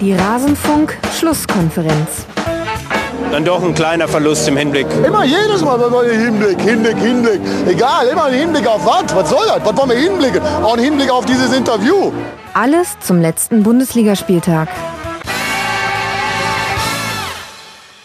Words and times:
Die 0.00 0.12
Rasenfunk-Schlusskonferenz. 0.12 2.26
Dann 3.32 3.44
doch 3.44 3.64
ein 3.64 3.74
kleiner 3.74 4.06
Verlust 4.06 4.46
im 4.46 4.56
Hinblick. 4.56 4.86
Immer 5.04 5.24
jedes 5.24 5.60
Mal 5.62 5.80
im 5.80 5.92
Hinblick, 6.20 6.60
Hinblick, 6.60 6.96
Hinblick. 6.98 7.40
Egal, 7.66 8.06
immer 8.06 8.26
ein 8.26 8.34
Hinblick 8.34 8.68
auf 8.68 8.86
was? 8.86 9.12
Was 9.14 9.28
soll 9.28 9.44
das? 9.48 9.58
Was 9.64 9.76
wollen 9.76 9.90
wir 9.90 9.96
hinblicken? 9.96 10.40
Auch 10.62 10.74
ein 10.74 10.84
Hinblick 10.84 11.10
auf 11.10 11.26
dieses 11.26 11.52
Interview. 11.52 12.12
Alles 12.54 12.96
zum 13.00 13.20
letzten 13.20 13.64
Bundesligaspieltag. 13.64 14.68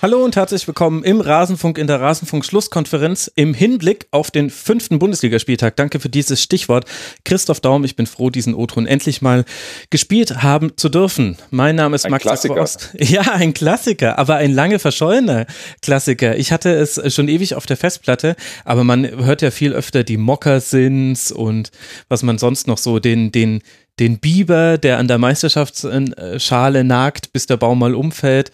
Hallo 0.03 0.21
und 0.21 0.35
herzlich 0.35 0.67
willkommen 0.67 1.05
im 1.05 1.21
Rasenfunk 1.21 1.77
in 1.77 1.87
der 1.87 2.01
Rasenfunk-Schlusskonferenz 2.01 3.31
im 3.35 3.53
Hinblick 3.53 4.07
auf 4.11 4.31
den 4.31 4.49
fünften 4.49 4.99
Bundesligaspieltag. 4.99 5.77
Danke 5.77 6.01
für 6.01 6.09
dieses 6.09 6.43
Stichwort. 6.43 6.83
Christoph 7.23 7.61
Daum, 7.61 7.85
ich 7.85 7.95
bin 7.95 8.05
froh, 8.05 8.29
diesen 8.29 8.53
O-Ton 8.53 8.85
endlich 8.85 9.21
mal 9.21 9.45
gespielt 9.91 10.43
haben 10.43 10.75
zu 10.75 10.89
dürfen. 10.89 11.37
Mein 11.51 11.77
Name 11.77 11.95
ist 11.95 12.03
ein 12.03 12.11
Max 12.11 12.23
Klassiker. 12.23 12.59
Ost. 12.61 12.93
Ja, 12.99 13.21
ein 13.31 13.53
Klassiker, 13.53 14.19
aber 14.19 14.35
ein 14.35 14.53
lange 14.53 14.77
verschollener 14.77 15.45
Klassiker. 15.81 16.37
Ich 16.37 16.51
hatte 16.51 16.73
es 16.73 16.99
schon 17.15 17.29
ewig 17.29 17.55
auf 17.55 17.65
der 17.65 17.77
Festplatte, 17.77 18.35
aber 18.65 18.83
man 18.83 19.09
hört 19.09 19.41
ja 19.41 19.51
viel 19.51 19.71
öfter 19.71 20.03
die 20.03 20.17
Moccasins 20.17 21.31
und 21.31 21.71
was 22.09 22.23
man 22.23 22.37
sonst 22.37 22.67
noch 22.67 22.77
so, 22.77 22.99
den, 22.99 23.31
den, 23.31 23.61
den 24.01 24.19
Biber, 24.19 24.77
der 24.77 24.97
an 24.97 25.07
der 25.07 25.17
Meisterschaftsschale 25.17 26.83
nagt, 26.83 27.31
bis 27.31 27.45
der 27.45 27.55
Baum 27.55 27.79
mal 27.79 27.95
umfällt. 27.95 28.51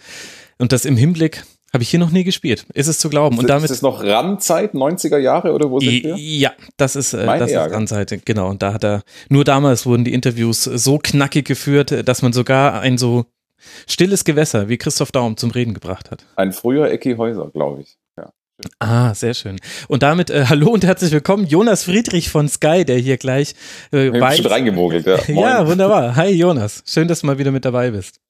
Und 0.60 0.72
das 0.72 0.84
im 0.84 0.96
Hinblick 0.98 1.42
habe 1.72 1.82
ich 1.82 1.88
hier 1.88 1.98
noch 1.98 2.10
nie 2.10 2.22
gespielt. 2.22 2.66
Ist 2.74 2.86
es 2.86 2.98
zu 2.98 3.08
glauben. 3.08 3.36
Ist, 3.36 3.42
und 3.42 3.48
damit 3.48 3.64
ist 3.64 3.76
es 3.76 3.82
noch 3.82 4.02
Randzeit, 4.02 4.74
90er 4.74 5.16
Jahre 5.16 5.52
oder 5.52 5.70
wo 5.70 5.80
sind 5.80 6.04
wir? 6.04 6.16
Ja, 6.16 6.52
das 6.76 6.96
ist, 6.96 7.14
äh, 7.14 7.24
das 7.24 7.48
ist 7.50 7.56
Ärger. 7.56 7.76
Randseite, 7.76 8.18
genau. 8.18 8.50
Und 8.50 8.60
da 8.60 8.74
hat 8.74 8.84
er, 8.84 9.02
nur 9.30 9.44
damals 9.44 9.86
wurden 9.86 10.04
die 10.04 10.12
Interviews 10.12 10.64
so 10.64 10.98
knackig 10.98 11.46
geführt, 11.46 12.06
dass 12.06 12.20
man 12.20 12.34
sogar 12.34 12.80
ein 12.80 12.98
so 12.98 13.24
stilles 13.86 14.24
Gewässer 14.24 14.68
wie 14.68 14.76
Christoph 14.76 15.12
Daum 15.12 15.38
zum 15.38 15.50
Reden 15.50 15.72
gebracht 15.72 16.10
hat. 16.10 16.26
Ein 16.36 16.52
früher 16.52 16.90
Ecki 16.90 17.14
Häuser, 17.16 17.50
glaube 17.54 17.80
ich. 17.80 17.96
Ja. 18.18 18.30
Ah, 18.80 19.14
sehr 19.14 19.32
schön. 19.32 19.58
Und 19.88 20.02
damit 20.02 20.28
äh, 20.28 20.44
hallo 20.46 20.70
und 20.70 20.84
herzlich 20.84 21.12
willkommen, 21.12 21.46
Jonas 21.46 21.84
Friedrich 21.84 22.28
von 22.28 22.48
Sky, 22.48 22.84
der 22.84 22.98
hier 22.98 23.16
gleich 23.16 23.54
äh, 23.94 24.08
Ich 24.08 24.20
weiß. 24.20 24.38
schon 24.38 24.46
reingemogelt, 24.46 25.06
ja. 25.06 25.18
Ja, 25.28 25.66
wunderbar. 25.66 26.16
Hi 26.16 26.28
Jonas, 26.30 26.82
schön, 26.84 27.08
dass 27.08 27.20
du 27.22 27.28
mal 27.28 27.38
wieder 27.38 27.50
mit 27.50 27.64
dabei 27.64 27.92
bist. 27.92 28.20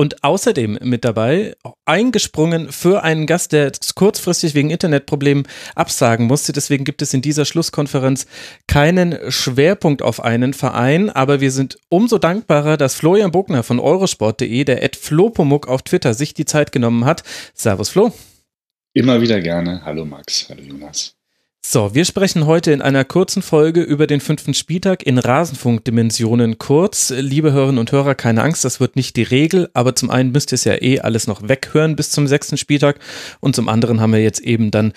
Und 0.00 0.24
außerdem 0.24 0.78
mit 0.80 1.04
dabei, 1.04 1.54
eingesprungen 1.84 2.72
für 2.72 3.02
einen 3.02 3.26
Gast, 3.26 3.52
der 3.52 3.70
kurzfristig 3.94 4.54
wegen 4.54 4.70
Internetproblemen 4.70 5.46
absagen 5.74 6.26
musste. 6.26 6.54
Deswegen 6.54 6.86
gibt 6.86 7.02
es 7.02 7.12
in 7.12 7.20
dieser 7.20 7.44
Schlusskonferenz 7.44 8.24
keinen 8.66 9.18
Schwerpunkt 9.30 10.00
auf 10.00 10.24
einen 10.24 10.54
Verein. 10.54 11.10
Aber 11.10 11.42
wir 11.42 11.50
sind 11.50 11.76
umso 11.90 12.16
dankbarer, 12.16 12.78
dass 12.78 12.94
Florian 12.94 13.30
Bogner 13.30 13.62
von 13.62 13.78
eurosport.de, 13.78 14.64
der 14.64 14.82
Ed 14.82 14.96
Flopomuk 14.96 15.68
auf 15.68 15.82
Twitter, 15.82 16.14
sich 16.14 16.32
die 16.32 16.46
Zeit 16.46 16.72
genommen 16.72 17.04
hat. 17.04 17.22
Servus 17.52 17.90
Flo. 17.90 18.10
Immer 18.94 19.20
wieder 19.20 19.42
gerne. 19.42 19.82
Hallo 19.84 20.06
Max, 20.06 20.48
hallo 20.48 20.62
Jonas. 20.62 21.19
So, 21.62 21.94
wir 21.94 22.06
sprechen 22.06 22.46
heute 22.46 22.72
in 22.72 22.80
einer 22.80 23.04
kurzen 23.04 23.42
Folge 23.42 23.82
über 23.82 24.06
den 24.06 24.20
fünften 24.20 24.54
Spieltag 24.54 25.02
in 25.02 25.18
Rasenfunkdimensionen 25.18 26.58
kurz. 26.58 27.10
Liebe 27.10 27.52
Hörerinnen 27.52 27.78
und 27.78 27.92
Hörer, 27.92 28.14
keine 28.14 28.42
Angst, 28.42 28.64
das 28.64 28.80
wird 28.80 28.96
nicht 28.96 29.14
die 29.16 29.22
Regel, 29.22 29.68
aber 29.74 29.94
zum 29.94 30.10
einen 30.10 30.32
müsst 30.32 30.52
ihr 30.52 30.54
es 30.54 30.64
ja 30.64 30.80
eh 30.80 31.00
alles 31.00 31.26
noch 31.26 31.46
weghören 31.46 31.96
bis 31.96 32.10
zum 32.10 32.26
sechsten 32.26 32.56
Spieltag 32.56 32.98
und 33.40 33.54
zum 33.54 33.68
anderen 33.68 34.00
haben 34.00 34.14
wir 34.14 34.22
jetzt 34.22 34.40
eben 34.40 34.70
dann 34.70 34.94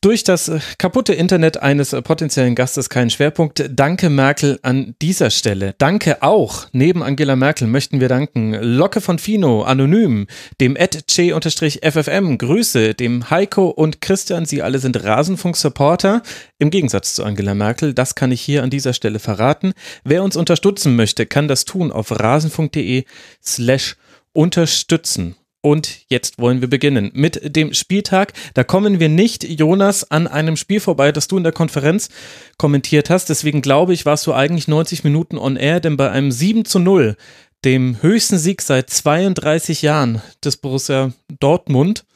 durch 0.00 0.24
das 0.24 0.48
äh, 0.48 0.60
kaputte 0.78 1.12
Internet 1.12 1.62
eines 1.62 1.92
äh, 1.92 2.00
potenziellen 2.02 2.54
Gastes 2.54 2.88
keinen 2.88 3.10
Schwerpunkt. 3.10 3.64
Danke 3.70 4.08
Merkel 4.08 4.58
an 4.62 4.94
dieser 5.02 5.30
Stelle. 5.30 5.74
Danke 5.78 6.22
auch, 6.22 6.66
neben 6.72 7.02
Angela 7.02 7.36
Merkel 7.36 7.66
möchten 7.66 8.00
wir 8.00 8.08
danken 8.08 8.54
Locke 8.54 9.00
von 9.00 9.18
Fino, 9.18 9.62
Anonym, 9.62 10.26
dem 10.60 10.76
@che_ffm, 10.76 12.38
Grüße, 12.38 12.94
dem 12.94 13.30
Heiko 13.30 13.68
und 13.68 14.00
Christian, 14.00 14.46
sie 14.46 14.62
alle 14.62 14.78
sind 14.78 15.02
Rasenfunk-Supporter, 15.02 16.22
im 16.58 16.70
Gegensatz 16.70 17.14
zu 17.14 17.24
Angela 17.24 17.54
Merkel, 17.54 17.92
das 17.94 18.14
kann 18.14 18.32
ich 18.32 18.40
hier 18.40 18.62
an 18.62 18.70
dieser 18.70 18.94
Stelle 18.94 19.18
verraten. 19.18 19.72
Wer 20.04 20.22
uns 20.22 20.36
unterstützen 20.36 20.96
möchte, 20.96 21.26
kann 21.26 21.48
das 21.48 21.64
tun 21.64 21.92
auf 21.92 22.10
rasenfunk.de 22.10 23.04
slash 23.42 23.96
unterstützen. 24.32 25.36
Und 25.62 26.06
jetzt 26.08 26.38
wollen 26.38 26.62
wir 26.62 26.70
beginnen 26.70 27.10
mit 27.12 27.54
dem 27.54 27.74
Spieltag. 27.74 28.32
Da 28.54 28.64
kommen 28.64 28.98
wir 28.98 29.10
nicht, 29.10 29.44
Jonas, 29.44 30.10
an 30.10 30.26
einem 30.26 30.56
Spiel 30.56 30.80
vorbei, 30.80 31.12
das 31.12 31.28
du 31.28 31.36
in 31.36 31.42
der 31.42 31.52
Konferenz 31.52 32.08
kommentiert 32.56 33.10
hast. 33.10 33.28
Deswegen 33.28 33.60
glaube 33.60 33.92
ich, 33.92 34.06
warst 34.06 34.26
du 34.26 34.32
eigentlich 34.32 34.68
90 34.68 35.04
Minuten 35.04 35.36
on 35.36 35.56
air, 35.56 35.80
denn 35.80 35.98
bei 35.98 36.10
einem 36.10 36.32
7 36.32 36.64
zu 36.64 36.78
0, 36.78 37.16
dem 37.64 38.00
höchsten 38.00 38.38
Sieg 38.38 38.62
seit 38.62 38.88
32 38.88 39.82
Jahren 39.82 40.22
des 40.42 40.56
Borussia 40.56 41.12
Dortmund, 41.40 42.06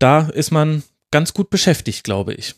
da 0.00 0.28
ist 0.28 0.50
man 0.50 0.82
ganz 1.12 1.34
gut 1.34 1.50
beschäftigt, 1.50 2.02
glaube 2.02 2.34
ich. 2.34 2.54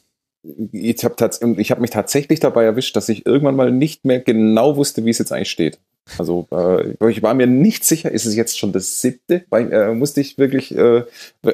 Ich 0.72 1.04
habe 1.04 1.16
hab 1.22 1.80
mich 1.80 1.90
tatsächlich 1.90 2.40
dabei 2.40 2.64
erwischt, 2.64 2.96
dass 2.96 3.10
ich 3.10 3.26
irgendwann 3.26 3.56
mal 3.56 3.70
nicht 3.70 4.06
mehr 4.06 4.20
genau 4.20 4.76
wusste, 4.76 5.04
wie 5.04 5.10
es 5.10 5.18
jetzt 5.18 5.32
eigentlich 5.32 5.50
steht. 5.50 5.78
Also 6.18 6.48
äh, 6.50 7.10
ich 7.10 7.22
war 7.22 7.34
mir 7.34 7.46
nicht 7.46 7.84
sicher, 7.84 8.10
ist 8.10 8.26
es 8.26 8.34
jetzt 8.34 8.58
schon 8.58 8.72
das 8.72 9.00
siebte? 9.00 9.44
Weil, 9.50 9.72
äh, 9.72 9.94
musste 9.94 10.20
ich 10.20 10.38
wirklich 10.38 10.74
äh, 10.76 11.04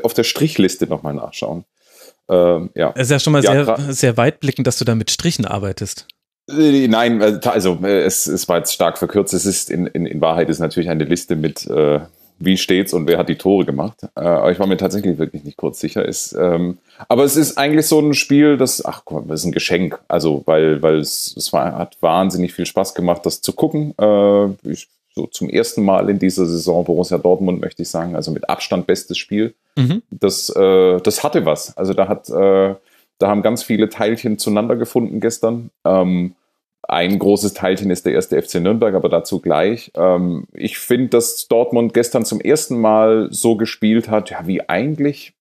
auf 0.02 0.14
der 0.14 0.24
Strichliste 0.24 0.86
nochmal 0.86 1.14
nachschauen. 1.14 1.64
Ähm, 2.28 2.70
ja. 2.74 2.92
Es 2.96 3.08
ist 3.08 3.10
ja 3.10 3.18
schon 3.18 3.32
mal 3.32 3.44
Ja, 3.44 3.64
sehr, 3.64 3.92
sehr 3.92 4.16
weitblickend, 4.16 4.66
dass 4.66 4.78
du 4.78 4.84
da 4.84 4.94
mit 4.94 5.10
Strichen 5.10 5.44
arbeitest. 5.44 6.06
Äh, 6.48 6.88
Nein, 6.88 7.20
äh, 7.20 7.40
also 7.44 7.78
äh, 7.82 8.02
es, 8.02 8.26
es 8.26 8.48
war 8.48 8.58
jetzt 8.58 8.72
stark 8.72 8.98
verkürzt. 8.98 9.34
Es 9.34 9.46
ist 9.46 9.70
in, 9.70 9.86
in, 9.86 10.06
in 10.06 10.20
Wahrheit 10.20 10.48
ist 10.48 10.58
natürlich 10.58 10.88
eine 10.88 11.04
Liste 11.04 11.36
mit 11.36 11.66
äh, 11.66 12.00
wie 12.38 12.56
steht's 12.56 12.92
und 12.92 13.06
wer 13.06 13.18
hat 13.18 13.28
die 13.28 13.38
Tore 13.38 13.64
gemacht. 13.64 14.02
Äh, 14.14 14.20
aber 14.20 14.52
ich 14.52 14.58
war 14.58 14.66
mir 14.66 14.76
tatsächlich 14.76 15.18
wirklich 15.18 15.44
nicht 15.44 15.56
kurz 15.56 15.80
sicher. 15.80 16.04
Ist, 16.04 16.36
ähm, 16.38 16.78
aber 17.08 17.24
es 17.24 17.36
ist 17.36 17.58
eigentlich 17.58 17.86
so 17.86 18.00
ein 18.00 18.14
Spiel, 18.14 18.56
das, 18.56 18.84
ach 18.84 19.02
komm, 19.04 19.28
das 19.28 19.40
ist 19.40 19.46
ein 19.46 19.52
Geschenk. 19.52 19.98
Also 20.08 20.42
weil, 20.46 20.82
weil 20.82 20.98
es, 20.98 21.34
es 21.36 21.52
war, 21.52 21.76
hat 21.76 21.96
wahnsinnig 22.00 22.52
viel 22.52 22.66
Spaß 22.66 22.94
gemacht, 22.94 23.24
das 23.24 23.40
zu 23.40 23.52
gucken. 23.52 23.94
Äh, 23.98 24.46
ich, 24.70 24.88
so 25.14 25.26
zum 25.26 25.48
ersten 25.48 25.82
Mal 25.82 26.10
in 26.10 26.18
dieser 26.18 26.44
Saison 26.44 26.84
Borussia 26.84 27.16
Dortmund 27.16 27.60
möchte 27.60 27.82
ich 27.82 27.88
sagen, 27.88 28.14
also 28.14 28.30
mit 28.30 28.50
Abstand 28.50 28.86
bestes 28.86 29.16
Spiel 29.16 29.54
Mhm. 29.76 30.02
das, 30.10 30.48
äh, 30.48 31.00
das 31.00 31.22
hatte 31.22 31.44
was. 31.44 31.76
Also 31.76 31.92
da 31.92 32.08
hat, 32.08 32.28
äh, 32.30 32.74
da 33.18 33.28
haben 33.28 33.42
ganz 33.42 33.62
viele 33.62 33.88
Teilchen 33.88 34.38
zueinander 34.38 34.76
gefunden 34.76 35.20
gestern. 35.20 35.70
Ähm, 35.84 36.34
ein 36.88 37.18
großes 37.18 37.54
Teilchen 37.54 37.90
ist 37.90 38.06
der 38.06 38.12
erste 38.12 38.40
FC 38.40 38.56
Nürnberg, 38.56 38.94
aber 38.94 39.08
dazu 39.08 39.40
gleich. 39.40 39.90
Ähm, 39.96 40.44
ich 40.52 40.78
finde, 40.78 41.08
dass 41.08 41.48
Dortmund 41.48 41.94
gestern 41.94 42.24
zum 42.24 42.40
ersten 42.40 42.80
Mal 42.80 43.28
so 43.30 43.56
gespielt 43.56 44.08
hat, 44.08 44.30
ja, 44.30 44.46
wie 44.46 44.68
eigentlich, 44.68 45.32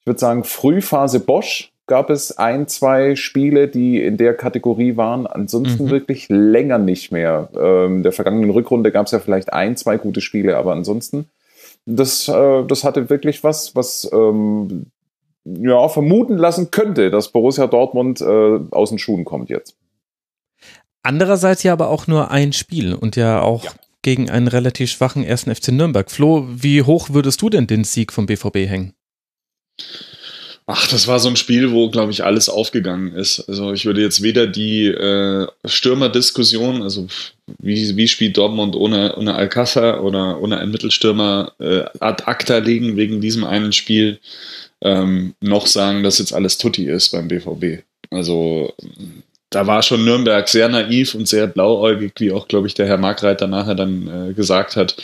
ich 0.00 0.06
würde 0.06 0.18
sagen, 0.18 0.44
Frühphase 0.44 1.20
Bosch 1.20 1.72
gab 1.86 2.10
es 2.10 2.38
ein, 2.38 2.68
zwei 2.68 3.16
Spiele, 3.16 3.68
die 3.68 4.02
in 4.02 4.16
der 4.16 4.34
Kategorie 4.34 4.96
waren. 4.96 5.26
Ansonsten 5.26 5.84
Mhm. 5.86 5.90
wirklich 5.90 6.28
länger 6.28 6.78
nicht 6.78 7.12
mehr. 7.12 7.48
Ähm, 7.56 7.98
in 7.98 8.02
der 8.02 8.12
vergangenen 8.12 8.50
Rückrunde 8.50 8.90
gab 8.92 9.06
es 9.06 9.12
ja 9.12 9.18
vielleicht 9.18 9.52
ein, 9.52 9.76
zwei 9.76 9.98
gute 9.98 10.20
Spiele, 10.20 10.56
aber 10.56 10.72
ansonsten 10.72 11.28
das, 11.86 12.28
äh, 12.28 12.64
das 12.64 12.84
hatte 12.84 13.10
wirklich 13.10 13.42
was, 13.44 13.74
was 13.74 14.08
ähm, 14.12 14.86
ja, 15.44 15.88
vermuten 15.88 16.38
lassen 16.38 16.70
könnte, 16.70 17.10
dass 17.10 17.28
Borussia 17.28 17.66
Dortmund 17.66 18.20
äh, 18.20 18.60
aus 18.70 18.90
den 18.90 18.98
Schuhen 18.98 19.24
kommt 19.24 19.50
jetzt. 19.50 19.76
Andererseits 21.02 21.62
ja 21.62 21.72
aber 21.72 21.88
auch 21.88 22.06
nur 22.06 22.30
ein 22.30 22.52
Spiel 22.52 22.94
und 22.94 23.16
ja 23.16 23.40
auch 23.40 23.64
Ja. 23.64 23.72
gegen 24.02 24.30
einen 24.30 24.48
relativ 24.48 24.90
schwachen 24.90 25.24
ersten 25.24 25.54
FC 25.54 25.68
Nürnberg. 25.68 26.10
Flo, 26.10 26.46
wie 26.48 26.82
hoch 26.82 27.10
würdest 27.10 27.42
du 27.42 27.50
denn 27.50 27.66
den 27.66 27.84
Sieg 27.84 28.12
vom 28.12 28.26
BVB 28.26 28.56
hängen? 28.68 28.94
Ach, 30.66 30.86
das 30.88 31.08
war 31.08 31.18
so 31.18 31.28
ein 31.28 31.34
Spiel, 31.36 31.72
wo, 31.72 31.90
glaube 31.90 32.12
ich, 32.12 32.24
alles 32.24 32.48
aufgegangen 32.48 33.12
ist. 33.14 33.40
Also 33.48 33.72
ich 33.72 33.84
würde 33.84 34.00
jetzt 34.00 34.22
weder 34.22 34.46
die 34.46 34.86
äh, 34.86 35.48
Stürmerdiskussion, 35.64 36.82
also 36.82 37.08
wie, 37.58 37.96
wie 37.96 38.06
spielt 38.06 38.36
Dortmund 38.36 38.76
ohne, 38.76 39.16
ohne 39.16 39.34
Alcázar 39.34 40.04
oder 40.04 40.40
ohne 40.40 40.58
einen 40.58 40.70
Mittelstürmer 40.70 41.52
äh, 41.58 41.82
ad 41.98 42.24
acta 42.26 42.58
legen 42.58 42.96
wegen 42.96 43.20
diesem 43.20 43.42
einen 43.42 43.72
Spiel, 43.72 44.20
ähm, 44.82 45.34
noch 45.40 45.66
sagen, 45.66 46.04
dass 46.04 46.18
jetzt 46.18 46.32
alles 46.32 46.58
Tutti 46.58 46.86
ist 46.86 47.10
beim 47.10 47.26
BVB. 47.26 47.82
Also 48.10 48.72
da 49.52 49.66
war 49.66 49.82
schon 49.82 50.04
Nürnberg 50.04 50.48
sehr 50.48 50.68
naiv 50.68 51.14
und 51.14 51.28
sehr 51.28 51.46
blauäugig, 51.46 52.12
wie 52.18 52.32
auch, 52.32 52.48
glaube 52.48 52.66
ich, 52.66 52.74
der 52.74 52.86
Herr 52.86 52.98
Markreiter 52.98 53.46
nachher 53.46 53.74
dann 53.74 54.30
äh, 54.30 54.32
gesagt 54.32 54.76
hat. 54.76 54.96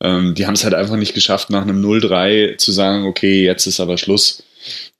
Ähm, 0.00 0.34
die 0.34 0.46
haben 0.46 0.54
es 0.54 0.64
halt 0.64 0.74
einfach 0.74 0.96
nicht 0.96 1.14
geschafft, 1.14 1.50
nach 1.50 1.62
einem 1.62 1.84
0-3 1.84 2.56
zu 2.58 2.72
sagen, 2.72 3.04
okay, 3.04 3.44
jetzt 3.44 3.66
ist 3.66 3.80
aber 3.80 3.98
Schluss. 3.98 4.42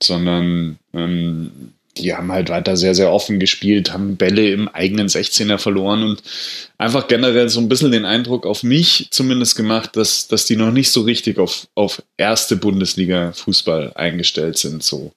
Sondern 0.02 0.78
ähm, 0.94 1.72
die 1.98 2.14
haben 2.14 2.30
halt 2.30 2.50
weiter 2.50 2.76
sehr, 2.76 2.94
sehr 2.94 3.12
offen 3.12 3.40
gespielt, 3.40 3.92
haben 3.92 4.16
Bälle 4.16 4.50
im 4.50 4.68
eigenen 4.68 5.08
16er 5.08 5.58
verloren 5.58 6.02
und 6.02 6.22
einfach 6.78 7.08
generell 7.08 7.48
so 7.48 7.60
ein 7.60 7.68
bisschen 7.68 7.92
den 7.92 8.04
Eindruck 8.04 8.46
auf 8.46 8.62
mich 8.62 9.08
zumindest 9.10 9.56
gemacht, 9.56 9.96
dass, 9.96 10.28
dass 10.28 10.46
die 10.46 10.56
noch 10.56 10.72
nicht 10.72 10.90
so 10.90 11.02
richtig 11.02 11.38
auf, 11.38 11.68
auf 11.74 12.02
erste 12.16 12.56
Bundesliga-Fußball 12.56 13.92
eingestellt 13.94 14.58
sind. 14.58 14.82
So. 14.82 15.12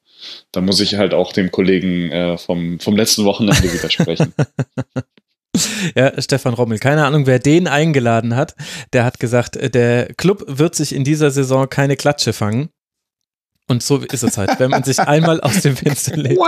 Da 0.51 0.61
muss 0.61 0.79
ich 0.79 0.95
halt 0.95 1.13
auch 1.13 1.33
dem 1.33 1.51
Kollegen 1.51 2.11
äh, 2.11 2.37
vom, 2.37 2.79
vom 2.79 2.95
letzten 2.95 3.25
Wochenende 3.25 3.71
widersprechen. 3.71 4.33
Ja, 5.95 6.21
Stefan 6.21 6.53
Rommel. 6.53 6.77
Keine 6.79 7.05
Ahnung, 7.05 7.25
wer 7.25 7.39
den 7.39 7.67
eingeladen 7.67 8.35
hat. 8.35 8.55
Der 8.93 9.03
hat 9.03 9.19
gesagt, 9.19 9.55
äh, 9.55 9.69
der 9.69 10.13
Club 10.13 10.43
wird 10.47 10.75
sich 10.75 10.93
in 10.93 11.03
dieser 11.03 11.31
Saison 11.31 11.67
keine 11.67 11.95
Klatsche 11.95 12.33
fangen. 12.33 12.69
Und 13.67 13.83
so 13.83 13.97
ist 13.97 14.23
es 14.23 14.37
halt, 14.37 14.59
wenn 14.59 14.71
man 14.71 14.83
sich 14.83 14.99
einmal 14.99 15.41
aus 15.41 15.61
dem 15.61 15.75
Fenster 15.75 16.17
legt. 16.17 16.39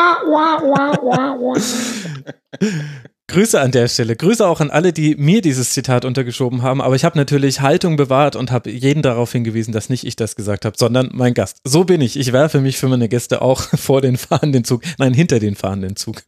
Grüße 3.31 3.62
an 3.62 3.72
der 3.72 3.88
Stelle. 3.88 4.18
Grüße 4.18 4.45
auch 4.45 4.60
an 4.60 4.69
alle, 4.69 4.92
die 4.92 5.16
mir 5.16 5.42
dieses 5.42 5.72
Zitat 5.72 6.04
untergeschoben 6.04 6.63
haben. 6.63 6.81
Aber 6.81 6.95
ich 6.95 7.06
habe 7.06 7.18
natürlich 7.18 7.62
Haltung 7.62 7.95
bewahrt 7.95 8.36
und 8.36 8.51
habe 8.51 8.69
jeden 8.69 9.01
darauf 9.01 9.31
hingewiesen, 9.31 9.72
dass 9.72 9.89
nicht 9.89 10.06
ich 10.06 10.18
das 10.18 10.36
gesagt 10.36 10.66
habe, 10.66 10.75
sondern 10.78 11.12
mein 11.13 11.33
Gast. 11.33 11.60
So 11.63 11.86
bin 11.86 12.01
ich. 12.01 12.19
Ich 12.19 12.33
werfe 12.33 12.60
mich 12.60 12.78
für 12.78 12.89
meine 12.89 13.07
Gäste 13.07 13.42
auch 13.42 13.62
vor 13.78 14.01
den 14.01 14.18
fahrenden 14.18 14.66
Zug, 14.66 14.81
nein, 14.98 15.13
hinter 15.13 15.39
den 15.39 15.56
fahrenden 15.56 15.95
Zug. 15.95 16.24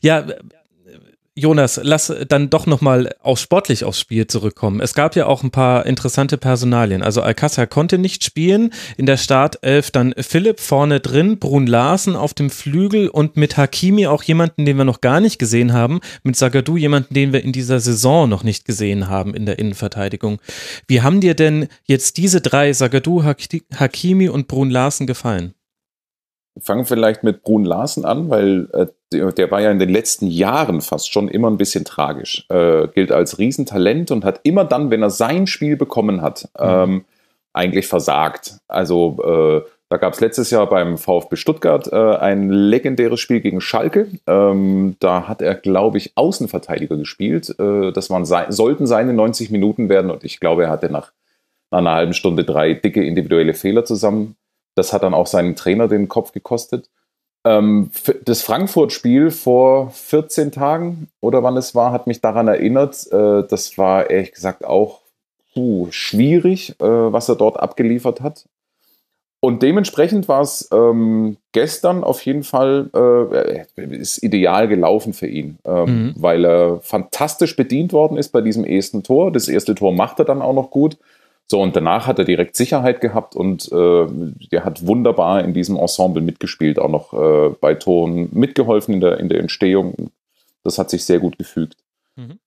Ja, 0.00 0.26
Jonas, 1.34 1.80
lass 1.82 2.12
dann 2.28 2.50
doch 2.50 2.66
nochmal 2.66 3.14
auch 3.22 3.38
sportlich 3.38 3.84
aufs 3.84 3.98
Spiel 3.98 4.26
zurückkommen. 4.26 4.80
Es 4.80 4.92
gab 4.92 5.16
ja 5.16 5.24
auch 5.24 5.42
ein 5.42 5.50
paar 5.50 5.86
interessante 5.86 6.36
Personalien. 6.36 7.02
Also 7.02 7.22
Alcázar 7.22 7.66
konnte 7.66 7.96
nicht 7.96 8.22
spielen. 8.22 8.70
In 8.98 9.06
der 9.06 9.16
Startelf 9.16 9.90
dann 9.90 10.12
Philipp 10.18 10.60
vorne 10.60 11.00
drin, 11.00 11.38
Brun 11.38 11.66
Larsen 11.66 12.16
auf 12.16 12.34
dem 12.34 12.50
Flügel 12.50 13.08
und 13.08 13.38
mit 13.38 13.56
Hakimi 13.56 14.06
auch 14.08 14.22
jemanden, 14.22 14.66
den 14.66 14.76
wir 14.76 14.84
noch 14.84 15.00
gar 15.00 15.20
nicht 15.20 15.38
gesehen 15.38 15.72
haben. 15.72 16.00
Mit 16.22 16.36
Sagadou 16.36 16.76
jemanden, 16.76 17.14
den 17.14 17.32
wir 17.32 17.42
in 17.42 17.52
dieser 17.52 17.80
Saison 17.80 18.28
noch 18.28 18.44
nicht 18.44 18.66
gesehen 18.66 19.08
haben 19.08 19.34
in 19.34 19.46
der 19.46 19.58
Innenverteidigung. 19.58 20.38
Wie 20.86 21.00
haben 21.00 21.22
dir 21.22 21.32
denn 21.34 21.68
jetzt 21.86 22.18
diese 22.18 22.42
drei, 22.42 22.74
Sagadou, 22.74 23.24
Hakimi 23.24 24.28
und 24.28 24.48
Brun 24.48 24.68
Larsen 24.68 25.06
gefallen? 25.06 25.54
Fangen 26.60 26.84
vielleicht 26.84 27.22
mit 27.22 27.42
Brun 27.42 27.64
Larsen 27.64 28.04
an, 28.04 28.28
weil 28.28 28.68
äh, 28.72 29.32
der, 29.32 29.50
war 29.50 29.60
ja 29.60 29.70
in 29.70 29.78
den 29.78 29.88
letzten 29.88 30.26
Jahren 30.26 30.80
fast 30.80 31.12
schon 31.12 31.28
immer 31.28 31.50
ein 31.50 31.56
bisschen 31.56 31.84
tragisch. 31.84 32.46
Äh, 32.50 32.88
gilt 32.88 33.12
als 33.12 33.38
Riesentalent 33.38 34.10
und 34.10 34.24
hat 34.24 34.40
immer 34.42 34.64
dann, 34.64 34.90
wenn 34.90 35.02
er 35.02 35.10
sein 35.10 35.46
Spiel 35.46 35.76
bekommen 35.76 36.20
hat, 36.22 36.48
mhm. 36.58 36.64
ähm, 36.64 37.04
eigentlich 37.52 37.86
versagt. 37.86 38.58
Also 38.68 39.18
äh, 39.24 39.68
da 39.88 39.98
gab 39.98 40.14
es 40.14 40.20
letztes 40.20 40.50
Jahr 40.50 40.68
beim 40.68 40.96
VfB 40.96 41.36
Stuttgart 41.36 41.86
äh, 41.92 42.16
ein 42.16 42.48
legendäres 42.48 43.20
Spiel 43.20 43.40
gegen 43.40 43.60
Schalke. 43.60 44.08
Ähm, 44.26 44.96
da 45.00 45.28
hat 45.28 45.42
er, 45.42 45.54
glaube 45.54 45.98
ich, 45.98 46.12
Außenverteidiger 46.14 46.96
gespielt. 46.96 47.54
Äh, 47.58 47.92
das 47.92 48.08
waren 48.08 48.24
sollten 48.24 48.86
seine 48.86 49.12
90 49.12 49.50
Minuten 49.50 49.90
werden 49.90 50.10
und 50.10 50.24
ich 50.24 50.40
glaube, 50.40 50.64
er 50.64 50.70
hatte 50.70 50.90
nach, 50.90 51.12
nach 51.70 51.80
einer 51.80 51.92
halben 51.92 52.14
Stunde 52.14 52.44
drei 52.44 52.72
dicke 52.72 53.04
individuelle 53.04 53.52
Fehler 53.52 53.84
zusammen 53.84 54.36
das 54.74 54.92
hat 54.92 55.02
dann 55.02 55.14
auch 55.14 55.26
seinen 55.26 55.56
Trainer 55.56 55.88
den 55.88 56.08
Kopf 56.08 56.32
gekostet. 56.32 56.88
Ähm, 57.44 57.90
das 58.24 58.42
Frankfurt-Spiel 58.42 59.30
vor 59.30 59.90
14 59.90 60.52
Tagen 60.52 61.08
oder 61.20 61.42
wann 61.42 61.56
es 61.56 61.74
war, 61.74 61.92
hat 61.92 62.06
mich 62.06 62.20
daran 62.20 62.48
erinnert. 62.48 63.06
Äh, 63.10 63.44
das 63.48 63.76
war 63.78 64.10
ehrlich 64.10 64.32
gesagt 64.32 64.64
auch 64.64 65.00
puh, 65.54 65.88
schwierig, 65.90 66.76
äh, 66.80 66.84
was 66.84 67.28
er 67.28 67.36
dort 67.36 67.58
abgeliefert 67.58 68.20
hat. 68.20 68.46
Und 69.44 69.64
dementsprechend 69.64 70.28
war 70.28 70.42
es 70.42 70.68
ähm, 70.72 71.36
gestern 71.50 72.04
auf 72.04 72.24
jeden 72.24 72.44
Fall 72.44 72.88
äh, 72.94 73.64
ist 73.96 74.22
ideal 74.22 74.68
gelaufen 74.68 75.14
für 75.14 75.26
ihn, 75.26 75.58
ähm, 75.64 75.84
mhm. 75.84 76.14
weil 76.16 76.44
er 76.44 76.78
fantastisch 76.80 77.56
bedient 77.56 77.92
worden 77.92 78.18
ist 78.18 78.28
bei 78.28 78.40
diesem 78.40 78.64
ersten 78.64 79.02
Tor. 79.02 79.32
Das 79.32 79.48
erste 79.48 79.74
Tor 79.74 79.92
macht 79.92 80.20
er 80.20 80.24
dann 80.26 80.42
auch 80.42 80.54
noch 80.54 80.70
gut. 80.70 80.96
So, 81.46 81.60
und 81.60 81.76
danach 81.76 82.06
hat 82.06 82.18
er 82.18 82.24
direkt 82.24 82.56
Sicherheit 82.56 83.00
gehabt 83.00 83.36
und 83.36 83.70
äh, 83.70 84.06
der 84.50 84.64
hat 84.64 84.86
wunderbar 84.86 85.44
in 85.44 85.52
diesem 85.52 85.76
Ensemble 85.76 86.22
mitgespielt, 86.22 86.78
auch 86.78 86.88
noch 86.88 87.12
äh, 87.12 87.54
bei 87.60 87.74
Toren 87.74 88.28
mitgeholfen 88.32 88.94
in 88.94 89.00
der, 89.00 89.18
in 89.18 89.28
der 89.28 89.40
Entstehung. 89.40 90.10
Das 90.64 90.78
hat 90.78 90.88
sich 90.88 91.04
sehr 91.04 91.18
gut 91.18 91.36
gefügt. 91.38 91.76
Mhm. 92.16 92.38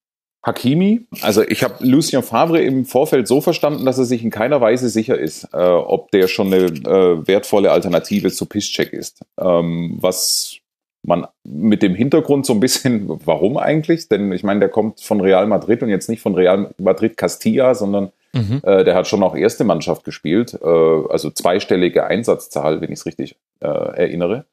Hakimi, 0.46 1.08
also 1.22 1.42
ich 1.42 1.64
habe 1.64 1.84
Lucien 1.84 2.22
Favre 2.22 2.62
im 2.62 2.86
Vorfeld 2.86 3.28
so 3.28 3.42
verstanden, 3.42 3.84
dass 3.84 3.98
er 3.98 4.06
sich 4.06 4.24
in 4.24 4.30
keiner 4.30 4.62
Weise 4.62 4.90
sicher 4.90 5.18
ist, 5.18 5.50
äh, 5.54 5.58
ob 5.58 6.12
der 6.12 6.28
schon 6.28 6.54
eine 6.54 6.66
äh, 6.66 7.28
wertvolle 7.28 7.72
Alternative 7.72 8.32
zu 8.32 8.46
Piszczek 8.46 8.94
ist. 8.94 9.22
Ähm, 9.40 9.98
was 10.00 10.58
man 11.02 11.26
mit 11.44 11.82
dem 11.82 11.96
Hintergrund 11.96 12.46
so 12.46 12.54
ein 12.54 12.60
bisschen, 12.60 13.20
warum 13.26 13.58
eigentlich? 13.58 14.08
Denn 14.08 14.32
ich 14.32 14.44
meine, 14.44 14.60
der 14.60 14.70
kommt 14.70 15.02
von 15.02 15.20
Real 15.20 15.48
Madrid 15.48 15.82
und 15.82 15.90
jetzt 15.90 16.10
nicht 16.10 16.22
von 16.22 16.36
Real 16.36 16.74
Madrid 16.78 17.18
Castilla, 17.18 17.74
sondern 17.74 18.12
Mhm. 18.36 18.62
Äh, 18.64 18.84
der 18.84 18.96
hat 18.96 19.08
schon 19.08 19.24
auch 19.24 19.36
erste 19.36 19.64
Mannschaft 19.64 20.04
gespielt, 20.04 20.60
äh, 20.62 20.68
also 20.68 21.32
zweistellige 21.32 22.06
Einsatzzahl, 22.06 22.82
wenn 22.82 22.92
ich 22.92 23.00
es 23.00 23.06
richtig 23.06 23.38
äh, 23.62 23.68
erinnere. 23.68 24.46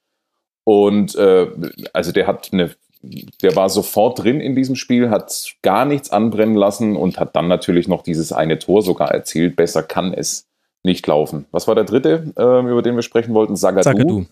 Und 0.64 1.16
äh, 1.16 1.48
also 1.92 2.12
der 2.12 2.28
hat 2.28 2.50
eine, 2.52 2.70
der 3.02 3.56
war 3.56 3.68
sofort 3.68 4.22
drin 4.22 4.40
in 4.40 4.54
diesem 4.54 4.76
Spiel, 4.76 5.10
hat 5.10 5.56
gar 5.62 5.84
nichts 5.84 6.10
anbrennen 6.10 6.54
lassen 6.54 6.94
und 6.94 7.18
hat 7.18 7.34
dann 7.34 7.48
natürlich 7.48 7.88
noch 7.88 8.02
dieses 8.02 8.32
eine 8.32 8.60
Tor 8.60 8.82
sogar 8.82 9.10
erzielt. 9.10 9.56
Besser 9.56 9.82
kann 9.82 10.14
es 10.14 10.46
nicht 10.84 11.04
laufen. 11.08 11.46
Was 11.50 11.66
war 11.66 11.74
der 11.74 11.84
dritte, 11.84 12.32
ähm, 12.36 12.68
über 12.68 12.82
den 12.82 12.94
wir 12.94 13.02
sprechen 13.02 13.34
wollten? 13.34 13.56
Zagadou. 13.56 14.26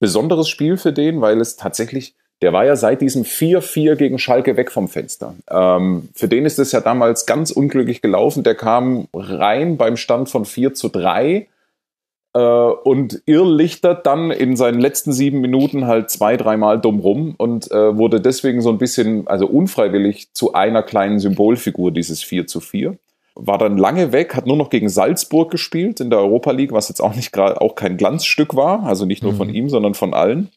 Besonderes 0.00 0.48
Spiel 0.48 0.76
für 0.76 0.92
den, 0.92 1.20
weil 1.20 1.40
es 1.40 1.56
tatsächlich 1.56 2.16
der 2.42 2.52
war 2.52 2.64
ja 2.66 2.76
seit 2.76 3.00
diesem 3.00 3.22
4-4 3.22 3.96
gegen 3.96 4.18
Schalke 4.18 4.56
weg 4.56 4.70
vom 4.70 4.88
Fenster. 4.88 5.34
Ähm, 5.50 6.08
für 6.14 6.28
den 6.28 6.44
ist 6.44 6.58
es 6.58 6.72
ja 6.72 6.80
damals 6.80 7.26
ganz 7.26 7.50
unglücklich 7.50 8.02
gelaufen. 8.02 8.42
Der 8.42 8.54
kam 8.54 9.08
rein 9.14 9.76
beim 9.76 9.96
Stand 9.96 10.28
von 10.28 10.44
4 10.44 10.74
zu 10.74 10.88
3 10.88 11.46
äh, 12.34 12.38
und 12.38 13.22
irrlichtert 13.24 14.06
dann 14.06 14.30
in 14.30 14.56
seinen 14.56 14.80
letzten 14.80 15.12
sieben 15.12 15.40
Minuten 15.40 15.86
halt 15.86 16.10
zwei, 16.10 16.36
dreimal 16.36 16.78
dumm 16.78 17.00
rum 17.00 17.34
und 17.38 17.70
äh, 17.70 17.96
wurde 17.96 18.20
deswegen 18.20 18.60
so 18.60 18.68
ein 18.68 18.78
bisschen, 18.78 19.26
also 19.26 19.46
unfreiwillig, 19.46 20.28
zu 20.34 20.52
einer 20.52 20.82
kleinen 20.82 21.18
Symbolfigur 21.18 21.90
dieses 21.90 22.22
4 22.22 22.46
zu 22.46 22.60
4 22.60 22.98
war 23.36 23.58
dann 23.58 23.76
lange 23.76 24.12
weg, 24.12 24.34
hat 24.34 24.46
nur 24.46 24.56
noch 24.56 24.70
gegen 24.70 24.88
Salzburg 24.88 25.50
gespielt 25.50 26.00
in 26.00 26.08
der 26.08 26.18
Europa 26.18 26.52
League, 26.52 26.72
was 26.72 26.88
jetzt 26.88 27.00
auch 27.00 27.14
nicht 27.14 27.32
gerade 27.32 27.60
auch 27.60 27.74
kein 27.74 27.98
Glanzstück 27.98 28.56
war, 28.56 28.84
also 28.84 29.04
nicht 29.04 29.22
nur 29.22 29.32
mhm. 29.32 29.36
von 29.36 29.50
ihm, 29.50 29.68
sondern 29.68 29.92
von 29.92 30.14
allen. 30.14 30.48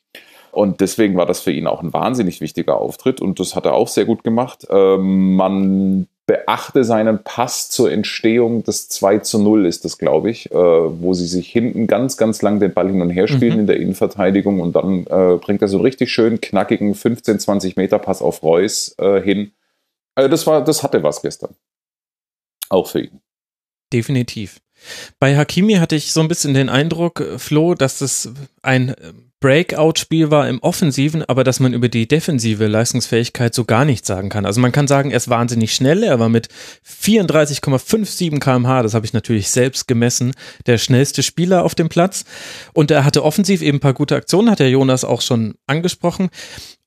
Und 0.60 0.82
deswegen 0.82 1.16
war 1.16 1.26
das 1.26 1.40
für 1.40 1.54
ihn 1.54 1.68
auch 1.68 1.82
ein 1.82 1.94
wahnsinnig 1.94 2.42
wichtiger 2.42 2.82
Auftritt 2.82 3.22
und 3.22 3.40
das 3.40 3.56
hat 3.56 3.66
er 3.66 3.76
auch 3.76 3.88
sehr 3.88 4.04
gut 4.04 4.26
gemacht. 4.26 4.68
Ähm, 4.70 5.38
man 5.38 6.10
beachte 6.26 6.84
seinen 6.84 7.24
Pass 7.24 7.70
zur 7.70 7.90
Entstehung 7.90 8.66
des 8.66 8.90
2 8.90 9.20
zu 9.20 9.40
0 9.40 9.66
ist 9.66 9.86
das, 9.86 9.98
glaube 9.98 10.30
ich, 10.30 10.52
äh, 10.52 10.54
wo 10.54 11.14
sie 11.14 11.28
sich 11.28 11.50
hinten 11.50 11.88
ganz, 11.88 12.18
ganz 12.18 12.42
lang 12.42 12.60
den 12.60 12.74
Ball 12.74 12.90
hin 12.90 13.02
und 13.02 13.10
her 13.10 13.30
spielen 13.30 13.54
mhm. 13.54 13.60
in 13.62 13.68
der 13.68 13.78
Innenverteidigung 13.78 14.60
und 14.60 14.76
dann 14.76 15.08
äh, 15.08 15.38
bringt 15.38 15.62
er 15.62 15.70
so 15.70 15.78
einen 15.78 15.86
richtig 15.86 16.12
schön 16.12 16.42
knackigen 16.42 16.94
15, 16.94 17.40
20 17.40 17.78
Meter 17.78 17.98
Pass 17.98 18.22
auf 18.22 18.44
Reus 18.44 18.94
äh, 18.98 19.22
hin. 19.22 19.54
Also 20.16 20.28
das 20.28 20.46
war, 20.46 20.62
das 20.62 20.84
hatte 20.84 21.02
was 21.04 21.22
gestern. 21.22 21.56
Auch 22.68 22.88
für 22.88 23.00
ihn. 23.00 23.22
Definitiv. 23.94 24.60
Bei 25.20 25.38
Hakimi 25.38 25.76
hatte 25.76 25.96
ich 25.96 26.12
so 26.12 26.20
ein 26.20 26.28
bisschen 26.28 26.54
den 26.54 26.68
Eindruck, 26.68 27.24
Flo, 27.38 27.76
dass 27.76 28.02
es 28.02 28.34
ein 28.62 28.94
Breakout-Spiel 29.42 30.32
war 30.32 30.50
im 30.50 30.60
Offensiven, 30.60 31.24
aber 31.24 31.46
dass 31.46 31.62
man 31.62 31.74
über 31.74 31.88
die 31.88 32.08
defensive 32.08 32.68
Leistungsfähigkeit 32.68 33.56
so 33.56 33.64
gar 33.64 33.86
nichts 33.86 34.08
sagen 34.08 34.30
kann. 34.30 34.46
Also 34.46 34.60
man 34.60 34.74
kann 34.74 34.88
sagen, 34.88 35.12
er 35.12 35.18
ist 35.18 35.30
wahnsinnig 35.30 35.74
schnell, 35.74 36.04
er 36.04 36.20
war 36.20 36.28
mit 36.28 36.50
34,57 36.86 38.40
kmh, 38.40 38.84
das 38.84 38.94
habe 38.94 39.06
ich 39.06 39.14
natürlich 39.14 39.50
selbst 39.50 39.88
gemessen, 39.88 40.34
der 40.66 40.78
schnellste 40.78 41.24
Spieler 41.24 41.64
auf 41.64 41.74
dem 41.74 41.88
Platz 41.88 42.26
und 42.74 42.92
er 42.92 43.06
hatte 43.06 43.24
offensiv 43.24 43.62
eben 43.62 43.78
ein 43.78 43.82
paar 43.82 43.94
gute 43.94 44.16
Aktionen, 44.16 44.52
hat 44.52 44.60
der 44.60 44.70
Jonas 44.70 45.06
auch 45.06 45.22
schon 45.22 45.56
angesprochen. 45.68 46.30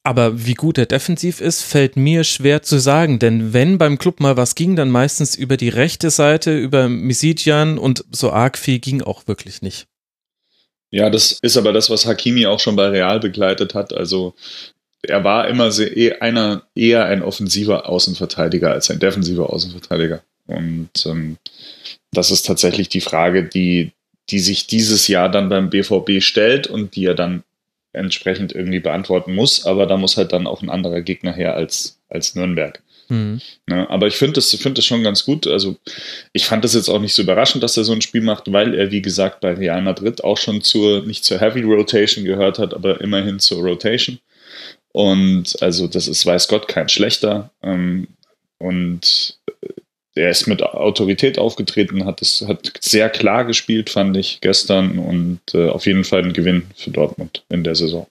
Aber 0.05 0.47
wie 0.47 0.55
gut 0.55 0.79
er 0.79 0.87
defensiv 0.87 1.41
ist, 1.41 1.63
fällt 1.63 1.97
mir 1.97 2.25
schwer 2.25 2.63
zu 2.63 2.79
sagen, 2.79 3.21
denn 3.21 3.53
wenn 3.53 3.79
beim 3.79 3.99
Club 3.99 4.19
mal 4.21 4.37
was 4.37 4.57
ging, 4.57 4.75
dann 4.75 4.91
meistens 4.91 5.37
über 5.37 5.57
die 5.57 5.69
rechte 5.69 6.11
Seite, 6.11 6.59
über 6.59 6.89
Misidian 6.89 7.79
und 7.79 8.05
so 8.11 8.33
arg 8.33 8.59
viel 8.59 8.81
ging 8.81 9.01
auch 9.01 9.29
wirklich 9.29 9.63
nicht. 9.63 9.87
Ja, 10.93 11.09
das 11.09 11.33
ist 11.41 11.57
aber 11.57 11.73
das, 11.73 11.89
was 11.89 12.07
Hakimi 12.07 12.47
auch 12.47 12.61
schon 12.61 12.77
bei 12.77 12.89
Real 12.89 13.19
begleitet 13.19 13.75
hat. 13.75 13.95
Also 13.95 14.35
er 15.03 15.25
war 15.25 15.49
immer 15.49 15.73
sehr, 15.73 15.97
eh, 15.97 16.19
einer, 16.21 16.63
eher 16.75 17.07
ein 17.07 17.23
offensiver 17.23 17.89
Außenverteidiger 17.89 18.71
als 18.71 18.91
ein 18.91 19.01
defensiver 19.01 19.51
Außenverteidiger. 19.51 20.23
Und 20.47 20.91
ähm, 21.07 21.39
das 22.13 22.31
ist 22.31 22.47
tatsächlich 22.47 22.91
die 22.91 23.01
Frage, 23.01 23.43
die, 23.45 23.93
die 24.29 24.39
sich 24.39 24.67
dieses 24.67 25.09
Jahr 25.09 25.31
dann 25.31 25.49
beim 25.49 25.71
BVB 25.71 26.21
stellt 26.23 26.67
und 26.67 26.95
die 26.95 27.07
er 27.07 27.15
dann 27.15 27.43
entsprechend 27.95 28.55
irgendwie 28.55 28.81
beantworten 28.81 29.35
muss. 29.35 29.65
Aber 29.65 29.87
da 29.87 29.97
muss 29.97 30.19
halt 30.19 30.33
dann 30.35 30.47
auch 30.47 30.61
ein 30.61 30.71
anderer 30.71 31.01
Gegner 31.01 31.33
her 31.33 31.55
als, 31.55 31.99
als 32.11 32.35
Nürnberg. 32.35 32.82
Mhm. 33.09 33.41
Ja, 33.69 33.89
aber 33.91 34.07
ich 34.07 34.17
finde 34.17 34.35
das, 34.35 34.55
find 34.55 34.79
das 34.79 34.85
schon 34.85 35.03
ganz 35.03 35.25
gut. 35.25 35.47
Also 35.47 35.77
ich 36.33 36.47
fand 36.47 36.65
das 36.65 36.75
jetzt 36.75 36.89
auch 36.89 37.01
nicht 37.01 37.15
so 37.15 37.23
überraschend, 37.23 37.63
dass 37.63 37.77
er 37.77 37.85
so 37.85 37.93
ein 37.93 38.03
Spiel 38.03 38.23
macht, 38.23 38.53
weil 38.53 38.75
er, 38.75 38.91
wie 38.91 39.03
gesagt, 39.03 39.41
bei 39.41 39.53
Real 39.53 39.83
Madrid 39.83 40.25
auch 40.25 40.39
schon 40.39 40.63
zur, 40.63 41.03
nicht 41.07 41.25
zur 41.25 41.41
Heavy 41.41 41.63
Rotation 41.63 42.25
gehört 42.25 42.59
hat, 42.59 42.75
aber 42.75 43.01
immerhin 43.01 43.39
zur 43.39 43.63
Rotation. 43.63 44.19
Und 44.93 45.61
also 45.63 45.87
das 45.87 46.09
ist, 46.09 46.25
weiß 46.27 46.49
Gott, 46.49 46.69
kein 46.69 46.89
schlechter. 46.89 47.51
Ähm, 47.63 48.09
und 48.59 49.39
er 50.15 50.31
ist 50.31 50.47
mit 50.47 50.63
Autorität 50.63 51.39
aufgetreten, 51.39 52.05
hat 52.05 52.21
es 52.21 52.45
hat 52.47 52.73
sehr 52.81 53.09
klar 53.09 53.45
gespielt, 53.45 53.89
fand 53.89 54.17
ich 54.17 54.41
gestern 54.41 54.99
und 54.99 55.41
äh, 55.55 55.69
auf 55.69 55.87
jeden 55.87 56.05
Fall 56.05 56.23
ein 56.23 56.35
Gewinn 56.35 56.65
für 56.77 56.91
Dortmund 56.91 57.45
in 57.49 57.65
der 57.65 57.75
Saison. 57.75 58.07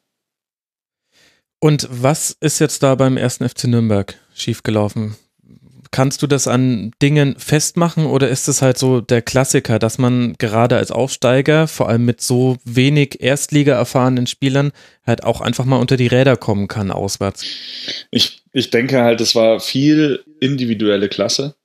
Und 1.59 1.87
was 1.91 2.35
ist 2.39 2.59
jetzt 2.59 2.81
da 2.81 2.95
beim 2.95 3.17
ersten 3.17 3.47
FC 3.47 3.65
Nürnberg 3.65 4.17
schiefgelaufen? 4.41 5.15
Kannst 5.93 6.21
du 6.21 6.27
das 6.27 6.47
an 6.47 6.91
Dingen 7.01 7.35
festmachen 7.37 8.05
oder 8.05 8.29
ist 8.29 8.47
es 8.47 8.61
halt 8.61 8.77
so 8.77 9.01
der 9.01 9.21
Klassiker, 9.21 9.77
dass 9.77 9.97
man 9.97 10.35
gerade 10.37 10.77
als 10.77 10.89
Aufsteiger, 10.89 11.67
vor 11.67 11.89
allem 11.89 12.05
mit 12.05 12.21
so 12.21 12.57
wenig 12.63 13.21
Erstliga 13.21 13.75
erfahrenen 13.75 14.25
Spielern, 14.25 14.71
halt 15.05 15.25
auch 15.25 15.41
einfach 15.41 15.65
mal 15.65 15.79
unter 15.79 15.97
die 15.97 16.07
Räder 16.07 16.37
kommen 16.37 16.69
kann 16.69 16.91
auswärts? 16.91 17.43
Ich, 18.09 18.41
ich 18.53 18.69
denke 18.69 19.01
halt, 19.01 19.19
es 19.19 19.35
war 19.35 19.59
viel 19.59 20.23
individuelle 20.39 21.09
Klasse, 21.09 21.55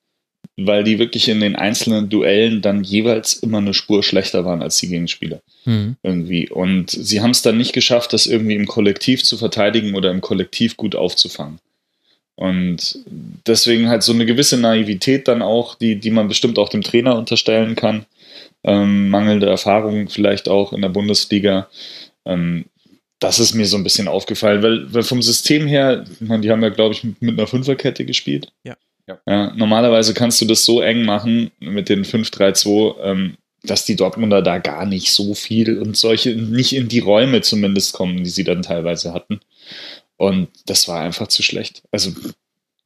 weil 0.57 0.83
die 0.83 0.99
wirklich 0.99 1.29
in 1.29 1.41
den 1.41 1.55
einzelnen 1.55 2.09
Duellen 2.09 2.63
dann 2.63 2.83
jeweils 2.83 3.35
immer 3.35 3.59
eine 3.59 3.75
Spur 3.75 4.03
schlechter 4.03 4.45
waren 4.45 4.63
als 4.63 4.79
die 4.79 4.89
Gegenspieler. 4.89 5.41
Mhm. 5.67 5.97
Irgendwie. 6.03 6.49
Und 6.51 6.91
sie 6.91 7.21
haben 7.21 7.31
es 7.31 7.43
dann 7.43 7.59
nicht 7.59 7.75
geschafft, 7.75 8.13
das 8.13 8.27
irgendwie 8.27 8.57
im 8.57 8.67
Kollektiv 8.67 9.23
zu 9.23 9.37
verteidigen 9.37 9.95
oder 9.95 10.11
im 10.11 10.21
Kollektiv 10.21 10.77
gut 10.77 10.97
aufzufangen. 10.97 11.61
Und 12.37 12.99
deswegen 13.47 13.89
halt 13.89 14.03
so 14.03 14.13
eine 14.13 14.27
gewisse 14.27 14.59
Naivität 14.59 15.27
dann 15.27 15.43
auch, 15.43 15.75
die, 15.75 15.97
die 15.97 16.11
man 16.11 16.29
bestimmt 16.29 16.59
auch 16.59 16.69
dem 16.69 16.83
Trainer 16.83 17.17
unterstellen 17.17 17.75
kann. 17.77 18.05
Ähm, 18.63 19.09
mangelnde 19.09 19.47
Erfahrung 19.47 20.09
vielleicht 20.09 20.49
auch 20.49 20.73
in 20.73 20.83
der 20.83 20.91
Bundesliga. 20.91 21.69
Ähm, 22.27 22.67
das 23.19 23.39
ist 23.39 23.55
mir 23.55 23.67
so 23.67 23.79
ein 23.79 23.85
bisschen 23.85 24.09
aufgefallen, 24.09 24.63
weil, 24.63 24.93
weil 24.93 25.03
vom 25.03 25.23
System 25.23 25.67
her, 25.67 26.05
meine, 26.21 26.43
die 26.43 26.51
haben 26.51 26.63
ja, 26.63 26.69
glaube 26.69 26.95
ich, 26.95 27.05
mit, 27.05 27.23
mit 27.23 27.39
einer 27.39 27.47
Fünferkette 27.47 28.05
gespielt. 28.05 28.53
Ja. 28.65 28.77
ja. 29.09 29.19
Ja, 29.27 29.55
normalerweise 29.55 30.13
kannst 30.13 30.41
du 30.43 30.45
das 30.45 30.65
so 30.65 30.83
eng 30.83 31.05
machen 31.05 31.51
mit 31.59 31.89
den 31.89 32.05
5-3-2, 32.05 33.01
ähm, 33.03 33.37
dass 33.63 33.87
die 33.87 33.97
Dortmunder 33.97 34.43
da 34.43 34.59
gar 34.59 34.85
nicht 34.85 35.11
so 35.11 35.35
viel 35.35 35.81
und 35.81 35.97
solche 35.97 36.37
nicht 36.37 36.75
in 36.75 36.89
die 36.89 36.99
Räume 36.99 37.41
zumindest 37.41 37.95
kommen, 37.95 38.23
die 38.23 38.31
sie 38.31 38.45
dann 38.45 38.61
teilweise 38.63 39.15
hatten. 39.15 39.41
Und 40.17 40.49
das 40.67 40.89
war 40.89 41.01
einfach 41.01 41.29
zu 41.29 41.43
schlecht. 41.43 41.83
Also, 41.91 42.13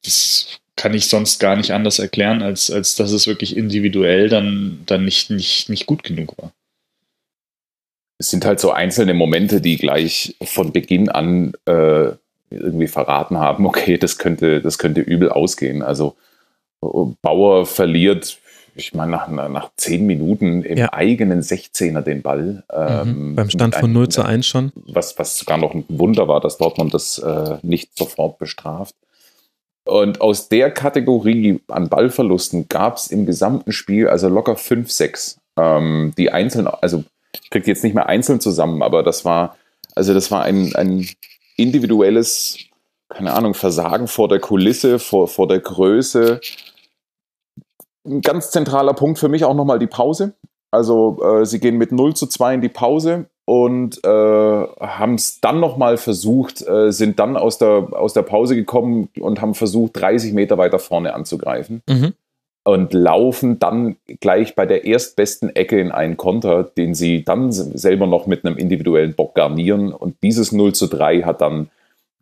das 0.05 0.61
kann 0.77 0.95
ich 0.95 1.09
sonst 1.09 1.39
gar 1.39 1.57
nicht 1.57 1.73
anders 1.73 1.99
erklären, 1.99 2.43
als, 2.43 2.71
als 2.71 2.95
dass 2.97 3.13
es 3.13 3.27
wirklich 3.27 3.57
individuell 3.57 4.29
dann, 4.29 4.83
dann 4.87 5.05
nicht, 5.05 5.31
nicht, 5.31 5.69
nicht 5.69 5.87
gut 5.87 6.03
genug 6.03 6.37
war. 6.39 6.53
Es 8.19 8.31
sind 8.31 8.45
halt 8.45 8.61
so 8.61 8.71
einzelne 8.71 9.15
Momente, 9.15 9.61
die 9.61 9.77
gleich 9.77 10.37
von 10.43 10.73
Beginn 10.73 11.09
an 11.09 11.53
äh, 11.67 12.13
irgendwie 12.51 12.89
verraten 12.89 13.39
haben, 13.39 13.67
okay, 13.67 13.97
das 13.97 14.19
könnte, 14.19 14.61
das 14.61 14.79
könnte 14.79 15.01
übel 15.01 15.31
ausgehen. 15.31 15.83
Also 15.83 16.17
Bauer 16.81 17.67
verliert 17.67 18.39
ich 18.75 18.95
meine, 18.95 19.13
nach, 19.13 19.29
nach 19.29 19.71
zehn 19.77 20.07
Minuten 20.07 20.63
im 20.63 20.79
ja. 20.79 20.93
eigenen 20.93 21.43
16er 21.43 22.01
den 22.03 22.23
Ball. 22.23 22.65
Mhm. 22.73 23.09
Ähm, 23.09 23.37
Beim 23.37 23.51
Stand 23.51 23.75
von 23.75 23.93
0 23.93 24.09
zu 24.09 24.23
1 24.23 24.47
schon. 24.47 24.73
Was, 24.87 25.19
was 25.19 25.39
sogar 25.39 25.59
noch 25.59 25.75
ein 25.75 25.85
Wunder 25.89 26.29
war, 26.29 26.41
dass 26.41 26.59
Dortmund 26.59 26.95
das 26.95 27.19
äh, 27.19 27.59
nicht 27.63 27.97
sofort 27.97 28.39
bestraft. 28.39 28.95
Und 29.85 30.21
aus 30.21 30.49
der 30.49 30.71
Kategorie 30.71 31.61
an 31.69 31.89
Ballverlusten 31.89 32.69
gab 32.69 32.97
es 32.97 33.09
im 33.09 33.27
gesamten 33.27 33.73
Spiel 33.73 34.09
also 34.09 34.29
locker 34.29 34.57
5, 34.57 34.91
6. 34.91 35.41
Ähm, 35.57 36.13
die 36.17 36.31
einzeln, 36.31 36.67
also 36.67 37.05
ich 37.33 37.51
kriege 37.51 37.67
jetzt 37.67 37.85
nicht 37.85 37.95
mehr 37.95 38.07
einzeln 38.07 38.41
zusammen, 38.41 38.83
aber 38.83 39.03
das 39.03 39.25
war, 39.25 39.57
also 39.95 40.15
das 40.15 40.31
war 40.31 40.43
ein, 40.43 40.75
ein 40.77 41.09
individuelles, 41.57 42.59
keine 43.09 43.33
Ahnung, 43.33 43.55
Versagen 43.55 44.07
vor 44.07 44.29
der 44.29 44.39
Kulisse, 44.39 44.99
vor, 44.99 45.29
vor 45.29 45.49
der 45.49 45.61
Größe 45.61 46.41
ein 48.07 48.21
ganz 48.21 48.51
zentraler 48.51 48.95
Punkt 48.95 49.19
für 49.19 49.29
mich 49.29 49.45
auch 49.45 49.55
nochmal 49.55 49.79
die 49.79 49.87
Pause. 49.87 50.35
Also 50.71 51.19
äh, 51.23 51.47
sie 51.47 51.61
gehen 51.61 51.79
mit 51.79 51.93
0 51.93 52.15
zu 52.15 52.27
2 52.27 52.55
in 52.55 52.61
die 52.61 52.69
Pause 52.69 53.27
und 53.45 54.05
äh, 54.05 54.09
haben 54.09 55.15
es 55.15 55.41
dann 55.41 55.59
nochmal 55.59 55.97
versucht, 55.97 56.67
äh, 56.67 56.93
sind 56.93 57.19
dann 57.19 57.37
aus 57.37 57.59
der, 57.59 57.89
aus 57.93 58.13
der 58.13 58.23
Pause 58.23 58.55
gekommen 58.55 59.09
und 59.19 59.41
haben 59.41 59.55
versucht, 59.55 60.01
30 60.01 60.33
Meter 60.35 60.57
weiter 60.59 60.79
vorne 60.79 61.15
anzugreifen. 61.15 61.83
Mhm. 61.89 62.15
Und 62.63 62.93
laufen 62.93 63.59
dann 63.59 63.97
gleich 64.21 64.55
bei 64.55 64.67
der 64.67 64.85
erstbesten 64.85 65.57
Ecke 65.57 65.81
in 65.81 65.91
einen 65.91 66.17
Konter, 66.17 66.63
den 66.63 66.95
sie 66.95 67.25
dann 67.25 67.51
selber 67.51 68.07
noch 68.07 68.27
mit 68.27 68.45
einem 68.45 68.59
individuellen 68.59 69.15
Bock 69.15 69.35
garnieren. 69.35 69.93
Und 69.93 70.23
dieses 70.23 70.53
0 70.53 70.75
zu 70.75 70.87
3 70.87 71.23
hat 71.23 71.41
dann 71.41 71.71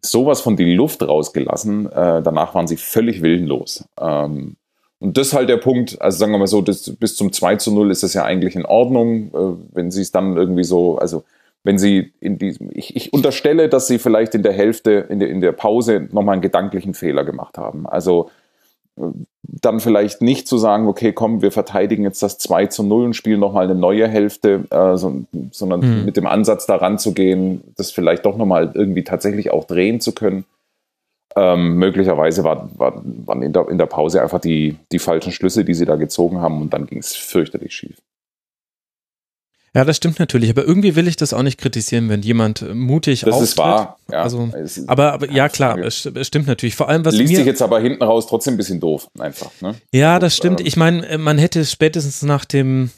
sowas 0.00 0.40
von 0.40 0.56
die 0.56 0.72
Luft 0.72 1.06
rausgelassen. 1.06 1.86
Äh, 1.86 2.22
danach 2.22 2.54
waren 2.54 2.68
sie 2.68 2.76
völlig 2.76 3.20
willenlos. 3.20 3.84
Ähm, 4.00 4.56
und 5.00 5.16
das 5.16 5.28
ist 5.28 5.32
halt 5.34 5.48
der 5.48 5.58
Punkt, 5.58 6.00
also 6.02 6.18
sagen 6.18 6.32
wir 6.32 6.38
mal 6.38 6.46
so, 6.46 6.60
das, 6.60 6.90
bis 6.96 7.14
zum 7.14 7.32
2 7.32 7.56
zu 7.56 7.72
0 7.72 7.90
ist 7.90 8.02
das 8.02 8.14
ja 8.14 8.24
eigentlich 8.24 8.56
in 8.56 8.66
Ordnung, 8.66 9.28
äh, 9.32 9.76
wenn 9.76 9.90
sie 9.90 10.02
es 10.02 10.10
dann 10.10 10.36
irgendwie 10.36 10.64
so, 10.64 10.98
also 10.98 11.24
wenn 11.62 11.78
sie 11.78 12.12
in 12.20 12.38
diesem, 12.38 12.70
ich, 12.72 12.96
ich 12.96 13.12
unterstelle, 13.12 13.68
dass 13.68 13.86
sie 13.86 13.98
vielleicht 13.98 14.34
in 14.34 14.42
der 14.42 14.52
Hälfte, 14.52 15.06
in 15.08 15.20
der, 15.20 15.28
in 15.28 15.40
der 15.40 15.52
Pause 15.52 16.08
nochmal 16.10 16.34
einen 16.34 16.42
gedanklichen 16.42 16.94
Fehler 16.94 17.24
gemacht 17.24 17.58
haben. 17.58 17.86
Also 17.86 18.30
äh, 18.96 19.02
dann 19.42 19.78
vielleicht 19.78 20.20
nicht 20.20 20.48
zu 20.48 20.58
sagen, 20.58 20.88
okay, 20.88 21.12
komm, 21.12 21.42
wir 21.42 21.52
verteidigen 21.52 22.02
jetzt 22.02 22.22
das 22.22 22.38
2 22.38 22.66
zu 22.66 22.82
0 22.82 23.06
und 23.06 23.14
spielen 23.14 23.38
nochmal 23.38 23.64
eine 23.64 23.76
neue 23.76 24.08
Hälfte, 24.08 24.64
äh, 24.70 24.96
so, 24.96 25.24
sondern 25.52 25.80
mhm. 25.80 26.04
mit 26.06 26.16
dem 26.16 26.26
Ansatz 26.26 26.66
daran 26.66 26.98
zu 26.98 27.12
gehen, 27.14 27.62
das 27.76 27.92
vielleicht 27.92 28.26
doch 28.26 28.36
nochmal 28.36 28.72
irgendwie 28.74 29.04
tatsächlich 29.04 29.50
auch 29.50 29.64
drehen 29.64 30.00
zu 30.00 30.12
können. 30.12 30.44
Ähm, 31.36 31.76
möglicherweise 31.76 32.42
war, 32.42 32.70
war, 32.78 33.02
waren 33.04 33.42
in 33.42 33.52
der, 33.52 33.68
in 33.68 33.78
der 33.78 33.86
Pause 33.86 34.22
einfach 34.22 34.40
die, 34.40 34.76
die 34.90 34.98
falschen 34.98 35.32
Schlüsse, 35.32 35.64
die 35.64 35.74
sie 35.74 35.84
da 35.84 35.96
gezogen 35.96 36.40
haben 36.40 36.60
und 36.62 36.72
dann 36.72 36.86
ging 36.86 36.98
es 36.98 37.14
fürchterlich 37.14 37.74
schief. 37.74 37.96
Ja, 39.74 39.84
das 39.84 39.98
stimmt 39.98 40.18
natürlich, 40.18 40.50
aber 40.50 40.64
irgendwie 40.64 40.96
will 40.96 41.06
ich 41.06 41.16
das 41.16 41.32
auch 41.34 41.42
nicht 41.42 41.60
kritisieren, 41.60 42.08
wenn 42.08 42.22
jemand 42.22 42.74
mutig 42.74 43.20
das 43.20 43.34
auftritt. 43.34 43.48
ist 43.50 43.58
wahr, 43.58 43.98
ja. 44.10 44.22
Also, 44.22 44.48
aber, 44.86 45.12
aber 45.12 45.30
ja, 45.30 45.48
klar, 45.48 45.78
es, 45.78 46.10
stimmt 46.22 46.46
natürlich. 46.46 46.74
Vor 46.74 46.88
allem, 46.88 47.04
was 47.04 47.14
Liest 47.14 47.30
mir, 47.30 47.36
sich 47.36 47.46
jetzt 47.46 47.62
aber 47.62 47.78
hinten 47.78 48.02
raus 48.02 48.26
trotzdem 48.26 48.54
ein 48.54 48.56
bisschen 48.56 48.80
doof, 48.80 49.08
einfach. 49.18 49.50
Ne? 49.60 49.74
Ja, 49.92 50.18
das 50.18 50.34
stimmt. 50.34 50.60
Ich 50.60 50.76
meine, 50.76 51.18
man 51.18 51.38
hätte 51.38 51.64
spätestens 51.64 52.22
nach 52.22 52.44
dem 52.46 52.90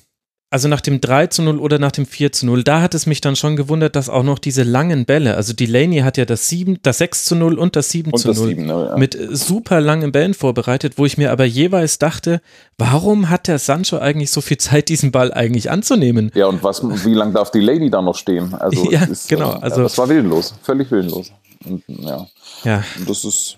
also 0.50 0.66
nach 0.66 0.80
dem 0.80 1.00
3 1.00 1.28
zu 1.28 1.42
0 1.42 1.61
oder 1.61 1.78
nach 1.78 1.92
dem 1.92 2.07
4 2.07 2.33
zu 2.33 2.47
0, 2.47 2.64
da 2.64 2.83
hat 2.83 2.95
es 2.95 3.07
mich 3.07 3.21
dann 3.21 3.37
schon 3.37 3.54
gewundert, 3.54 3.95
dass 3.95 4.09
auch 4.09 4.25
noch 4.25 4.40
diese 4.40 4.64
langen 4.64 5.04
Bälle, 5.04 5.37
also 5.37 5.52
Delaney 5.52 5.99
hat 5.99 6.16
ja 6.16 6.25
das 6.25 6.49
7, 6.49 6.80
das 6.83 6.99
6 6.99 7.25
zu 7.25 7.37
0 7.37 7.57
und 7.57 7.76
das 7.76 7.90
7 7.90 8.11
und 8.11 8.19
zu 8.19 8.28
das 8.28 8.38
0 8.38 8.49
7, 8.49 8.66
ne, 8.66 8.87
ja. 8.90 8.97
mit 8.97 9.16
super 9.30 9.80
langen 9.80 10.11
Bällen 10.11 10.35
vorbereitet, 10.35 10.95
wo 10.99 11.07
ich 11.07 11.16
mir 11.16 11.30
aber 11.30 11.45
jeweils 11.45 11.99
dachte, 11.99 12.40
warum 12.78 13.30
hat 13.30 13.47
der 13.47 13.61
Sancho 13.61 13.99
eigentlich 13.99 14.33
so 14.33 14.40
viel 14.40 14.59
Zeit, 14.59 14.88
diesen 14.88 15.12
Ball 15.12 15.33
eigentlich 15.33 15.71
anzunehmen? 15.71 16.33
Ja, 16.35 16.47
und 16.47 16.64
was, 16.64 16.83
wie 16.83 17.14
lange 17.14 17.33
darf 17.33 17.52
Delaney 17.52 17.88
da 17.88 18.02
noch 18.02 18.16
stehen? 18.16 18.52
Also, 18.54 18.90
ja, 18.90 19.04
ist, 19.04 19.28
genau. 19.28 19.52
Also, 19.52 19.76
ja, 19.76 19.83
das 19.85 19.99
war 19.99 20.09
willenlos, 20.09 20.54
völlig 20.62 20.90
willenlos. 20.90 21.30
Und, 21.64 21.85
ja. 21.87 22.26
ja. 22.64 22.85
Und 22.99 23.09
das 23.09 23.25
ist. 23.25 23.57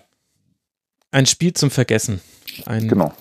Ein 1.11 1.25
Spiel 1.27 1.55
zum 1.55 1.71
Vergessen. 1.71 2.21
Ein, 2.67 2.89
genau. 2.89 3.13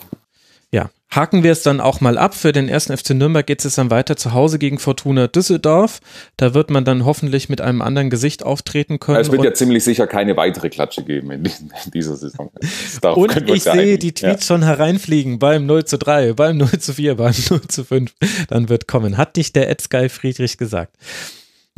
Ja, 0.73 0.89
haken 1.09 1.43
wir 1.43 1.51
es 1.51 1.63
dann 1.63 1.81
auch 1.81 1.99
mal 1.99 2.17
ab. 2.17 2.33
Für 2.33 2.53
den 2.53 2.69
ersten 2.69 2.95
FC 2.95 3.09
Nürnberg 3.11 3.45
geht 3.45 3.63
es 3.65 3.75
dann 3.75 3.91
weiter 3.91 4.15
zu 4.15 4.31
Hause 4.31 4.57
gegen 4.57 4.79
Fortuna 4.79 5.27
Düsseldorf. 5.27 5.99
Da 6.37 6.53
wird 6.53 6.71
man 6.71 6.85
dann 6.85 7.03
hoffentlich 7.05 7.49
mit 7.49 7.59
einem 7.59 7.81
anderen 7.81 8.09
Gesicht 8.09 8.43
auftreten 8.43 8.99
können. 8.99 9.19
Es 9.19 9.31
wird 9.31 9.43
ja 9.43 9.53
ziemlich 9.53 9.83
sicher 9.83 10.07
keine 10.07 10.37
weitere 10.37 10.69
Klatsche 10.69 11.03
geben 11.03 11.31
in, 11.31 11.43
dieser 11.93 12.15
Saison. 12.15 12.51
Und 13.15 13.49
ich 13.49 13.63
sehe 13.63 13.97
die 13.97 14.13
Tweets 14.13 14.47
ja. 14.47 14.55
schon 14.55 14.63
hereinfliegen 14.63 15.39
beim 15.39 15.65
0 15.65 15.85
zu 15.85 15.97
3, 15.97 16.33
beim 16.33 16.57
0 16.57 16.79
zu 16.79 16.93
4, 16.93 17.15
beim 17.15 17.33
0 17.49 17.61
zu 17.67 17.83
5. 17.83 18.13
Dann 18.47 18.69
wird 18.69 18.87
kommen. 18.87 19.17
Hat 19.17 19.35
dich 19.35 19.51
der 19.51 19.69
Ed 19.69 19.81
Sky 19.81 20.07
Friedrich 20.07 20.57
gesagt. 20.57 20.95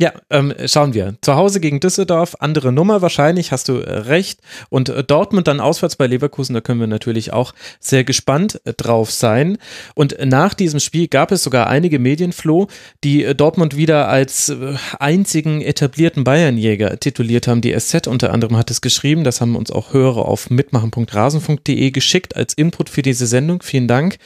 Ja, 0.00 0.12
ähm, 0.28 0.52
schauen 0.66 0.92
wir. 0.92 1.14
Zu 1.20 1.36
Hause 1.36 1.60
gegen 1.60 1.78
Düsseldorf, 1.78 2.34
andere 2.40 2.72
Nummer 2.72 3.00
wahrscheinlich, 3.00 3.52
hast 3.52 3.68
du 3.68 3.74
äh, 3.74 3.92
recht. 3.92 4.40
Und 4.68 4.88
äh, 4.88 5.04
Dortmund 5.04 5.46
dann 5.46 5.60
auswärts 5.60 5.94
bei 5.94 6.08
Leverkusen, 6.08 6.52
da 6.52 6.60
können 6.60 6.80
wir 6.80 6.88
natürlich 6.88 7.32
auch 7.32 7.54
sehr 7.78 8.02
gespannt 8.02 8.60
äh, 8.64 8.72
drauf 8.72 9.12
sein. 9.12 9.56
Und 9.94 10.16
nach 10.24 10.54
diesem 10.54 10.80
Spiel 10.80 11.06
gab 11.06 11.30
es 11.30 11.44
sogar 11.44 11.68
einige 11.68 12.00
Medienfloh, 12.00 12.66
die 13.04 13.36
Dortmund 13.36 13.76
wieder 13.76 14.08
als 14.08 14.52
einzigen 14.98 15.60
etablierten 15.60 16.24
Bayernjäger 16.24 16.98
tituliert 16.98 17.46
haben. 17.46 17.60
Die 17.60 17.78
SZ 17.78 18.08
unter 18.08 18.32
anderem 18.32 18.56
hat 18.56 18.72
es 18.72 18.80
geschrieben, 18.80 19.22
das 19.22 19.40
haben 19.40 19.54
uns 19.54 19.70
auch 19.70 19.92
Hörer 19.92 20.26
auf 20.26 20.50
mitmachen.rasen.de 20.50 21.90
geschickt 21.92 22.34
als 22.34 22.54
Input 22.54 22.88
für 22.88 23.02
diese 23.02 23.28
Sendung. 23.28 23.62
Vielen 23.62 23.86
Dank. 23.86 24.18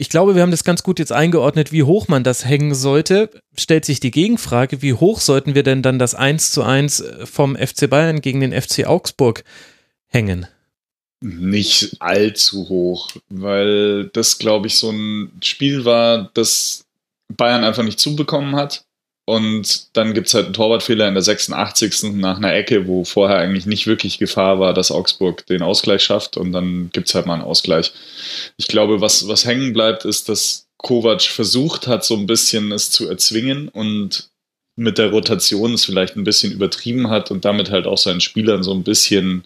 Ich 0.00 0.08
glaube, 0.08 0.34
wir 0.34 0.40
haben 0.40 0.50
das 0.50 0.64
ganz 0.64 0.82
gut 0.82 0.98
jetzt 0.98 1.12
eingeordnet, 1.12 1.72
wie 1.72 1.82
hoch 1.82 2.08
man 2.08 2.24
das 2.24 2.46
hängen 2.46 2.74
sollte. 2.74 3.28
Stellt 3.54 3.84
sich 3.84 4.00
die 4.00 4.10
Gegenfrage, 4.10 4.80
wie 4.80 4.94
hoch 4.94 5.20
sollten 5.20 5.54
wir 5.54 5.62
denn 5.62 5.82
dann 5.82 5.98
das 5.98 6.14
1 6.14 6.52
zu 6.52 6.62
1 6.62 7.00
äh, 7.00 7.26
vom 7.26 7.54
FC 7.54 7.90
Bayern 7.90 8.22
gegen 8.22 8.40
den 8.40 8.58
FC 8.58 8.86
Augsburg 8.86 9.44
hängen? 10.06 10.46
Nicht 11.20 11.96
allzu 12.00 12.70
hoch, 12.70 13.10
weil 13.28 14.08
das, 14.14 14.38
glaube 14.38 14.68
ich, 14.68 14.78
so 14.78 14.88
ein 14.88 15.32
Spiel 15.44 15.84
war, 15.84 16.30
das 16.32 16.86
Bayern 17.28 17.62
einfach 17.62 17.82
nicht 17.82 18.00
zubekommen 18.00 18.56
hat. 18.56 18.86
Und 19.30 19.96
dann 19.96 20.12
gibt 20.12 20.26
es 20.26 20.34
halt 20.34 20.46
einen 20.46 20.54
Torwartfehler 20.54 21.06
in 21.06 21.14
der 21.14 21.22
86. 21.22 22.14
nach 22.14 22.38
einer 22.38 22.52
Ecke, 22.52 22.88
wo 22.88 23.04
vorher 23.04 23.38
eigentlich 23.38 23.64
nicht 23.64 23.86
wirklich 23.86 24.18
Gefahr 24.18 24.58
war, 24.58 24.74
dass 24.74 24.90
Augsburg 24.90 25.46
den 25.46 25.62
Ausgleich 25.62 26.02
schafft. 26.02 26.36
Und 26.36 26.50
dann 26.50 26.90
gibt 26.92 27.06
es 27.06 27.14
halt 27.14 27.26
mal 27.26 27.34
einen 27.34 27.44
Ausgleich. 27.44 27.92
Ich 28.56 28.66
glaube, 28.66 29.00
was, 29.00 29.28
was 29.28 29.44
hängen 29.44 29.72
bleibt, 29.72 30.04
ist, 30.04 30.28
dass 30.28 30.66
Kovac 30.78 31.22
versucht 31.22 31.86
hat, 31.86 32.04
so 32.04 32.16
ein 32.16 32.26
bisschen 32.26 32.72
es 32.72 32.90
zu 32.90 33.08
erzwingen 33.08 33.68
und 33.68 34.30
mit 34.80 34.96
der 34.96 35.10
Rotation 35.10 35.74
es 35.74 35.84
vielleicht 35.84 36.16
ein 36.16 36.24
bisschen 36.24 36.52
übertrieben 36.52 37.10
hat 37.10 37.30
und 37.30 37.44
damit 37.44 37.70
halt 37.70 37.86
auch 37.86 37.98
seinen 37.98 38.22
Spielern 38.22 38.62
so 38.62 38.72
ein 38.72 38.82
bisschen, 38.82 39.44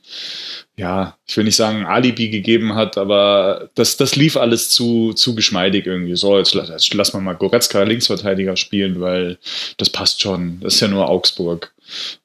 ja, 0.76 1.17
ich 1.26 1.37
will 1.37 1.45
nicht 1.45 1.57
sagen 1.57 1.85
Alibi 1.85 2.29
gegeben 2.29 2.75
hat, 2.76 2.97
aber 2.97 3.69
das, 3.75 3.97
das 3.97 4.14
lief 4.14 4.37
alles 4.37 4.71
zu, 4.71 5.12
zu 5.12 5.35
geschmeidig 5.35 5.87
irgendwie. 5.87 6.14
So, 6.14 6.38
jetzt, 6.38 6.55
jetzt 6.55 6.95
lass 6.95 7.12
mal 7.12 7.21
mal 7.21 7.35
Goretzka 7.35 7.83
Linksverteidiger 7.83 8.57
spielen, 8.57 9.00
weil 9.00 9.38
das 9.76 9.91
passt 9.91 10.23
schon. 10.23 10.61
Das 10.61 10.75
ist 10.75 10.81
ja 10.81 10.88
nur 10.88 11.09
Augsburg. 11.09 11.74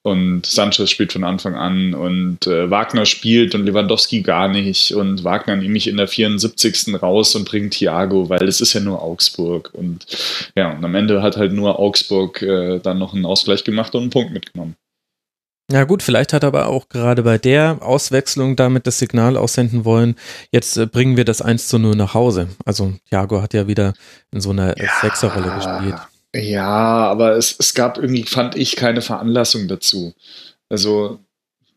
Und 0.01 0.45
Sanchez 0.45 0.89
spielt 0.89 1.13
von 1.13 1.23
Anfang 1.23 1.55
an 1.55 1.93
und 1.93 2.47
äh, 2.47 2.69
Wagner 2.69 3.05
spielt 3.05 3.55
und 3.55 3.65
Lewandowski 3.65 4.21
gar 4.21 4.47
nicht. 4.47 4.93
Und 4.93 5.23
Wagner 5.23 5.55
nehme 5.55 5.77
ich 5.77 5.87
in 5.87 5.97
der 5.97 6.07
74. 6.07 7.01
raus 7.01 7.35
und 7.35 7.47
bringt 7.47 7.73
Thiago, 7.73 8.29
weil 8.29 8.47
es 8.47 8.61
ist 8.61 8.73
ja 8.73 8.79
nur 8.79 9.01
Augsburg. 9.01 9.71
Und 9.73 10.05
ja, 10.55 10.71
und 10.71 10.83
am 10.83 10.95
Ende 10.95 11.21
hat 11.21 11.37
halt 11.37 11.53
nur 11.53 11.79
Augsburg 11.79 12.41
äh, 12.41 12.79
dann 12.79 12.99
noch 12.99 13.13
einen 13.13 13.25
Ausgleich 13.25 13.63
gemacht 13.63 13.95
und 13.95 14.01
einen 14.01 14.11
Punkt 14.11 14.33
mitgenommen. 14.33 14.75
Ja 15.71 15.83
gut, 15.83 16.01
vielleicht 16.01 16.33
hat 16.33 16.43
aber 16.43 16.67
auch 16.67 16.89
gerade 16.89 17.21
bei 17.21 17.37
der 17.37 17.77
Auswechslung 17.81 18.55
damit 18.55 18.87
das 18.87 18.97
Signal 18.97 19.37
aussenden 19.37 19.85
wollen, 19.85 20.15
jetzt 20.51 20.77
äh, 20.77 20.87
bringen 20.87 21.15
wir 21.15 21.25
das 21.25 21.43
1 21.43 21.67
zu 21.67 21.77
0 21.77 21.95
nach 21.95 22.15
Hause. 22.15 22.47
Also 22.65 22.93
Thiago 23.09 23.43
hat 23.43 23.53
ja 23.53 23.67
wieder 23.67 23.93
in 24.31 24.41
so 24.41 24.49
einer 24.49 24.75
ja. 24.79 24.89
Sechserrolle 25.01 25.53
gespielt. 25.53 25.95
Ja, 26.35 26.67
aber 26.67 27.37
es, 27.37 27.55
es 27.57 27.73
gab 27.73 27.97
irgendwie, 27.97 28.23
fand 28.23 28.55
ich, 28.55 28.75
keine 28.75 29.01
Veranlassung 29.01 29.67
dazu. 29.67 30.13
Also 30.69 31.19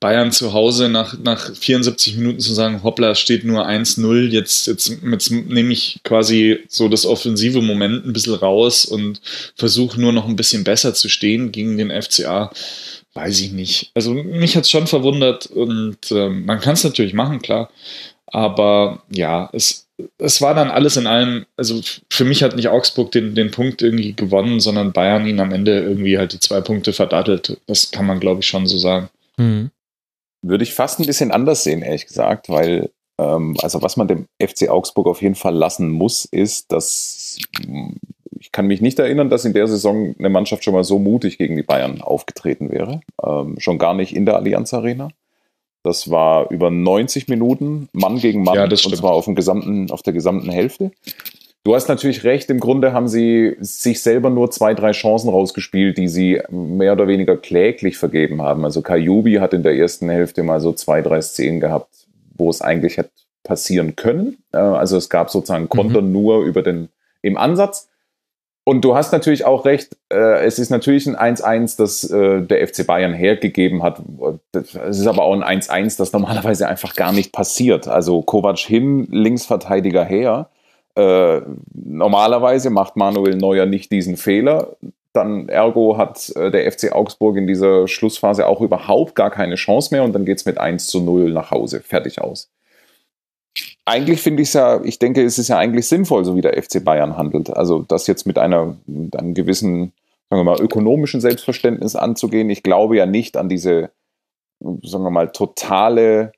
Bayern 0.02 0.32
zu 0.32 0.52
Hause 0.52 0.88
nach, 0.88 1.16
nach 1.18 1.54
74 1.54 2.16
Minuten 2.16 2.40
zu 2.40 2.52
sagen, 2.52 2.82
hoppla, 2.82 3.14
steht 3.14 3.44
nur 3.44 3.66
1-0, 3.66 4.28
jetzt, 4.28 4.66
jetzt, 4.66 4.99
jetzt 5.11 5.30
nehme 5.30 5.73
ich 5.73 6.00
quasi 6.02 6.59
so 6.68 6.88
das 6.88 7.06
offensive 7.06 7.62
Moment 7.62 8.04
ein 8.04 8.12
bisschen 8.12 8.35
raus 8.35 8.85
und 8.85 9.21
versuche 9.56 10.00
nur 10.00 10.12
noch 10.12 10.26
ein 10.26 10.37
bisschen 10.37 10.64
besser 10.64 10.92
zu 10.92 11.09
stehen 11.09 11.52
gegen 11.52 11.78
den 11.78 11.90
FCA. 11.90 12.50
Weiß 13.14 13.40
ich 13.40 13.52
nicht. 13.52 13.92
Also 13.94 14.12
mich 14.12 14.56
hat 14.56 14.64
es 14.64 14.71
schon 14.71 14.88
verwundert 14.88 15.47
und 15.47 15.99
ähm, 16.11 16.47
man 16.47 16.61
kann 16.61 16.75
es 16.75 16.85
natürlich 16.85 17.14
machen, 17.14 17.40
klar. 17.40 17.71
Aber 18.26 19.04
ja, 19.09 19.50
es, 19.52 19.82
es 20.19 20.41
war 20.41 20.55
dann 20.55 20.71
alles 20.71 20.97
in 20.97 21.07
allem, 21.07 21.47
also 21.57 21.81
für 22.11 22.25
mich 22.25 22.43
hat 22.43 22.57
nicht 22.57 22.69
Augsburg 22.69 23.13
den, 23.13 23.35
den 23.35 23.51
Punkt 23.51 23.83
irgendwie 23.83 24.15
gewonnen, 24.15 24.61
sondern 24.61 24.93
Bayern 24.93 25.27
ihn 25.27 25.41
am 25.41 25.53
Ende 25.53 25.81
irgendwie 25.81 26.19
halt 26.19 26.33
die 26.33 26.41
zwei 26.41 26.61
Punkte 26.61 26.93
verdattelt. 26.93 27.61
Das 27.67 27.91
kann 27.91 28.07
man, 28.07 28.21
glaube 28.21 28.41
ich, 28.41 28.47
schon 28.47 28.67
so 28.67 28.79
sagen. 28.79 29.09
Mhm. 29.37 29.71
Würde 30.43 30.65
ich 30.65 30.75
fast 30.75 30.99
ein 30.99 31.07
bisschen 31.07 31.31
anders 31.31 31.65
sehen, 31.65 31.83
ehrlich 31.83 32.07
gesagt, 32.07 32.49
weil, 32.49 32.91
ähm, 33.19 33.57
also 33.63 33.83
was 33.83 33.97
man 33.97 34.09
dem 34.09 34.27
FC 34.43 34.69
Augsburg 34.69 35.07
auf 35.07 35.23
jeden 35.23 35.37
Fall 35.37 35.55
lassen 35.55 35.91
muss, 35.91 36.25
ist, 36.25 36.73
dass 36.73 37.39
ich 38.41 38.51
kann 38.51 38.67
mich 38.67 38.81
nicht 38.81 38.99
erinnern, 38.99 39.31
dass 39.31 39.45
in 39.45 39.53
der 39.53 39.69
Saison 39.69 40.17
eine 40.19 40.29
Mannschaft 40.29 40.65
schon 40.65 40.75
mal 40.75 40.83
so 40.83 40.99
mutig 40.99 41.39
gegen 41.39 41.57
die 41.57 41.63
Bayern 41.63 42.01
aufgetreten 42.01 42.73
wäre. 42.73 43.01
Ähm, 43.25 43.55
schon 43.59 43.79
gar 43.79 43.95
nicht 43.95 44.17
in 44.17 44.27
der 44.27 44.35
Allianz 44.35 44.75
Arena. 44.75 45.11
Das 45.85 46.11
war 46.11 46.51
über 46.51 46.71
90 46.71 47.29
Minuten, 47.29 47.89
Mann 47.93 48.19
gegen 48.19 48.45
Mann, 48.45 48.55
ja, 48.55 48.65
und 48.65 48.97
zwar 48.97 49.12
auf, 49.12 49.25
dem 49.25 49.35
gesamten, 49.35 49.91
auf 49.91 50.03
der 50.03 50.12
gesamten 50.12 50.51
Hälfte. 50.51 50.93
Du 51.65 51.77
hast 51.77 51.89
natürlich 51.89 52.25
recht, 52.25 52.51
im 52.51 52.59
Grunde 52.59 52.93
haben 52.93 53.07
sie 53.07 53.57
sich 53.61 54.03
selber 54.03 54.31
nur 54.31 54.51
zwei, 54.51 54.75
drei 54.75 54.91
Chancen 54.91 55.29
rausgespielt, 55.29 55.97
die 55.97 56.09
sie 56.09 56.41
mehr 56.51 56.93
oder 56.93 57.07
weniger 57.07 57.37
kläglich 57.37 57.99
vergeben 57.99 58.43
haben. 58.43 58.65
Also 58.65 58.83
Kajubi 58.83 59.35
hat 59.35 59.55
in 59.55 59.62
der 59.62 59.77
ersten 59.77 60.09
Hälfte 60.09 60.43
mal 60.43 60.61
so 60.61 60.73
zwei, 60.73 61.03
drei 61.03 61.21
Szenen 61.21 61.61
gehabt, 61.61 62.07
wo 62.35 62.51
es 62.51 62.62
eigentlich 62.62 62.97
hätte 62.97 63.11
passieren 63.45 63.95
können. 63.95 64.39
Äh, 64.53 64.59
also 64.59 64.97
es 64.97 65.09
gab 65.09 65.31
sozusagen 65.31 65.69
Konter 65.69 66.03
mhm. 66.03 66.12
nur 66.12 66.45
über 66.45 66.62
den, 66.62 66.89
im 67.23 67.37
Ansatz. 67.37 67.89
Und 68.64 68.85
du 68.85 68.95
hast 68.95 69.11
natürlich 69.12 69.45
auch 69.45 69.64
recht, 69.64 69.97
äh, 70.09 70.45
es 70.45 70.61
ist 70.61 70.71
natürlich 70.71 71.09
ein 71.09 71.37
1-1, 71.37 71.76
das 71.78 72.09
äh, 72.09 72.42
der 72.42 72.66
FC 72.66 72.87
Bayern 72.87 73.12
hergegeben 73.12 73.83
hat. 73.83 74.00
Es 74.52 75.00
ist 75.00 75.07
aber 75.09 75.25
auch 75.25 75.33
ein 75.33 75.61
1-1, 75.61 75.99
das 75.99 76.12
normalerweise 76.12 76.69
einfach 76.69 76.95
gar 76.95 77.13
nicht 77.13 77.32
passiert. 77.32 77.89
Also 77.89 78.23
Kovac 78.23 78.58
hin, 78.58 79.08
Linksverteidiger 79.10 80.04
her. 80.04 80.49
Äh, 80.95 81.41
normalerweise 81.75 82.71
macht 82.71 82.97
Manuel 82.97 83.37
Neuer 83.37 83.67
nicht 83.67 83.91
diesen 83.91 84.17
Fehler. 84.17 84.76
Dann 85.13 85.49
ergo 85.49 85.99
hat 85.99 86.30
äh, 86.37 86.52
der 86.52 86.71
FC 86.71 86.93
Augsburg 86.93 87.37
in 87.37 87.49
dieser 87.49 87.89
Schlussphase 87.89 88.47
auch 88.47 88.60
überhaupt 88.60 89.17
gar 89.17 89.30
keine 89.30 89.56
Chance 89.56 89.93
mehr 89.93 90.04
und 90.04 90.13
dann 90.13 90.25
geht's 90.25 90.45
mit 90.45 90.58
1 90.58 90.87
zu 90.87 91.00
0 91.00 91.32
nach 91.32 91.50
Hause. 91.50 91.80
Fertig 91.80 92.21
aus 92.21 92.51
eigentlich 93.84 94.23
finde 94.23 94.42
ich 94.42 94.49
es 94.49 94.54
ja, 94.54 94.82
ich 94.84 94.99
denke, 94.99 95.25
es 95.25 95.38
ist 95.38 95.49
ja 95.49 95.58
eigentlich 95.58 95.88
sinnvoll, 95.88 96.25
so 96.25 96.36
wie 96.36 96.40
der 96.40 96.60
FC 96.60 96.84
Bayern 96.84 97.16
handelt. 97.16 97.50
Also 97.50 97.80
das 97.82 98.06
jetzt 98.06 98.26
mit 98.26 98.38
einer, 98.38 98.76
mit 98.86 99.16
einem 99.16 99.34
gewissen, 99.34 99.92
sagen 100.30 100.40
wir 100.40 100.45
mal, 100.45 100.60
ökonomischen 100.60 101.21
Selbstverständnis 101.21 101.97
anzugehen. 101.97 102.49
Ich 102.50 102.62
glaube 102.62 102.97
ja 102.97 103.06
nicht 103.06 103.36
an 103.36 103.49
diese, 103.49 103.90
sagen 104.60 105.04
wir 105.04 105.10
mal, 105.10 105.32
totale 105.32 106.32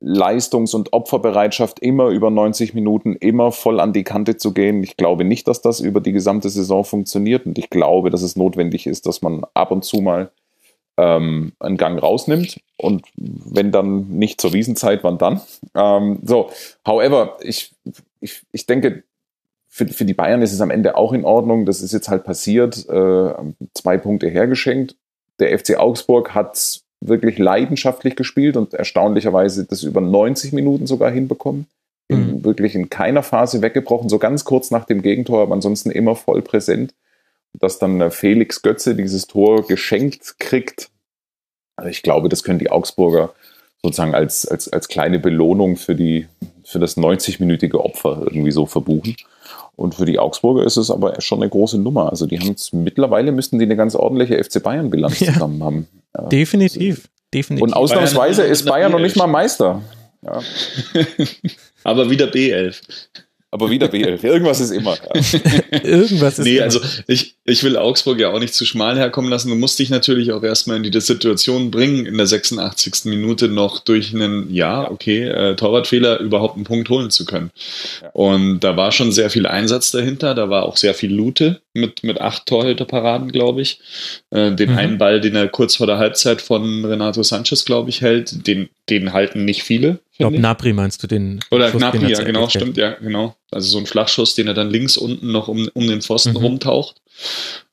Leistungs- 0.00 0.74
und 0.74 0.92
Opferbereitschaft, 0.92 1.80
immer 1.80 2.08
über 2.08 2.30
90 2.30 2.74
Minuten, 2.74 3.16
immer 3.16 3.50
voll 3.50 3.80
an 3.80 3.92
die 3.92 4.04
Kante 4.04 4.36
zu 4.36 4.52
gehen. 4.52 4.82
Ich 4.84 4.96
glaube 4.96 5.24
nicht, 5.24 5.48
dass 5.48 5.60
das 5.60 5.80
über 5.80 6.00
die 6.00 6.12
gesamte 6.12 6.50
Saison 6.50 6.84
funktioniert 6.84 7.46
und 7.46 7.58
ich 7.58 7.70
glaube, 7.70 8.10
dass 8.10 8.22
es 8.22 8.36
notwendig 8.36 8.86
ist, 8.86 9.06
dass 9.06 9.22
man 9.22 9.44
ab 9.54 9.72
und 9.72 9.84
zu 9.84 10.00
mal 10.00 10.30
ähm, 10.98 11.52
einen 11.60 11.76
Gang 11.76 12.02
rausnimmt 12.02 12.60
und 12.76 13.06
wenn 13.16 13.72
dann 13.72 14.08
nicht 14.08 14.40
zur 14.40 14.52
Wiesenzeit, 14.52 15.04
wann 15.04 15.16
dann? 15.16 15.40
Ähm, 15.74 16.18
so, 16.24 16.50
however, 16.86 17.38
ich, 17.40 17.72
ich, 18.20 18.42
ich 18.52 18.66
denke, 18.66 19.04
für, 19.68 19.86
für 19.86 20.04
die 20.04 20.14
Bayern 20.14 20.42
ist 20.42 20.52
es 20.52 20.60
am 20.60 20.70
Ende 20.70 20.96
auch 20.96 21.12
in 21.12 21.24
Ordnung. 21.24 21.64
Das 21.64 21.82
ist 21.82 21.92
jetzt 21.92 22.08
halt 22.08 22.24
passiert, 22.24 22.88
äh, 22.88 23.32
zwei 23.74 23.96
Punkte 23.96 24.28
hergeschenkt. 24.28 24.96
Der 25.38 25.56
FC 25.56 25.78
Augsburg 25.78 26.34
hat 26.34 26.80
wirklich 27.00 27.38
leidenschaftlich 27.38 28.16
gespielt 28.16 28.56
und 28.56 28.74
erstaunlicherweise 28.74 29.64
das 29.64 29.84
über 29.84 30.00
90 30.00 30.52
Minuten 30.52 30.88
sogar 30.88 31.12
hinbekommen. 31.12 31.66
In, 32.08 32.38
mhm. 32.38 32.44
Wirklich 32.44 32.74
in 32.74 32.90
keiner 32.90 33.22
Phase 33.22 33.62
weggebrochen, 33.62 34.08
so 34.08 34.18
ganz 34.18 34.44
kurz 34.44 34.72
nach 34.72 34.84
dem 34.84 35.02
Gegentor, 35.02 35.42
aber 35.42 35.54
ansonsten 35.54 35.90
immer 35.90 36.16
voll 36.16 36.42
präsent 36.42 36.92
dass 37.54 37.78
dann 37.78 38.10
Felix 38.10 38.62
Götze 38.62 38.94
dieses 38.94 39.26
Tor 39.26 39.66
geschenkt 39.66 40.38
kriegt. 40.38 40.90
Also 41.76 41.90
ich 41.90 42.02
glaube, 42.02 42.28
das 42.28 42.42
können 42.42 42.58
die 42.58 42.70
Augsburger 42.70 43.34
sozusagen 43.82 44.14
als, 44.14 44.46
als, 44.46 44.68
als 44.68 44.88
kleine 44.88 45.18
Belohnung 45.18 45.76
für, 45.76 45.94
die, 45.94 46.26
für 46.64 46.78
das 46.78 46.96
90-minütige 46.96 47.76
Opfer 47.76 48.22
irgendwie 48.24 48.50
so 48.50 48.66
verbuchen. 48.66 49.16
Und 49.76 49.94
für 49.94 50.04
die 50.04 50.18
Augsburger 50.18 50.64
ist 50.64 50.76
es 50.76 50.90
aber 50.90 51.20
schon 51.20 51.40
eine 51.40 51.48
große 51.48 51.78
Nummer. 51.78 52.10
Also 52.10 52.26
die 52.26 52.40
haben 52.40 52.50
es 52.50 52.72
mittlerweile 52.72 53.30
müssten 53.30 53.58
die 53.58 53.64
eine 53.64 53.76
ganz 53.76 53.94
ordentliche 53.94 54.42
FC 54.42 54.62
Bayern-Bilanz 54.62 55.20
ja, 55.20 55.32
zusammen 55.32 55.62
haben. 55.62 55.88
Ja, 56.16 56.24
definitiv, 56.24 57.08
definitiv. 57.32 57.62
Und 57.62 57.74
ausnahmsweise 57.74 58.42
Bayern 58.42 58.52
ist 58.52 58.64
Bayern 58.64 58.92
noch 58.92 58.98
nicht 58.98 59.16
mal 59.16 59.28
Meister. 59.28 59.82
Ja. 60.22 60.40
aber 61.84 62.10
wieder 62.10 62.26
B11. 62.26 62.82
Aber 63.50 63.70
wieder 63.70 63.86
B11. 63.86 64.22
Irgendwas 64.24 64.60
ist 64.60 64.70
immer. 64.70 64.96
Ja. 64.96 65.80
Irgendwas 65.82 66.38
ist 66.38 66.44
Nee, 66.44 66.56
immer. 66.56 66.64
also 66.64 66.80
ich, 67.06 67.36
ich 67.44 67.64
will 67.64 67.78
Augsburg 67.78 68.20
ja 68.20 68.30
auch 68.30 68.38
nicht 68.40 68.52
zu 68.52 68.66
schmal 68.66 68.98
herkommen 68.98 69.30
lassen. 69.30 69.48
Du 69.48 69.54
musst 69.54 69.78
dich 69.78 69.88
natürlich 69.88 70.32
auch 70.32 70.42
erstmal 70.42 70.76
in 70.76 70.82
die 70.82 71.00
Situation 71.00 71.70
bringen, 71.70 72.04
in 72.04 72.18
der 72.18 72.26
86. 72.26 73.06
Minute 73.06 73.48
noch 73.48 73.80
durch 73.80 74.14
einen, 74.14 74.52
ja, 74.52 74.90
okay, 74.90 75.24
äh, 75.24 75.56
Torwartfehler 75.56 76.20
überhaupt 76.20 76.56
einen 76.56 76.64
Punkt 76.64 76.90
holen 76.90 77.10
zu 77.10 77.24
können. 77.24 77.50
Ja. 78.02 78.10
Und 78.10 78.60
da 78.60 78.76
war 78.76 78.92
schon 78.92 79.12
sehr 79.12 79.30
viel 79.30 79.46
Einsatz 79.46 79.92
dahinter. 79.92 80.34
Da 80.34 80.50
war 80.50 80.64
auch 80.64 80.76
sehr 80.76 80.92
viel 80.92 81.14
Lute 81.14 81.62
mit, 81.72 82.04
mit 82.04 82.20
acht 82.20 82.44
Torhüterparaden, 82.44 83.32
glaube 83.32 83.62
ich. 83.62 83.80
Äh, 84.30 84.52
den 84.52 84.72
mhm. 84.72 84.78
einen 84.78 84.98
Ball, 84.98 85.22
den 85.22 85.34
er 85.34 85.48
kurz 85.48 85.76
vor 85.76 85.86
der 85.86 85.96
Halbzeit 85.96 86.42
von 86.42 86.84
Renato 86.84 87.22
Sanchez, 87.22 87.64
glaube 87.64 87.88
ich, 87.88 88.02
hält, 88.02 88.46
den, 88.46 88.68
den 88.90 89.14
halten 89.14 89.46
nicht 89.46 89.62
viele. 89.62 90.00
Ich 90.18 90.24
glaube, 90.24 90.40
Napri 90.40 90.72
meinst 90.72 91.00
du 91.00 91.06
den? 91.06 91.38
Oder 91.52 91.70
Schuss, 91.70 91.80
Napri, 91.80 92.10
ja, 92.10 92.24
genau, 92.24 92.48
stimmt, 92.48 92.76
ja, 92.76 92.94
genau. 92.94 93.36
Also 93.52 93.68
so 93.68 93.78
ein 93.78 93.86
Flachschuss, 93.86 94.34
den 94.34 94.48
er 94.48 94.54
dann 94.54 94.68
links 94.68 94.96
unten 94.96 95.30
noch 95.30 95.46
um, 95.46 95.70
um 95.74 95.86
den 95.86 96.02
Pfosten 96.02 96.30
mhm. 96.30 96.38
rumtaucht. 96.38 96.96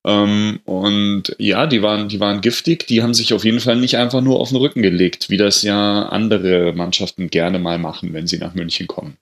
Ähm, 0.05 0.59
und 0.63 1.35
ja, 1.39 1.65
die 1.65 1.81
waren, 1.81 2.07
die 2.07 2.19
waren 2.19 2.41
giftig. 2.41 2.85
Die 2.85 3.01
haben 3.01 3.15
sich 3.15 3.33
auf 3.33 3.45
jeden 3.45 3.59
Fall 3.59 3.77
nicht 3.77 3.97
einfach 3.97 4.21
nur 4.21 4.39
auf 4.39 4.49
den 4.49 4.57
Rücken 4.57 4.83
gelegt, 4.83 5.31
wie 5.31 5.37
das 5.37 5.63
ja 5.63 6.03
andere 6.03 6.71
Mannschaften 6.73 7.31
gerne 7.31 7.57
mal 7.57 7.79
machen, 7.79 8.13
wenn 8.13 8.27
sie 8.27 8.37
nach 8.37 8.53
München 8.53 8.85
kommen. 8.85 9.17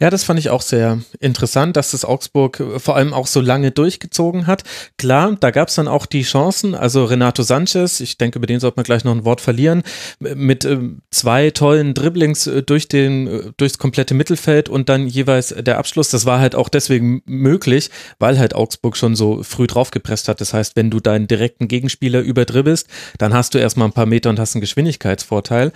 Ja, 0.00 0.08
das 0.08 0.24
fand 0.24 0.38
ich 0.38 0.48
auch 0.48 0.62
sehr 0.62 1.00
interessant, 1.20 1.76
dass 1.76 1.90
das 1.90 2.06
Augsburg 2.06 2.58
äh, 2.58 2.78
vor 2.78 2.96
allem 2.96 3.12
auch 3.12 3.26
so 3.26 3.40
lange 3.40 3.70
durchgezogen 3.70 4.46
hat. 4.46 4.64
Klar, 4.96 5.36
da 5.38 5.50
gab 5.50 5.68
es 5.68 5.74
dann 5.74 5.88
auch 5.88 6.06
die 6.06 6.22
Chancen. 6.22 6.74
Also 6.74 7.04
Renato 7.04 7.42
Sanchez, 7.42 8.00
ich 8.00 8.16
denke, 8.16 8.38
über 8.38 8.46
den 8.46 8.60
sollte 8.60 8.78
man 8.78 8.84
gleich 8.84 9.04
noch 9.04 9.14
ein 9.14 9.26
Wort 9.26 9.42
verlieren, 9.42 9.82
mit 10.18 10.64
äh, 10.64 10.78
zwei 11.10 11.50
tollen 11.50 11.92
Dribblings 11.92 12.46
äh, 12.46 12.62
durch 12.62 12.88
den, 12.88 13.26
äh, 13.26 13.52
durchs 13.58 13.76
komplette 13.76 14.14
Mittelfeld 14.14 14.70
und 14.70 14.88
dann 14.88 15.06
jeweils 15.06 15.48
der 15.48 15.76
Abschluss. 15.76 16.08
Das 16.08 16.24
war 16.24 16.40
halt 16.40 16.54
auch 16.54 16.70
deswegen 16.70 17.22
möglich, 17.26 17.90
weil 18.18 18.38
halt 18.38 18.54
Augsburg 18.54 18.96
schon 18.96 19.14
so 19.14 19.42
früh 19.42 19.66
draufgepresst 19.66 20.28
hat. 20.28 20.40
Das 20.40 20.54
heißt, 20.54 20.76
wenn 20.76 20.90
du 20.90 21.00
deinen 21.00 21.28
direkten 21.28 21.68
Gegenspieler 21.68 22.20
überdribbelst, 22.20 22.86
dann 23.18 23.34
hast 23.34 23.52
du 23.52 23.58
erstmal 23.58 23.88
ein 23.88 23.92
paar 23.92 24.06
Meter 24.06 24.30
und 24.30 24.40
hast 24.40 24.54
einen 24.54 24.62
Geschwindigkeitsvorteil. 24.62 25.72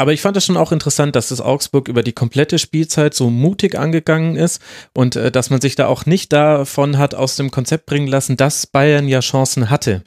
Aber 0.00 0.12
ich 0.12 0.20
fand 0.20 0.36
es 0.36 0.46
schon 0.46 0.56
auch 0.56 0.70
interessant, 0.70 1.16
dass 1.16 1.28
das 1.28 1.40
Augsburg 1.40 1.88
über 1.88 2.04
die 2.04 2.12
komplette 2.12 2.60
Spielzeit 2.60 3.14
so 3.14 3.30
mutig 3.30 3.76
angegangen 3.76 4.36
ist 4.36 4.62
und 4.94 5.16
äh, 5.16 5.32
dass 5.32 5.50
man 5.50 5.60
sich 5.60 5.74
da 5.74 5.86
auch 5.86 6.06
nicht 6.06 6.32
davon 6.32 6.98
hat 6.98 7.16
aus 7.16 7.34
dem 7.34 7.50
Konzept 7.50 7.86
bringen 7.86 8.06
lassen, 8.06 8.36
dass 8.36 8.68
Bayern 8.68 9.08
ja 9.08 9.18
Chancen 9.18 9.70
hatte. 9.70 10.04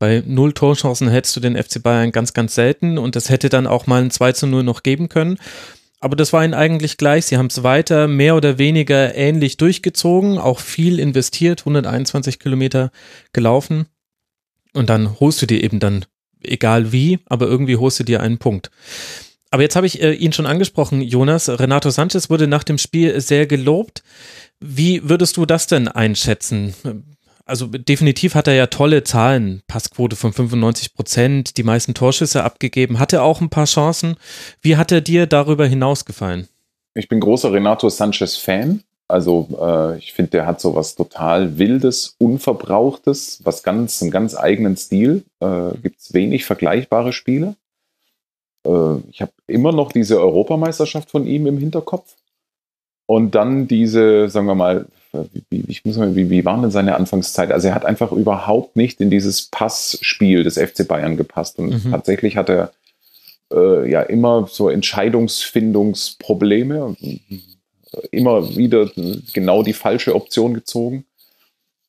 Bei 0.00 0.22
null 0.26 0.52
Torchancen 0.52 1.08
hättest 1.08 1.36
du 1.36 1.40
den 1.40 1.56
FC 1.56 1.80
Bayern 1.80 2.10
ganz, 2.10 2.34
ganz 2.34 2.56
selten 2.56 2.98
und 2.98 3.14
das 3.14 3.30
hätte 3.30 3.48
dann 3.48 3.68
auch 3.68 3.86
mal 3.86 4.02
ein 4.02 4.10
2 4.10 4.32
zu 4.32 4.46
0 4.48 4.64
noch 4.64 4.82
geben 4.82 5.08
können. 5.08 5.38
Aber 6.00 6.16
das 6.16 6.32
war 6.32 6.44
ihnen 6.44 6.54
eigentlich 6.54 6.96
gleich. 6.96 7.26
Sie 7.26 7.36
haben 7.36 7.46
es 7.46 7.62
weiter 7.62 8.08
mehr 8.08 8.34
oder 8.34 8.58
weniger 8.58 9.14
ähnlich 9.14 9.58
durchgezogen, 9.58 10.38
auch 10.38 10.58
viel 10.58 10.98
investiert, 10.98 11.60
121 11.60 12.38
Kilometer 12.38 12.90
gelaufen. 13.32 13.86
Und 14.72 14.88
dann 14.88 15.20
holst 15.20 15.42
du 15.42 15.46
dir 15.46 15.62
eben 15.62 15.78
dann 15.78 16.04
egal 16.42 16.92
wie, 16.92 17.18
aber 17.26 17.46
irgendwie 17.46 17.76
holst 17.76 18.00
du 18.00 18.04
dir 18.04 18.20
einen 18.20 18.38
Punkt. 18.38 18.70
Aber 19.50 19.62
jetzt 19.62 19.76
habe 19.76 19.86
ich 19.86 20.00
äh, 20.00 20.12
ihn 20.12 20.32
schon 20.32 20.46
angesprochen, 20.46 21.02
Jonas. 21.02 21.48
Renato 21.48 21.90
Sanchez 21.90 22.30
wurde 22.30 22.46
nach 22.46 22.64
dem 22.64 22.78
Spiel 22.78 23.20
sehr 23.20 23.46
gelobt. 23.46 24.02
Wie 24.60 25.08
würdest 25.08 25.36
du 25.36 25.46
das 25.46 25.66
denn 25.66 25.88
einschätzen? 25.88 26.74
Also 27.46 27.66
definitiv 27.66 28.36
hat 28.36 28.46
er 28.46 28.54
ja 28.54 28.68
tolle 28.68 29.02
Zahlen, 29.02 29.62
Passquote 29.66 30.14
von 30.14 30.32
95 30.32 30.94
Prozent, 30.94 31.56
die 31.56 31.64
meisten 31.64 31.94
Torschüsse 31.94 32.44
abgegeben, 32.44 33.00
hatte 33.00 33.22
auch 33.22 33.40
ein 33.40 33.50
paar 33.50 33.64
Chancen. 33.64 34.14
Wie 34.62 34.76
hat 34.76 34.92
er 34.92 35.00
dir 35.00 35.26
darüber 35.26 35.66
hinaus 35.66 36.04
gefallen? 36.04 36.46
Ich 36.94 37.08
bin 37.08 37.18
großer 37.18 37.52
Renato 37.52 37.88
Sanchez-Fan. 37.88 38.84
Also 39.10 39.48
äh, 39.60 39.98
ich 39.98 40.12
finde, 40.12 40.30
der 40.30 40.46
hat 40.46 40.60
so 40.60 40.74
was 40.74 40.94
total 40.94 41.58
Wildes, 41.58 42.14
Unverbrauchtes, 42.18 43.40
was 43.44 43.62
ganz, 43.62 44.00
einen 44.00 44.10
ganz 44.10 44.36
eigenen 44.36 44.76
Stil. 44.76 45.24
Äh, 45.40 45.72
Gibt 45.82 46.00
es 46.00 46.14
wenig 46.14 46.44
vergleichbare 46.44 47.12
Spiele. 47.12 47.56
Äh, 48.66 48.96
ich 49.10 49.20
habe 49.20 49.32
immer 49.46 49.72
noch 49.72 49.92
diese 49.92 50.20
Europameisterschaft 50.20 51.10
von 51.10 51.26
ihm 51.26 51.46
im 51.46 51.58
Hinterkopf. 51.58 52.14
Und 53.06 53.34
dann 53.34 53.66
diese, 53.66 54.28
sagen 54.28 54.46
wir 54.46 54.54
mal, 54.54 54.86
wie, 55.50 55.64
ich 55.66 55.84
muss 55.84 55.96
mal, 55.96 56.14
wie, 56.14 56.30
wie 56.30 56.44
war 56.44 56.60
denn 56.60 56.70
seine 56.70 56.94
Anfangszeit? 56.94 57.50
Also 57.50 57.68
er 57.68 57.74
hat 57.74 57.84
einfach 57.84 58.12
überhaupt 58.12 58.76
nicht 58.76 59.00
in 59.00 59.10
dieses 59.10 59.42
Passspiel 59.42 60.44
des 60.44 60.56
FC 60.56 60.86
Bayern 60.86 61.16
gepasst. 61.16 61.58
Und 61.58 61.84
mhm. 61.84 61.90
tatsächlich 61.90 62.36
hat 62.36 62.48
er 62.48 62.70
äh, 63.52 63.90
ja 63.90 64.02
immer 64.02 64.46
so 64.48 64.68
Entscheidungsfindungsprobleme 64.68 66.94
immer 68.10 68.56
wieder 68.56 68.90
genau 69.32 69.62
die 69.62 69.72
falsche 69.72 70.14
Option 70.14 70.54
gezogen. 70.54 71.04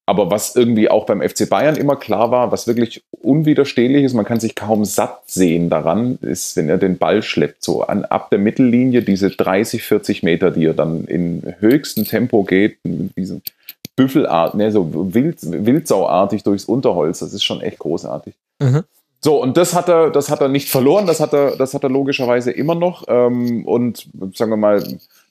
Aber 0.06 0.32
was 0.32 0.56
irgendwie 0.56 0.90
auch 0.90 1.06
beim 1.06 1.22
FC 1.22 1.48
Bayern 1.50 1.76
immer 1.76 1.96
klar 1.96 2.32
war, 2.32 2.52
was 2.52 2.68
wirklich 2.68 3.04
unwiderstehlich 3.22 4.04
ist, 4.04 4.14
man 4.14 4.26
kann 4.26 4.40
sich 4.40 4.56
kaum 4.56 4.84
satt 4.84 5.22
sehen 5.30 5.70
daran, 5.70 6.18
ist, 6.22 6.58
wenn 6.58 6.70
er 6.70 6.78
den 6.78 6.98
Ball 6.98 7.22
schleppt, 7.22 7.64
so 7.64 7.84
an, 7.84 8.04
ab 8.06 8.30
der 8.30 8.40
Mittellinie 8.40 9.04
diese 9.04 9.30
30, 9.30 9.84
40 9.84 10.24
Meter, 10.24 10.52
die 10.52 10.66
er 10.66 10.74
dann 10.74 11.06
in 11.06 11.56
höchstem 11.60 12.06
Tempo 12.06 12.44
geht, 12.44 12.80
diesen 12.84 13.42
Büffelart, 13.96 14.56
ne, 14.56 14.72
so 14.72 15.14
wild, 15.14 15.38
wildsauartig 15.44 16.44
durchs 16.44 16.66
Unterholz, 16.66 17.20
das 17.20 17.34
ist 17.34 17.44
schon 17.44 17.62
echt 17.62 17.80
großartig. 17.80 18.34
Mhm. 18.60 18.84
So, 19.24 19.40
und 19.40 19.56
das 19.56 19.76
hat 19.76 19.88
er, 19.88 20.10
das 20.10 20.32
hat 20.32 20.42
er 20.42 20.48
nicht 20.48 20.68
verloren, 20.68 21.06
das 21.06 21.20
hat 21.20 21.34
er, 21.34 21.56
das 21.56 21.76
hat 21.76 21.84
er 21.84 21.90
logischerweise 21.90 22.52
immer 22.52 22.74
noch. 22.74 23.04
Ähm, 23.08 23.66
und 23.68 24.10
sagen 24.34 24.52
wir 24.52 24.58
mal, 24.58 24.84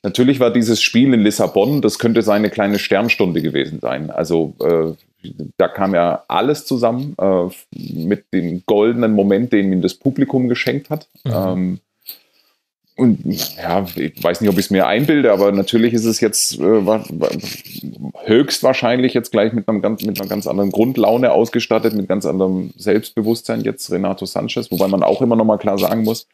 Natürlich 0.02 0.40
war 0.40 0.50
dieses 0.50 0.80
Spiel 0.80 1.12
in 1.12 1.20
Lissabon, 1.20 1.82
das 1.82 1.98
könnte 1.98 2.22
seine 2.22 2.48
kleine 2.48 2.78
Sternstunde 2.78 3.42
gewesen 3.42 3.80
sein. 3.80 4.10
Also 4.10 4.54
äh, 4.60 5.28
da 5.58 5.68
kam 5.68 5.94
ja 5.94 6.24
alles 6.28 6.64
zusammen 6.64 7.14
äh, 7.20 7.48
mit 7.76 8.32
dem 8.32 8.62
goldenen 8.64 9.12
Moment, 9.12 9.52
den 9.52 9.72
ihm 9.72 9.82
das 9.82 9.94
Publikum 9.94 10.48
geschenkt 10.48 10.88
hat. 10.88 11.06
Mhm. 11.24 11.32
Ähm, 11.34 11.80
und 13.00 13.24
ja, 13.56 13.86
ich 13.96 14.22
weiß 14.22 14.42
nicht, 14.42 14.50
ob 14.50 14.58
ich 14.58 14.66
es 14.66 14.70
mir 14.70 14.86
einbilde, 14.86 15.32
aber 15.32 15.52
natürlich 15.52 15.94
ist 15.94 16.04
es 16.04 16.20
jetzt 16.20 16.58
äh, 16.60 17.00
höchstwahrscheinlich 18.26 19.14
jetzt 19.14 19.32
gleich 19.32 19.54
mit, 19.54 19.68
einem 19.68 19.80
ganz, 19.80 20.02
mit 20.02 20.20
einer 20.20 20.28
ganz 20.28 20.46
anderen 20.46 20.70
Grundlaune 20.70 21.32
ausgestattet, 21.32 21.94
mit 21.94 22.08
ganz 22.08 22.26
anderem 22.26 22.72
Selbstbewusstsein 22.76 23.62
jetzt 23.62 23.90
Renato 23.90 24.26
Sanchez, 24.26 24.70
wobei 24.70 24.86
man 24.86 25.02
auch 25.02 25.22
immer 25.22 25.36
noch 25.36 25.46
mal 25.46 25.56
klar 25.56 25.78
sagen 25.78 26.02
muss, 26.02 26.26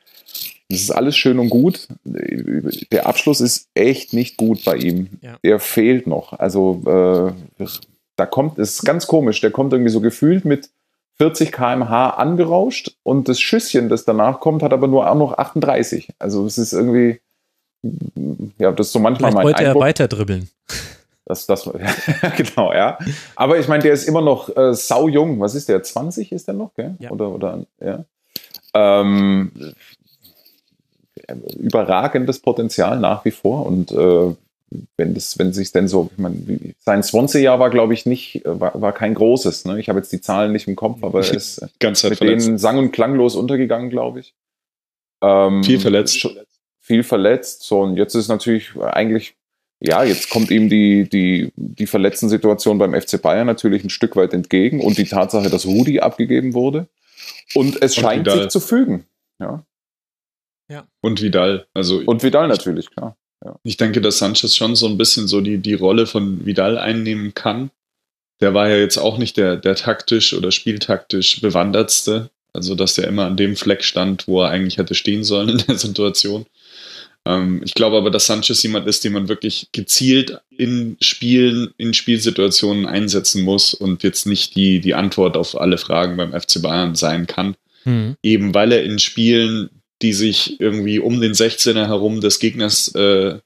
das 0.69 0.81
ist 0.81 0.91
alles 0.91 1.17
schön 1.17 1.39
und 1.39 1.49
gut. 1.49 1.87
Der 2.05 3.07
Abschluss 3.07 3.41
ist 3.41 3.69
echt 3.75 4.13
nicht 4.13 4.37
gut 4.37 4.65
bei 4.65 4.77
ihm. 4.77 5.09
Ja. 5.23 5.39
Der 5.45 5.61
fehlt 5.61 6.07
noch. 6.07 6.33
Also 6.33 6.83
äh, 7.59 7.67
da 8.17 8.27
kommt, 8.27 8.59
es 8.59 8.75
ist 8.75 8.85
ganz 8.85 9.07
komisch, 9.07 9.41
der 9.41 9.51
kommt 9.51 9.73
irgendwie 9.73 9.93
so 9.93 10.01
gefühlt 10.01 10.45
mit 10.45 10.71
40 11.19 11.53
km/h 11.53 12.11
angerauscht 12.11 12.97
und 13.03 13.29
das 13.29 13.41
Schüsschen, 13.41 13.89
das 13.89 14.05
danach 14.05 14.41
kommt, 14.41 14.63
hat 14.63 14.73
aber 14.73 14.89
nur 14.89 15.09
auch 15.09 15.15
noch 15.15 15.39
38. 15.39 16.09
Also 16.19 16.45
es 16.47 16.59
ist 16.59 16.73
irgendwie, 16.73 17.21
ja, 18.59 18.73
das 18.73 18.89
ist 18.89 18.93
so 18.93 18.99
manchmal 18.99 19.31
Vielleicht 19.31 19.37
mein 19.37 19.45
wollte 19.45 19.59
Eindruck. 19.61 19.83
er 19.83 19.87
weiter 19.87 20.09
dribbeln. 20.09 20.51
Das, 21.25 21.47
das, 21.47 21.69
genau, 22.37 22.73
ja. 22.73 22.99
Aber 23.35 23.59
ich 23.59 23.67
meine, 23.67 23.83
der 23.83 23.93
ist 23.93 24.05
immer 24.05 24.21
noch 24.21 24.55
äh, 24.57 24.75
sau 24.75 25.09
jung. 25.09 25.41
Was 25.41 25.55
ist 25.55 25.69
der? 25.69 25.83
20 25.83 26.33
ist 26.33 26.47
der 26.47 26.55
noch, 26.55 26.75
gell? 26.75 26.97
Ja. 26.99 27.11
Oder, 27.11 27.31
oder, 27.31 27.67
ja. 27.81 28.05
Ähm, 28.75 29.51
überragendes 31.59 32.41
Potenzial 32.41 32.99
nach 32.99 33.25
wie 33.25 33.31
vor 33.31 33.67
und 33.67 33.93
äh, 33.93 34.35
wenn 34.97 35.15
das, 35.15 35.39
wenn 35.39 35.53
sich 35.53 35.73
denn 35.73 35.89
so, 35.89 36.11
ich 36.13 36.19
meine, 36.19 36.37
sein 36.81 37.03
Swansea-Jahr 37.03 37.59
war, 37.61 37.71
glaube 37.71 37.95
ich, 37.95 38.07
nicht, 38.07 38.43
war, 38.45 38.81
war 38.81 38.93
kein 38.93 39.15
großes. 39.15 39.65
Ne? 39.65 39.79
Ich 39.79 39.89
habe 39.89 39.99
jetzt 39.99 40.13
die 40.13 40.21
Zahlen 40.21 40.53
nicht 40.53 40.67
im 40.67 40.77
Kopf, 40.77 41.03
aber 41.03 41.21
er 41.25 41.35
ist 41.35 41.61
mit 41.61 41.99
verletzt. 41.99 42.21
denen 42.23 42.59
sang- 42.59 42.79
und 42.79 42.93
klanglos 42.93 43.37
untergegangen, 43.37 43.91
glaube 43.91 44.21
ich. 44.21 44.35
Ähm, 45.23 45.63
viel 45.63 45.79
verletzt. 45.81 46.29
Viel 46.81 47.03
verletzt. 47.03 47.63
So, 47.63 47.81
und 47.81 47.97
jetzt 47.97 48.15
ist 48.15 48.29
natürlich 48.29 48.73
eigentlich, 48.81 49.35
ja, 49.81 50.03
jetzt 50.05 50.31
kommt 50.31 50.51
ihm 50.51 50.69
die, 50.69 51.09
die, 51.09 51.53
die 51.57 51.87
verletzten 51.87 52.29
Situation 52.29 52.79
beim 52.79 53.01
FC 53.01 53.21
Bayern 53.23 53.47
natürlich 53.47 53.85
ein 53.85 53.91
Stück 53.91 54.17
weit 54.17 54.33
entgegen 54.33 54.81
und 54.81 54.99
die 54.99 55.05
Tatsache, 55.05 55.49
dass 55.49 55.67
Rudi 55.67 56.01
abgegeben 56.01 56.55
wurde. 56.55 56.89
Und 57.55 57.83
es 57.83 57.97
Und 57.97 58.03
scheint 58.03 58.31
sich 58.31 58.49
zu 58.49 58.61
fügen. 58.61 59.07
Ja. 59.39 59.65
Und 61.01 61.23
Vidal. 61.23 61.67
Also 61.75 62.03
Und 62.05 62.23
Vidal 62.23 62.49
natürlich, 62.49 62.91
klar. 62.91 63.17
ich 63.63 63.77
denke, 63.77 64.01
dass 64.01 64.19
Sanchez 64.19 64.57
schon 64.57 64.77
so 64.77 64.87
ein 64.87 64.99
bisschen 64.99 65.29
so 65.29 65.41
die, 65.41 65.59
die 65.59 65.75
Rolle 65.75 66.07
von 66.07 66.45
Vidal 66.45 66.79
einnehmen 66.79 67.35
kann. 67.35 67.71
Der 68.41 68.53
war 68.53 68.69
ja 68.69 68.77
jetzt 68.77 68.99
auch 68.99 69.19
nicht 69.19 69.37
der, 69.37 69.57
der 69.57 69.77
taktisch 69.77 70.35
oder 70.35 70.51
spieltaktisch 70.51 71.41
bewandertste. 71.41 72.31
Also, 72.53 72.75
dass 72.75 72.97
er 72.97 73.09
immer 73.09 73.27
an 73.27 73.37
dem 73.37 73.55
Fleck 73.55 73.85
stand, 73.85 74.27
wo 74.29 74.43
er 74.43 74.49
eigentlich 74.49 74.79
hätte 74.79 74.95
stehen 74.95 75.25
sollen 75.25 75.49
in 75.51 75.59
der 75.59 75.77
Situation. 75.77 76.47
Ähm, 77.27 77.61
ich 77.65 77.75
glaube 77.75 77.97
aber, 77.97 78.11
dass 78.11 78.27
Sanchez 78.27 78.63
jemand 78.63 78.87
ist, 78.87 79.05
den 79.05 79.13
man 79.13 79.29
wirklich 79.29 79.69
gezielt 79.73 80.41
in 80.51 80.97
Spielen, 81.01 81.75
in 81.77 81.93
Spielsituationen 81.93 82.87
einsetzen 82.87 83.43
muss 83.43 83.75
und 83.75 84.03
jetzt 84.03 84.27
nicht 84.27 84.57
die, 84.57 84.81
die 84.81 84.95
Antwort 84.95 85.37
auf 85.37 85.61
alle 85.61 85.77
Fragen 85.77 86.17
beim 86.17 86.33
FC 86.33 86.63
Bayern 86.63 86.95
sein 86.95 87.27
kann. 87.27 87.57
Mhm. 87.85 88.17
Eben 88.23 88.55
weil 88.55 88.73
er 88.73 88.85
in 88.85 88.99
Spielen, 88.99 89.71
die 90.03 90.13
sich 90.13 90.61
irgendwie 90.61 90.99
um 90.99 91.21
den 91.21 91.33
16er 91.33 91.87
herum 91.87 92.21
des 92.21 92.39
Gegners 92.39 92.95
äh, 92.95 93.39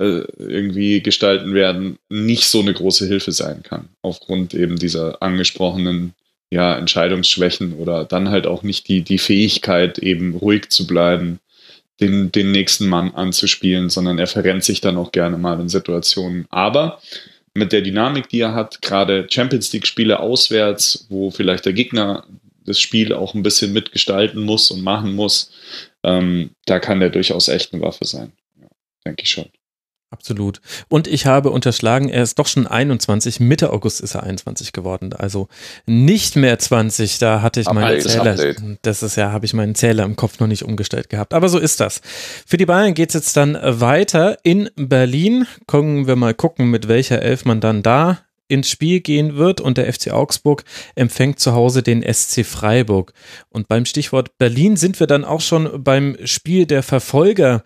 äh, 0.00 0.24
irgendwie 0.38 1.02
gestalten 1.02 1.54
werden, 1.54 1.98
nicht 2.08 2.44
so 2.44 2.60
eine 2.60 2.72
große 2.72 3.06
Hilfe 3.06 3.32
sein 3.32 3.62
kann. 3.62 3.90
Aufgrund 4.00 4.54
eben 4.54 4.76
dieser 4.78 5.22
angesprochenen 5.22 6.14
ja, 6.50 6.76
Entscheidungsschwächen 6.76 7.74
oder 7.74 8.04
dann 8.04 8.30
halt 8.30 8.46
auch 8.46 8.62
nicht 8.62 8.88
die, 8.88 9.02
die 9.02 9.18
Fähigkeit, 9.18 9.98
eben 9.98 10.34
ruhig 10.34 10.70
zu 10.70 10.86
bleiben, 10.86 11.40
den, 12.00 12.32
den 12.32 12.52
nächsten 12.52 12.88
Mann 12.88 13.14
anzuspielen, 13.14 13.90
sondern 13.90 14.18
er 14.18 14.26
verrennt 14.26 14.64
sich 14.64 14.80
dann 14.80 14.96
auch 14.96 15.12
gerne 15.12 15.38
mal 15.38 15.60
in 15.60 15.68
Situationen. 15.68 16.46
Aber 16.50 17.00
mit 17.54 17.72
der 17.72 17.82
Dynamik, 17.82 18.28
die 18.28 18.40
er 18.40 18.54
hat, 18.54 18.82
gerade 18.82 19.26
Champions 19.30 19.72
League-Spiele 19.72 20.20
auswärts, 20.20 21.06
wo 21.10 21.30
vielleicht 21.30 21.66
der 21.66 21.74
Gegner 21.74 22.24
das 22.64 22.80
Spiel 22.80 23.12
auch 23.12 23.34
ein 23.34 23.42
bisschen 23.42 23.72
mitgestalten 23.72 24.42
muss 24.42 24.70
und 24.70 24.82
machen 24.82 25.14
muss, 25.14 25.52
ähm, 26.02 26.50
da 26.66 26.78
kann 26.78 27.00
der 27.00 27.10
durchaus 27.10 27.48
echt 27.48 27.72
eine 27.72 27.82
Waffe 27.82 28.04
sein. 28.04 28.32
Ja, 28.60 28.68
denke 29.04 29.22
ich 29.22 29.30
schon. 29.30 29.46
Absolut. 30.12 30.60
Und 30.88 31.08
ich 31.08 31.24
habe 31.24 31.50
unterschlagen, 31.50 32.10
er 32.10 32.22
ist 32.22 32.38
doch 32.38 32.46
schon 32.46 32.66
21. 32.66 33.40
Mitte 33.40 33.72
August 33.72 34.02
ist 34.02 34.14
er 34.14 34.22
21 34.24 34.72
geworden. 34.72 35.14
Also 35.14 35.48
nicht 35.86 36.36
mehr 36.36 36.58
20. 36.58 37.18
Da 37.18 37.40
hatte 37.40 37.60
ich 37.60 37.70
meinen 37.70 37.98
Zähler. 38.02 38.32
Update. 38.32 38.58
Das 38.82 39.02
ist 39.02 39.16
ja, 39.16 39.32
habe 39.32 39.46
ich 39.46 39.54
meinen 39.54 39.74
Zähler 39.74 40.04
im 40.04 40.14
Kopf 40.14 40.38
noch 40.38 40.48
nicht 40.48 40.64
umgestellt 40.64 41.08
gehabt. 41.08 41.32
Aber 41.32 41.48
so 41.48 41.58
ist 41.58 41.80
das. 41.80 42.02
Für 42.46 42.58
die 42.58 42.66
Bayern 42.66 42.92
geht's 42.92 43.14
jetzt 43.14 43.38
dann 43.38 43.58
weiter 43.62 44.36
in 44.42 44.68
Berlin. 44.76 45.46
Können 45.66 46.06
wir 46.06 46.16
mal 46.16 46.34
gucken, 46.34 46.70
mit 46.70 46.88
welcher 46.88 47.22
Elf 47.22 47.46
man 47.46 47.62
dann 47.62 47.82
da 47.82 48.18
ins 48.48 48.68
Spiel 48.68 49.00
gehen 49.00 49.36
wird 49.36 49.60
und 49.60 49.78
der 49.78 49.92
FC 49.92 50.10
Augsburg 50.10 50.64
empfängt 50.94 51.40
zu 51.40 51.52
Hause 51.52 51.82
den 51.82 52.02
SC 52.02 52.44
Freiburg. 52.44 53.12
Und 53.48 53.68
beim 53.68 53.84
Stichwort 53.84 54.36
Berlin 54.38 54.76
sind 54.76 55.00
wir 55.00 55.06
dann 55.06 55.24
auch 55.24 55.40
schon 55.40 55.82
beim 55.82 56.16
Spiel 56.24 56.66
der 56.66 56.82
Verfolger 56.82 57.62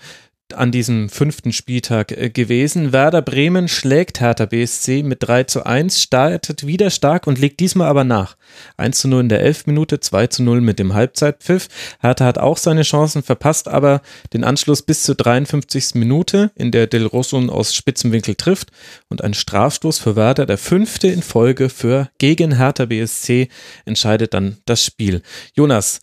an 0.55 0.71
diesem 0.71 1.09
fünften 1.09 1.53
Spieltag 1.53 2.13
äh, 2.13 2.31
gewesen. 2.31 2.93
Werder 2.93 3.23
Bremen 3.23 3.69
schlägt 3.69 4.21
Hertha 4.21 4.47
BSC 4.47 5.03
mit 5.03 5.19
3 5.23 5.45
zu 5.45 5.67
1, 5.67 6.01
startet 6.01 6.67
wieder 6.67 6.91
stark 6.91 7.27
und 7.27 7.39
legt 7.39 7.61
diesmal 7.61 7.89
aber 7.89 8.05
nach. 8.05 8.37
1 8.77 9.01
zu 9.01 9.09
0 9.09 9.23
in 9.23 9.29
der 9.29 9.41
11 9.41 9.67
Minute, 9.67 10.01
2 10.01 10.27
zu 10.29 10.43
0 10.43 10.61
mit 10.61 10.79
dem 10.79 10.95
Halbzeitpfiff. 10.95 11.69
Hertha 12.01 12.25
hat 12.25 12.39
auch 12.39 12.59
seine 12.59 12.83
Chancen, 12.83 13.23
verpasst 13.23 13.69
aber 13.69 14.03
den 14.33 14.45
Anschluss 14.45 14.83
bis 14.83 15.03
zur 15.03 15.15
53. 15.15 15.95
Minute, 15.95 16.51
in 16.55 16.71
der 16.71 16.87
Del 16.87 17.07
Rosso 17.07 17.37
aus 17.49 17.75
Spitzenwinkel 17.75 18.35
trifft 18.35 18.71
und 19.09 19.23
ein 19.23 19.35
Strafstoß 19.35 19.99
für 19.99 20.17
Werder, 20.17 20.47
der 20.47 20.59
fünfte 20.59 21.09
in 21.09 21.23
Folge 21.23 21.69
für 21.69 22.09
gegen 22.19 22.57
Hertha 22.57 22.87
BSC, 22.87 23.49
entscheidet 23.85 24.33
dann 24.33 24.59
das 24.65 24.85
Spiel. 24.85 25.23
Jonas, 25.55 26.01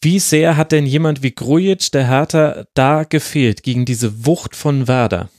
wie 0.00 0.18
sehr 0.18 0.56
hat 0.56 0.72
denn 0.72 0.86
jemand 0.86 1.22
wie 1.22 1.34
Grujic, 1.34 1.90
der 1.92 2.06
Hertha, 2.08 2.64
da 2.74 3.04
gefehlt 3.04 3.62
gegen 3.62 3.84
diese 3.84 4.26
Wucht 4.26 4.54
von 4.54 4.88
Werder? 4.88 5.30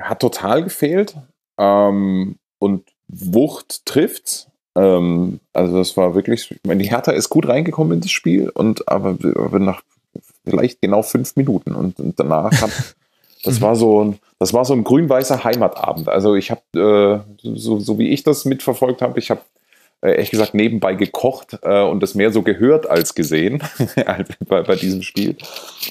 Hat 0.00 0.20
total 0.20 0.64
gefehlt. 0.64 1.16
Ähm, 1.58 2.36
und 2.58 2.88
Wucht 3.08 3.84
trifft. 3.84 4.48
Ähm, 4.76 5.40
also 5.52 5.78
das 5.78 5.96
war 5.96 6.14
wirklich, 6.14 6.50
ich 6.50 6.60
meine, 6.64 6.82
die 6.82 6.90
Hertha 6.90 7.12
ist 7.12 7.28
gut 7.28 7.48
reingekommen 7.48 7.94
in 7.94 8.00
das 8.00 8.10
Spiel 8.10 8.48
und 8.50 8.88
aber, 8.88 9.18
aber 9.34 9.58
nach 9.58 9.82
vielleicht 10.44 10.80
genau 10.80 11.02
fünf 11.02 11.36
Minuten 11.36 11.74
und, 11.74 12.00
und 12.00 12.18
danach 12.18 12.52
hat, 12.60 12.70
das 13.44 13.60
war 13.60 13.76
so 13.76 14.04
ein, 14.04 14.18
das 14.38 14.52
war 14.52 14.64
so 14.64 14.74
ein 14.74 14.84
grün-weißer 14.84 15.44
Heimatabend. 15.44 16.08
Also 16.08 16.34
ich 16.34 16.50
habe, 16.50 17.24
äh, 17.42 17.56
so, 17.56 17.78
so 17.78 17.98
wie 17.98 18.10
ich 18.10 18.22
das 18.22 18.44
mitverfolgt 18.44 19.02
habe, 19.02 19.18
ich 19.18 19.30
habe 19.30 19.42
äh, 20.02 20.12
ehrlich 20.12 20.30
gesagt 20.30 20.54
nebenbei 20.54 20.94
gekocht 20.94 21.58
äh, 21.62 21.82
und 21.82 22.02
das 22.02 22.14
mehr 22.14 22.32
so 22.32 22.42
gehört 22.42 22.88
als 22.88 23.14
gesehen 23.14 23.62
bei, 24.48 24.62
bei 24.62 24.76
diesem 24.76 25.02
Spiel. 25.02 25.36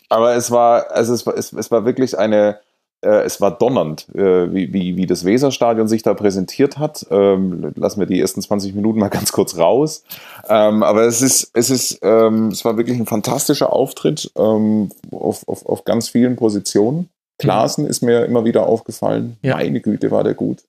Aber 0.09 0.35
es 0.35 0.51
war, 0.51 0.91
also 0.91 1.13
es 1.13 1.25
war, 1.25 1.37
es, 1.37 1.53
es 1.53 1.71
war 1.71 1.85
wirklich 1.85 2.17
eine, 2.17 2.59
äh, 3.01 3.23
es 3.23 3.39
war 3.39 3.57
donnernd, 3.57 4.07
äh, 4.15 4.53
wie, 4.53 4.73
wie, 4.73 4.97
wie 4.97 5.05
das 5.05 5.25
Weserstadion 5.25 5.87
sich 5.87 6.01
da 6.01 6.13
präsentiert 6.13 6.77
hat. 6.77 7.05
Ähm, 7.11 7.71
lassen 7.75 7.99
wir 7.99 8.07
die 8.07 8.19
ersten 8.19 8.41
20 8.41 8.75
Minuten 8.75 8.99
mal 8.99 9.09
ganz 9.09 9.31
kurz 9.31 9.57
raus. 9.57 10.03
Ähm, 10.49 10.83
aber 10.83 11.03
es 11.03 11.21
ist, 11.21 11.51
es 11.53 11.69
ist, 11.69 11.99
ähm, 12.01 12.47
es 12.47 12.65
war 12.65 12.77
wirklich 12.77 12.99
ein 12.99 13.05
fantastischer 13.05 13.71
Auftritt 13.71 14.31
ähm, 14.37 14.89
auf, 15.11 15.47
auf, 15.47 15.65
auf 15.65 15.85
ganz 15.85 16.09
vielen 16.09 16.35
Positionen. 16.35 17.09
Klaassen 17.37 17.85
ist 17.85 18.01
mir 18.01 18.25
immer 18.25 18.43
wieder 18.43 18.65
aufgefallen. 18.65 19.37
Ja. 19.41 19.55
Meine 19.55 19.79
Güte, 19.79 20.11
war 20.11 20.23
der 20.23 20.33
gut. 20.33 20.63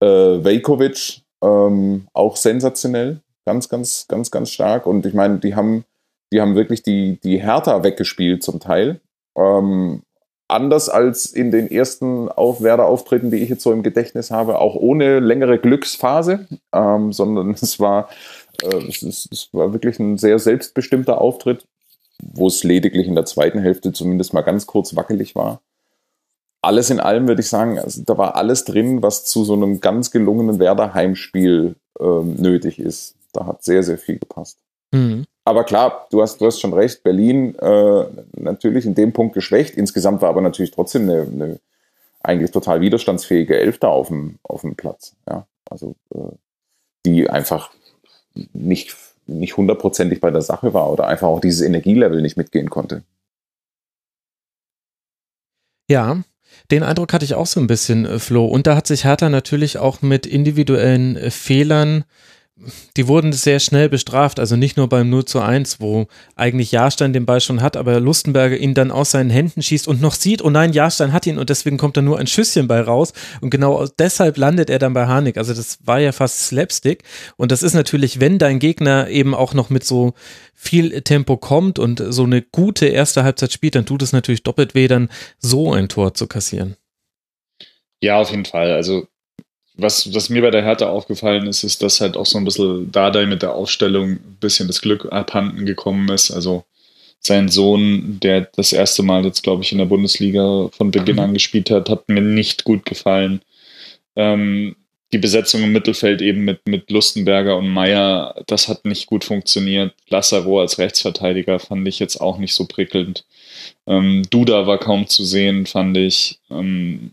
Äh, 0.00 0.06
Velkovic 0.06 1.22
ähm, 1.42 2.08
auch 2.12 2.36
sensationell, 2.36 3.20
ganz, 3.44 3.68
ganz, 3.68 4.06
ganz, 4.08 4.30
ganz 4.30 4.50
stark. 4.50 4.86
Und 4.86 5.06
ich 5.06 5.14
meine, 5.14 5.38
die 5.38 5.54
haben, 5.54 5.84
die 6.32 6.40
haben 6.40 6.54
wirklich 6.54 6.82
die, 6.82 7.18
die 7.22 7.40
Hertha 7.40 7.82
weggespielt 7.82 8.42
zum 8.42 8.60
Teil. 8.60 9.00
Ähm, 9.36 10.02
anders 10.48 10.88
als 10.88 11.26
in 11.26 11.50
den 11.50 11.70
ersten 11.70 12.28
Auf 12.28 12.62
Werder-Auftritten, 12.62 13.30
die 13.30 13.38
ich 13.38 13.50
jetzt 13.50 13.62
so 13.62 13.72
im 13.72 13.82
Gedächtnis 13.82 14.30
habe, 14.30 14.58
auch 14.58 14.74
ohne 14.74 15.20
längere 15.20 15.58
Glücksphase, 15.58 16.46
ähm, 16.72 17.12
sondern 17.12 17.50
es 17.50 17.78
war, 17.78 18.08
äh, 18.62 18.88
es, 18.88 19.02
es, 19.02 19.48
war 19.52 19.72
wirklich 19.72 19.98
ein 19.98 20.18
sehr 20.18 20.38
selbstbestimmter 20.38 21.20
Auftritt, 21.20 21.66
wo 22.20 22.48
es 22.48 22.64
lediglich 22.64 23.06
in 23.06 23.14
der 23.14 23.26
zweiten 23.26 23.60
Hälfte 23.60 23.92
zumindest 23.92 24.34
mal 24.34 24.42
ganz 24.42 24.66
kurz 24.66 24.96
wackelig 24.96 25.34
war 25.36 25.60
alles 26.60 26.90
in 26.90 27.00
allem 27.00 27.28
würde 27.28 27.40
ich 27.40 27.48
sagen, 27.48 27.78
also 27.78 28.02
da 28.04 28.18
war 28.18 28.36
alles 28.36 28.64
drin, 28.64 29.02
was 29.02 29.24
zu 29.24 29.44
so 29.44 29.54
einem 29.54 29.80
ganz 29.80 30.10
gelungenen 30.10 30.58
Werder-Heimspiel 30.58 31.76
ähm, 32.00 32.34
nötig 32.36 32.78
ist. 32.78 33.14
Da 33.32 33.46
hat 33.46 33.62
sehr, 33.62 33.82
sehr 33.82 33.98
viel 33.98 34.18
gepasst. 34.18 34.58
Mhm. 34.92 35.24
Aber 35.44 35.64
klar, 35.64 36.06
du 36.10 36.20
hast, 36.20 36.40
du 36.40 36.46
hast 36.46 36.60
schon 36.60 36.74
recht, 36.74 37.02
Berlin 37.02 37.54
äh, 37.54 38.04
natürlich 38.36 38.84
in 38.84 38.94
dem 38.94 39.12
Punkt 39.12 39.34
geschwächt. 39.34 39.76
Insgesamt 39.76 40.20
war 40.20 40.30
aber 40.30 40.40
natürlich 40.40 40.72
trotzdem 40.72 41.02
eine, 41.02 41.22
eine 41.22 41.60
eigentlich 42.20 42.50
total 42.50 42.80
widerstandsfähige 42.80 43.58
Elfter 43.58 43.88
auf 43.88 44.08
dem, 44.08 44.38
auf 44.42 44.62
dem 44.62 44.74
Platz. 44.74 45.14
Ja? 45.28 45.46
Also 45.70 45.94
äh, 46.14 46.36
die 47.06 47.30
einfach 47.30 47.70
nicht, 48.52 48.96
nicht 49.26 49.56
hundertprozentig 49.56 50.20
bei 50.20 50.30
der 50.30 50.42
Sache 50.42 50.74
war 50.74 50.90
oder 50.90 51.06
einfach 51.06 51.28
auch 51.28 51.40
dieses 51.40 51.62
Energielevel 51.62 52.20
nicht 52.20 52.36
mitgehen 52.36 52.68
konnte. 52.68 53.02
Ja, 55.90 56.22
den 56.70 56.82
Eindruck 56.82 57.12
hatte 57.12 57.24
ich 57.24 57.34
auch 57.34 57.46
so 57.46 57.60
ein 57.60 57.66
bisschen, 57.66 58.04
äh, 58.06 58.18
Flo. 58.18 58.44
Und 58.44 58.66
da 58.66 58.76
hat 58.76 58.86
sich 58.86 59.04
Hertha 59.04 59.28
natürlich 59.28 59.78
auch 59.78 60.02
mit 60.02 60.26
individuellen 60.26 61.16
äh, 61.16 61.30
Fehlern 61.30 62.04
die 62.96 63.06
wurden 63.06 63.32
sehr 63.32 63.60
schnell 63.60 63.88
bestraft, 63.88 64.40
also 64.40 64.56
nicht 64.56 64.76
nur 64.76 64.88
beim 64.88 65.08
0 65.10 65.24
zu 65.24 65.40
1, 65.40 65.80
wo 65.80 66.06
eigentlich 66.34 66.72
Jahrstein 66.72 67.12
den 67.12 67.26
Ball 67.26 67.40
schon 67.40 67.62
hat, 67.62 67.76
aber 67.76 68.00
Lustenberger 68.00 68.56
ihn 68.56 68.74
dann 68.74 68.90
aus 68.90 69.12
seinen 69.12 69.30
Händen 69.30 69.62
schießt 69.62 69.86
und 69.86 70.00
noch 70.00 70.14
sieht, 70.14 70.42
oh 70.42 70.50
nein, 70.50 70.72
Jahrstein 70.72 71.12
hat 71.12 71.26
ihn 71.26 71.38
und 71.38 71.50
deswegen 71.50 71.78
kommt 71.78 71.96
da 71.96 72.02
nur 72.02 72.18
ein 72.18 72.26
Schüsschen 72.26 72.66
bei 72.66 72.80
raus 72.80 73.12
und 73.40 73.50
genau 73.50 73.86
deshalb 73.98 74.36
landet 74.36 74.70
er 74.70 74.78
dann 74.78 74.94
bei 74.94 75.06
Harnik. 75.06 75.36
Also 75.38 75.54
das 75.54 75.78
war 75.84 76.00
ja 76.00 76.12
fast 76.12 76.46
Slapstick 76.46 77.04
und 77.36 77.52
das 77.52 77.62
ist 77.62 77.74
natürlich, 77.74 78.20
wenn 78.20 78.38
dein 78.38 78.58
Gegner 78.58 79.08
eben 79.08 79.34
auch 79.34 79.54
noch 79.54 79.70
mit 79.70 79.84
so 79.84 80.14
viel 80.54 81.02
Tempo 81.02 81.36
kommt 81.36 81.78
und 81.78 82.02
so 82.08 82.24
eine 82.24 82.42
gute 82.42 82.86
erste 82.86 83.22
Halbzeit 83.22 83.52
spielt, 83.52 83.76
dann 83.76 83.86
tut 83.86 84.02
es 84.02 84.12
natürlich 84.12 84.42
doppelt 84.42 84.74
weh, 84.74 84.88
dann 84.88 85.08
so 85.38 85.72
ein 85.72 85.88
Tor 85.88 86.14
zu 86.14 86.26
kassieren. 86.26 86.76
Ja, 88.00 88.18
auf 88.20 88.30
jeden 88.30 88.44
Fall. 88.44 88.72
Also 88.72 89.06
was, 89.78 90.12
was 90.12 90.28
mir 90.28 90.42
bei 90.42 90.50
der 90.50 90.64
Hertha 90.64 90.88
aufgefallen 90.88 91.46
ist, 91.46 91.62
ist, 91.62 91.82
dass 91.82 92.00
halt 92.00 92.16
auch 92.16 92.26
so 92.26 92.36
ein 92.36 92.44
bisschen 92.44 92.90
Dardai 92.90 93.26
mit 93.26 93.42
der 93.42 93.54
Aufstellung 93.54 94.10
ein 94.10 94.36
bisschen 94.40 94.66
das 94.66 94.82
Glück 94.82 95.10
abhanden 95.12 95.64
gekommen 95.64 96.08
ist. 96.10 96.32
Also 96.32 96.64
sein 97.20 97.48
Sohn, 97.48 98.18
der 98.20 98.48
das 98.56 98.72
erste 98.72 99.02
Mal 99.02 99.24
jetzt, 99.24 99.42
glaube 99.42 99.62
ich, 99.62 99.72
in 99.72 99.78
der 99.78 99.86
Bundesliga 99.86 100.68
von 100.76 100.90
Beginn 100.90 101.16
mhm. 101.16 101.22
an 101.22 101.34
gespielt 101.34 101.70
hat, 101.70 101.88
hat 101.88 102.08
mir 102.08 102.20
nicht 102.20 102.64
gut 102.64 102.84
gefallen. 102.84 103.40
Ähm, 104.16 104.74
die 105.12 105.18
Besetzung 105.18 105.62
im 105.62 105.72
Mittelfeld 105.72 106.20
eben 106.20 106.44
mit, 106.44 106.66
mit 106.66 106.90
Lustenberger 106.90 107.56
und 107.56 107.68
Meier, 107.68 108.42
das 108.46 108.68
hat 108.68 108.84
nicht 108.84 109.06
gut 109.06 109.24
funktioniert. 109.24 109.94
Lassaro 110.08 110.60
als 110.60 110.78
Rechtsverteidiger 110.78 111.60
fand 111.60 111.86
ich 111.88 111.98
jetzt 111.98 112.20
auch 112.20 112.38
nicht 112.38 112.54
so 112.54 112.66
prickelnd. 112.66 113.24
Ähm, 113.86 114.24
Duda 114.28 114.66
war 114.66 114.78
kaum 114.78 115.06
zu 115.06 115.24
sehen, 115.24 115.66
fand 115.66 115.96
ich. 115.96 116.40
Ähm, 116.50 117.12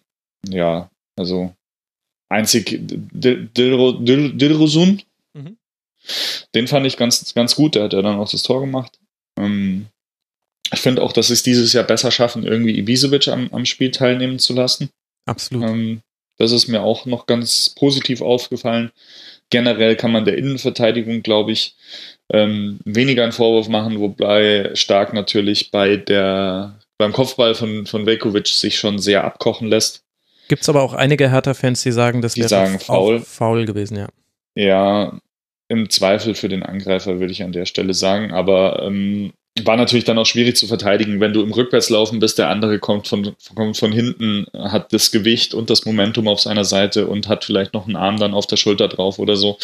ja, 0.49 0.89
also 1.15 1.54
Einzig 2.29 2.79
Dilrosun, 3.13 5.01
mhm. 5.33 5.57
den 6.53 6.67
fand 6.67 6.85
ich 6.87 6.97
ganz, 6.97 7.33
ganz 7.33 7.55
gut. 7.55 7.75
Der 7.75 7.83
hat 7.83 7.93
ja 7.93 8.01
dann 8.01 8.17
auch 8.19 8.29
das 8.29 8.43
Tor 8.43 8.61
gemacht. 8.61 8.99
Ähm, 9.39 9.87
ich 10.73 10.79
finde 10.79 11.03
auch, 11.03 11.13
dass 11.13 11.27
sie 11.27 11.33
es 11.33 11.43
dieses 11.43 11.73
Jahr 11.73 11.83
besser 11.83 12.11
schaffen, 12.11 12.43
irgendwie 12.43 12.77
Ibisevic 12.77 13.27
am, 13.27 13.49
am 13.51 13.65
Spiel 13.65 13.91
teilnehmen 13.91 14.39
zu 14.39 14.53
lassen. 14.53 14.89
Absolut. 15.25 15.69
Ähm, 15.69 16.01
das 16.37 16.51
ist 16.51 16.67
mir 16.67 16.81
auch 16.81 17.05
noch 17.05 17.27
ganz 17.27 17.69
positiv 17.69 18.21
aufgefallen. 18.21 18.91
Generell 19.49 19.95
kann 19.95 20.11
man 20.11 20.25
der 20.25 20.37
Innenverteidigung, 20.37 21.21
glaube 21.21 21.51
ich, 21.51 21.75
ähm, 22.31 22.79
weniger 22.83 23.23
einen 23.23 23.31
Vorwurf 23.31 23.69
machen, 23.69 23.99
wobei 23.99 24.71
Stark 24.73 25.13
natürlich 25.13 25.71
bei 25.71 25.97
der, 25.97 26.79
beim 26.97 27.13
Kopfball 27.13 27.53
von, 27.55 27.85
von 27.85 28.05
Vekovic 28.05 28.47
sich 28.47 28.77
schon 28.77 28.99
sehr 28.99 29.23
abkochen 29.23 29.67
lässt. 29.67 30.04
Gibt 30.47 30.61
es 30.61 30.69
aber 30.69 30.83
auch 30.83 30.93
einige 30.93 31.31
Hertha-Fans, 31.31 31.81
die 31.83 31.91
sagen, 31.91 32.21
das 32.21 32.37
wäre 32.37 32.49
sagen 32.49 32.79
faul. 32.79 33.19
faul 33.19 33.65
gewesen, 33.65 33.97
ja. 33.97 34.07
Ja, 34.55 35.19
im 35.67 35.89
Zweifel 35.89 36.35
für 36.35 36.49
den 36.49 36.63
Angreifer 36.63 37.19
würde 37.19 37.31
ich 37.31 37.43
an 37.43 37.51
der 37.51 37.65
Stelle 37.65 37.93
sagen, 37.93 38.31
aber 38.31 38.83
ähm, 38.83 39.33
war 39.63 39.77
natürlich 39.77 40.03
dann 40.03 40.17
auch 40.17 40.25
schwierig 40.25 40.57
zu 40.57 40.67
verteidigen, 40.67 41.21
wenn 41.21 41.31
du 41.31 41.41
im 41.41 41.53
Rückwärtslaufen 41.53 42.19
bist, 42.19 42.37
der 42.37 42.49
andere 42.49 42.79
kommt 42.79 43.07
von, 43.07 43.35
kommt 43.55 43.77
von 43.77 43.91
hinten, 43.91 44.45
hat 44.53 44.91
das 44.91 45.11
Gewicht 45.11 45.53
und 45.53 45.69
das 45.69 45.85
Momentum 45.85 46.27
auf 46.27 46.41
seiner 46.41 46.65
Seite 46.65 47.07
und 47.07 47.29
hat 47.29 47.45
vielleicht 47.45 47.73
noch 47.73 47.87
einen 47.87 47.95
Arm 47.95 48.17
dann 48.17 48.33
auf 48.33 48.47
der 48.47 48.57
Schulter 48.57 48.89
drauf 48.89 49.17
oder 49.17 49.37
so, 49.37 49.57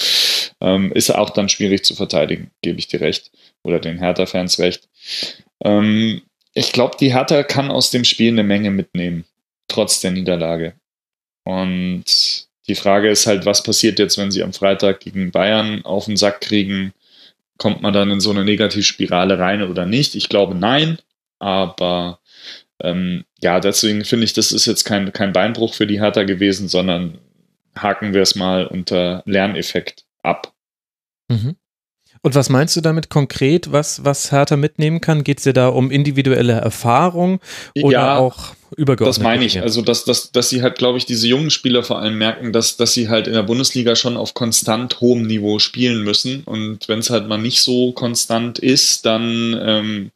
ähm, 0.61 0.93
ist 0.93 1.13
auch 1.13 1.29
dann 1.29 1.49
schwierig 1.49 1.83
zu 1.83 1.93
verteidigen, 1.93 2.51
gebe 2.61 2.79
ich 2.79 2.87
dir 2.87 3.01
recht. 3.01 3.31
Oder 3.63 3.79
den 3.79 3.99
Hertha-Fans 3.99 4.59
recht. 4.59 4.87
Ähm, 5.63 6.21
ich 6.53 6.71
glaube, 6.71 6.95
die 6.99 7.13
Hertha 7.13 7.43
kann 7.43 7.69
aus 7.69 7.91
dem 7.91 8.05
Spiel 8.05 8.31
eine 8.31 8.43
Menge 8.43 8.71
mitnehmen 8.71 9.25
trotz 9.67 10.01
der 10.01 10.11
Niederlage. 10.11 10.73
Und 11.43 12.47
die 12.67 12.75
Frage 12.75 13.09
ist 13.09 13.27
halt, 13.27 13.45
was 13.45 13.63
passiert 13.63 13.99
jetzt, 13.99 14.17
wenn 14.17 14.31
sie 14.31 14.43
am 14.43 14.53
Freitag 14.53 14.99
gegen 14.99 15.31
Bayern 15.31 15.83
auf 15.83 16.05
den 16.05 16.17
Sack 16.17 16.41
kriegen? 16.41 16.93
Kommt 17.57 17.81
man 17.81 17.93
dann 17.93 18.11
in 18.11 18.19
so 18.19 18.31
eine 18.31 18.45
Negativspirale 18.45 19.39
rein 19.39 19.61
oder 19.63 19.85
nicht? 19.85 20.15
Ich 20.15 20.29
glaube 20.29 20.55
nein, 20.55 20.97
aber 21.39 22.19
ähm, 22.81 23.25
ja, 23.41 23.59
deswegen 23.59 24.05
finde 24.05 24.25
ich, 24.25 24.33
das 24.33 24.51
ist 24.51 24.65
jetzt 24.65 24.83
kein, 24.83 25.11
kein 25.13 25.33
Beinbruch 25.33 25.73
für 25.73 25.87
die 25.87 25.99
Hertha 25.99 26.23
gewesen, 26.23 26.67
sondern 26.67 27.17
haken 27.75 28.13
wir 28.13 28.21
es 28.21 28.35
mal 28.35 28.65
unter 28.67 29.23
Lerneffekt 29.25 30.05
ab. 30.23 30.53
Mhm. 31.29 31.55
Und 32.23 32.35
was 32.35 32.49
meinst 32.49 32.75
du 32.75 32.81
damit 32.81 33.09
konkret, 33.09 33.71
was, 33.71 34.05
was 34.05 34.31
Hertha 34.31 34.55
mitnehmen 34.55 35.01
kann? 35.01 35.23
Geht 35.23 35.39
es 35.39 35.43
dir 35.43 35.53
da 35.53 35.69
um 35.69 35.89
individuelle 35.89 36.53
Erfahrung 36.53 37.39
oder 37.81 37.91
Ja, 37.91 38.17
auch 38.17 38.53
übergeordnet? 38.75 39.17
Das 39.17 39.23
meine 39.23 39.45
ich. 39.45 39.61
Also, 39.61 39.81
dass, 39.81 40.05
dass, 40.05 40.31
dass 40.31 40.49
sie 40.49 40.61
halt, 40.61 40.77
glaube 40.77 40.97
ich, 40.97 41.05
diese 41.05 41.27
jungen 41.27 41.49
Spieler 41.49 41.83
vor 41.83 41.99
allem 41.99 42.17
merken, 42.17 42.53
dass, 42.53 42.77
dass 42.77 42.93
sie 42.93 43.09
halt 43.09 43.27
in 43.27 43.33
der 43.33 43.43
Bundesliga 43.43 43.95
schon 43.95 44.17
auf 44.17 44.33
konstant 44.33 45.01
hohem 45.01 45.23
Niveau 45.23 45.59
spielen 45.59 46.03
müssen. 46.03 46.43
Und 46.43 46.87
wenn 46.87 46.99
es 46.99 47.09
halt 47.09 47.27
mal 47.27 47.37
nicht 47.37 47.61
so 47.61 47.91
konstant 47.91 48.59
ist, 48.59 49.05
dann 49.05 49.59
ähm, 49.61 50.11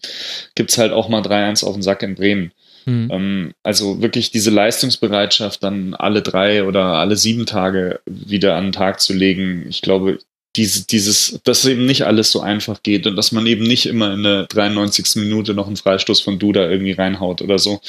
gibt 0.55 0.77
halt 0.77 0.91
auch 0.91 1.09
mal 1.09 1.21
3-1 1.21 1.65
auf 1.65 1.73
den 1.73 1.83
Sack 1.83 2.03
in 2.03 2.15
Bremen. 2.15 2.51
Hm. 2.85 3.09
Ähm, 3.11 3.53
also 3.63 4.01
wirklich 4.01 4.31
diese 4.31 4.51
Leistungsbereitschaft 4.51 5.63
dann 5.63 5.93
alle 5.95 6.21
drei 6.21 6.63
oder 6.63 6.83
alle 6.83 7.17
sieben 7.17 7.45
Tage 7.45 7.99
wieder 8.05 8.55
an 8.55 8.67
den 8.67 8.71
Tag 8.73 8.99
zu 9.01 9.13
legen. 9.13 9.65
Ich 9.67 9.81
glaube, 9.81 10.19
diese, 10.55 10.85
dieses, 10.87 11.39
dass 11.43 11.65
eben 11.65 11.85
nicht 11.85 12.05
alles 12.05 12.31
so 12.31 12.41
einfach 12.41 12.81
geht 12.83 13.07
und 13.07 13.15
dass 13.15 13.31
man 13.31 13.45
eben 13.45 13.63
nicht 13.63 13.85
immer 13.85 14.13
in 14.13 14.23
der 14.23 14.45
93. 14.45 15.15
Minute 15.15 15.53
noch 15.53 15.67
einen 15.67 15.75
Freistoß 15.75 16.21
von 16.21 16.39
Duda 16.39 16.69
irgendwie 16.69 16.93
reinhaut 16.93 17.41
oder 17.41 17.59
so. 17.59 17.81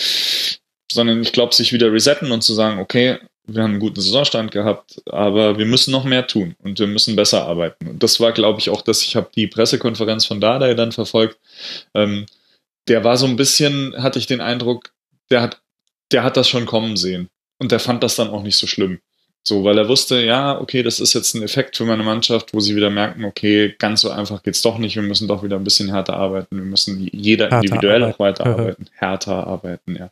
Sondern 0.90 1.22
ich 1.22 1.33
glaube, 1.33 1.55
sich 1.55 1.72
wieder 1.72 1.92
resetten 1.92 2.33
und 2.33 2.42
zu 2.42 2.55
sagen, 2.55 2.79
okay, 2.79 3.18
wir 3.46 3.62
haben 3.62 3.72
einen 3.72 3.81
guten 3.81 4.00
Saisonstand 4.00 4.50
gehabt, 4.50 5.00
aber 5.07 5.57
wir 5.59 5.66
müssen 5.66 5.92
noch 5.92 6.05
mehr 6.05 6.26
tun 6.26 6.57
und 6.62 6.79
wir 6.79 6.87
müssen 6.87 7.14
besser 7.14 7.46
arbeiten. 7.46 7.87
Und 7.87 8.02
das 8.02 8.18
war, 8.18 8.33
glaube 8.33 8.59
ich, 8.59 8.70
auch, 8.70 8.83
dass 8.83 9.02
ich 9.02 9.14
habe 9.14 9.31
die 9.35 9.46
Pressekonferenz 9.46 10.26
von 10.26 10.40
Dada 10.40 10.74
dann 10.74 10.92
verfolgt. 10.92 11.38
Ähm, 11.94 12.26
der 12.88 13.05
war 13.05 13.16
so 13.16 13.26
ein 13.26 13.37
bisschen, 13.37 13.94
hatte 14.02 14.18
ich 14.18 14.26
den 14.26 14.40
Eindruck, 14.40 14.92
der 15.31 15.42
hat, 15.42 15.61
der 16.12 16.24
hat 16.24 16.37
das 16.37 16.48
schon 16.48 16.66
kommen 16.66 16.96
sehen. 16.96 17.29
Und 17.59 17.72
der 17.72 17.81
fand 17.81 18.02
das 18.02 18.16
dann 18.16 18.31
auch 18.31 18.42
nicht 18.42 18.57
so 18.57 18.66
schlimm. 18.66 19.00
So, 19.49 19.63
weil 19.63 19.79
er 19.79 19.89
wusste, 19.89 20.21
ja, 20.23 20.61
okay, 20.61 20.83
das 20.83 20.99
ist 20.99 21.13
jetzt 21.15 21.35
ein 21.35 21.43
Effekt 21.45 21.77
für 21.77 21.85
meine 21.85 22.03
Mannschaft, 22.03 22.53
wo 22.53 22.59
sie 22.59 22.75
wieder 22.75 22.91
merken, 22.91 23.25
okay, 23.25 23.77
ganz 23.79 24.01
so 24.01 24.11
einfach 24.11 24.43
geht's 24.43 24.61
doch 24.61 24.77
nicht, 24.79 24.97
wir 24.97 25.05
müssen 25.05 25.29
doch 25.29 25.45
wieder 25.45 25.55
ein 25.55 25.63
bisschen 25.63 25.89
härter 25.89 26.17
arbeiten, 26.17 26.57
wir 26.57 26.65
müssen 26.65 27.09
jeder 27.13 27.45
Härter 27.45 27.59
individuell 27.59 28.03
auch 28.03 28.07
arbeiten. 28.19 28.41
weiterarbeiten, 28.41 28.87
härter 28.95 29.47
arbeiten, 29.47 29.95
ja. 29.97 30.11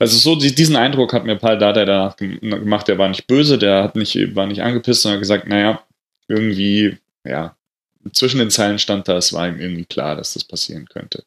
Also 0.00 0.18
so 0.18 0.34
die- 0.34 0.52
diesen 0.52 0.74
Eindruck 0.74 1.12
hat 1.12 1.24
mir 1.24 1.36
Paul 1.36 1.56
Dada 1.58 1.84
danach 1.84 2.16
gem- 2.16 2.40
gemacht, 2.40 2.88
der 2.88 2.98
war 2.98 3.08
nicht 3.08 3.28
böse, 3.28 3.58
der 3.58 3.84
hat 3.84 3.94
nicht, 3.94 4.34
war 4.34 4.48
nicht 4.48 4.60
angepisst, 4.62 5.02
sondern 5.02 5.20
gesagt, 5.20 5.46
naja, 5.46 5.80
irgendwie, 6.26 6.96
ja, 7.24 7.54
zwischen 8.12 8.38
den 8.40 8.50
Zeilen 8.50 8.80
stand 8.80 9.06
da, 9.06 9.16
es 9.16 9.32
war 9.32 9.46
ihm 9.48 9.60
irgendwie 9.60 9.84
klar, 9.84 10.16
dass 10.16 10.34
das 10.34 10.42
passieren 10.42 10.86
könnte. 10.88 11.22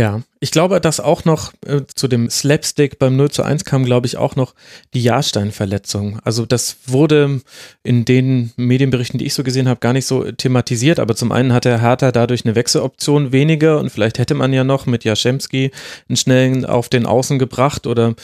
Ja, 0.00 0.22
ich 0.42 0.50
glaube, 0.50 0.80
dass 0.80 1.00
auch 1.00 1.26
noch 1.26 1.52
äh, 1.66 1.82
zu 1.94 2.08
dem 2.08 2.30
Slapstick 2.30 2.98
beim 2.98 3.16
0 3.16 3.30
zu 3.30 3.42
1 3.42 3.66
kam, 3.66 3.84
glaube 3.84 4.06
ich, 4.06 4.16
auch 4.16 4.36
noch 4.36 4.54
die 4.94 5.02
Jahrstein-Verletzung. 5.02 6.18
Also 6.24 6.46
das 6.46 6.78
wurde 6.86 7.42
in 7.82 8.06
den 8.06 8.50
Medienberichten, 8.56 9.18
die 9.18 9.26
ich 9.26 9.34
so 9.34 9.42
gesehen 9.42 9.68
habe, 9.68 9.80
gar 9.80 9.92
nicht 9.92 10.06
so 10.06 10.32
thematisiert. 10.32 10.98
Aber 10.98 11.14
zum 11.14 11.30
einen 11.30 11.52
hat 11.52 11.66
der 11.66 11.82
Hertha 11.82 12.10
dadurch 12.10 12.46
eine 12.46 12.54
Wechseloption 12.54 13.32
weniger 13.32 13.78
und 13.78 13.90
vielleicht 13.90 14.18
hätte 14.18 14.32
man 14.32 14.54
ja 14.54 14.64
noch 14.64 14.86
mit 14.86 15.04
Jaschemski 15.04 15.72
einen 16.08 16.16
schnellen 16.16 16.64
auf 16.64 16.88
den 16.88 17.04
Außen 17.04 17.38
gebracht 17.38 17.86
oder 17.86 18.14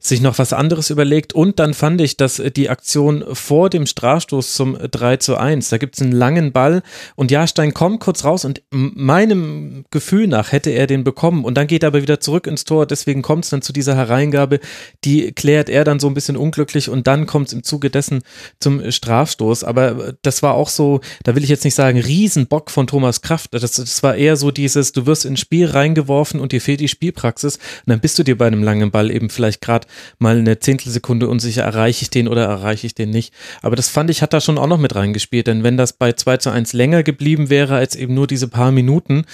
sich 0.00 0.20
noch 0.20 0.38
was 0.38 0.52
anderes 0.52 0.90
überlegt. 0.90 1.34
Und 1.34 1.60
dann 1.60 1.74
fand 1.74 2.00
ich, 2.00 2.16
dass 2.16 2.42
die 2.56 2.68
Aktion 2.68 3.24
vor 3.32 3.70
dem 3.70 3.86
Strafstoß 3.86 4.54
zum 4.54 4.76
3 4.76 5.18
zu 5.18 5.36
1, 5.36 5.68
da 5.68 5.78
gibt 5.78 5.94
es 5.94 6.02
einen 6.02 6.10
langen 6.10 6.50
Ball 6.50 6.82
und 7.14 7.30
Jahrstein 7.30 7.74
kommt 7.74 8.00
kurz 8.00 8.24
raus 8.24 8.44
und 8.44 8.60
meinem 8.70 9.84
Gefühl 9.92 10.26
nach 10.26 10.50
hätte 10.50 10.70
er 10.70 10.88
den 10.88 11.04
bekommen 11.04 11.19
und 11.22 11.54
dann 11.54 11.66
geht 11.66 11.82
er 11.82 11.88
aber 11.88 12.02
wieder 12.02 12.20
zurück 12.20 12.46
ins 12.46 12.64
Tor. 12.64 12.86
Deswegen 12.86 13.22
kommt 13.22 13.44
es 13.44 13.50
dann 13.50 13.62
zu 13.62 13.72
dieser 13.72 13.96
Hereingabe, 13.96 14.60
die 15.04 15.32
klärt 15.32 15.68
er 15.68 15.84
dann 15.84 16.00
so 16.00 16.06
ein 16.06 16.14
bisschen 16.14 16.36
unglücklich 16.36 16.88
und 16.88 17.06
dann 17.06 17.26
kommt 17.26 17.48
es 17.48 17.52
im 17.52 17.62
Zuge 17.62 17.90
dessen 17.90 18.22
zum 18.58 18.90
Strafstoß. 18.90 19.64
Aber 19.64 20.08
äh, 20.08 20.12
das 20.22 20.42
war 20.42 20.54
auch 20.54 20.68
so, 20.68 21.00
da 21.24 21.34
will 21.34 21.44
ich 21.44 21.50
jetzt 21.50 21.64
nicht 21.64 21.74
sagen, 21.74 21.98
Riesenbock 21.98 22.70
von 22.70 22.86
Thomas 22.86 23.22
Kraft. 23.22 23.52
Das, 23.52 23.72
das 23.72 24.02
war 24.02 24.16
eher 24.16 24.36
so 24.36 24.50
dieses, 24.50 24.92
du 24.92 25.06
wirst 25.06 25.24
ins 25.24 25.40
Spiel 25.40 25.66
reingeworfen 25.66 26.40
und 26.40 26.52
dir 26.52 26.60
fehlt 26.60 26.80
die 26.80 26.88
Spielpraxis 26.88 27.56
und 27.56 27.62
dann 27.86 28.00
bist 28.00 28.18
du 28.18 28.22
dir 28.22 28.36
bei 28.36 28.46
einem 28.46 28.62
langen 28.62 28.90
Ball 28.90 29.10
eben 29.10 29.30
vielleicht 29.30 29.60
gerade 29.60 29.86
mal 30.18 30.38
eine 30.38 30.58
Zehntelsekunde 30.58 31.28
unsicher, 31.28 31.62
erreiche 31.62 32.02
ich 32.02 32.10
den 32.10 32.28
oder 32.28 32.44
erreiche 32.44 32.86
ich 32.86 32.94
den 32.94 33.10
nicht. 33.10 33.32
Aber 33.62 33.76
das 33.76 33.88
fand 33.88 34.10
ich, 34.10 34.22
hat 34.22 34.32
da 34.32 34.40
schon 34.40 34.58
auch 34.58 34.66
noch 34.66 34.78
mit 34.78 34.94
reingespielt, 34.94 35.46
denn 35.46 35.62
wenn 35.62 35.76
das 35.76 35.92
bei 35.92 36.12
2 36.12 36.36
zu 36.38 36.50
1 36.50 36.72
länger 36.72 37.02
geblieben 37.02 37.50
wäre 37.50 37.76
als 37.76 37.96
eben 37.96 38.14
nur 38.14 38.26
diese 38.26 38.48
paar 38.48 38.72
Minuten, 38.72 39.24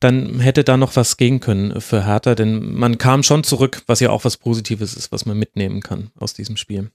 dann 0.00 0.40
hätte 0.40 0.64
da 0.64 0.76
noch 0.76 0.96
was 0.96 1.16
gehen 1.20 1.38
können 1.38 1.82
für 1.82 2.06
Hertha, 2.06 2.34
denn 2.34 2.72
man 2.72 2.96
kam 2.96 3.22
schon 3.22 3.44
zurück, 3.44 3.82
was 3.86 4.00
ja 4.00 4.08
auch 4.08 4.24
was 4.24 4.38
Positives 4.38 4.94
ist, 4.94 5.12
was 5.12 5.26
man 5.26 5.36
mitnehmen 5.36 5.82
kann 5.82 6.10
aus 6.18 6.32
diesem 6.32 6.56
Spiel. 6.56 6.90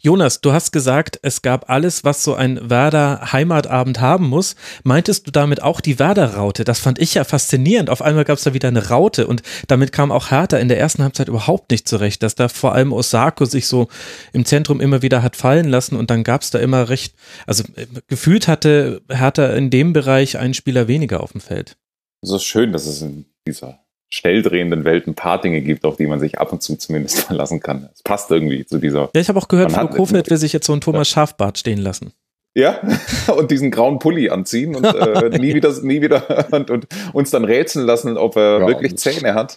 Jonas, 0.00 0.42
du 0.42 0.52
hast 0.52 0.70
gesagt, 0.70 1.18
es 1.22 1.40
gab 1.40 1.70
alles, 1.70 2.04
was 2.04 2.22
so 2.22 2.34
ein 2.34 2.68
Werder 2.68 3.32
Heimatabend 3.32 4.02
haben 4.02 4.28
muss. 4.28 4.54
Meintest 4.82 5.26
du 5.26 5.30
damit 5.30 5.62
auch 5.62 5.80
die 5.80 5.98
Werder-Raute? 5.98 6.64
Das 6.64 6.78
fand 6.78 6.98
ich 6.98 7.14
ja 7.14 7.24
faszinierend. 7.24 7.88
Auf 7.88 8.02
einmal 8.02 8.24
gab 8.24 8.36
es 8.36 8.44
da 8.44 8.52
wieder 8.52 8.68
eine 8.68 8.90
Raute 8.90 9.26
und 9.26 9.42
damit 9.66 9.90
kam 9.90 10.12
auch 10.12 10.30
Hertha 10.30 10.58
in 10.58 10.68
der 10.68 10.78
ersten 10.78 11.02
Halbzeit 11.02 11.28
überhaupt 11.28 11.70
nicht 11.70 11.88
zurecht, 11.88 12.22
dass 12.22 12.34
da 12.34 12.48
vor 12.48 12.74
allem 12.74 12.92
Osako 12.92 13.46
sich 13.46 13.66
so 13.66 13.88
im 14.34 14.44
Zentrum 14.44 14.82
immer 14.82 15.00
wieder 15.00 15.22
hat 15.22 15.36
fallen 15.36 15.68
lassen 15.68 15.96
und 15.96 16.10
dann 16.10 16.22
gab 16.22 16.42
es 16.42 16.50
da 16.50 16.58
immer 16.58 16.90
recht, 16.90 17.14
also 17.46 17.64
äh, 17.76 17.86
gefühlt 18.08 18.46
hatte 18.46 19.00
Hertha 19.08 19.46
in 19.54 19.70
dem 19.70 19.94
Bereich 19.94 20.36
einen 20.36 20.52
Spieler 20.52 20.86
weniger 20.86 21.22
auf 21.22 21.32
dem 21.32 21.40
Feld. 21.40 21.78
Es 22.24 22.30
ist 22.30 22.44
schön, 22.44 22.72
dass 22.72 22.86
es 22.86 23.02
in 23.02 23.26
dieser 23.46 23.78
schnell 24.08 24.42
drehenden 24.42 24.84
Welt 24.84 25.06
ein 25.06 25.14
paar 25.14 25.40
Dinge 25.40 25.60
gibt, 25.60 25.84
auf 25.84 25.96
die 25.96 26.06
man 26.06 26.20
sich 26.20 26.38
ab 26.38 26.52
und 26.52 26.62
zu 26.62 26.76
zumindest 26.76 27.18
verlassen 27.26 27.60
kann. 27.60 27.88
Es 27.92 28.02
passt 28.02 28.30
irgendwie 28.30 28.64
zu 28.64 28.78
dieser. 28.78 29.10
Ja, 29.14 29.20
ich 29.20 29.28
habe 29.28 29.38
auch 29.38 29.48
gehört, 29.48 29.76
hat- 29.76 29.90
Kofeld 29.90 30.30
will 30.30 30.36
sich 30.38 30.52
jetzt 30.52 30.66
so 30.66 30.72
einen 30.72 30.80
Thomas 30.80 31.08
Schafbart 31.08 31.58
stehen 31.58 31.78
lassen. 31.78 32.12
Ja, 32.56 32.80
und 33.36 33.50
diesen 33.50 33.70
grauen 33.72 33.98
Pulli 33.98 34.30
anziehen 34.30 34.74
und 34.76 34.84
äh, 34.84 35.28
nie 35.38 35.54
wieder, 35.54 35.72
nie 35.82 36.00
wieder 36.00 36.46
und, 36.52 36.70
und 36.70 36.86
uns 37.12 37.30
dann 37.30 37.44
rätseln 37.44 37.84
lassen, 37.84 38.16
ob 38.16 38.36
er 38.36 38.60
Ja, 38.60 38.66
wirklich 38.68 38.96
Zähne 38.96 39.34
hat. 39.34 39.56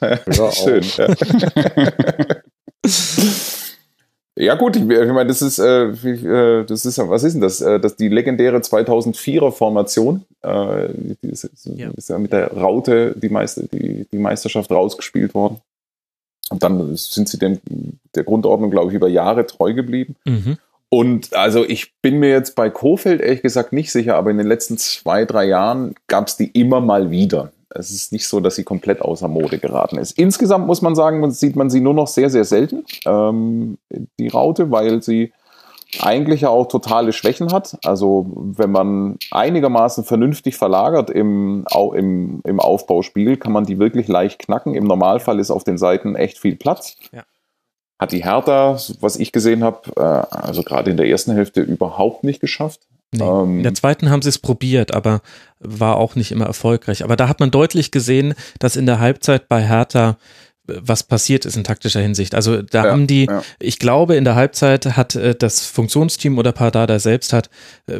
Schön. 0.53 0.83
Ja. 0.97 1.07
Ja 4.39 4.53
gut, 4.53 4.75
ich, 4.75 4.83
ich 4.83 4.87
meine, 5.11 5.25
das 5.25 5.41
ist, 5.41 5.57
äh, 5.57 5.85
äh, 5.87 6.63
das 6.65 6.85
ist, 6.85 6.97
was 6.99 7.23
ist 7.23 7.33
denn 7.33 7.41
das? 7.41 7.59
Äh, 7.59 7.79
das 7.79 7.95
die 7.95 8.07
legendäre 8.07 8.57
2004er 8.57 9.51
Formation, 9.51 10.25
äh, 10.43 10.89
die 10.93 11.29
ist, 11.29 11.49
Ja. 11.65 11.89
ist 11.95 12.09
ja 12.09 12.19
mit 12.19 12.31
der 12.33 12.53
Raute 12.53 13.15
die, 13.17 13.29
Meister, 13.29 13.63
die, 13.63 14.05
die 14.11 14.17
Meisterschaft 14.19 14.69
rausgespielt 14.71 15.33
worden. 15.33 15.59
Und 16.51 16.61
dann 16.61 16.95
sind 16.95 17.27
sie 17.27 17.39
dem, 17.39 17.59
der 18.13 18.23
Grundordnung, 18.23 18.69
glaube 18.69 18.91
ich, 18.91 18.95
über 18.95 19.07
Jahre 19.07 19.47
treu 19.47 19.73
geblieben. 19.73 20.15
Mhm. 20.25 20.57
Und 20.89 21.33
also 21.35 21.65
ich 21.65 21.93
bin 22.01 22.19
mir 22.19 22.29
jetzt 22.29 22.55
bei 22.55 22.69
Kofeld 22.69 23.19
ehrlich 23.21 23.41
gesagt 23.41 23.73
nicht 23.73 23.91
sicher, 23.91 24.15
aber 24.15 24.31
in 24.31 24.37
den 24.37 24.47
letzten 24.47 24.77
zwei, 24.77 25.25
drei 25.25 25.45
Jahren 25.45 25.95
gab 26.07 26.27
es 26.27 26.37
die 26.37 26.47
immer 26.51 26.79
mal 26.79 27.09
wieder. 27.11 27.51
Es 27.69 27.91
ist 27.91 28.11
nicht 28.11 28.27
so, 28.27 28.39
dass 28.39 28.55
sie 28.55 28.63
komplett 28.63 29.01
außer 29.01 29.27
Mode 29.27 29.59
geraten 29.59 29.97
ist. 29.97 30.17
Insgesamt 30.17 30.67
muss 30.67 30.81
man 30.81 30.95
sagen, 30.95 31.19
man 31.19 31.31
sieht 31.31 31.55
man 31.55 31.69
sie 31.69 31.81
nur 31.81 31.93
noch 31.93 32.07
sehr, 32.07 32.29
sehr 32.29 32.45
selten, 32.45 32.85
ähm, 33.05 33.77
die 34.19 34.29
Raute, 34.29 34.71
weil 34.71 35.03
sie 35.03 35.33
eigentlich 35.99 36.41
ja 36.41 36.49
auch 36.49 36.67
totale 36.67 37.13
Schwächen 37.13 37.51
hat. 37.51 37.77
Also 37.85 38.25
wenn 38.35 38.71
man 38.71 39.17
einigermaßen 39.31 40.03
vernünftig 40.03 40.57
verlagert 40.57 41.09
im, 41.09 41.65
im, 41.93 42.41
im 42.43 42.59
Aufbauspiel, 42.59 43.37
kann 43.37 43.53
man 43.53 43.65
die 43.65 43.79
wirklich 43.79 44.07
leicht 44.07 44.39
knacken. 44.39 44.75
Im 44.75 44.85
Normalfall 44.85 45.39
ist 45.39 45.51
auf 45.51 45.63
den 45.63 45.77
Seiten 45.77 46.15
echt 46.15 46.37
viel 46.37 46.55
Platz. 46.55 46.97
Ja. 47.11 47.23
Hat 47.99 48.11
die 48.11 48.23
Hertha, 48.23 48.77
was 48.99 49.15
ich 49.15 49.31
gesehen 49.31 49.63
habe, 49.63 49.79
äh, 49.95 50.01
also 50.01 50.61
gerade 50.61 50.91
in 50.91 50.97
der 50.97 51.07
ersten 51.07 51.31
Hälfte 51.31 51.61
überhaupt 51.61 52.23
nicht 52.23 52.39
geschafft. 52.39 52.81
Nee. 53.13 53.23
Ähm, 53.23 53.57
in 53.57 53.63
der 53.63 53.73
zweiten 53.73 54.09
haben 54.09 54.21
sie 54.21 54.29
es 54.29 54.39
probiert, 54.39 54.93
aber 54.93 55.21
war 55.59 55.95
auch 55.97 56.15
nicht 56.15 56.31
immer 56.31 56.45
erfolgreich. 56.45 57.03
Aber 57.03 57.15
da 57.15 57.27
hat 57.29 57.39
man 57.39 57.51
deutlich 57.51 57.91
gesehen, 57.91 58.33
dass 58.59 58.75
in 58.75 58.85
der 58.85 58.99
Halbzeit 58.99 59.47
bei 59.47 59.65
Hertha 59.65 60.17
äh, 60.67 60.73
was 60.81 61.03
passiert 61.03 61.45
ist 61.45 61.55
in 61.55 61.63
taktischer 61.63 62.01
Hinsicht. 62.01 62.35
Also 62.35 62.61
da 62.61 62.85
Ja, 62.85 62.91
haben 62.91 63.07
die, 63.07 63.25
ja. 63.25 63.43
ich 63.59 63.79
glaube, 63.79 64.15
in 64.15 64.25
der 64.25 64.35
Halbzeit 64.35 64.97
hat 64.97 65.15
äh, 65.15 65.35
das 65.35 65.65
Funktionsteam 65.65 66.37
oder 66.37 66.51
Pardada 66.51 66.99
selbst 66.99 67.31
hat 67.33 67.49
äh, 67.87 67.99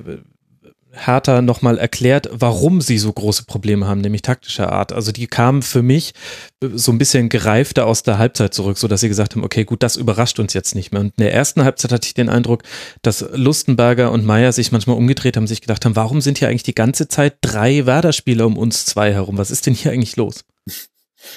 Hertha 1.06 1.42
nochmal 1.42 1.78
erklärt, 1.78 2.30
warum 2.32 2.82
sie 2.82 2.98
so 2.98 3.12
große 3.12 3.46
Probleme 3.46 3.88
haben, 3.88 4.02
nämlich 4.02 4.22
taktischer 4.22 4.72
Art. 4.72 4.92
Also 4.94 5.12
die 5.12 5.28
kamen 5.28 5.62
für 5.62 5.82
mich 5.82 6.14
äh, 6.62 6.70
so 6.74 6.92
ein 6.92 6.98
bisschen 6.98 7.30
gereifter 7.30 7.86
aus 7.88 8.04
der 8.04 8.18
Halbzeit 8.18 8.54
zurück, 8.54 8.78
so 8.78 8.88
dass 8.88 9.02
sie 9.02 9.08
gesagt 9.08 9.36
haben, 9.36 9.44
okay, 9.44 9.64
gut, 9.64 9.84
das 9.84 9.96
überrascht 9.96 10.40
uns 10.40 10.54
jetzt 10.54 10.76
nicht 10.76 10.92
mehr. 10.92 11.02
Und 11.02 11.14
in 11.18 11.24
der 11.24 11.34
ersten 11.34 11.64
Halbzeit 11.64 11.92
hatte 11.92 12.08
ich 12.08 12.14
den 12.14 12.30
Eindruck, 12.30 12.64
dass 13.02 13.26
Lustenberger 13.34 14.12
und 14.12 14.26
Meier 14.26 14.52
sich 14.52 14.72
manchmal 14.72 14.98
umgedreht 14.98 15.38
haben, 15.38 15.48
sich 15.48 15.62
gedacht 15.62 15.86
haben, 15.86 15.96
warum 15.96 16.22
sind 16.22 16.40
hier 16.40 16.50
eigentlich 16.50 16.64
die 16.64 16.76
ganze 16.76 17.08
Zeit 17.08 17.36
drei 17.42 17.86
Werder-Spieler 17.86 18.46
um 18.46 18.58
uns 18.58 18.86
zwei 18.86 19.14
herum? 19.14 19.38
Was 19.38 19.52
ist 19.52 19.66
denn 19.66 19.74
hier 19.74 19.92
eigentlich 19.92 20.16
los? 20.16 20.44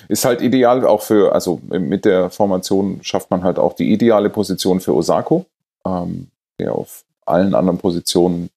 ist 0.09 0.25
halt 0.25 0.43
ideal 0.43 0.87
auch 0.87 1.03
für, 1.03 1.33
also 1.33 1.61
mit 1.69 2.05
der 2.05 2.31
Formation 2.31 3.01
schafft 3.03 3.31
man 3.31 3.43
halt 3.43 3.59
auch 3.59 3.75
die 3.75 3.93
ideale 3.93 4.31
Position 4.31 4.81
für 4.81 4.95
Osako, 4.95 5.47
ähm, 5.87 6.29
der 6.59 6.75
auf 6.75 7.05
allen 7.27 7.55
anderen 7.55 7.79
Positionen 7.79 8.51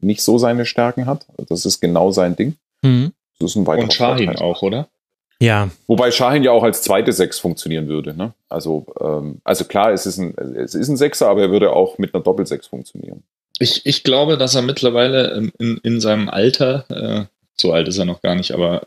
nicht 0.00 0.22
so 0.22 0.38
seine 0.38 0.66
Stärken 0.66 1.06
hat. 1.06 1.26
Das 1.48 1.66
ist 1.66 1.80
genau 1.80 2.10
sein 2.10 2.36
Ding. 2.36 2.56
Mhm. 2.82 3.12
Das 3.38 3.50
ist 3.50 3.56
ein 3.56 3.66
weiterer 3.66 3.84
Und 3.84 3.92
Shahin 3.94 4.26
Vorteil. 4.26 4.44
auch, 4.44 4.62
oder? 4.62 4.88
Ja, 5.40 5.70
Wobei 5.86 6.10
Shahin 6.10 6.42
ja 6.42 6.50
auch 6.50 6.64
als 6.64 6.82
zweite 6.82 7.12
Sechs 7.12 7.38
funktionieren 7.38 7.86
würde. 7.86 8.12
Ne? 8.14 8.32
Also, 8.48 8.86
ähm, 9.00 9.40
also 9.44 9.64
klar, 9.64 9.92
es 9.92 10.04
ist, 10.04 10.18
ein, 10.18 10.36
es 10.56 10.74
ist 10.74 10.88
ein 10.88 10.96
Sechser, 10.96 11.28
aber 11.28 11.42
er 11.42 11.50
würde 11.50 11.72
auch 11.72 11.98
mit 11.98 12.12
einer 12.12 12.24
Doppelsechs 12.24 12.66
funktionieren. 12.66 13.22
Ich, 13.60 13.86
ich 13.86 14.02
glaube, 14.02 14.36
dass 14.36 14.56
er 14.56 14.62
mittlerweile 14.62 15.50
in, 15.58 15.78
in 15.78 16.00
seinem 16.00 16.28
Alter, 16.28 16.84
äh, 16.90 17.24
so 17.56 17.72
alt 17.72 17.86
ist 17.88 17.98
er 17.98 18.04
noch 18.04 18.20
gar 18.20 18.34
nicht, 18.34 18.52
aber 18.52 18.86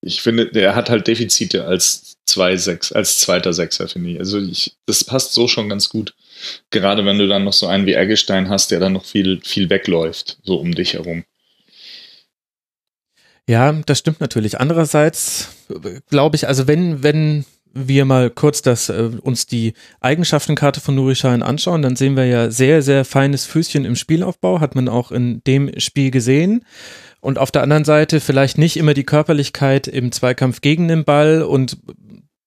ich 0.00 0.22
finde, 0.22 0.46
der 0.46 0.74
hat 0.74 0.90
halt 0.90 1.06
Defizite 1.06 1.64
als 1.64 2.16
zwei 2.24 2.56
Sechs, 2.56 2.92
als 2.92 3.18
zweiter 3.18 3.52
Sechser, 3.52 3.88
finde 3.88 4.10
ich. 4.10 4.18
Also 4.18 4.38
ich, 4.38 4.76
das 4.86 5.04
passt 5.04 5.32
so 5.34 5.48
schon 5.48 5.68
ganz 5.68 5.88
gut. 5.88 6.14
Gerade 6.70 7.04
wenn 7.04 7.18
du 7.18 7.28
dann 7.28 7.44
noch 7.44 7.52
so 7.52 7.66
einen 7.66 7.86
wie 7.86 7.94
Eggestein 7.94 8.48
hast, 8.48 8.70
der 8.70 8.80
dann 8.80 8.92
noch 8.94 9.04
viel, 9.04 9.40
viel 9.42 9.70
wegläuft, 9.70 10.38
so 10.42 10.56
um 10.56 10.74
dich 10.74 10.94
herum. 10.94 11.24
Ja, 13.48 13.72
das 13.72 13.98
stimmt 13.98 14.20
natürlich. 14.20 14.60
Andererseits 14.60 15.48
glaube 16.08 16.36
ich, 16.36 16.46
also 16.46 16.68
wenn, 16.68 17.02
wenn 17.02 17.44
wir 17.72 18.04
mal 18.04 18.30
kurz 18.30 18.62
das, 18.62 18.88
äh, 18.88 19.10
uns 19.20 19.46
die 19.46 19.74
Eigenschaftenkarte 20.00 20.80
von 20.80 20.94
Nuri 20.94 21.16
anschauen, 21.22 21.82
dann 21.82 21.96
sehen 21.96 22.16
wir 22.16 22.26
ja 22.26 22.50
sehr, 22.50 22.82
sehr 22.82 23.04
feines 23.04 23.46
Füßchen 23.46 23.84
im 23.84 23.96
Spielaufbau, 23.96 24.60
hat 24.60 24.74
man 24.74 24.88
auch 24.88 25.12
in 25.12 25.42
dem 25.46 25.70
Spiel 25.78 26.10
gesehen. 26.10 26.64
Und 27.20 27.38
auf 27.38 27.50
der 27.50 27.62
anderen 27.62 27.84
Seite 27.84 28.20
vielleicht 28.20 28.56
nicht 28.56 28.76
immer 28.76 28.94
die 28.94 29.04
Körperlichkeit 29.04 29.86
im 29.88 30.10
Zweikampf 30.10 30.62
gegen 30.62 30.88
den 30.88 31.04
Ball 31.04 31.42
und 31.42 31.76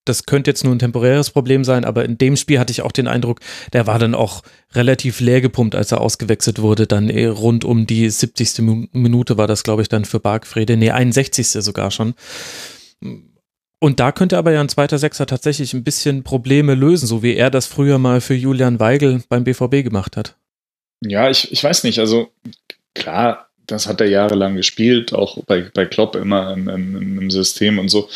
das 0.06 0.26
könnte 0.26 0.52
jetzt 0.52 0.64
nur 0.64 0.74
ein 0.74 0.80
temporäres 0.80 1.30
Problem 1.30 1.64
sein, 1.64 1.86
aber 1.86 2.06
in 2.06 2.18
dem 2.18 2.36
Spiel 2.36 2.60
hatte 2.60 2.72
ich 2.72 2.82
auch 2.82 2.92
den 2.92 3.08
Eindruck, 3.08 3.40
der 3.72 3.88
war 3.88 4.00
dann 4.00 4.16
auch 4.16 4.44
relativ 4.74 5.20
leer 5.20 5.42
gepumpt, 5.42 5.76
als 5.76 5.92
er 5.92 6.02
ausgewechselt 6.02 6.60
wurde. 6.60 6.88
Dann 6.88 7.10
eh 7.10 7.28
rund 7.28 7.64
um 7.64 7.88
die 7.88 8.10
70. 8.10 8.90
Minute 8.92 9.38
war 9.38 9.48
das, 9.48 9.64
glaube 9.64 9.82
ich, 9.82 9.90
dann 9.90 10.06
für 10.06 10.20
Bargfrede. 10.20 10.78
Nee, 10.78 10.92
61. 10.92 11.48
sogar 11.52 11.92
schon. 11.92 12.16
Und 13.80 14.00
da 14.00 14.12
könnte 14.12 14.38
aber 14.38 14.52
ja 14.52 14.62
ein 14.62 14.70
zweiter 14.70 14.98
Sechser 14.98 15.26
tatsächlich 15.26 15.74
ein 15.74 15.84
bisschen 15.84 16.24
Probleme 16.24 16.74
lösen, 16.74 17.06
so 17.06 17.22
wie 17.22 17.36
er 17.36 17.50
das 17.50 17.68
früher 17.68 17.98
mal 17.98 18.22
für 18.22 18.34
Julian 18.34 18.80
Weigel 18.80 19.22
beim 19.28 19.44
BVB 19.44 19.84
gemacht 19.84 20.16
hat. 20.16 20.38
Ja, 21.02 21.30
ich, 21.30 21.52
ich 21.52 21.64
weiß 21.64 21.84
nicht. 21.84 22.00
Also 22.00 22.30
klar, 22.94 23.50
das 23.68 23.88
hat 23.88 24.02
er 24.02 24.08
jahrelang 24.08 24.56
gespielt, 24.56 25.14
auch 25.14 25.44
bei, 25.46 25.70
bei 25.74 25.86
Klopp 25.86 26.16
immer 26.16 26.54
im, 26.54 26.68
im, 26.70 27.20
im 27.20 27.32
System 27.32 27.80
und 27.80 27.90
so. 27.90 28.10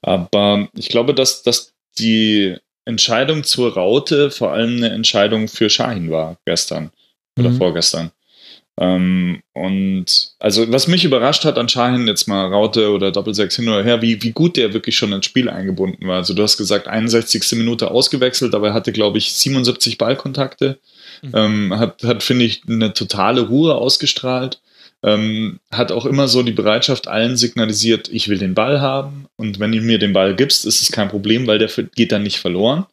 Aber 0.00 0.68
ich 0.76 0.88
glaube, 0.88 1.14
dass, 1.14 1.42
dass 1.42 1.72
die 1.98 2.56
Entscheidung 2.84 3.44
zur 3.44 3.74
Raute 3.74 4.30
vor 4.30 4.52
allem 4.52 4.76
eine 4.76 4.90
Entscheidung 4.90 5.48
für 5.48 5.70
Shahin 5.70 6.10
war 6.10 6.36
gestern 6.44 6.90
oder 7.38 7.50
mhm. 7.50 7.56
vorgestern. 7.56 8.10
Ähm, 8.80 9.42
und 9.52 10.32
also 10.38 10.70
was 10.72 10.88
mich 10.88 11.04
überrascht 11.04 11.44
hat 11.44 11.58
an 11.58 11.68
Shahin, 11.68 12.06
jetzt 12.06 12.26
mal 12.26 12.46
Raute 12.46 12.90
oder 12.90 13.12
Doppelsechs 13.12 13.56
hin 13.56 13.68
oder 13.68 13.84
her, 13.84 14.00
wie, 14.00 14.22
wie 14.22 14.32
gut 14.32 14.56
der 14.56 14.72
wirklich 14.72 14.96
schon 14.96 15.12
ins 15.12 15.26
Spiel 15.26 15.50
eingebunden 15.50 16.08
war. 16.08 16.16
Also 16.16 16.32
du 16.32 16.42
hast 16.42 16.56
gesagt, 16.56 16.88
61. 16.88 17.52
Minute 17.52 17.90
ausgewechselt, 17.90 18.54
aber 18.54 18.68
er 18.68 18.74
hatte, 18.74 18.92
glaube 18.92 19.18
ich, 19.18 19.34
77 19.34 19.98
Ballkontakte. 19.98 20.78
Mhm. 21.20 21.32
Ähm, 21.34 21.78
hat, 21.78 22.02
hat 22.02 22.22
finde 22.22 22.46
ich, 22.46 22.62
eine 22.66 22.94
totale 22.94 23.42
Ruhe 23.42 23.74
ausgestrahlt 23.74 24.60
ähm, 25.02 25.58
hat 25.70 25.92
auch 25.92 26.06
immer 26.06 26.28
so 26.28 26.42
die 26.42 26.52
Bereitschaft 26.52 27.08
allen 27.08 27.36
signalisiert, 27.36 28.08
ich 28.12 28.28
will 28.28 28.38
den 28.38 28.54
Ball 28.54 28.80
haben 28.80 29.26
und 29.36 29.58
wenn 29.58 29.72
du 29.72 29.80
mir 29.80 29.98
den 29.98 30.12
Ball 30.12 30.34
gibst, 30.34 30.64
ist 30.64 30.82
es 30.82 30.92
kein 30.92 31.08
Problem, 31.08 31.46
weil 31.46 31.58
der 31.58 31.70
geht 31.94 32.12
dann 32.12 32.22
nicht 32.22 32.38
verloren, 32.38 32.86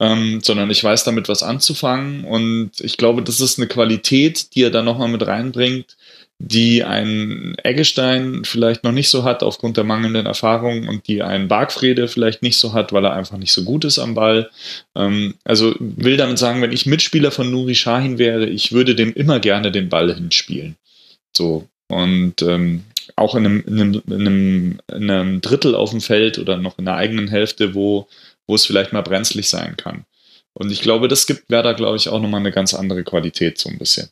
ähm, 0.00 0.40
sondern 0.42 0.70
ich 0.70 0.82
weiß 0.82 1.04
damit 1.04 1.28
was 1.28 1.42
anzufangen 1.42 2.24
und 2.24 2.72
ich 2.80 2.96
glaube, 2.96 3.22
das 3.22 3.40
ist 3.40 3.58
eine 3.58 3.68
Qualität, 3.68 4.54
die 4.54 4.64
er 4.64 4.70
dann 4.70 4.84
nochmal 4.84 5.08
mit 5.08 5.26
reinbringt, 5.26 5.96
die 6.42 6.82
ein 6.84 7.54
Eggestein 7.62 8.44
vielleicht 8.44 8.82
noch 8.82 8.92
nicht 8.92 9.10
so 9.10 9.24
hat 9.24 9.42
aufgrund 9.42 9.76
der 9.76 9.84
mangelnden 9.84 10.24
Erfahrung 10.24 10.88
und 10.88 11.06
die 11.06 11.22
ein 11.22 11.48
Bargfrede 11.48 12.08
vielleicht 12.08 12.42
nicht 12.42 12.56
so 12.56 12.72
hat, 12.72 12.94
weil 12.94 13.04
er 13.04 13.12
einfach 13.12 13.36
nicht 13.36 13.52
so 13.52 13.62
gut 13.62 13.84
ist 13.84 13.98
am 13.98 14.14
Ball. 14.14 14.50
Ähm, 14.96 15.34
also 15.44 15.74
will 15.78 16.16
damit 16.16 16.38
sagen, 16.38 16.62
wenn 16.62 16.72
ich 16.72 16.86
Mitspieler 16.86 17.30
von 17.30 17.50
Nuri 17.50 17.74
Shahin 17.74 18.16
wäre, 18.16 18.46
ich 18.46 18.72
würde 18.72 18.94
dem 18.94 19.12
immer 19.12 19.38
gerne 19.38 19.70
den 19.70 19.90
Ball 19.90 20.14
hinspielen. 20.14 20.76
So. 21.36 21.68
Und 21.88 22.42
ähm, 22.42 22.84
auch 23.16 23.34
in 23.34 23.46
einem, 23.46 23.64
in, 23.66 23.80
einem, 23.80 24.02
in, 24.06 24.12
einem, 24.12 24.80
in 24.92 25.10
einem 25.10 25.40
Drittel 25.40 25.74
auf 25.74 25.90
dem 25.90 26.00
Feld 26.00 26.38
oder 26.38 26.56
noch 26.56 26.78
in 26.78 26.84
der 26.84 26.94
eigenen 26.94 27.28
Hälfte, 27.28 27.74
wo, 27.74 28.08
wo 28.46 28.54
es 28.54 28.64
vielleicht 28.64 28.92
mal 28.92 29.02
brenzlig 29.02 29.48
sein 29.48 29.76
kann. 29.76 30.04
Und 30.52 30.70
ich 30.70 30.82
glaube, 30.82 31.08
das 31.08 31.26
gibt 31.26 31.50
Werder, 31.50 31.74
glaube 31.74 31.96
ich, 31.96 32.08
auch 32.08 32.20
nochmal 32.20 32.40
eine 32.40 32.52
ganz 32.52 32.74
andere 32.74 33.04
Qualität 33.04 33.58
so 33.58 33.68
ein 33.68 33.78
bisschen. 33.78 34.08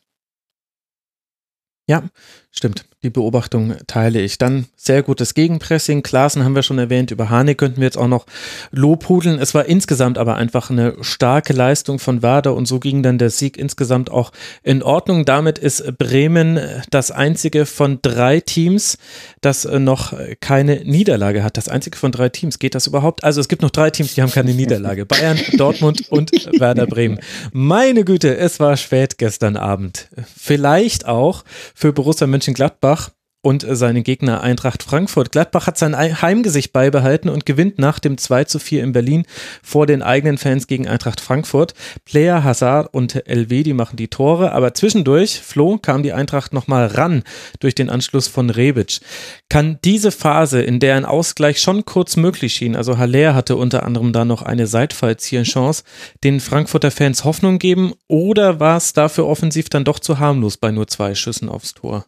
Ja, 1.87 2.07
stimmt. 2.51 2.85
Die 3.01 3.09
Beobachtung 3.09 3.75
teile 3.87 4.19
ich. 4.19 4.37
Dann 4.37 4.65
sehr 4.75 5.03
gutes 5.03 5.33
Gegenpressing. 5.33 6.03
Klaassen 6.03 6.43
haben 6.43 6.55
wir 6.55 6.63
schon 6.63 6.79
erwähnt. 6.79 7.11
Über 7.11 7.29
Hane 7.29 7.55
könnten 7.55 7.77
wir 7.77 7.85
jetzt 7.85 7.97
auch 7.97 8.09
noch 8.09 8.25
lobhudeln. 8.71 9.39
Es 9.39 9.53
war 9.53 9.67
insgesamt 9.67 10.17
aber 10.17 10.35
einfach 10.35 10.69
eine 10.69 10.95
starke 10.99 11.53
Leistung 11.53 11.99
von 11.99 12.21
Werder 12.21 12.53
und 12.55 12.65
so 12.65 12.81
ging 12.81 13.01
dann 13.01 13.17
der 13.17 13.29
Sieg 13.29 13.55
insgesamt 13.55 14.11
auch 14.11 14.33
in 14.63 14.83
Ordnung. 14.83 15.23
Damit 15.23 15.57
ist 15.57 15.97
Bremen 15.97 16.59
das 16.89 17.09
einzige 17.09 17.65
von 17.65 17.99
drei 18.01 18.41
Teams, 18.41 18.97
das 19.39 19.63
noch 19.63 20.13
keine 20.41 20.83
Niederlage 20.83 21.41
hat. 21.41 21.55
Das 21.55 21.69
einzige 21.69 21.97
von 21.97 22.11
drei 22.11 22.27
Teams. 22.27 22.59
Geht 22.59 22.75
das 22.75 22.85
überhaupt? 22.85 23.23
Also 23.23 23.39
es 23.39 23.47
gibt 23.47 23.61
noch 23.61 23.69
drei 23.69 23.91
Teams, 23.91 24.15
die 24.15 24.21
haben 24.21 24.31
keine 24.31 24.53
Niederlage. 24.53 25.05
Bayern, 25.05 25.39
Dortmund 25.57 26.09
und 26.09 26.31
Werder 26.59 26.85
Bremen. 26.85 27.19
Meine 27.53 28.03
Güte, 28.03 28.35
es 28.35 28.59
war 28.59 28.75
spät 28.75 29.17
gestern 29.17 29.55
Abend. 29.55 30.09
Vielleicht 30.35 31.05
auch 31.07 31.45
für 31.73 31.93
Borussia 31.93 32.27
Mönchengladbach 32.39 32.79
Gladbach 32.79 33.19
und 33.41 33.65
seine 33.69 34.01
Gegner 34.03 34.41
Eintracht 34.41 34.83
Frankfurt. 34.83 35.31
Gladbach 35.31 35.67
hat 35.67 35.77
sein 35.77 35.95
Heimgesicht 35.95 36.73
beibehalten 36.73 37.29
und 37.29 37.45
gewinnt 37.45 37.79
nach 37.79 37.99
dem 37.99 38.17
2 38.17 38.43
zu 38.43 38.59
4 38.59 38.83
in 38.83 38.91
Berlin 38.91 39.25
vor 39.63 39.85
den 39.85 40.01
eigenen 40.01 40.37
Fans 40.37 40.67
gegen 40.67 40.89
Eintracht 40.89 41.21
Frankfurt. 41.21 41.73
Player, 42.03 42.43
Hazard 42.43 42.93
und 42.93 43.27
Elvedi 43.27 43.71
machen 43.73 43.95
die 43.95 44.09
Tore, 44.09 44.51
aber 44.51 44.73
zwischendurch, 44.73 45.39
Flo, 45.39 45.77
kam 45.77 46.03
die 46.03 46.11
Eintracht 46.11 46.51
nochmal 46.53 46.87
ran 46.87 47.23
durch 47.61 47.75
den 47.75 47.89
Anschluss 47.89 48.27
von 48.27 48.49
Rebic. 48.49 48.99
Kann 49.47 49.79
diese 49.85 50.11
Phase, 50.11 50.61
in 50.61 50.81
der 50.81 50.95
ein 50.95 51.05
Ausgleich 51.05 51.61
schon 51.61 51.85
kurz 51.85 52.17
möglich 52.17 52.53
schien, 52.53 52.75
also 52.75 52.97
Haller 52.97 53.35
hatte 53.35 53.55
unter 53.55 53.83
anderem 53.83 54.11
da 54.11 54.25
noch 54.25 54.41
eine 54.41 54.67
Seitfallziehenchance, 54.67 55.83
den 56.25 56.41
Frankfurter 56.41 56.91
Fans 56.91 57.23
Hoffnung 57.23 57.57
geben 57.57 57.93
oder 58.09 58.59
war 58.59 58.75
es 58.75 58.91
dafür 58.91 59.27
offensiv 59.27 59.69
dann 59.69 59.85
doch 59.85 59.99
zu 59.99 60.19
harmlos 60.19 60.57
bei 60.57 60.71
nur 60.71 60.87
zwei 60.87 61.15
Schüssen 61.15 61.47
aufs 61.47 61.73
Tor? 61.73 62.05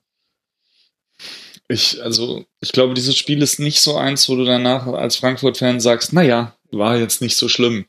Ich, 1.71 2.03
also, 2.03 2.45
ich 2.59 2.73
glaube, 2.73 2.93
dieses 2.93 3.17
Spiel 3.17 3.41
ist 3.41 3.59
nicht 3.59 3.79
so 3.79 3.95
eins, 3.95 4.27
wo 4.27 4.35
du 4.35 4.43
danach 4.43 4.87
als 4.87 5.15
Frankfurt-Fan 5.15 5.79
sagst, 5.79 6.11
naja, 6.11 6.53
war 6.71 6.97
jetzt 6.97 7.21
nicht 7.21 7.37
so 7.37 7.47
schlimm, 7.47 7.85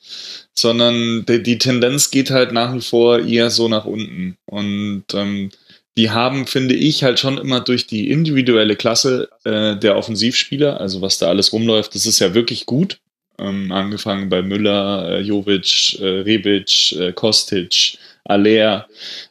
sondern 0.54 1.24
die, 1.26 1.42
die, 1.42 1.58
Tendenz 1.58 2.10
geht 2.10 2.30
halt 2.30 2.52
nach 2.52 2.74
wie 2.74 2.80
vor 2.80 3.20
eher 3.20 3.50
so 3.50 3.68
nach 3.68 3.84
unten. 3.84 4.36
Und 4.46 5.04
ähm, 5.14 5.50
die 5.96 6.10
haben, 6.10 6.46
finde 6.46 6.74
ich, 6.74 7.02
halt 7.02 7.18
schon 7.18 7.38
immer 7.38 7.60
durch 7.60 7.86
die 7.86 8.10
individuelle 8.10 8.76
Klasse 8.76 9.28
äh, 9.44 9.76
der 9.76 9.96
Offensivspieler, 9.96 10.80
also 10.80 11.02
was 11.02 11.18
da 11.18 11.28
alles 11.28 11.52
rumläuft, 11.52 11.94
das 11.94 12.06
ist 12.06 12.20
ja 12.20 12.34
wirklich 12.34 12.66
gut. 12.66 12.98
Ähm, 13.38 13.72
angefangen 13.72 14.28
bei 14.28 14.42
Müller, 14.42 15.08
äh, 15.08 15.20
Jovic, 15.20 15.98
äh, 16.00 16.20
Rebic, 16.20 16.92
äh, 16.92 17.12
Kostic, 17.12 17.98
Aller. 18.24 18.86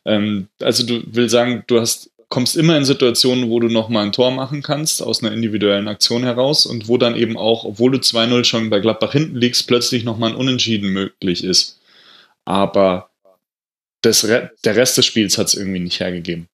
Ähm, 0.06 0.47
also 0.60 0.86
du 0.86 1.02
will 1.06 1.30
sagen, 1.30 1.64
du 1.68 1.80
hast 1.80 2.11
kommst 2.32 2.55
immer 2.55 2.77
in 2.77 2.86
Situationen, 2.86 3.49
wo 3.49 3.59
du 3.59 3.67
nochmal 3.67 4.05
ein 4.05 4.13
Tor 4.13 4.32
machen 4.32 4.63
kannst, 4.63 5.03
aus 5.03 5.21
einer 5.21 5.34
individuellen 5.34 5.89
Aktion 5.89 6.23
heraus 6.23 6.65
und 6.65 6.88
wo 6.88 6.97
dann 6.97 7.17
eben 7.17 7.38
auch, 7.38 7.65
obwohl 7.65 7.91
du 7.91 7.97
2-0 7.97 8.45
schon 8.45 8.69
bei 8.69 8.79
Gladbach 8.79 9.11
hinten 9.11 9.36
liegst, 9.36 9.67
plötzlich 9.67 10.05
nochmal 10.05 10.32
ein 10.32 10.38
Unentschieden 10.38 10.91
möglich 10.91 11.43
ist. 11.43 11.82
Aber 12.45 13.09
das, 14.01 14.21
der 14.21 14.75
Rest 14.75 14.97
des 14.97 15.05
Spiels 15.05 15.38
hat 15.38 15.47
es 15.47 15.55
irgendwie 15.55 15.82
nicht 15.82 15.99
hergegeben. 15.99 16.47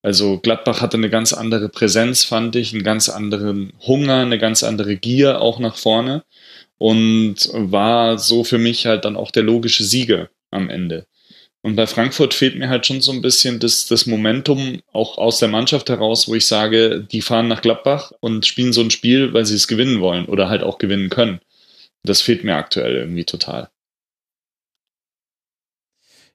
Also 0.00 0.38
Gladbach 0.38 0.80
hatte 0.80 0.96
eine 0.96 1.10
ganz 1.10 1.34
andere 1.34 1.68
Präsenz, 1.68 2.24
fand 2.24 2.56
ich, 2.56 2.72
einen 2.72 2.82
ganz 2.82 3.10
anderen 3.10 3.74
Hunger, 3.86 4.20
eine 4.20 4.38
ganz 4.38 4.62
andere 4.62 4.96
Gier 4.96 5.42
auch 5.42 5.58
nach 5.58 5.76
vorne 5.76 6.24
und 6.78 7.36
war 7.52 8.18
so 8.18 8.44
für 8.44 8.58
mich 8.58 8.86
halt 8.86 9.04
dann 9.04 9.16
auch 9.16 9.30
der 9.30 9.42
logische 9.42 9.84
Sieger 9.84 10.30
am 10.50 10.70
Ende. 10.70 11.06
Und 11.62 11.74
bei 11.74 11.86
Frankfurt 11.86 12.34
fehlt 12.34 12.56
mir 12.56 12.68
halt 12.68 12.86
schon 12.86 13.00
so 13.00 13.10
ein 13.10 13.20
bisschen 13.20 13.58
das, 13.58 13.86
das 13.86 14.06
Momentum 14.06 14.80
auch 14.92 15.18
aus 15.18 15.38
der 15.38 15.48
Mannschaft 15.48 15.88
heraus, 15.88 16.28
wo 16.28 16.34
ich 16.34 16.46
sage, 16.46 17.00
die 17.10 17.20
fahren 17.20 17.48
nach 17.48 17.62
Gladbach 17.62 18.12
und 18.20 18.46
spielen 18.46 18.72
so 18.72 18.80
ein 18.80 18.90
Spiel, 18.90 19.32
weil 19.34 19.44
sie 19.44 19.56
es 19.56 19.66
gewinnen 19.66 20.00
wollen 20.00 20.26
oder 20.26 20.48
halt 20.48 20.62
auch 20.62 20.78
gewinnen 20.78 21.10
können. 21.10 21.40
Das 22.04 22.20
fehlt 22.20 22.44
mir 22.44 22.54
aktuell 22.54 22.94
irgendwie 22.96 23.24
total. 23.24 23.70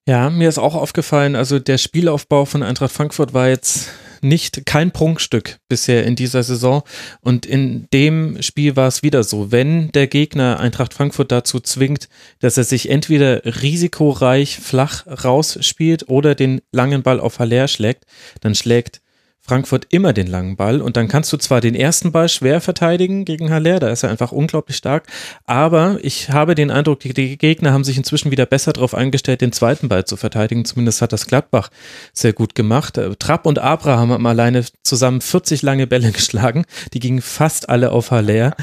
Ja, 0.06 0.30
mir 0.30 0.50
ist 0.50 0.58
auch 0.58 0.76
aufgefallen, 0.76 1.38
also 1.38 1.60
der 1.60 1.78
Spielaufbau 1.78 2.44
von 2.44 2.62
Eintracht 2.62 2.92
Frankfurt 2.92 3.34
war 3.34 3.48
jetzt 3.48 3.90
nicht 4.24 4.66
kein 4.66 4.92
Prunkstück 4.92 5.58
bisher 5.70 6.06
in 6.06 6.16
dieser 6.16 6.44
Saison. 6.44 6.84
Und 7.22 7.46
in 7.46 7.88
dem 7.94 8.42
Spiel 8.42 8.76
war 8.76 8.88
es 8.88 9.04
wieder 9.04 9.24
so. 9.24 9.52
Wenn 9.52 9.92
der 9.92 10.08
Gegner 10.08 10.60
Eintracht 10.60 10.94
Frankfurt 10.94 11.32
dazu 11.32 11.60
zwingt, 11.60 12.10
dass 12.40 12.58
er 12.58 12.64
sich 12.64 12.90
entweder 12.90 13.44
risikoreich 13.62 14.58
flach 14.58 15.06
rausspielt 15.06 16.10
oder 16.10 16.36
den 16.36 16.62
langen 16.72 17.04
Ball 17.04 17.20
auf 17.20 17.40
Haller 17.40 17.68
schlägt, 17.68 18.06
dann 18.42 18.56
schlägt 18.56 19.03
Frankfurt 19.46 19.88
immer 19.90 20.14
den 20.14 20.28
langen 20.28 20.56
Ball 20.56 20.82
und 20.82 20.96
dann 20.96 21.10
kannst 21.10 21.34
du 21.34 21.38
zwar 21.38 21.60
den 21.60 21.76
ersten 21.76 22.12
Ball 22.14 22.30
schwer 22.30 22.62
verteidigen 22.62 23.26
gegen 23.26 23.52
Haller, 23.52 23.80
da 23.80 23.90
ist 23.90 24.04
er 24.04 24.10
einfach 24.10 24.32
unglaublich 24.32 24.78
stark, 24.78 25.06
aber 25.46 25.98
ich 26.02 26.30
habe 26.30 26.56
den 26.56 26.72
Eindruck, 26.72 27.02
die, 27.02 27.38
Gegner 27.38 27.74
haben 27.74 27.84
sich 27.84 27.98
inzwischen 27.98 28.32
wieder 28.32 28.46
besser 28.46 28.72
darauf 28.72 28.96
eingestellt, 28.96 29.42
den 29.42 29.52
zweiten 29.52 29.90
Ball 29.90 30.06
zu 30.06 30.16
verteidigen. 30.16 30.64
Zumindest 30.64 31.02
hat 31.02 31.12
das 31.12 31.28
Gladbach 31.28 31.70
sehr 32.14 32.32
gut 32.34 32.56
gemacht. 32.56 32.98
Äh, 32.98 33.16
Trapp 33.16 33.46
und 33.46 33.60
Abraham 33.60 34.12
haben 34.12 34.26
alleine 34.26 34.64
zusammen 34.84 35.20
40 35.20 35.62
lange 35.62 35.88
Bälle 35.88 36.12
geschlagen, 36.14 36.66
die 36.94 37.00
gingen 37.00 37.22
fast 37.22 37.70
alle 37.70 37.92
auf 37.92 38.12
Haller. 38.12 38.56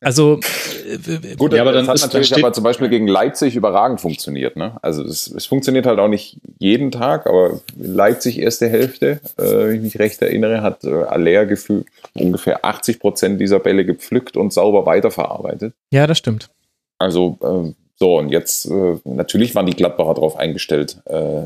Also 0.00 0.38
äh, 0.86 1.34
gut, 1.36 1.52
ja, 1.52 1.62
aber 1.62 1.72
dann 1.72 1.86
das 1.86 2.02
hat 2.02 2.12
natürlich 2.12 2.34
aber 2.36 2.52
zum 2.52 2.62
Beispiel 2.62 2.88
gegen 2.88 3.08
Leipzig 3.08 3.56
überragend 3.56 4.00
funktioniert. 4.00 4.56
Ne? 4.56 4.76
Also 4.82 5.02
es, 5.02 5.26
es 5.26 5.46
funktioniert 5.46 5.86
halt 5.86 5.98
auch 5.98 6.08
nicht 6.08 6.38
jeden 6.58 6.92
Tag, 6.92 7.26
aber 7.26 7.60
Leipzig 7.76 8.38
erste 8.38 8.68
Hälfte, 8.68 9.20
äh, 9.36 9.42
wenn 9.42 9.76
ich 9.76 9.82
mich 9.82 9.98
recht 9.98 10.22
erinnere, 10.22 10.62
hat 10.62 10.84
äh, 10.84 10.92
Aller 10.92 11.46
gefühlt 11.46 11.86
ungefähr 12.14 12.64
80 12.64 13.00
Prozent 13.00 13.40
dieser 13.40 13.58
Bälle 13.58 13.84
gepflückt 13.84 14.36
und 14.36 14.52
sauber 14.52 14.86
weiterverarbeitet. 14.86 15.74
Ja, 15.90 16.06
das 16.06 16.18
stimmt. 16.18 16.50
Also 16.98 17.38
äh, 17.42 17.72
so 17.96 18.18
und 18.18 18.28
jetzt 18.28 18.66
äh, 18.66 18.96
natürlich 19.04 19.54
waren 19.54 19.66
die 19.66 19.74
Gladbacher 19.74 20.14
darauf 20.14 20.36
eingestellt. 20.36 20.98
Äh, 21.06 21.42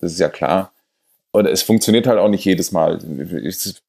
das 0.00 0.12
ist 0.12 0.20
ja 0.20 0.28
klar. 0.28 0.72
Und 1.36 1.44
es 1.44 1.60
funktioniert 1.60 2.06
halt 2.06 2.18
auch 2.18 2.30
nicht 2.30 2.46
jedes 2.46 2.72
Mal. 2.72 2.98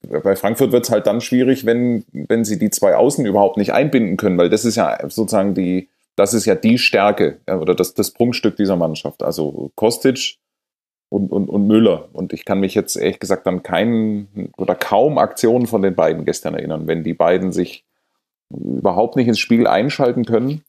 Bei 0.01 0.35
Frankfurt 0.35 0.73
wird 0.73 0.83
es 0.83 0.91
halt 0.91 1.07
dann 1.07 1.21
schwierig, 1.21 1.65
wenn, 1.65 2.03
wenn 2.11 2.43
sie 2.43 2.59
die 2.59 2.71
zwei 2.71 2.97
Außen 2.97 3.25
überhaupt 3.25 3.55
nicht 3.55 3.71
einbinden 3.71 4.17
können, 4.17 4.37
weil 4.37 4.49
das 4.49 4.65
ist 4.65 4.75
ja 4.75 4.97
sozusagen 5.03 5.53
die, 5.53 5.87
das 6.17 6.33
ist 6.33 6.45
ja 6.45 6.55
die 6.55 6.77
Stärke 6.77 7.39
oder 7.47 7.73
das, 7.73 7.93
das 7.93 8.11
Prunkstück 8.11 8.57
dieser 8.57 8.75
Mannschaft. 8.75 9.23
Also 9.23 9.71
Kostic 9.75 10.39
und, 11.07 11.31
und, 11.31 11.47
und 11.47 11.67
Müller. 11.67 12.09
Und 12.11 12.33
ich 12.33 12.43
kann 12.43 12.59
mich 12.59 12.75
jetzt 12.75 12.97
ehrlich 12.97 13.21
gesagt 13.21 13.47
an 13.47 13.63
keinen 13.63 14.51
oder 14.57 14.75
kaum 14.75 15.17
Aktionen 15.17 15.67
von 15.67 15.81
den 15.81 15.95
beiden 15.95 16.25
gestern 16.25 16.53
erinnern. 16.53 16.85
Wenn 16.85 17.05
die 17.05 17.13
beiden 17.13 17.53
sich 17.53 17.85
überhaupt 18.49 19.15
nicht 19.15 19.29
ins 19.29 19.39
Spiel 19.39 19.67
einschalten 19.67 20.25
können, 20.25 20.63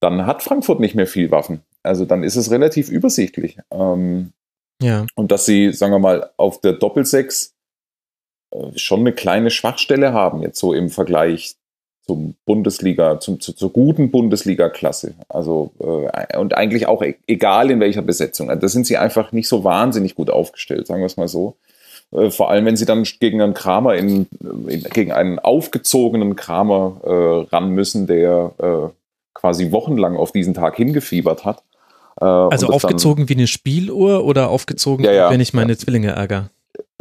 dann 0.00 0.26
hat 0.26 0.42
Frankfurt 0.42 0.78
nicht 0.78 0.94
mehr 0.94 1.06
viel 1.06 1.30
Waffen. 1.30 1.62
Also 1.82 2.04
dann 2.04 2.22
ist 2.22 2.36
es 2.36 2.50
relativ 2.50 2.90
übersichtlich. 2.90 3.56
Ähm, 3.70 4.34
ja. 4.82 5.06
Und 5.14 5.32
dass 5.32 5.46
sie, 5.46 5.72
sagen 5.72 5.92
wir 5.92 5.98
mal, 5.98 6.30
auf 6.36 6.60
der 6.60 6.72
Doppelsechs 6.72 7.54
äh, 8.50 8.78
schon 8.78 9.00
eine 9.00 9.12
kleine 9.12 9.50
Schwachstelle 9.50 10.12
haben, 10.12 10.42
jetzt 10.42 10.58
so 10.58 10.72
im 10.72 10.90
Vergleich 10.90 11.56
zum 12.06 12.34
Bundesliga, 12.46 13.20
zum, 13.20 13.38
zu, 13.38 13.52
zur 13.52 13.70
guten 13.70 14.10
Bundesliga-Klasse. 14.10 15.14
Also, 15.28 15.72
äh, 15.80 16.38
und 16.38 16.54
eigentlich 16.54 16.86
auch 16.86 17.02
e 17.02 17.16
egal 17.26 17.70
in 17.70 17.80
welcher 17.80 18.02
Besetzung. 18.02 18.48
Also, 18.48 18.60
da 18.60 18.68
sind 18.68 18.86
sie 18.86 18.96
einfach 18.96 19.32
nicht 19.32 19.48
so 19.48 19.62
wahnsinnig 19.62 20.14
gut 20.14 20.30
aufgestellt, 20.30 20.86
sagen 20.86 21.02
wir 21.02 21.06
es 21.06 21.18
mal 21.18 21.28
so. 21.28 21.56
Äh, 22.12 22.30
vor 22.30 22.50
allem, 22.50 22.64
wenn 22.64 22.76
sie 22.76 22.86
dann 22.86 23.02
gegen 23.02 23.42
einen 23.42 23.54
Kramer 23.54 23.94
in, 23.94 24.26
in 24.68 24.84
gegen 24.84 25.12
einen 25.12 25.38
aufgezogenen 25.38 26.34
Kramer 26.34 27.00
äh, 27.04 27.54
ran 27.54 27.70
müssen, 27.70 28.06
der 28.06 28.52
äh, 28.58 28.88
quasi 29.34 29.70
wochenlang 29.70 30.16
auf 30.16 30.32
diesen 30.32 30.54
Tag 30.54 30.76
hingefiebert 30.76 31.44
hat. 31.44 31.62
Äh, 32.20 32.24
also 32.24 32.68
aufgezogen 32.68 33.24
dann, 33.24 33.28
wie 33.28 33.34
eine 33.34 33.46
Spieluhr 33.46 34.24
oder 34.24 34.48
aufgezogen, 34.50 35.04
ja, 35.04 35.12
ja, 35.12 35.30
wenn 35.30 35.40
ich 35.40 35.54
meine 35.54 35.72
ja. 35.72 35.78
Zwillinge 35.78 36.12
ärgere? 36.12 36.50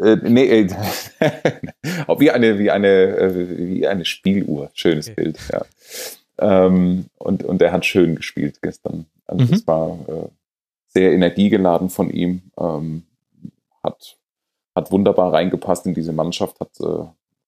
Äh, 0.01 0.17
nee, 0.23 0.45
äh, 0.45 0.69
wie 2.19 2.31
eine, 2.31 2.59
wie 2.59 2.71
eine, 2.71 2.87
äh, 2.87 3.57
wie 3.57 3.87
eine 3.87 4.05
Spieluhr. 4.05 4.69
Schönes 4.73 5.09
okay. 5.09 5.15
Bild, 5.21 5.39
ja. 5.51 5.65
Ähm, 6.39 7.05
und, 7.17 7.43
und 7.43 7.61
er 7.61 7.71
hat 7.71 7.85
schön 7.85 8.15
gespielt 8.15 8.61
gestern. 8.61 9.05
Also 9.25 9.45
mhm. 9.45 9.51
das 9.51 9.67
war 9.67 9.97
äh, 10.07 10.27
sehr 10.87 11.11
energiegeladen 11.13 11.89
von 11.89 12.11
ihm. 12.11 12.43
Ähm, 12.59 13.03
hat, 13.83 14.17
hat 14.75 14.91
wunderbar 14.91 15.33
reingepasst 15.33 15.85
in 15.87 15.95
diese 15.95 16.13
Mannschaft, 16.13 16.59
hat, 16.59 16.79
äh, 16.79 17.05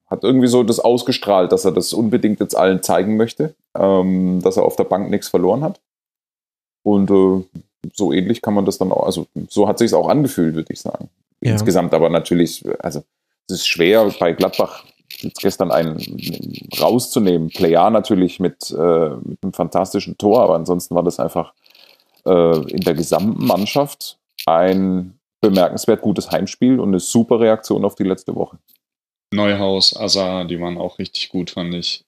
hat 0.07 0.23
irgendwie 0.23 0.47
so 0.47 0.63
das 0.63 0.79
ausgestrahlt, 0.79 1.51
dass 1.51 1.65
er 1.65 1.71
das 1.71 1.93
unbedingt 1.93 2.39
jetzt 2.39 2.55
allen 2.55 2.81
zeigen 2.81 3.15
möchte, 3.15 3.53
ähm, 3.77 4.41
dass 4.41 4.57
er 4.57 4.63
auf 4.63 4.75
der 4.75 4.85
Bank 4.85 5.11
nichts 5.11 5.27
verloren 5.27 5.63
hat. 5.63 5.79
Und 6.89 7.11
äh, 7.11 7.59
so 7.93 8.11
ähnlich 8.11 8.41
kann 8.41 8.55
man 8.55 8.65
das 8.65 8.79
dann 8.79 8.91
auch, 8.91 9.05
also 9.05 9.27
so 9.47 9.67
hat 9.67 9.77
sich 9.77 9.93
auch 9.93 10.09
angefühlt, 10.09 10.55
würde 10.55 10.73
ich 10.73 10.81
sagen. 10.81 11.09
Ja. 11.39 11.51
Insgesamt 11.51 11.93
aber 11.93 12.09
natürlich, 12.09 12.65
also 12.79 13.03
es 13.47 13.55
ist 13.55 13.67
schwer 13.67 14.11
bei 14.19 14.33
Gladbach 14.33 14.85
jetzt 15.19 15.39
gestern 15.39 15.71
einen 15.71 15.99
rauszunehmen. 16.79 17.49
Player 17.49 17.89
natürlich 17.91 18.39
mit, 18.39 18.71
äh, 18.71 19.09
mit 19.21 19.43
einem 19.43 19.53
fantastischen 19.53 20.17
Tor, 20.17 20.41
aber 20.41 20.55
ansonsten 20.55 20.95
war 20.95 21.03
das 21.03 21.19
einfach 21.19 21.53
äh, 22.25 22.57
in 22.71 22.81
der 22.81 22.95
gesamten 22.95 23.45
Mannschaft 23.45 24.17
ein 24.47 25.19
bemerkenswert 25.41 26.01
gutes 26.01 26.31
Heimspiel 26.31 26.79
und 26.79 26.89
eine 26.89 26.99
super 26.99 27.39
Reaktion 27.39 27.85
auf 27.85 27.95
die 27.95 28.03
letzte 28.03 28.35
Woche. 28.35 28.57
Neuhaus, 29.31 29.95
Azar, 29.95 30.45
die 30.45 30.59
waren 30.59 30.77
auch 30.77 30.97
richtig 30.97 31.29
gut, 31.29 31.51
fand 31.51 31.75
ich. 31.75 32.03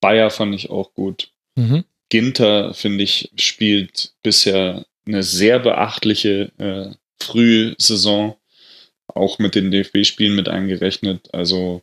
Bayer 0.00 0.30
fand 0.30 0.54
ich 0.54 0.70
auch 0.70 0.92
gut. 0.92 1.30
Mhm. 1.56 1.84
Ginter, 2.08 2.74
finde 2.74 3.04
ich, 3.04 3.30
spielt 3.36 4.12
bisher 4.22 4.86
eine 5.06 5.22
sehr 5.22 5.58
beachtliche 5.58 6.52
äh, 6.58 6.94
Frühsaison, 7.22 8.34
auch 9.08 9.38
mit 9.38 9.54
den 9.54 9.70
DFB-Spielen 9.70 10.34
mit 10.34 10.48
eingerechnet. 10.48 11.28
Also 11.32 11.82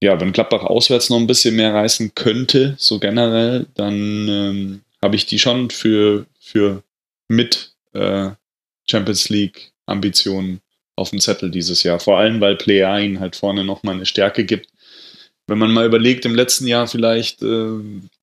ja, 0.00 0.20
wenn 0.20 0.32
Gladbach 0.32 0.62
auswärts 0.62 1.10
noch 1.10 1.18
ein 1.18 1.26
bisschen 1.26 1.56
mehr 1.56 1.74
reißen 1.74 2.14
könnte, 2.14 2.74
so 2.78 2.98
generell, 2.98 3.66
dann 3.74 4.28
ähm, 4.28 4.80
habe 5.02 5.16
ich 5.16 5.26
die 5.26 5.38
schon 5.38 5.70
für, 5.70 6.26
für 6.40 6.82
mit 7.28 7.72
äh, 7.92 8.30
Champions 8.88 9.28
League 9.28 9.72
Ambitionen 9.86 10.60
auf 10.96 11.10
dem 11.10 11.20
Zettel 11.20 11.50
dieses 11.50 11.82
Jahr. 11.82 12.00
Vor 12.00 12.18
allem, 12.18 12.40
weil 12.40 12.56
Player 12.56 12.98
ihnen 12.98 13.20
halt 13.20 13.36
vorne 13.36 13.64
nochmal 13.64 13.94
eine 13.94 14.06
Stärke 14.06 14.44
gibt. 14.44 14.68
Wenn 15.46 15.58
man 15.58 15.72
mal 15.72 15.86
überlegt, 15.86 16.24
im 16.24 16.34
letzten 16.34 16.66
Jahr 16.66 16.86
vielleicht 16.86 17.42
äh, 17.42 17.78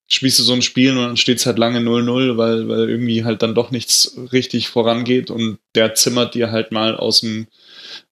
spielst 0.07 0.39
du 0.39 0.43
so 0.43 0.53
ein 0.53 0.61
Spiel 0.61 0.91
und 0.91 1.03
dann 1.03 1.17
steht 1.17 1.39
es 1.39 1.45
halt 1.45 1.57
lange 1.57 1.79
0-0, 1.79 2.37
weil, 2.37 2.67
weil 2.67 2.89
irgendwie 2.89 3.23
halt 3.23 3.41
dann 3.41 3.55
doch 3.55 3.71
nichts 3.71 4.17
richtig 4.31 4.69
vorangeht 4.69 5.29
und 5.29 5.59
der 5.75 5.95
zimmert 5.95 6.33
dir 6.33 6.51
halt 6.51 6.71
mal 6.71 6.95
aus 6.95 7.21
dem, 7.21 7.47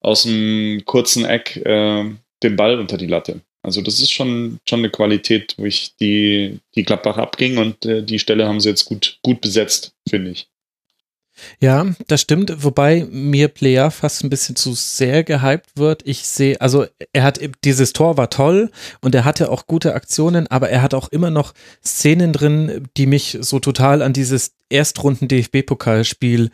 aus 0.02 0.24
dem 0.24 0.84
kurzen 0.86 1.26
Eck 1.26 1.56
äh, 1.58 2.12
den 2.44 2.56
Ball 2.56 2.80
unter 2.80 2.98
die 2.98 3.08
Latte. 3.08 3.42
Also 3.64 3.82
das 3.82 4.00
ist 4.00 4.12
schon, 4.12 4.60
schon 4.68 4.80
eine 4.80 4.92
Qualität, 4.92 5.56
wo 5.58 5.66
ich 5.66 5.96
die, 5.96 6.60
die 6.76 6.84
Gladbach 6.84 7.18
abging 7.18 7.58
und 7.58 7.86
äh, 7.86 8.04
die 8.04 8.20
Stelle 8.20 8.48
haben 8.48 8.60
sie 8.60 8.70
jetzt 8.70 8.86
gut, 8.86 9.18
gut 9.24 9.42
besetzt, 9.42 9.94
finde 10.08 10.32
ich. 10.32 10.48
Ja, 11.60 11.86
das 12.08 12.22
stimmt, 12.22 12.64
wobei 12.64 13.06
mir 13.10 13.48
Player 13.48 13.92
fast 13.92 14.24
ein 14.24 14.30
bisschen 14.30 14.56
zu 14.56 14.74
sehr 14.74 15.24
gehypt 15.24 15.72
wird. 15.76 16.02
Ich 16.06 16.28
sehe, 16.28 16.60
also 16.62 16.86
er 17.14 17.24
hat 17.24 17.40
dieses 17.64 17.94
Tor 17.94 18.18
war 18.18 18.30
toll 18.30 18.72
und 19.02 19.16
er 19.16 19.26
hatte 19.26 19.52
auch 19.52 19.68
gute 19.68 19.94
Aktionen, 19.94 20.48
aber 20.48 20.70
er 20.70 20.82
hat 20.82 20.94
auch 20.94 21.10
immer 21.10 21.30
noch 21.30 21.54
Szenen 21.84 22.34
drin, 22.34 22.88
die 22.98 23.06
mich 23.06 23.38
so 23.42 23.60
total 23.60 24.02
an 24.02 24.14
dieses 24.14 24.54
Erstrunden 24.70 25.28
DFB-Pokalspiel 25.28 26.50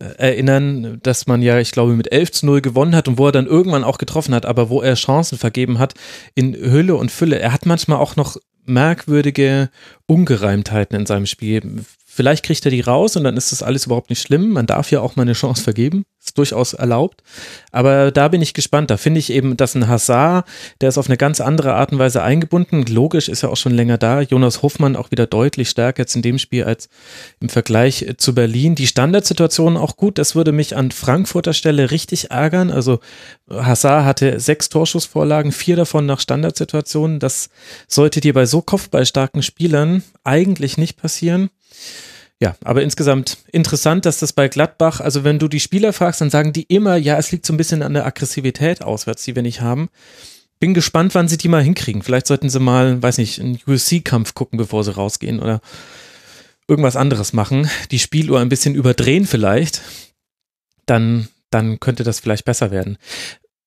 äh, 0.00 0.06
erinnern, 0.18 0.98
dass 1.02 1.26
man 1.26 1.40
ja, 1.40 1.58
ich 1.58 1.70
glaube, 1.70 1.94
mit 1.94 2.10
11 2.10 2.32
zu 2.32 2.46
0 2.46 2.60
gewonnen 2.60 2.96
hat 2.96 3.06
und 3.06 3.16
wo 3.16 3.26
er 3.26 3.32
dann 3.32 3.46
irgendwann 3.46 3.84
auch 3.84 3.98
getroffen 3.98 4.34
hat, 4.34 4.44
aber 4.44 4.68
wo 4.68 4.82
er 4.82 4.94
Chancen 4.94 5.38
vergeben 5.38 5.78
hat 5.78 5.94
in 6.34 6.54
Hülle 6.54 6.96
und 6.96 7.12
Fülle. 7.12 7.38
Er 7.38 7.52
hat 7.52 7.64
manchmal 7.64 7.98
auch 7.98 8.16
noch 8.16 8.36
merkwürdige 8.66 9.70
Ungereimtheiten 10.06 10.98
in 10.98 11.06
seinem 11.06 11.26
Spiel. 11.26 11.84
Vielleicht 12.14 12.44
kriegt 12.44 12.64
er 12.64 12.70
die 12.70 12.80
raus 12.80 13.16
und 13.16 13.24
dann 13.24 13.36
ist 13.36 13.50
das 13.50 13.64
alles 13.64 13.86
überhaupt 13.86 14.08
nicht 14.08 14.22
schlimm. 14.22 14.50
Man 14.50 14.66
darf 14.66 14.92
ja 14.92 15.00
auch 15.00 15.16
mal 15.16 15.22
eine 15.22 15.32
Chance 15.32 15.64
vergeben. 15.64 16.04
Ist 16.24 16.38
durchaus 16.38 16.72
erlaubt. 16.72 17.24
Aber 17.72 18.12
da 18.12 18.28
bin 18.28 18.40
ich 18.40 18.54
gespannt. 18.54 18.88
Da 18.92 18.96
finde 18.96 19.18
ich 19.18 19.30
eben, 19.30 19.56
dass 19.56 19.74
ein 19.74 19.88
Hazard, 19.88 20.46
der 20.80 20.90
ist 20.90 20.96
auf 20.96 21.08
eine 21.08 21.16
ganz 21.16 21.40
andere 21.40 21.74
Art 21.74 21.90
und 21.90 21.98
Weise 21.98 22.22
eingebunden. 22.22 22.84
Logisch 22.86 23.28
ist 23.28 23.42
er 23.42 23.50
auch 23.50 23.56
schon 23.56 23.74
länger 23.74 23.98
da. 23.98 24.20
Jonas 24.20 24.62
Hofmann 24.62 24.94
auch 24.94 25.10
wieder 25.10 25.26
deutlich 25.26 25.68
stärker 25.68 26.02
jetzt 26.02 26.14
in 26.14 26.22
dem 26.22 26.38
Spiel 26.38 26.62
als 26.62 26.88
im 27.40 27.48
Vergleich 27.48 28.06
zu 28.16 28.32
Berlin. 28.32 28.76
Die 28.76 28.86
Standardsituation 28.86 29.76
auch 29.76 29.96
gut. 29.96 30.16
Das 30.16 30.36
würde 30.36 30.52
mich 30.52 30.76
an 30.76 30.92
Frankfurter 30.92 31.52
Stelle 31.52 31.90
richtig 31.90 32.30
ärgern. 32.30 32.70
Also 32.70 33.00
Hazard 33.50 34.04
hatte 34.04 34.38
sechs 34.38 34.68
Torschussvorlagen, 34.68 35.50
vier 35.50 35.74
davon 35.74 36.06
nach 36.06 36.20
Standardsituationen. 36.20 37.18
Das 37.18 37.48
sollte 37.88 38.20
dir 38.20 38.34
bei 38.34 38.46
so 38.46 38.62
kopfballstarken 38.62 39.42
Spielern 39.42 40.04
eigentlich 40.22 40.78
nicht 40.78 40.96
passieren. 40.96 41.50
Ja, 42.40 42.56
aber 42.64 42.82
insgesamt 42.82 43.38
interessant, 43.52 44.06
dass 44.06 44.18
das 44.18 44.32
bei 44.32 44.48
Gladbach, 44.48 45.00
also 45.00 45.24
wenn 45.24 45.38
du 45.38 45.48
die 45.48 45.60
Spieler 45.60 45.92
fragst, 45.92 46.20
dann 46.20 46.30
sagen 46.30 46.52
die 46.52 46.64
immer, 46.64 46.96
ja, 46.96 47.16
es 47.16 47.30
liegt 47.32 47.46
so 47.46 47.52
ein 47.52 47.56
bisschen 47.56 47.82
an 47.82 47.94
der 47.94 48.06
Aggressivität 48.06 48.82
auswärts, 48.82 49.24
die 49.24 49.34
wir 49.34 49.42
nicht 49.42 49.60
haben. 49.60 49.88
Bin 50.58 50.74
gespannt, 50.74 51.14
wann 51.14 51.28
sie 51.28 51.36
die 51.36 51.48
mal 51.48 51.62
hinkriegen. 51.62 52.02
Vielleicht 52.02 52.26
sollten 52.26 52.50
sie 52.50 52.60
mal, 52.60 53.02
weiß 53.02 53.18
nicht, 53.18 53.40
einen 53.40 53.58
USC-Kampf 53.66 54.34
gucken, 54.34 54.56
bevor 54.56 54.82
sie 54.84 54.94
rausgehen 54.94 55.40
oder 55.40 55.60
irgendwas 56.66 56.96
anderes 56.96 57.32
machen. 57.32 57.68
Die 57.90 57.98
Spieluhr 57.98 58.40
ein 58.40 58.48
bisschen 58.48 58.74
überdrehen 58.74 59.26
vielleicht. 59.26 59.82
Dann, 60.86 61.28
dann 61.50 61.80
könnte 61.80 62.04
das 62.04 62.20
vielleicht 62.20 62.44
besser 62.44 62.70
werden. 62.70 62.98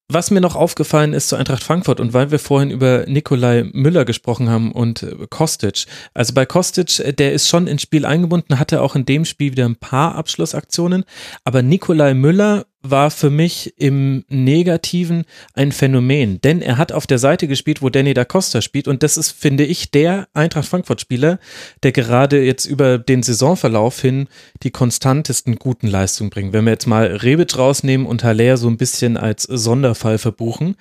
Was 0.10 0.32
mir 0.32 0.40
noch 0.40 0.56
aufgefallen 0.56 1.12
ist 1.12 1.28
zu 1.28 1.36
Eintracht 1.36 1.66
Frankfurt 1.66 2.00
und 2.00 2.14
weil 2.14 2.32
wir 2.32 2.40
vorhin 2.40 2.72
über 2.72 3.04
Nikolai 3.08 3.70
Müller 3.74 4.06
gesprochen 4.06 4.50
haben 4.50 4.72
und 4.72 5.04
äh, 5.04 5.28
Kostic. 5.30 5.86
Also 6.14 6.34
bei 6.34 6.46
Kostic, 6.46 7.00
äh, 7.00 7.12
der 7.12 7.34
ist 7.34 7.50
schon 7.50 7.68
ins 7.68 7.82
Spiel 7.82 8.06
eingebunden, 8.06 8.58
hatte 8.58 8.82
auch 8.82 8.96
in 8.96 9.04
dem 9.04 9.26
Spiel 9.26 9.52
wieder 9.52 9.66
ein 9.66 9.76
paar 9.76 10.16
Abschlussaktionen. 10.16 11.04
Aber 11.44 11.62
Nikolai 11.62 12.14
Müller 12.14 12.67
war 12.82 13.12
für 13.12 13.30
mich 13.30 13.74
im 13.78 14.24
Negativen 14.30 15.26
ein 15.54 15.72
Phänomen, 15.72 16.40
denn 16.42 16.62
er 16.62 16.78
hat 16.78 16.92
auf 16.92 17.08
der 17.08 17.18
Seite 17.18 17.48
gespielt, 17.48 17.82
wo 17.82 17.90
Danny 17.90 18.14
da 18.14 18.24
Costa 18.24 18.62
spielt 18.62 18.88
und 18.88 19.04
das 19.04 19.18
ist, 19.18 19.32
finde 19.32 19.66
ich, 19.66 19.92
der 19.92 20.28
Eintracht 20.34 20.68
Frankfurt-Spieler, 20.68 21.40
der 21.84 21.92
gerade 21.92 22.44
jetzt 22.44 22.66
über 22.66 22.98
den 22.98 23.24
Saisonverlauf 23.24 24.00
hin 24.00 24.28
die 24.64 24.72
konstantesten 24.72 25.56
guten 25.56 25.88
Leistungen 25.88 26.30
bringt. 26.30 26.54
Wenn 26.54 26.66
wir 26.66 26.72
jetzt 26.72 26.88
mal 26.88 27.08
Rebic 27.08 27.58
rausnehmen 27.58 28.06
und 28.06 28.24
Haller 28.24 28.58
so 28.58 28.68
ein 28.68 28.78
bisschen 28.78 29.18
als 29.18 29.44
Sonderfall 29.44 30.18
verbuchen, 30.18 30.76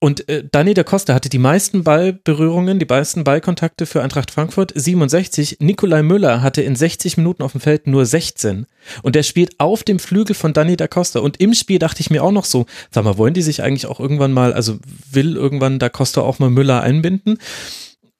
und 0.00 0.28
äh, 0.28 0.44
Dani 0.48 0.74
da 0.74 0.84
Costa 0.84 1.12
hatte 1.12 1.28
die 1.28 1.38
meisten 1.38 1.82
Ballberührungen, 1.82 2.78
die 2.78 2.86
meisten 2.86 3.24
Ballkontakte 3.24 3.84
für 3.84 4.00
Eintracht 4.00 4.30
Frankfurt, 4.30 4.72
67. 4.74 5.56
Nikolai 5.58 6.04
Müller 6.04 6.40
hatte 6.40 6.62
in 6.62 6.76
60 6.76 7.16
Minuten 7.16 7.42
auf 7.42 7.52
dem 7.52 7.60
Feld 7.60 7.88
nur 7.88 8.06
16. 8.06 8.66
Und 9.02 9.16
der 9.16 9.24
spielt 9.24 9.58
auf 9.58 9.82
dem 9.82 9.98
Flügel 9.98 10.36
von 10.36 10.52
Dani 10.52 10.76
da 10.76 10.86
Costa. 10.86 11.18
Und 11.18 11.40
im 11.40 11.52
Spiel 11.52 11.80
dachte 11.80 12.00
ich 12.00 12.10
mir 12.10 12.22
auch 12.22 12.30
noch 12.30 12.44
so, 12.44 12.66
sag 12.92 13.02
mal, 13.02 13.18
wollen 13.18 13.34
die 13.34 13.42
sich 13.42 13.62
eigentlich 13.64 13.86
auch 13.86 13.98
irgendwann 13.98 14.32
mal, 14.32 14.52
also 14.52 14.78
will 15.10 15.34
irgendwann 15.34 15.80
da 15.80 15.88
Costa 15.88 16.20
auch 16.20 16.38
mal 16.38 16.50
Müller 16.50 16.80
einbinden? 16.80 17.38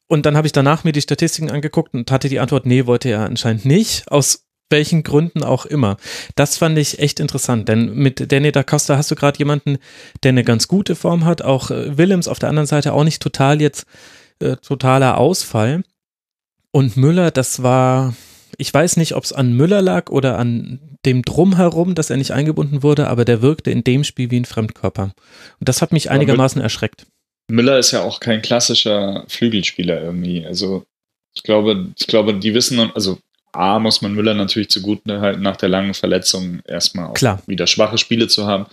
Und 0.08 0.26
dann 0.26 0.36
habe 0.36 0.48
ich 0.48 0.52
danach 0.52 0.82
mir 0.82 0.92
die 0.92 1.02
Statistiken 1.02 1.50
angeguckt 1.50 1.94
und 1.94 2.10
hatte 2.10 2.28
die 2.28 2.40
Antwort, 2.40 2.66
nee, 2.66 2.86
wollte 2.86 3.08
er 3.08 3.26
anscheinend 3.26 3.66
nicht. 3.66 4.10
Aus 4.10 4.47
welchen 4.70 5.02
Gründen 5.02 5.42
auch 5.42 5.66
immer. 5.66 5.96
Das 6.34 6.58
fand 6.58 6.78
ich 6.78 6.98
echt 6.98 7.20
interessant, 7.20 7.68
denn 7.68 7.94
mit 7.94 8.30
Danny 8.32 8.52
da 8.52 8.62
Costa 8.62 8.96
hast 8.96 9.10
du 9.10 9.14
gerade 9.14 9.38
jemanden, 9.38 9.78
der 10.22 10.30
eine 10.30 10.44
ganz 10.44 10.68
gute 10.68 10.94
Form 10.94 11.24
hat, 11.24 11.42
auch 11.42 11.70
äh, 11.70 11.96
Willems 11.96 12.28
auf 12.28 12.38
der 12.38 12.48
anderen 12.48 12.66
Seite 12.66 12.92
auch 12.92 13.04
nicht 13.04 13.22
total 13.22 13.60
jetzt 13.60 13.86
äh, 14.40 14.56
totaler 14.56 15.18
Ausfall. 15.18 15.82
Und 16.70 16.96
Müller, 16.96 17.30
das 17.30 17.62
war, 17.62 18.14
ich 18.56 18.72
weiß 18.72 18.98
nicht, 18.98 19.14
ob 19.14 19.24
es 19.24 19.32
an 19.32 19.54
Müller 19.54 19.82
lag 19.82 20.10
oder 20.10 20.38
an 20.38 20.80
dem 21.04 21.22
Drumherum, 21.22 21.94
dass 21.94 22.10
er 22.10 22.16
nicht 22.16 22.32
eingebunden 22.32 22.82
wurde, 22.82 23.08
aber 23.08 23.24
der 23.24 23.40
wirkte 23.40 23.70
in 23.70 23.84
dem 23.84 24.04
Spiel 24.04 24.30
wie 24.30 24.40
ein 24.40 24.44
Fremdkörper. 24.44 25.14
Und 25.60 25.68
das 25.68 25.80
hat 25.80 25.92
mich 25.92 26.10
einigermaßen 26.10 26.60
erschreckt. 26.60 27.06
Müller 27.50 27.78
ist 27.78 27.92
ja 27.92 28.02
auch 28.02 28.20
kein 28.20 28.42
klassischer 28.42 29.24
Flügelspieler 29.28 30.02
irgendwie. 30.02 30.44
Also 30.44 30.84
ich 31.34 31.42
glaube, 31.42 31.86
ich 31.96 32.06
glaube, 32.06 32.34
die 32.34 32.52
wissen, 32.52 32.78
also 32.94 33.18
A, 33.52 33.78
muss 33.78 34.02
man 34.02 34.14
Müller 34.14 34.34
natürlich 34.34 34.70
zugute 34.70 35.20
halten, 35.20 35.42
nach 35.42 35.56
der 35.56 35.68
langen 35.68 35.94
Verletzung 35.94 36.60
erstmal 36.66 37.12
Klar. 37.14 37.42
wieder 37.46 37.66
schwache 37.66 37.98
Spiele 37.98 38.28
zu 38.28 38.46
haben. 38.46 38.66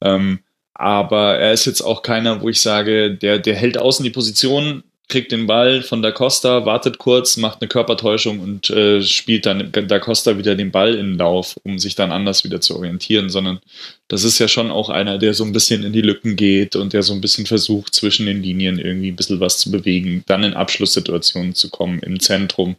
Ähm, 0.00 0.40
aber 0.74 1.38
er 1.38 1.52
ist 1.52 1.66
jetzt 1.66 1.82
auch 1.82 2.02
keiner, 2.02 2.40
wo 2.40 2.48
ich 2.48 2.60
sage, 2.60 3.14
der, 3.14 3.38
der 3.38 3.54
hält 3.54 3.78
außen 3.78 4.02
die 4.02 4.10
Position, 4.10 4.82
kriegt 5.10 5.32
den 5.32 5.46
Ball 5.46 5.82
von 5.82 6.00
Da 6.00 6.10
Costa, 6.12 6.64
wartet 6.64 6.98
kurz, 6.98 7.36
macht 7.36 7.60
eine 7.60 7.68
Körpertäuschung 7.68 8.40
und 8.40 8.70
äh, 8.70 9.02
spielt 9.02 9.44
dann 9.44 9.70
Da 9.72 9.98
Costa 9.98 10.38
wieder 10.38 10.54
den 10.54 10.70
Ball 10.70 10.94
in 10.94 11.12
den 11.12 11.18
Lauf, 11.18 11.60
um 11.64 11.78
sich 11.78 11.94
dann 11.94 12.12
anders 12.12 12.44
wieder 12.44 12.62
zu 12.62 12.76
orientieren, 12.76 13.28
sondern 13.28 13.60
das 14.08 14.24
ist 14.24 14.38
ja 14.38 14.48
schon 14.48 14.70
auch 14.70 14.88
einer, 14.88 15.18
der 15.18 15.34
so 15.34 15.44
ein 15.44 15.52
bisschen 15.52 15.84
in 15.84 15.92
die 15.92 16.00
Lücken 16.00 16.36
geht 16.36 16.76
und 16.76 16.94
der 16.94 17.02
so 17.02 17.12
ein 17.12 17.20
bisschen 17.20 17.44
versucht, 17.44 17.94
zwischen 17.94 18.24
den 18.24 18.42
Linien 18.42 18.78
irgendwie 18.78 19.10
ein 19.10 19.16
bisschen 19.16 19.40
was 19.40 19.58
zu 19.58 19.70
bewegen, 19.70 20.24
dann 20.26 20.44
in 20.44 20.54
Abschlusssituationen 20.54 21.54
zu 21.54 21.68
kommen, 21.68 21.98
im 21.98 22.18
Zentrum. 22.18 22.76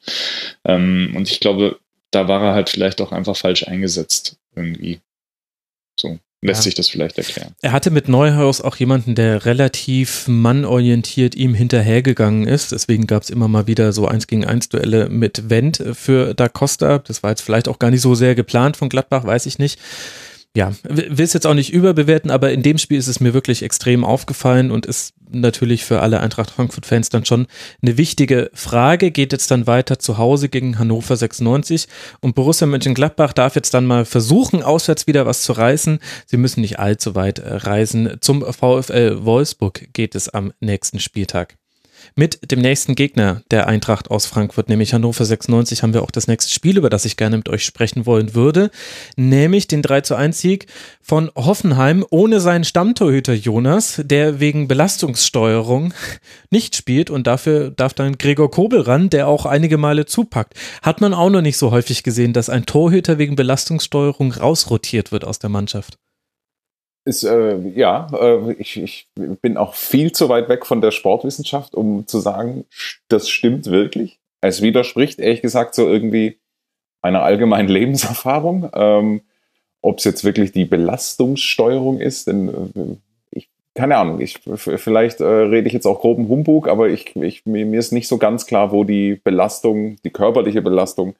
Ähm, 0.65 1.13
und 1.15 1.29
ich 1.29 1.39
glaube, 1.39 1.77
da 2.09 2.27
war 2.27 2.41
er 2.41 2.53
halt 2.53 2.69
vielleicht 2.69 3.01
auch 3.01 3.11
einfach 3.11 3.37
falsch 3.37 3.67
eingesetzt 3.67 4.37
irgendwie. 4.55 4.99
So 5.95 6.19
lässt 6.41 6.61
ja. 6.61 6.63
sich 6.63 6.75
das 6.75 6.89
vielleicht 6.89 7.17
erklären. 7.17 7.53
Er 7.61 7.71
hatte 7.71 7.91
mit 7.91 8.07
Neuhaus 8.07 8.61
auch 8.61 8.75
jemanden, 8.75 9.15
der 9.15 9.45
relativ 9.45 10.27
mannorientiert 10.27 11.35
ihm 11.35 11.53
hinterhergegangen 11.53 12.47
ist. 12.47 12.71
Deswegen 12.71 13.07
gab 13.07 13.23
es 13.23 13.29
immer 13.29 13.47
mal 13.47 13.67
wieder 13.67 13.93
so 13.93 14.07
eins 14.07 14.27
gegen 14.27 14.45
eins 14.45 14.69
Duelle 14.69 15.09
mit 15.09 15.49
Wendt 15.49 15.83
für 15.93 16.33
Da 16.33 16.49
Costa. 16.49 16.99
Das 16.99 17.21
war 17.23 17.29
jetzt 17.29 17.41
vielleicht 17.41 17.67
auch 17.67 17.79
gar 17.79 17.91
nicht 17.91 18.01
so 18.01 18.15
sehr 18.15 18.35
geplant 18.35 18.77
von 18.77 18.89
Gladbach, 18.89 19.23
weiß 19.23 19.45
ich 19.45 19.59
nicht 19.59 19.79
ja, 20.55 20.73
will 20.83 21.23
es 21.23 21.31
jetzt 21.31 21.47
auch 21.47 21.53
nicht 21.53 21.71
überbewerten, 21.71 22.29
aber 22.29 22.51
in 22.51 22.61
dem 22.61 22.77
Spiel 22.77 22.97
ist 22.97 23.07
es 23.07 23.21
mir 23.21 23.33
wirklich 23.33 23.63
extrem 23.63 24.03
aufgefallen 24.03 24.69
und 24.69 24.85
ist 24.85 25.13
natürlich 25.29 25.85
für 25.85 26.01
alle 26.01 26.19
Eintracht 26.19 26.51
Frankfurt-Fans 26.51 27.07
dann 27.07 27.23
schon 27.23 27.47
eine 27.81 27.97
wichtige 27.97 28.51
Frage. 28.53 29.11
Geht 29.11 29.31
jetzt 29.31 29.49
dann 29.49 29.65
weiter 29.65 29.97
zu 29.97 30.17
Hause 30.17 30.49
gegen 30.49 30.77
Hannover 30.77 31.15
96 31.15 31.87
und 32.19 32.35
Borussia 32.35 32.67
Mönchengladbach 32.67 33.31
darf 33.31 33.55
jetzt 33.55 33.73
dann 33.73 33.85
mal 33.85 34.03
versuchen, 34.03 34.61
auswärts 34.61 35.07
wieder 35.07 35.25
was 35.25 35.43
zu 35.43 35.53
reißen. 35.53 35.99
Sie 36.25 36.37
müssen 36.37 36.61
nicht 36.61 36.79
allzu 36.79 37.15
weit 37.15 37.39
äh, 37.39 37.53
reisen. 37.53 38.17
Zum 38.19 38.41
VfL 38.41 39.23
Wolfsburg 39.23 39.93
geht 39.93 40.15
es 40.15 40.27
am 40.27 40.51
nächsten 40.59 40.99
Spieltag. 40.99 41.60
Mit 42.15 42.51
dem 42.51 42.59
nächsten 42.59 42.95
Gegner 42.95 43.41
der 43.51 43.67
Eintracht 43.67 44.11
aus 44.11 44.25
Frankfurt, 44.25 44.69
nämlich 44.69 44.93
Hannover 44.93 45.25
96, 45.25 45.83
haben 45.83 45.93
wir 45.93 46.03
auch 46.03 46.11
das 46.11 46.27
nächste 46.27 46.51
Spiel, 46.51 46.77
über 46.77 46.89
das 46.89 47.05
ich 47.05 47.17
gerne 47.17 47.37
mit 47.37 47.49
euch 47.49 47.63
sprechen 47.63 48.05
wollen 48.05 48.35
würde, 48.35 48.71
nämlich 49.15 49.67
den 49.67 49.81
3 49.81 50.01
zu 50.01 50.15
1 50.15 50.39
Sieg 50.39 50.67
von 51.01 51.31
Hoffenheim 51.35 52.05
ohne 52.09 52.39
seinen 52.39 52.63
Stammtorhüter 52.63 53.33
Jonas, 53.33 54.01
der 54.03 54.39
wegen 54.39 54.67
Belastungssteuerung 54.67 55.93
nicht 56.49 56.75
spielt 56.75 57.09
und 57.09 57.27
dafür 57.27 57.71
darf 57.71 57.93
dann 57.93 58.17
Gregor 58.17 58.51
Kobel 58.51 58.81
ran, 58.81 59.09
der 59.09 59.27
auch 59.27 59.45
einige 59.45 59.77
Male 59.77 60.05
zupackt. 60.05 60.53
Hat 60.81 61.01
man 61.01 61.13
auch 61.13 61.29
noch 61.29 61.41
nicht 61.41 61.57
so 61.57 61.71
häufig 61.71 62.03
gesehen, 62.03 62.33
dass 62.33 62.49
ein 62.49 62.65
Torhüter 62.65 63.17
wegen 63.17 63.35
Belastungssteuerung 63.35 64.31
rausrotiert 64.31 65.11
wird 65.11 65.25
aus 65.25 65.39
der 65.39 65.49
Mannschaft. 65.49 65.97
Ist, 67.03 67.23
äh, 67.23 67.57
ja, 67.69 68.07
äh, 68.13 68.53
ich, 68.53 68.77
ich 68.77 69.07
bin 69.15 69.57
auch 69.57 69.73
viel 69.73 70.11
zu 70.11 70.29
weit 70.29 70.49
weg 70.49 70.67
von 70.67 70.81
der 70.81 70.91
Sportwissenschaft, 70.91 71.73
um 71.73 72.05
zu 72.05 72.19
sagen, 72.19 72.65
das 73.07 73.29
stimmt 73.29 73.65
wirklich. 73.65 74.19
Es 74.41 74.61
widerspricht, 74.61 75.19
ehrlich 75.19 75.41
gesagt, 75.41 75.73
so 75.73 75.87
irgendwie 75.87 76.39
einer 77.01 77.23
allgemeinen 77.23 77.69
Lebenserfahrung. 77.69 78.69
Ähm, 78.73 79.21
Ob 79.81 79.97
es 79.97 80.03
jetzt 80.03 80.23
wirklich 80.23 80.51
die 80.51 80.65
Belastungssteuerung 80.65 81.99
ist, 81.99 82.27
denn 82.27 82.49
äh, 82.49 82.95
ich, 83.31 83.49
keine 83.73 83.97
Ahnung, 83.97 84.21
ich, 84.21 84.39
vielleicht 84.55 85.21
äh, 85.21 85.25
rede 85.25 85.67
ich 85.67 85.73
jetzt 85.73 85.87
auch 85.87 86.01
groben 86.01 86.27
Humbug, 86.27 86.67
aber 86.67 86.89
ich, 86.89 87.15
ich, 87.15 87.47
mir, 87.47 87.65
mir 87.65 87.79
ist 87.79 87.93
nicht 87.93 88.07
so 88.07 88.19
ganz 88.19 88.45
klar, 88.45 88.71
wo 88.71 88.83
die 88.83 89.15
Belastung, 89.15 89.95
die 90.03 90.11
körperliche 90.11 90.61
Belastung 90.61 91.15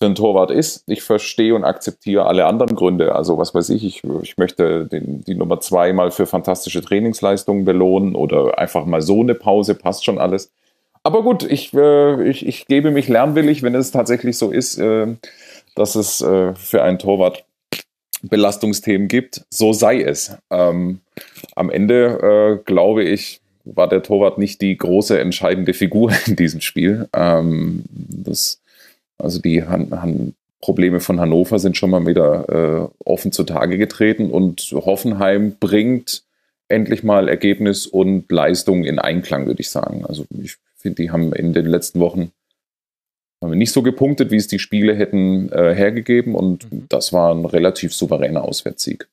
für 0.00 0.06
ein 0.06 0.14
Torwart 0.14 0.50
ist. 0.50 0.82
Ich 0.86 1.02
verstehe 1.02 1.54
und 1.54 1.62
akzeptiere 1.62 2.24
alle 2.24 2.46
anderen 2.46 2.74
Gründe. 2.74 3.14
Also 3.14 3.36
was 3.36 3.54
weiß 3.54 3.68
ich, 3.68 3.84
ich, 3.84 4.02
ich 4.22 4.38
möchte 4.38 4.86
den, 4.86 5.22
die 5.24 5.34
Nummer 5.34 5.60
zwei 5.60 5.92
mal 5.92 6.10
für 6.10 6.26
fantastische 6.26 6.80
Trainingsleistungen 6.80 7.66
belohnen 7.66 8.14
oder 8.14 8.58
einfach 8.58 8.86
mal 8.86 9.02
so 9.02 9.20
eine 9.20 9.34
Pause, 9.34 9.74
passt 9.74 10.06
schon 10.06 10.18
alles. 10.18 10.50
Aber 11.02 11.22
gut, 11.22 11.42
ich, 11.42 11.74
äh, 11.74 12.28
ich, 12.28 12.46
ich 12.46 12.66
gebe 12.66 12.90
mich 12.90 13.08
lernwillig, 13.08 13.62
wenn 13.62 13.74
es 13.74 13.90
tatsächlich 13.90 14.38
so 14.38 14.50
ist, 14.50 14.78
äh, 14.78 15.06
dass 15.74 15.94
es 15.96 16.22
äh, 16.22 16.54
für 16.54 16.82
einen 16.82 16.98
Torwart 16.98 17.44
Belastungsthemen 18.22 19.08
gibt. 19.08 19.44
So 19.50 19.74
sei 19.74 20.02
es. 20.02 20.34
Ähm, 20.50 21.00
am 21.56 21.70
Ende 21.70 22.58
äh, 22.60 22.64
glaube 22.64 23.04
ich, 23.04 23.40
war 23.64 23.88
der 23.88 24.02
Torwart 24.02 24.38
nicht 24.38 24.62
die 24.62 24.76
große 24.76 25.20
entscheidende 25.20 25.74
Figur 25.74 26.10
in 26.26 26.36
diesem 26.36 26.62
Spiel. 26.62 27.06
Ähm, 27.14 27.84
das 27.90 28.60
also 29.20 29.40
die 29.40 29.64
Han 29.64 29.90
Han 29.90 30.34
Probleme 30.60 31.00
von 31.00 31.18
Hannover 31.20 31.58
sind 31.58 31.76
schon 31.76 31.90
mal 31.90 32.06
wieder 32.06 32.48
äh, 32.48 32.88
offen 33.04 33.32
zutage 33.32 33.78
getreten 33.78 34.30
und 34.30 34.60
Hoffenheim 34.72 35.56
bringt 35.58 36.22
endlich 36.68 37.02
mal 37.02 37.28
Ergebnis 37.28 37.86
und 37.86 38.30
Leistung 38.30 38.84
in 38.84 38.98
Einklang, 38.98 39.46
würde 39.46 39.62
ich 39.62 39.70
sagen. 39.70 40.04
Also 40.06 40.26
ich 40.42 40.56
finde, 40.76 41.02
die 41.02 41.10
haben 41.10 41.32
in 41.32 41.52
den 41.52 41.66
letzten 41.66 41.98
Wochen 41.98 42.30
haben 43.40 43.52
wir 43.52 43.56
nicht 43.56 43.72
so 43.72 43.82
gepunktet, 43.82 44.30
wie 44.30 44.36
es 44.36 44.48
die 44.48 44.58
Spiele 44.58 44.94
hätten 44.94 45.50
äh, 45.50 45.74
hergegeben 45.74 46.34
und 46.34 46.70
mhm. 46.70 46.84
das 46.90 47.12
war 47.12 47.34
ein 47.34 47.46
relativ 47.46 47.94
souveräner 47.94 48.44
Auswärtssieg. 48.44 49.08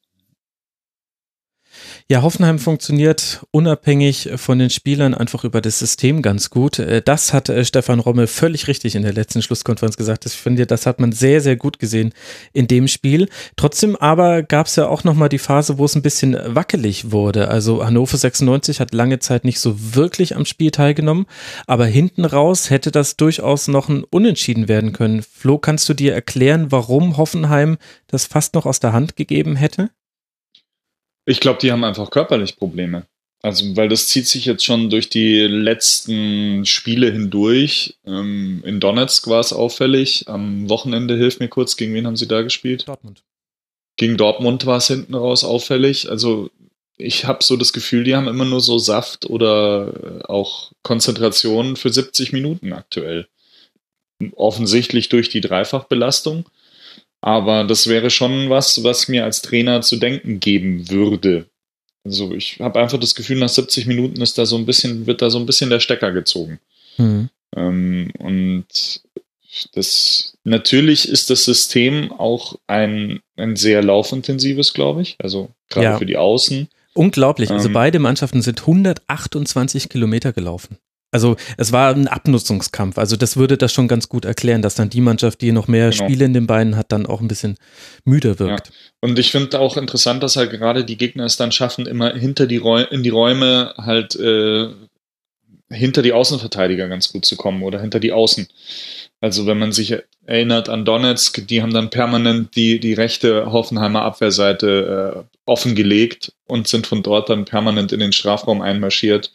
Ja, 2.10 2.22
Hoffenheim 2.22 2.58
funktioniert 2.58 3.46
unabhängig 3.52 4.30
von 4.38 4.60
den 4.60 4.70
Spielern 4.70 5.14
einfach 5.14 5.44
über 5.44 5.60
das 5.60 5.78
System 5.80 6.22
ganz 6.22 6.50
gut. 6.50 6.80
Äh, 6.80 7.02
das 7.02 7.34
hat 7.34 7.50
äh, 7.50 7.66
Stefan 7.66 8.00
Rommel 8.00 8.28
völlig 8.28 8.70
richtig 8.70 8.96
in 8.96 9.02
der 9.02 9.12
letzten 9.12 9.42
Schlusskonferenz 9.42 9.98
gesagt. 9.98 10.26
Ich 10.26 10.32
finde, 10.32 10.66
das 10.66 10.86
hat 10.86 11.02
man 11.02 11.12
sehr, 11.12 11.42
sehr 11.42 11.58
gut 11.58 11.80
gesehen 11.80 12.14
in 12.54 12.70
dem 12.70 12.88
Spiel. 12.88 13.28
Trotzdem 13.58 13.98
aber 13.98 14.42
gab 14.42 14.68
es 14.68 14.78
ja 14.78 14.88
auch 14.88 15.04
nochmal 15.04 15.28
die 15.28 15.38
Phase, 15.38 15.80
wo 15.80 15.84
es 15.84 15.96
ein 15.96 16.02
bisschen 16.02 16.38
wackelig 16.46 17.12
wurde. 17.12 17.50
Also 17.50 17.86
Hannover 17.86 18.16
96 18.16 18.80
hat 18.80 18.94
lange 18.94 19.20
Zeit 19.20 19.44
nicht 19.44 19.60
so 19.60 19.76
wirklich 19.94 20.34
am 20.34 20.46
Spiel 20.46 20.72
teilgenommen, 20.72 21.26
aber 21.66 21.88
hinten 21.88 22.24
raus 22.24 22.70
hätte 22.70 22.90
das 22.90 23.18
durchaus 23.18 23.68
noch 23.68 23.90
ein 23.90 24.06
Unentschieden 24.06 24.70
werden 24.70 24.94
können. 24.94 25.24
Flo, 25.24 25.58
kannst 25.58 25.90
du 25.90 25.94
dir 25.94 26.14
erklären, 26.14 26.72
warum 26.72 27.18
Hoffenheim 27.18 27.78
das 28.08 28.28
fast 28.28 28.54
noch 28.54 28.66
aus 28.66 28.80
der 28.80 28.94
Hand 28.94 29.18
gegeben 29.18 29.58
hätte? 29.58 29.90
Ich 31.28 31.42
glaube, 31.42 31.60
die 31.62 31.74
haben 31.74 31.84
einfach 31.84 32.10
körperlich 32.10 32.56
Probleme. 32.56 33.06
Also, 33.42 33.76
weil 33.76 33.90
das 33.90 34.08
zieht 34.08 34.28
sich 34.28 34.46
jetzt 34.46 34.64
schon 34.64 34.90
durch 34.90 35.10
die 35.10 35.42
letzten 35.42 36.66
Spiele 36.66 37.12
hindurch. 37.12 37.98
Ähm, 38.06 38.64
in 38.66 38.80
Donetsk 38.80 39.28
war 39.28 39.42
es 39.42 39.54
auffällig. 39.54 40.28
Am 40.28 40.70
Wochenende, 40.70 41.18
hilf 41.18 41.40
mir 41.40 41.50
kurz, 41.50 41.76
gegen 41.76 41.94
wen 41.94 42.08
haben 42.08 42.16
sie 42.16 42.28
da 42.28 42.42
gespielt? 42.42 42.88
Dortmund. 42.88 43.24
Gegen 43.98 44.16
Dortmund 44.16 44.66
war 44.66 44.78
es 44.78 44.88
hinten 44.88 45.16
raus 45.16 45.44
auffällig. 45.44 46.10
Also, 46.10 46.50
ich 46.98 47.26
habe 47.26 47.44
so 47.44 47.58
das 47.58 47.74
Gefühl, 47.74 48.06
die 48.06 48.16
haben 48.16 48.30
immer 48.30 48.46
nur 48.46 48.62
so 48.62 48.80
Saft 48.80 49.30
oder 49.30 50.24
auch 50.30 50.72
Konzentration 50.82 51.76
für 51.76 51.92
70 51.92 52.32
Minuten 52.32 52.72
aktuell. 52.72 53.28
Offensichtlich 54.36 55.10
durch 55.10 55.28
die 55.28 55.42
Dreifachbelastung. 55.42 56.46
Aber 57.28 57.66
das 57.66 57.88
wäre 57.88 58.10
schon 58.10 58.50
was, 58.50 58.86
was 58.86 59.10
mir 59.10 59.26
als 59.26 59.42
Trainer 59.42 59.82
zu 59.82 59.98
denken 59.98 60.40
geben 60.40 60.90
würde. 60.90 61.48
Also 62.06 62.34
ich 62.34 62.62
habe 62.62 62.80
einfach 62.80 62.98
das 63.02 63.16
Gefühl, 63.16 63.38
nach 63.38 63.50
70 63.50 63.86
Minuten 63.86 64.22
ist 64.22 64.38
da 64.38 64.46
so 64.46 64.56
ein 64.56 64.66
bisschen, 64.66 65.08
wird 65.08 65.22
da 65.22 65.30
so 65.30 65.38
ein 65.38 65.46
bisschen 65.46 65.70
der 65.70 65.82
Stecker 65.82 66.14
gezogen. 66.14 66.62
Mhm. 66.96 67.28
Ähm, 67.54 68.14
und 68.18 68.66
das 69.74 70.38
natürlich 70.46 71.10
ist 71.10 71.30
das 71.30 71.44
System 71.44 72.14
auch 72.14 72.56
ein, 72.66 73.20
ein 73.36 73.58
sehr 73.58 73.84
laufintensives, 73.84 74.72
glaube 74.72 75.02
ich. 75.02 75.18
Also 75.20 75.50
gerade 75.70 75.84
ja. 75.84 75.98
für 75.98 76.06
die 76.06 76.16
Außen. 76.16 76.70
Unglaublich. 76.94 77.52
Also 77.52 77.68
ähm, 77.68 77.74
beide 77.74 78.00
Mannschaften 78.00 78.42
sind 78.42 78.62
128 78.62 79.90
Kilometer 79.90 80.32
gelaufen. 80.32 80.78
Also 81.12 81.38
es 81.56 81.72
war 81.72 81.94
ein 81.94 82.08
Abnutzungskampf. 82.08 82.98
Also 82.98 83.16
das 83.16 83.38
würde 83.38 83.58
das 83.58 83.72
schon 83.72 83.88
ganz 83.88 84.10
gut 84.10 84.26
erklären, 84.26 84.62
dass 84.62 84.76
dann 84.76 84.90
die 84.90 85.02
Mannschaft, 85.02 85.42
die 85.42 85.52
noch 85.52 85.68
mehr 85.68 85.90
genau. 85.90 86.04
Spiele 86.04 86.26
in 86.26 86.34
den 86.34 86.48
Beinen 86.48 86.76
hat, 86.76 86.92
dann 86.92 87.06
auch 87.06 87.22
ein 87.22 87.30
bisschen 87.30 87.56
müder 88.04 88.40
wirkt. 88.40 88.68
Ja. 88.68 88.74
Und 89.00 89.18
ich 89.18 89.32
finde 89.32 89.60
auch 89.60 89.78
interessant, 89.78 90.22
dass 90.22 90.36
halt 90.36 90.52
gerade 90.52 90.84
die 90.84 90.98
Gegner 90.98 91.24
es 91.26 91.38
dann 91.38 91.52
schaffen, 91.52 91.86
immer 91.86 92.14
hinter 92.14 92.46
die 92.46 92.58
Räume, 92.58 92.88
in 92.92 93.04
die 93.04 93.10
Räume 93.10 93.74
halt 93.78 94.16
äh, 94.18 94.68
hinter 95.70 96.02
die 96.02 96.14
Außenverteidiger 96.14 96.88
ganz 96.88 97.12
gut 97.12 97.26
zu 97.26 97.36
kommen 97.36 97.64
oder 97.64 97.80
hinter 97.80 98.00
die 98.00 98.12
Außen. 98.12 98.48
Also 99.20 99.48
wenn 99.48 99.58
man 99.58 99.72
sich 99.72 99.96
erinnert 100.26 100.70
an 100.70 100.86
Donetsk, 100.86 101.48
die 101.48 101.62
haben 101.62 101.74
dann 101.74 101.90
permanent 101.90 102.56
die, 102.56 102.80
die 102.80 102.94
rechte 102.94 103.52
Hoffenheimer 103.52 104.04
Abwehrseite 104.04 105.26
äh, 105.26 105.38
offengelegt 105.46 106.34
und 106.46 106.68
sind 106.68 106.86
von 106.86 107.02
dort 107.02 107.30
dann 107.30 107.46
permanent 107.46 107.92
in 107.92 108.00
den 108.00 108.12
Strafraum 108.12 108.62
einmarschiert. 108.62 109.32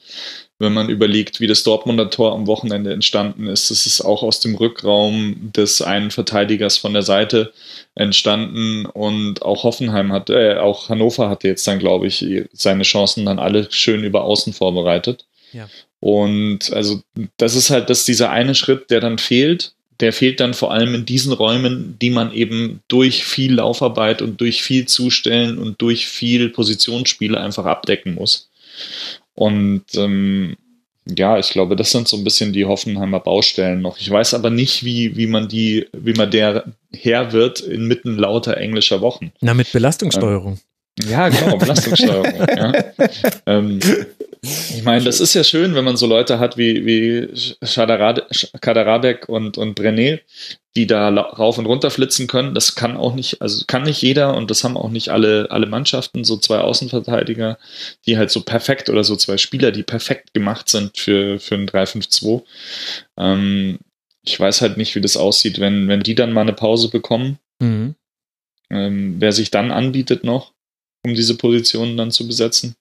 Wenn 0.62 0.72
man 0.72 0.88
überlegt, 0.88 1.40
wie 1.40 1.48
das 1.48 1.64
Dortmunder 1.64 2.08
Tor 2.08 2.32
am 2.32 2.46
Wochenende 2.46 2.92
entstanden 2.92 3.48
ist, 3.48 3.72
das 3.72 3.84
ist 3.84 4.00
auch 4.00 4.22
aus 4.22 4.38
dem 4.38 4.54
Rückraum 4.54 5.50
des 5.52 5.82
einen 5.82 6.12
Verteidigers 6.12 6.78
von 6.78 6.92
der 6.92 7.02
Seite 7.02 7.52
entstanden 7.96 8.86
und 8.86 9.42
auch 9.42 9.64
Hoffenheim 9.64 10.12
hat, 10.12 10.30
äh, 10.30 10.54
auch 10.54 10.88
Hannover 10.88 11.28
hatte 11.28 11.48
jetzt 11.48 11.66
dann, 11.66 11.80
glaube 11.80 12.06
ich, 12.06 12.24
seine 12.52 12.84
Chancen 12.84 13.26
dann 13.26 13.40
alle 13.40 13.66
schön 13.72 14.04
über 14.04 14.22
Außen 14.22 14.52
vorbereitet. 14.52 15.26
Ja. 15.52 15.68
Und 15.98 16.72
also 16.72 17.02
das 17.38 17.56
ist 17.56 17.70
halt, 17.70 17.90
dass 17.90 18.04
dieser 18.04 18.30
eine 18.30 18.54
Schritt, 18.54 18.88
der 18.90 19.00
dann 19.00 19.18
fehlt, 19.18 19.72
der 19.98 20.12
fehlt 20.12 20.38
dann 20.38 20.54
vor 20.54 20.72
allem 20.72 20.94
in 20.94 21.06
diesen 21.06 21.32
Räumen, 21.32 21.96
die 22.00 22.10
man 22.10 22.32
eben 22.32 22.82
durch 22.86 23.24
viel 23.24 23.54
Laufarbeit 23.54 24.22
und 24.22 24.40
durch 24.40 24.62
viel 24.62 24.86
Zustellen 24.86 25.58
und 25.58 25.82
durch 25.82 26.06
viel 26.06 26.50
Positionsspiele 26.50 27.40
einfach 27.40 27.66
abdecken 27.66 28.14
muss. 28.14 28.48
Und 29.34 29.84
ähm, 29.96 30.56
ja, 31.06 31.38
ich 31.38 31.50
glaube, 31.50 31.74
das 31.74 31.90
sind 31.90 32.06
so 32.06 32.16
ein 32.16 32.24
bisschen 32.24 32.52
die 32.52 32.64
Hoffenheimer 32.64 33.20
Baustellen 33.20 33.80
noch. 33.80 33.98
Ich 33.98 34.08
weiß 34.08 34.34
aber 34.34 34.50
nicht, 34.50 34.84
wie, 34.84 35.16
wie 35.16 35.26
man 35.26 35.48
die, 35.48 35.88
wie 35.92 36.12
man 36.12 36.30
der 36.30 36.64
Herr 36.92 37.32
wird 37.32 37.60
inmitten 37.60 38.16
lauter 38.16 38.56
englischer 38.56 39.00
Wochen. 39.00 39.32
Na, 39.40 39.54
mit 39.54 39.72
Belastungssteuerung. 39.72 40.60
Ähm, 41.02 41.10
ja, 41.10 41.28
genau, 41.28 41.56
Belastungssteuerung. 41.58 42.46
ja. 42.56 42.72
ähm, 43.46 43.80
ich 44.44 44.82
meine, 44.82 45.04
das 45.04 45.20
ist 45.20 45.34
ja 45.34 45.44
schön, 45.44 45.76
wenn 45.76 45.84
man 45.84 45.96
so 45.96 46.06
Leute 46.06 46.40
hat 46.40 46.56
wie, 46.56 46.84
wie 46.84 47.28
Kaderabek 47.64 49.28
und, 49.28 49.56
und 49.56 49.78
Brené, 49.78 50.18
die 50.74 50.88
da 50.88 51.10
rauf 51.10 51.58
und 51.58 51.66
runter 51.66 51.90
flitzen 51.92 52.26
können. 52.26 52.52
Das 52.52 52.74
kann 52.74 52.96
auch 52.96 53.14
nicht, 53.14 53.40
also 53.40 53.64
kann 53.68 53.84
nicht 53.84 54.02
jeder 54.02 54.34
und 54.34 54.50
das 54.50 54.64
haben 54.64 54.76
auch 54.76 54.90
nicht 54.90 55.10
alle, 55.10 55.48
alle 55.50 55.66
Mannschaften, 55.66 56.24
so 56.24 56.36
zwei 56.38 56.58
Außenverteidiger, 56.58 57.56
die 58.06 58.18
halt 58.18 58.32
so 58.32 58.42
perfekt 58.42 58.90
oder 58.90 59.04
so 59.04 59.14
zwei 59.14 59.36
Spieler, 59.36 59.70
die 59.70 59.84
perfekt 59.84 60.34
gemacht 60.34 60.68
sind 60.68 60.98
für, 60.98 61.38
für 61.38 61.54
ein 61.54 61.68
3-5-2. 61.68 62.42
Ähm, 63.18 63.78
ich 64.24 64.40
weiß 64.40 64.60
halt 64.60 64.76
nicht, 64.76 64.96
wie 64.96 65.00
das 65.00 65.16
aussieht, 65.16 65.60
wenn, 65.60 65.86
wenn 65.86 66.00
die 66.00 66.16
dann 66.16 66.32
mal 66.32 66.40
eine 66.40 66.52
Pause 66.52 66.88
bekommen. 66.88 67.38
Mhm. 67.60 67.94
Ähm, 68.70 69.16
wer 69.20 69.30
sich 69.30 69.52
dann 69.52 69.70
anbietet 69.70 70.24
noch, 70.24 70.52
um 71.04 71.14
diese 71.14 71.36
Positionen 71.36 71.96
dann 71.96 72.10
zu 72.10 72.26
besetzen. 72.26 72.74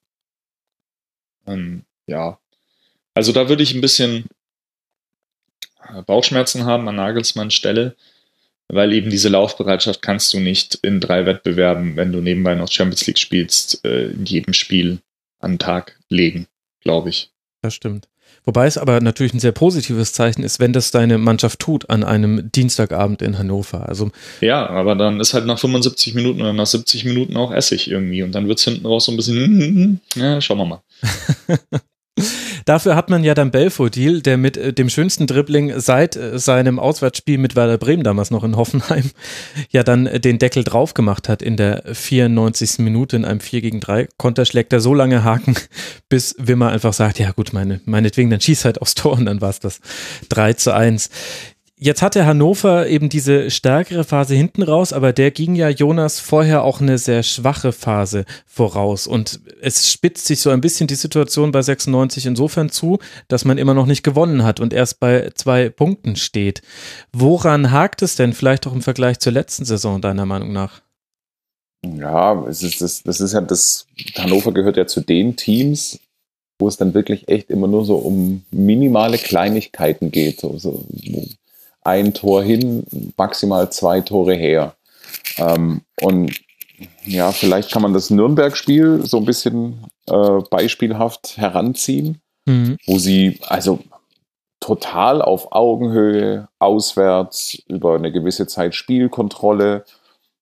Ähm, 1.46 1.84
ja, 2.06 2.38
also 3.14 3.32
da 3.32 3.48
würde 3.48 3.62
ich 3.62 3.74
ein 3.74 3.80
bisschen 3.80 4.26
äh, 5.88 6.02
Bauchschmerzen 6.02 6.64
haben 6.64 6.88
an 6.88 6.96
Nagelsmanns 6.96 7.54
Stelle, 7.54 7.96
weil 8.68 8.92
eben 8.92 9.10
diese 9.10 9.28
Laufbereitschaft 9.28 10.02
kannst 10.02 10.32
du 10.32 10.40
nicht 10.40 10.76
in 10.76 11.00
drei 11.00 11.26
Wettbewerben, 11.26 11.96
wenn 11.96 12.12
du 12.12 12.20
nebenbei 12.20 12.54
noch 12.54 12.70
Champions 12.70 13.06
League 13.06 13.18
spielst, 13.18 13.84
äh, 13.84 14.06
in 14.06 14.24
jedem 14.24 14.54
Spiel 14.54 15.00
an 15.40 15.52
den 15.52 15.58
Tag 15.58 15.98
legen, 16.08 16.46
glaube 16.80 17.10
ich. 17.10 17.30
Das 17.60 17.74
stimmt. 17.74 18.08
Wobei 18.44 18.66
es 18.66 18.76
aber 18.76 19.00
natürlich 19.00 19.34
ein 19.34 19.40
sehr 19.40 19.52
positives 19.52 20.12
Zeichen 20.12 20.42
ist, 20.42 20.58
wenn 20.58 20.72
das 20.72 20.90
deine 20.90 21.18
Mannschaft 21.18 21.60
tut 21.60 21.88
an 21.90 22.02
einem 22.02 22.50
Dienstagabend 22.50 23.22
in 23.22 23.38
Hannover. 23.38 23.88
Also 23.88 24.10
ja, 24.40 24.68
aber 24.68 24.96
dann 24.96 25.20
ist 25.20 25.32
halt 25.34 25.46
nach 25.46 25.58
75 25.58 26.14
Minuten 26.14 26.40
oder 26.40 26.52
nach 26.52 26.66
70 26.66 27.04
Minuten 27.04 27.36
auch 27.36 27.52
Essig 27.52 27.90
irgendwie 27.90 28.22
und 28.22 28.32
dann 28.32 28.48
wird 28.48 28.58
es 28.58 28.64
hinten 28.64 28.86
raus 28.86 29.04
so 29.04 29.12
ein 29.12 29.16
bisschen, 29.16 30.00
ja, 30.16 30.40
schauen 30.40 30.58
wir 30.58 30.64
mal. 30.64 30.82
Dafür 32.64 32.94
hat 32.94 33.10
man 33.10 33.24
ja 33.24 33.34
dann 33.34 33.50
Belfodil, 33.50 34.22
der 34.22 34.36
mit 34.36 34.56
äh, 34.56 34.72
dem 34.72 34.88
schönsten 34.88 35.26
Dribbling 35.26 35.80
seit 35.80 36.16
äh, 36.16 36.38
seinem 36.38 36.78
Auswärtsspiel 36.78 37.38
mit 37.38 37.56
Werder 37.56 37.78
Bremen 37.78 38.04
damals 38.04 38.30
noch 38.30 38.44
in 38.44 38.56
Hoffenheim 38.56 39.10
ja 39.70 39.82
dann 39.82 40.06
äh, 40.06 40.20
den 40.20 40.38
Deckel 40.38 40.62
drauf 40.62 40.94
gemacht 40.94 41.28
hat 41.28 41.42
in 41.42 41.56
der 41.56 41.82
94. 41.92 42.78
Minute 42.78 43.16
in 43.16 43.24
einem 43.24 43.40
4 43.40 43.62
gegen 43.62 43.80
3 43.80 44.08
Konter 44.18 44.44
schlägt 44.44 44.72
er 44.72 44.80
so 44.80 44.94
lange 44.94 45.24
Haken, 45.24 45.56
bis 46.08 46.34
Wimmer 46.38 46.68
einfach 46.68 46.92
sagt, 46.92 47.18
ja 47.18 47.32
gut, 47.32 47.52
meine, 47.52 47.80
meinetwegen, 47.84 48.30
dann 48.30 48.40
schieß 48.40 48.64
halt 48.64 48.80
aufs 48.80 48.94
Tor 48.94 49.12
und 49.12 49.26
dann 49.26 49.40
war 49.40 49.50
es 49.50 49.60
das 49.60 49.80
3 50.28 50.52
zu 50.54 50.74
1. 50.74 51.10
Jetzt 51.84 52.00
hatte 52.00 52.26
Hannover 52.26 52.86
eben 52.86 53.08
diese 53.08 53.50
stärkere 53.50 54.04
Phase 54.04 54.36
hinten 54.36 54.62
raus, 54.62 54.92
aber 54.92 55.12
der 55.12 55.32
ging 55.32 55.56
ja 55.56 55.68
Jonas 55.68 56.20
vorher 56.20 56.62
auch 56.62 56.80
eine 56.80 56.96
sehr 56.96 57.24
schwache 57.24 57.72
Phase 57.72 58.24
voraus. 58.46 59.08
Und 59.08 59.40
es 59.60 59.90
spitzt 59.90 60.26
sich 60.26 60.38
so 60.38 60.50
ein 60.50 60.60
bisschen 60.60 60.86
die 60.86 60.94
Situation 60.94 61.50
bei 61.50 61.60
96 61.60 62.26
insofern 62.26 62.70
zu, 62.70 63.00
dass 63.26 63.44
man 63.44 63.58
immer 63.58 63.74
noch 63.74 63.86
nicht 63.86 64.04
gewonnen 64.04 64.44
hat 64.44 64.60
und 64.60 64.72
erst 64.72 65.00
bei 65.00 65.32
zwei 65.34 65.70
Punkten 65.70 66.14
steht. 66.14 66.62
Woran 67.12 67.72
hakt 67.72 68.02
es 68.02 68.14
denn 68.14 68.32
vielleicht 68.32 68.68
auch 68.68 68.74
im 68.74 68.82
Vergleich 68.82 69.18
zur 69.18 69.32
letzten 69.32 69.64
Saison, 69.64 70.00
deiner 70.00 70.24
Meinung 70.24 70.52
nach? 70.52 70.82
Ja, 71.84 72.46
es 72.46 72.62
ist, 72.62 72.80
das, 72.80 73.02
das 73.02 73.20
ist 73.20 73.32
ja 73.32 73.40
das, 73.40 73.88
Hannover 74.14 74.52
gehört 74.52 74.76
ja 74.76 74.86
zu 74.86 75.00
den 75.00 75.34
Teams, 75.34 75.98
wo 76.60 76.68
es 76.68 76.76
dann 76.76 76.94
wirklich 76.94 77.26
echt 77.26 77.50
immer 77.50 77.66
nur 77.66 77.84
so 77.84 77.96
um 77.96 78.44
minimale 78.52 79.18
Kleinigkeiten 79.18 80.12
geht. 80.12 80.38
So, 80.38 80.56
so, 80.58 80.86
ein 81.84 82.14
Tor 82.14 82.42
hin, 82.42 83.12
maximal 83.16 83.70
zwei 83.70 84.00
Tore 84.00 84.34
her. 84.34 84.74
Ähm, 85.38 85.82
und 86.00 86.40
ja, 87.04 87.32
vielleicht 87.32 87.70
kann 87.70 87.82
man 87.82 87.92
das 87.92 88.10
Nürnberg-Spiel 88.10 89.04
so 89.04 89.18
ein 89.18 89.24
bisschen 89.24 89.84
äh, 90.06 90.40
beispielhaft 90.50 91.36
heranziehen, 91.36 92.20
mhm. 92.46 92.76
wo 92.86 92.98
sie 92.98 93.38
also 93.48 93.80
total 94.60 95.22
auf 95.22 95.52
Augenhöhe, 95.52 96.48
auswärts, 96.58 97.58
über 97.68 97.96
eine 97.96 98.12
gewisse 98.12 98.46
Zeit 98.46 98.74
Spielkontrolle, 98.74 99.84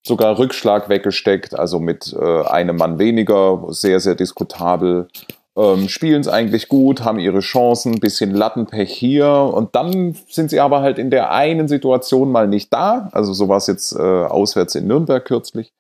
sogar 0.06 0.38
Rückschlag 0.38 0.88
weggesteckt, 0.88 1.58
also 1.58 1.78
mit 1.78 2.12
äh, 2.12 2.42
einem 2.42 2.76
Mann 2.76 2.98
weniger, 2.98 3.64
sehr, 3.68 4.00
sehr 4.00 4.14
diskutabel 4.14 5.08
ähm, 5.56 5.88
spielen 5.88 6.20
es 6.20 6.28
eigentlich 6.28 6.68
gut, 6.68 7.04
haben 7.04 7.18
ihre 7.18 7.40
Chancen, 7.40 8.00
bisschen 8.00 8.32
Lattenpech 8.32 8.92
hier. 8.92 9.28
Und 9.28 9.74
dann 9.74 10.16
sind 10.28 10.50
sie 10.50 10.60
aber 10.60 10.80
halt 10.80 10.98
in 10.98 11.10
der 11.10 11.32
einen 11.32 11.68
Situation 11.68 12.30
mal 12.30 12.48
nicht 12.48 12.72
da, 12.72 13.08
also 13.12 13.32
so 13.32 13.48
war 13.48 13.56
es 13.56 13.66
jetzt 13.66 13.92
äh, 13.92 13.98
auswärts 13.98 14.74
in 14.74 14.86
Nürnberg 14.86 15.24
kürzlich, 15.24 15.72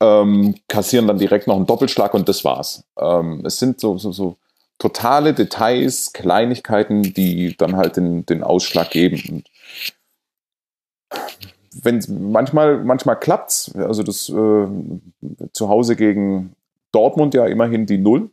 ähm, 0.00 0.54
kassieren 0.68 1.06
dann 1.06 1.18
direkt 1.18 1.46
noch 1.46 1.56
einen 1.56 1.66
Doppelschlag 1.66 2.14
und 2.14 2.28
das 2.28 2.44
war's. 2.44 2.84
Ähm, 2.98 3.42
es 3.44 3.58
sind 3.58 3.80
so, 3.80 3.98
so, 3.98 4.12
so 4.12 4.36
totale 4.78 5.34
Details, 5.34 6.12
Kleinigkeiten, 6.12 7.02
die 7.02 7.56
dann 7.56 7.76
halt 7.76 7.96
den, 7.96 8.24
den 8.26 8.42
Ausschlag 8.42 8.90
geben. 8.90 9.22
Und 9.28 9.44
wenn 11.82 12.02
manchmal, 12.30 12.84
manchmal 12.84 13.18
klappt's, 13.18 13.74
also 13.74 14.02
das 14.02 14.28
äh, 14.28 14.66
zu 15.52 15.68
Hause 15.68 15.96
gegen 15.96 16.54
Dortmund 16.92 17.34
ja 17.34 17.46
immerhin 17.46 17.86
die 17.86 17.98
Null, 17.98 18.30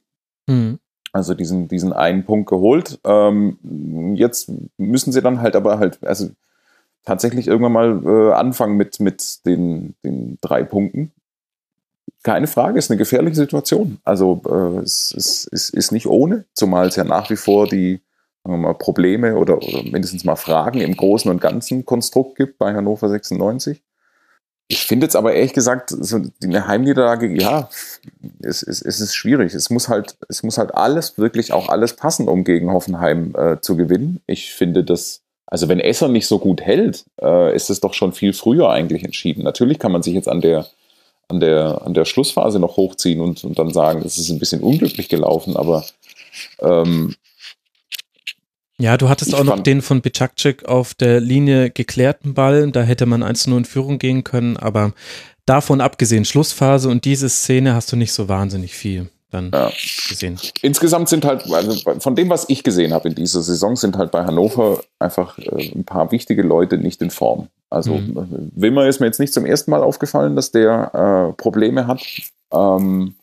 Mhm. 0.47 0.79
Also 1.11 1.33
diesen, 1.33 1.67
diesen 1.69 1.93
einen 1.93 2.25
Punkt 2.25 2.49
geholt. 2.49 2.99
Ähm, 3.05 3.57
jetzt 4.15 4.51
müssen 4.77 5.13
sie 5.13 5.21
dann 5.21 5.41
halt 5.41 5.55
aber 5.55 5.79
halt, 5.79 6.03
also 6.03 6.29
tatsächlich 7.05 7.47
irgendwann 7.47 7.71
mal 7.71 8.01
äh, 8.05 8.33
anfangen 8.33 8.75
mit, 8.75 8.99
mit 8.99 9.45
den, 9.45 9.95
den 10.03 10.37
drei 10.41 10.63
Punkten. 10.63 11.11
Keine 12.23 12.47
Frage, 12.47 12.79
ist 12.79 12.91
eine 12.91 12.97
gefährliche 12.97 13.35
Situation. 13.35 13.99
Also 14.03 14.41
äh, 14.45 14.83
es, 14.83 15.13
es, 15.15 15.47
es 15.51 15.69
ist 15.69 15.91
nicht 15.91 16.07
ohne, 16.07 16.45
zumal 16.53 16.87
es 16.87 16.95
ja 16.95 17.03
nach 17.03 17.29
wie 17.29 17.35
vor 17.35 17.67
die 17.67 18.01
mal, 18.43 18.73
Probleme 18.73 19.35
oder, 19.37 19.57
oder 19.57 19.83
mindestens 19.83 20.25
mal 20.25 20.35
Fragen 20.35 20.81
im 20.81 20.95
Großen 20.97 21.29
und 21.29 21.41
Ganzen 21.41 21.85
Konstrukt 21.85 22.35
gibt 22.35 22.57
bei 22.57 22.73
Hannover 22.73 23.09
96. 23.09 23.81
Ich 24.67 24.85
finde 24.85 25.05
jetzt 25.05 25.15
aber 25.15 25.33
ehrlich 25.33 25.53
gesagt, 25.53 25.91
so 25.91 26.21
eine 26.43 26.67
Heimniederlage, 26.67 27.27
ja, 27.39 27.69
es, 28.41 28.63
es, 28.63 28.81
es 28.81 28.99
ist 28.99 29.13
schwierig. 29.13 29.53
Es 29.53 29.69
muss 29.69 29.89
halt, 29.89 30.17
es 30.27 30.41
muss 30.41 30.57
halt 30.57 30.73
alles, 30.73 31.17
wirklich 31.17 31.53
auch 31.53 31.69
alles 31.69 31.95
passen, 31.95 32.27
um 32.27 32.43
gegen 32.43 32.71
Hoffenheim 32.71 33.35
äh, 33.37 33.61
zu 33.61 33.77
gewinnen. 33.77 34.21
Ich 34.25 34.53
finde, 34.53 34.83
das 34.83 35.21
Also 35.45 35.67
wenn 35.69 35.79
Esser 35.79 36.07
nicht 36.07 36.27
so 36.27 36.39
gut 36.39 36.61
hält, 36.61 37.05
äh, 37.21 37.55
ist 37.55 37.69
es 37.69 37.79
doch 37.79 37.93
schon 37.93 38.13
viel 38.13 38.33
früher 38.33 38.69
eigentlich 38.71 39.03
entschieden. 39.03 39.43
Natürlich 39.43 39.77
kann 39.77 39.91
man 39.91 40.01
sich 40.01 40.15
jetzt 40.15 40.27
an 40.27 40.41
der, 40.41 40.65
an 41.27 41.39
der, 41.39 41.83
an 41.85 41.93
der 41.93 42.05
Schlussphase 42.05 42.59
noch 42.59 42.77
hochziehen 42.77 43.21
und, 43.21 43.43
und 43.43 43.59
dann 43.59 43.71
sagen, 43.71 44.01
es 44.03 44.17
ist 44.17 44.29
ein 44.29 44.39
bisschen 44.39 44.61
unglücklich 44.61 45.09
gelaufen, 45.09 45.55
aber 45.55 45.85
ähm, 46.59 47.13
ja, 48.79 48.97
du 48.97 49.09
hattest 49.09 49.33
auch 49.33 49.43
noch 49.43 49.59
den 49.59 49.81
von 49.81 50.01
Bicakcik 50.01 50.65
auf 50.65 50.93
der 50.93 51.21
Linie 51.21 51.69
geklärten 51.69 52.33
Ball. 52.33 52.71
Da 52.71 52.81
hätte 52.81 53.05
man 53.05 53.23
1-0 53.23 53.57
in 53.57 53.65
Führung 53.65 53.99
gehen 53.99 54.23
können, 54.23 54.57
aber 54.57 54.93
davon 55.45 55.81
abgesehen, 55.81 56.25
Schlussphase 56.25 56.89
und 56.89 57.05
diese 57.05 57.29
Szene 57.29 57.73
hast 57.73 57.91
du 57.91 57.95
nicht 57.95 58.13
so 58.13 58.27
wahnsinnig 58.27 58.73
viel 58.73 59.09
dann 59.31 59.51
ja. 59.53 59.71
gesehen. 60.09 60.39
Insgesamt 60.61 61.09
sind 61.09 61.25
halt, 61.25 61.51
also 61.51 61.99
von 61.99 62.15
dem, 62.15 62.29
was 62.29 62.49
ich 62.49 62.63
gesehen 62.63 62.93
habe 62.93 63.09
in 63.09 63.15
dieser 63.15 63.41
Saison, 63.41 63.75
sind 63.75 63.97
halt 63.97 64.11
bei 64.11 64.23
Hannover 64.23 64.81
einfach 64.99 65.37
äh, 65.37 65.71
ein 65.73 65.83
paar 65.83 66.11
wichtige 66.11 66.41
Leute 66.41 66.77
nicht 66.77 67.01
in 67.01 67.09
Form. 67.09 67.47
Also 67.69 67.95
mhm. 67.95 68.51
Wimmer 68.55 68.87
ist 68.87 68.99
mir 68.99 69.07
jetzt 69.07 69.19
nicht 69.19 69.33
zum 69.33 69.45
ersten 69.45 69.71
Mal 69.71 69.83
aufgefallen, 69.83 70.35
dass 70.35 70.51
der 70.51 71.31
äh, 71.31 71.33
Probleme 71.33 71.87
hat. 71.87 72.01
Ähm, 72.53 73.15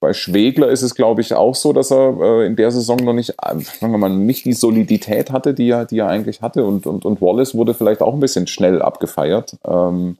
bei 0.00 0.12
Schwegler 0.12 0.68
ist 0.68 0.82
es, 0.82 0.94
glaube 0.94 1.22
ich, 1.22 1.34
auch 1.34 1.54
so, 1.54 1.72
dass 1.72 1.90
er 1.90 2.18
äh, 2.20 2.46
in 2.46 2.56
der 2.56 2.70
Saison 2.70 2.98
noch 2.98 3.14
nicht, 3.14 3.30
äh, 3.30 3.58
sagen 3.58 3.92
wir 3.92 3.98
mal, 3.98 4.10
nicht 4.10 4.44
die 4.44 4.52
Solidität 4.52 5.30
hatte, 5.30 5.54
die 5.54 5.70
er, 5.70 5.86
die 5.86 5.98
er 5.98 6.08
eigentlich 6.08 6.42
hatte. 6.42 6.64
Und, 6.64 6.86
und, 6.86 7.04
und 7.04 7.20
Wallace 7.20 7.54
wurde 7.54 7.74
vielleicht 7.74 8.02
auch 8.02 8.14
ein 8.14 8.20
bisschen 8.20 8.46
schnell 8.46 8.82
abgefeiert, 8.82 9.56
ähm, 9.66 10.18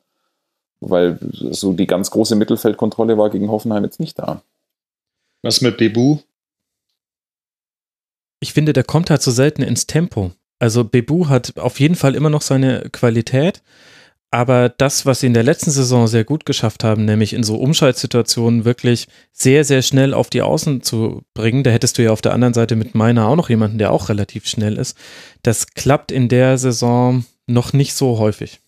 weil 0.80 1.18
so 1.30 1.72
die 1.72 1.86
ganz 1.86 2.10
große 2.10 2.36
Mittelfeldkontrolle 2.36 3.18
war 3.18 3.30
gegen 3.30 3.50
Hoffenheim 3.50 3.84
jetzt 3.84 4.00
nicht 4.00 4.18
da. 4.18 4.42
Was 5.42 5.60
mit 5.60 5.76
Bebu? 5.76 6.18
Ich 8.40 8.52
finde, 8.52 8.72
der 8.72 8.84
kommt 8.84 9.10
halt 9.10 9.22
so 9.22 9.30
selten 9.30 9.62
ins 9.62 9.86
Tempo. 9.86 10.32
Also 10.58 10.84
Bebu 10.84 11.28
hat 11.28 11.58
auf 11.58 11.80
jeden 11.80 11.96
Fall 11.96 12.14
immer 12.14 12.30
noch 12.30 12.42
seine 12.42 12.88
Qualität, 12.92 13.62
aber 14.30 14.68
das, 14.68 15.06
was 15.06 15.20
sie 15.20 15.26
in 15.28 15.34
der 15.34 15.42
letzten 15.42 15.70
Saison 15.70 16.06
sehr 16.08 16.24
gut 16.24 16.46
geschafft 16.46 16.84
haben, 16.84 17.04
nämlich 17.04 17.32
in 17.32 17.42
so 17.42 17.56
Umschaltsituationen 17.56 18.64
wirklich 18.64 19.06
sehr, 19.32 19.64
sehr 19.64 19.82
schnell 19.82 20.14
auf 20.14 20.30
die 20.30 20.42
Außen 20.42 20.82
zu 20.82 21.22
bringen, 21.34 21.62
da 21.64 21.70
hättest 21.70 21.98
du 21.98 22.02
ja 22.02 22.10
auf 22.10 22.22
der 22.22 22.34
anderen 22.34 22.54
Seite 22.54 22.76
mit 22.76 22.94
Meiner 22.94 23.28
auch 23.28 23.36
noch 23.36 23.48
jemanden, 23.48 23.78
der 23.78 23.92
auch 23.92 24.08
relativ 24.08 24.46
schnell 24.46 24.78
ist. 24.78 24.96
Das 25.42 25.68
klappt 25.68 26.10
in 26.10 26.28
der 26.28 26.58
Saison 26.58 27.24
noch 27.46 27.72
nicht 27.72 27.94
so 27.94 28.18
häufig. 28.18 28.60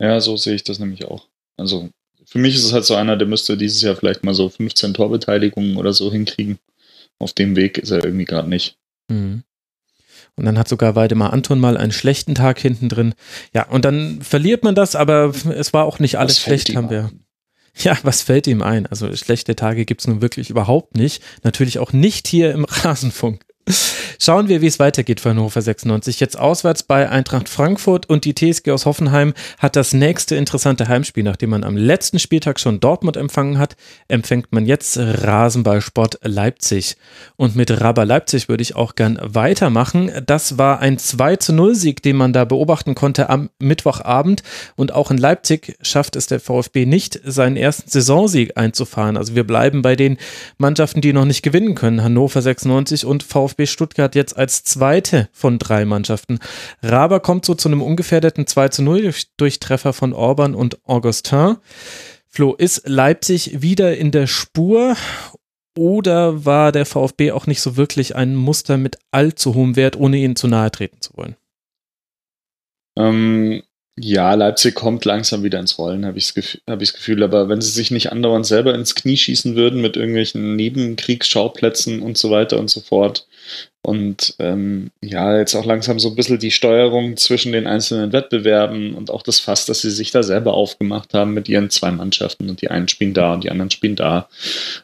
Ja, 0.00 0.20
so 0.20 0.36
sehe 0.36 0.56
ich 0.56 0.64
das 0.64 0.78
nämlich 0.78 1.04
auch. 1.04 1.28
Also 1.56 1.88
für 2.26 2.38
mich 2.38 2.56
ist 2.56 2.64
es 2.64 2.72
halt 2.72 2.84
so 2.84 2.94
einer, 2.94 3.16
der 3.16 3.28
müsste 3.28 3.56
dieses 3.56 3.82
Jahr 3.82 3.96
vielleicht 3.96 4.24
mal 4.24 4.34
so 4.34 4.48
15 4.48 4.94
Torbeteiligungen 4.94 5.76
oder 5.76 5.92
so 5.92 6.10
hinkriegen. 6.10 6.58
Auf 7.18 7.32
dem 7.32 7.54
Weg 7.54 7.78
ist 7.78 7.90
er 7.90 8.04
irgendwie 8.04 8.24
gerade 8.24 8.48
nicht. 8.48 8.76
Mhm. 9.08 9.44
Und 10.36 10.46
dann 10.46 10.58
hat 10.58 10.68
sogar 10.68 10.96
Waldemar 10.96 11.32
Anton 11.32 11.60
mal 11.60 11.76
einen 11.76 11.92
schlechten 11.92 12.34
Tag 12.34 12.58
hinten 12.58 12.88
drin. 12.88 13.14
Ja, 13.52 13.68
und 13.68 13.84
dann 13.84 14.20
verliert 14.20 14.64
man 14.64 14.74
das, 14.74 14.96
aber 14.96 15.32
es 15.56 15.72
war 15.72 15.84
auch 15.84 15.98
nicht 15.98 16.18
alles 16.18 16.40
schlecht, 16.40 16.74
haben 16.74 16.90
wir. 16.90 17.10
Ja, 17.76 17.98
was 18.02 18.22
fällt 18.22 18.46
ihm 18.46 18.62
ein? 18.62 18.86
Also 18.86 19.14
schlechte 19.16 19.56
Tage 19.56 19.84
gibt 19.84 20.00
es 20.00 20.06
nun 20.06 20.22
wirklich 20.22 20.50
überhaupt 20.50 20.96
nicht. 20.96 21.22
Natürlich 21.42 21.78
auch 21.78 21.92
nicht 21.92 22.28
hier 22.28 22.52
im 22.52 22.64
Rasenfunk. 22.64 23.42
Schauen 24.18 24.48
wir, 24.48 24.60
wie 24.60 24.66
es 24.66 24.78
weitergeht 24.78 25.20
für 25.20 25.30
Hannover 25.30 25.60
96. 25.60 26.20
Jetzt 26.20 26.38
auswärts 26.38 26.82
bei 26.82 27.08
Eintracht 27.08 27.48
Frankfurt 27.48 28.08
und 28.08 28.24
die 28.24 28.34
TSG 28.34 28.70
aus 28.70 28.86
Hoffenheim 28.86 29.34
hat 29.58 29.76
das 29.76 29.92
nächste 29.92 30.36
interessante 30.36 30.88
Heimspiel. 30.88 31.24
Nachdem 31.24 31.50
man 31.50 31.64
am 31.64 31.76
letzten 31.76 32.18
Spieltag 32.18 32.60
schon 32.60 32.80
Dortmund 32.80 33.16
empfangen 33.16 33.58
hat, 33.58 33.76
empfängt 34.08 34.52
man 34.52 34.66
jetzt 34.66 34.98
Rasenballsport 34.98 36.20
Leipzig. 36.22 36.96
Und 37.36 37.56
mit 37.56 37.70
Raber 37.80 38.04
Leipzig 38.04 38.48
würde 38.48 38.62
ich 38.62 38.76
auch 38.76 38.94
gern 38.94 39.18
weitermachen. 39.22 40.10
Das 40.26 40.58
war 40.58 40.80
ein 40.80 40.98
2 40.98 41.36
zu 41.36 41.52
0 41.52 41.74
Sieg, 41.74 42.02
den 42.02 42.16
man 42.16 42.32
da 42.32 42.44
beobachten 42.44 42.94
konnte 42.94 43.30
am 43.30 43.50
Mittwochabend. 43.58 44.42
Und 44.76 44.92
auch 44.92 45.10
in 45.10 45.18
Leipzig 45.18 45.76
schafft 45.82 46.16
es 46.16 46.26
der 46.26 46.40
VfB 46.40 46.86
nicht, 46.86 47.20
seinen 47.24 47.56
ersten 47.56 47.90
Saisonsieg 47.90 48.56
einzufahren. 48.56 49.16
Also 49.16 49.34
wir 49.34 49.44
bleiben 49.44 49.82
bei 49.82 49.96
den 49.96 50.18
Mannschaften, 50.58 51.00
die 51.00 51.12
noch 51.12 51.24
nicht 51.24 51.42
gewinnen 51.42 51.74
können. 51.74 52.02
Hannover 52.02 52.42
96 52.42 53.06
und 53.06 53.22
VfB 53.22 53.53
VfB 53.54 53.66
Stuttgart 53.66 54.14
jetzt 54.14 54.36
als 54.36 54.64
zweite 54.64 55.28
von 55.32 55.58
drei 55.58 55.84
Mannschaften. 55.84 56.40
Raber 56.82 57.20
kommt 57.20 57.44
so 57.44 57.54
zu 57.54 57.68
einem 57.68 57.82
ungefährdeten 57.82 58.46
2 58.46 58.68
zu 58.68 58.82
0 58.82 59.14
durch 59.36 59.60
Treffer 59.60 59.92
von 59.92 60.12
Orban 60.12 60.54
und 60.54 60.78
Augustin. 60.86 61.56
Flo, 62.26 62.54
ist 62.54 62.88
Leipzig 62.88 63.62
wieder 63.62 63.96
in 63.96 64.10
der 64.10 64.26
Spur 64.26 64.96
oder 65.76 66.44
war 66.44 66.72
der 66.72 66.86
VfB 66.86 67.30
auch 67.30 67.46
nicht 67.46 67.60
so 67.60 67.76
wirklich 67.76 68.16
ein 68.16 68.34
Muster 68.34 68.76
mit 68.76 68.98
allzu 69.12 69.54
hohem 69.54 69.76
Wert, 69.76 69.96
ohne 69.96 70.16
ihnen 70.16 70.36
zu 70.36 70.48
nahe 70.48 70.70
treten 70.70 71.00
zu 71.00 71.16
wollen? 71.16 71.36
Ähm, 72.96 73.62
ja, 73.96 74.34
Leipzig 74.34 74.74
kommt 74.74 75.04
langsam 75.04 75.44
wieder 75.44 75.60
ins 75.60 75.78
Rollen, 75.78 76.04
habe 76.04 76.18
ich 76.18 76.26
das 76.26 76.34
Gefühl, 76.34 76.60
hab 76.68 76.80
Gefühl. 76.80 77.22
Aber 77.22 77.48
wenn 77.48 77.60
sie 77.60 77.70
sich 77.70 77.92
nicht 77.92 78.10
andauernd 78.10 78.44
selber 78.44 78.74
ins 78.74 78.96
Knie 78.96 79.16
schießen 79.16 79.54
würden 79.54 79.80
mit 79.80 79.96
irgendwelchen 79.96 80.56
Nebenkriegsschauplätzen 80.56 82.02
und 82.02 82.18
so 82.18 82.30
weiter 82.30 82.58
und 82.58 82.68
so 82.68 82.80
fort. 82.80 83.28
Und 83.82 84.34
ähm, 84.38 84.90
ja, 85.02 85.38
jetzt 85.38 85.54
auch 85.54 85.66
langsam 85.66 86.00
so 86.00 86.08
ein 86.08 86.16
bisschen 86.16 86.38
die 86.38 86.50
Steuerung 86.50 87.16
zwischen 87.18 87.52
den 87.52 87.66
einzelnen 87.66 88.12
Wettbewerben 88.12 88.94
und 88.94 89.10
auch 89.10 89.22
das 89.22 89.40
Fass, 89.40 89.66
dass 89.66 89.82
sie 89.82 89.90
sich 89.90 90.10
da 90.10 90.22
selber 90.22 90.54
aufgemacht 90.54 91.12
haben 91.12 91.34
mit 91.34 91.48
ihren 91.48 91.68
zwei 91.70 91.90
Mannschaften 91.90 92.48
und 92.48 92.62
die 92.62 92.70
einen 92.70 92.88
spielen 92.88 93.12
da 93.12 93.34
und 93.34 93.44
die 93.44 93.50
anderen 93.50 93.70
spielen 93.70 93.94
da. 93.94 94.28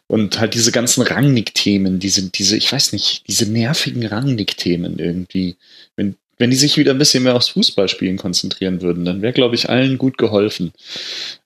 Und 0.07 0.39
halt 0.39 0.55
diese 0.55 0.71
ganzen 0.71 1.03
Rangnick-Themen, 1.03 1.99
diese, 1.99 2.29
diese, 2.31 2.59
ich 2.59 2.71
weiß 2.71 2.93
nicht, 2.93 3.27
diese 3.27 3.51
nervigen 3.51 4.07
Rangnick-Themen 4.07 4.99
irgendwie. 4.99 5.57
Wenn, 5.97 6.17
wenn 6.41 6.51
die 6.51 6.57
sich 6.57 6.79
wieder 6.79 6.93
ein 6.93 6.99
bisschen 6.99 7.23
mehr 7.23 7.37
aufs 7.37 7.51
Fußballspielen 7.51 8.17
konzentrieren 8.17 8.81
würden, 8.81 9.05
dann 9.05 9.21
wäre, 9.21 9.35
glaube 9.35 9.55
ich, 9.55 9.69
allen 9.69 9.99
gut 9.99 10.17
geholfen. 10.17 10.73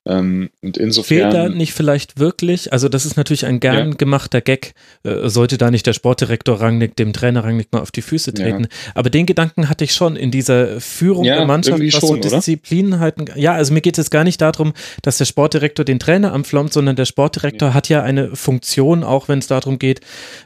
Ähm, 0.07 0.50
und 0.61 0.76
insofern. 0.76 1.30
Fehlt 1.30 1.34
da 1.34 1.48
nicht 1.48 1.72
vielleicht 1.72 2.18
wirklich, 2.18 2.72
also 2.72 2.88
das 2.88 3.07
ist 3.07 3.16
natürlich 3.16 3.46
ein 3.46 3.59
gern 3.59 3.90
ja. 3.90 3.94
gemachter 3.94 4.42
Gag, 4.42 4.74
äh, 5.02 5.28
sollte 5.28 5.57
da 5.57 5.70
nicht 5.70 5.86
der 5.86 5.94
Sportdirektor 5.94 6.61
Rangnick 6.61 6.94
dem 6.96 7.14
Trainer 7.14 7.42
Rangnick 7.42 7.72
mal 7.72 7.80
auf 7.80 7.90
die 7.90 8.02
Füße 8.02 8.34
treten. 8.34 8.64
Ja. 8.64 8.68
Aber 8.94 9.09
den 9.09 9.24
Gedanken 9.24 9.68
hatte 9.70 9.84
ich 9.84 9.94
schon 9.94 10.16
in 10.16 10.30
dieser 10.30 10.78
Führung 10.80 11.24
ja, 11.24 11.36
der 11.36 11.46
Mannschaft, 11.46 11.80
was 11.80 11.92
schon, 11.92 12.22
so 12.22 12.36
Disziplinheiten. 12.36 13.30
Ja, 13.36 13.55
also 13.55 13.72
mir 13.72 13.80
geht 13.80 13.96
es 13.96 14.11
gar 14.11 14.24
nicht 14.24 14.40
darum, 14.40 14.74
dass 15.00 15.16
der 15.16 15.24
Sportdirektor 15.24 15.84
den 15.84 15.98
Trainer 15.98 16.32
anflommt, 16.32 16.72
sondern 16.72 16.96
der 16.96 17.07
Sportdirektor 17.07 17.72
hat 17.72 17.88
ja 17.88 18.02
eine 18.02 18.36
Funktion, 18.36 19.05
auch 19.05 19.28
wenn 19.28 19.38
es 19.38 19.46
darum 19.46 19.78
geht, 19.78 20.00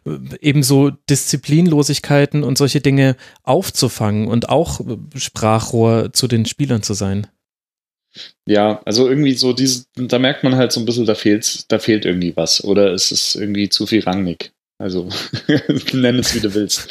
äh, 0.07 0.11
eben 0.41 0.63
so 0.63 0.91
Disziplinlosigkeiten 0.91 2.45
und 2.45 2.59
solche 2.59 2.81
Dinge 2.81 3.17
aufzufangen 3.43 4.29
und 4.29 4.49
auch 4.49 4.81
äh, 4.81 4.97
Sprachrohr 5.17 6.13
zu 6.13 6.29
den 6.29 6.47
Spielern 6.47 6.83
zu 6.83 6.95
sein. 6.95 7.27
Ja, 8.47 8.81
also 8.85 9.09
irgendwie 9.09 9.35
so 9.35 9.53
diese, 9.53 9.85
da 9.95 10.19
merkt 10.19 10.43
man 10.43 10.57
halt 10.57 10.73
so 10.73 10.81
ein 10.81 10.87
bisschen, 10.87 11.07
da 11.07 11.15
fehlt, 11.15 11.71
da 11.71 11.79
fehlt 11.79 12.05
irgendwie 12.05 12.37
was. 12.37 12.65
Oder 12.65 12.93
es 12.93 13.13
ist 13.13 13.35
irgendwie 13.35 13.69
zu 13.69 13.87
viel 13.87 14.03
rangig. 14.03 14.53
Also 14.79 15.09
nenn 15.93 16.19
es 16.19 16.35
wie 16.35 16.41
du 16.41 16.55
willst. 16.55 16.89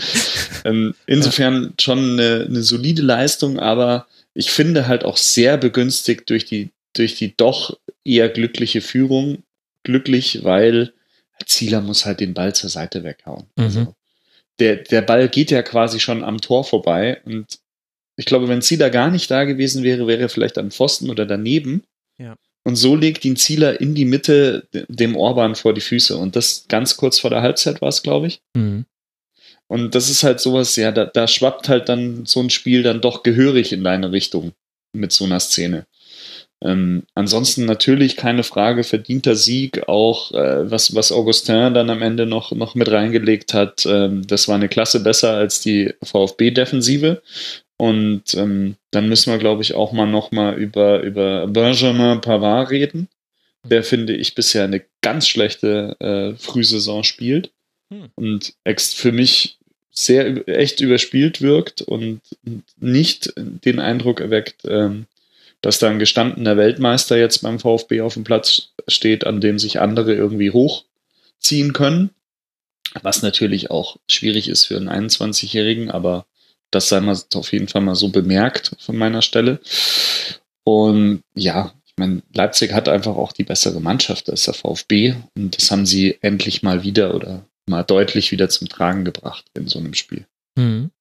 ähm, 0.65 0.93
insofern 1.05 1.74
schon 1.80 2.20
eine, 2.20 2.45
eine 2.47 2.61
solide 2.61 3.01
Leistung, 3.01 3.59
aber 3.59 4.07
ich 4.34 4.51
finde 4.51 4.88
halt 4.88 5.03
auch 5.03 5.18
sehr 5.18 5.57
begünstigt 5.57 6.30
durch 6.30 6.45
die, 6.45 6.70
durch 6.93 7.15
die 7.15 7.36
doch 7.36 7.78
eher 8.03 8.30
glückliche 8.30 8.82
Führung. 8.82 9.43
Glücklich, 9.84 10.43
weil 10.43 10.93
Zieler 11.45 11.82
muss 11.82 12.05
halt 12.05 12.20
den 12.20 12.34
Ball 12.34 12.53
zur 12.53 12.70
Seite 12.70 13.03
weghauen. 13.03 13.45
Mhm. 13.55 13.63
Also 13.63 13.95
der, 14.59 14.78
der 14.78 15.01
Ball 15.01 15.30
geht 15.30 15.51
ja 15.51 15.61
quasi 15.61 15.99
schon 15.99 16.24
am 16.24 16.41
Tor 16.41 16.63
vorbei 16.63 17.22
und 17.26 17.59
ich 18.18 18.26
glaube, 18.26 18.47
wenn 18.47 18.61
Zieler 18.61 18.89
gar 18.89 19.09
nicht 19.09 19.32
da 19.32 19.45
gewesen 19.45 19.84
wäre, 19.84 20.07
wäre 20.07 20.22
er 20.22 20.30
vielleicht 20.30 20.57
an 20.57 20.72
Pfosten 20.72 21.09
oder 21.09 21.26
daneben. 21.26 21.84
Ja. 22.18 22.36
Und 22.63 22.76
so 22.76 22.95
legt 22.95 23.24
ihn 23.24 23.38
Zieler 23.38 23.80
in 23.80 23.95
die 23.95 24.05
Mitte 24.05 24.68
dem 24.89 25.15
Orban 25.15 25.55
vor 25.55 25.74
die 25.74 25.82
Füße. 25.82 26.18
Und 26.18 26.36
das 26.36 26.65
ganz 26.68 26.97
kurz 26.97 27.20
vor 27.20 27.30
der 27.30 27.41
Halbzeit 27.41 27.82
war 27.82 27.89
es, 27.89 28.03
glaube 28.03 28.28
ich. 28.28 28.41
Mhm. 28.55 28.86
Und 29.68 29.95
das 29.95 30.09
ist 30.09 30.24
halt 30.24 30.39
sowas, 30.39 30.76
ja, 30.76 30.91
da, 30.91 31.05
da 31.05 31.28
schwappt 31.28 31.70
halt 31.70 31.89
dann 31.89 32.26
so 32.26 32.41
ein 32.41 32.49
Spiel 32.49 32.84
dann 32.84 33.01
doch 33.01 33.24
gehörig 33.24 33.72
in 33.72 33.84
deine 33.84 34.11
Richtung 34.11 34.53
mit 34.93 35.11
so 35.11 35.26
einer 35.26 35.39
Szene. 35.39 35.86
Ähm, 36.63 37.03
ansonsten 37.13 37.65
natürlich 37.65 38.18
keine 38.18 38.43
Frage, 38.43 38.84
verdienter 38.84 39.36
Sieg, 39.36 39.88
auch 39.88 40.32
äh, 40.32 40.72
was, 40.72 40.95
was 40.95 41.11
Augustin 41.11 41.74
dann 41.74 41.89
am 41.89 42.01
Ende 42.01 42.26
noch, 42.26 42.51
noch 42.51 42.74
mit 42.74 42.89
reingelegt 42.89 43.53
hat. 43.53 43.86
Ähm, 43.86 44.26
das 44.26 44.47
war 44.47 44.55
eine 44.55 44.70
Klasse 44.70 45.01
besser 45.01 45.34
als 45.34 45.61
die 45.61 45.93
VfB-Defensive. 46.01 47.22
Und 47.78 48.34
ähm, 48.34 48.75
dann 48.91 49.07
müssen 49.07 49.32
wir, 49.32 49.38
glaube 49.38 49.61
ich, 49.61 49.75
auch 49.75 49.91
mal 49.91 50.07
nochmal 50.07 50.55
über, 50.55 51.01
über 51.01 51.47
Benjamin 51.47 52.21
Pavard 52.21 52.71
reden, 52.71 53.07
der, 53.63 53.84
finde 53.84 54.15
ich, 54.15 54.34
bisher 54.34 54.63
eine 54.63 54.84
ganz 55.01 55.28
schlechte 55.28 55.95
äh, 55.99 56.34
Frühsaison 56.39 57.03
spielt 57.03 57.51
hm. 57.91 58.09
und 58.15 58.53
für 58.65 59.11
mich 59.11 59.57
sehr 59.91 60.47
echt 60.47 60.80
überspielt 60.80 61.41
wirkt 61.41 61.82
und 61.82 62.21
nicht 62.80 63.34
den 63.36 63.80
Eindruck 63.80 64.21
erweckt, 64.21 64.63
ähm, 64.67 65.05
dass 65.61 65.80
da 65.80 65.89
ein 65.89 65.99
gestandener 65.99 66.55
Weltmeister 66.55 67.17
jetzt 67.17 67.41
beim 67.41 67.59
VfB 67.59 68.01
auf 68.01 68.13
dem 68.13 68.23
Platz 68.23 68.69
steht, 68.88 69.25
an 69.25 69.41
dem 69.41 69.57
sich 69.57 69.80
andere 69.80 70.13
irgendwie 70.13 70.51
hochziehen 70.51 71.73
können. 71.73 72.11
Was 73.01 73.23
natürlich 73.23 73.71
auch 73.71 73.97
schwierig 74.07 74.49
ist 74.49 74.65
für 74.65 74.78
einen 74.78 74.89
21-Jährigen, 74.89 75.89
aber 75.89 76.25
Das 76.72 76.89
sei 76.89 76.99
mal 76.99 77.18
auf 77.34 77.51
jeden 77.51 77.68
Fall 77.68 77.82
mal 77.82 77.95
so 77.95 78.09
bemerkt 78.09 78.72
von 78.80 78.97
meiner 78.97 79.22
Stelle. 79.22 79.59
Und 80.63 81.22
ja, 81.34 81.74
ich 81.86 81.93
meine, 81.97 82.22
Leipzig 82.34 82.74
hat 82.74 82.89
einfach 82.89 83.15
auch 83.15 83.32
die 83.32 83.43
bessere 83.43 83.80
Mannschaft 83.80 84.30
als 84.30 84.43
der 84.43 84.53
VfB. 84.53 85.15
Und 85.38 85.57
das 85.57 85.72
haben 85.72 85.86
sie 85.86 86.18
endlich 86.22 86.63
mal 86.63 86.84
wieder 86.84 87.15
oder 87.15 87.45
mal 87.68 87.84
deutlich 87.84 88.32
wieder 88.32 88.49
zum 88.49 88.68
Tragen 88.70 89.05
gebracht 89.05 89.45
in 89.55 89.68
so 89.68 89.80
einem 89.80 89.93
Spiel. 89.93 90.26
Mhm. 90.55 90.91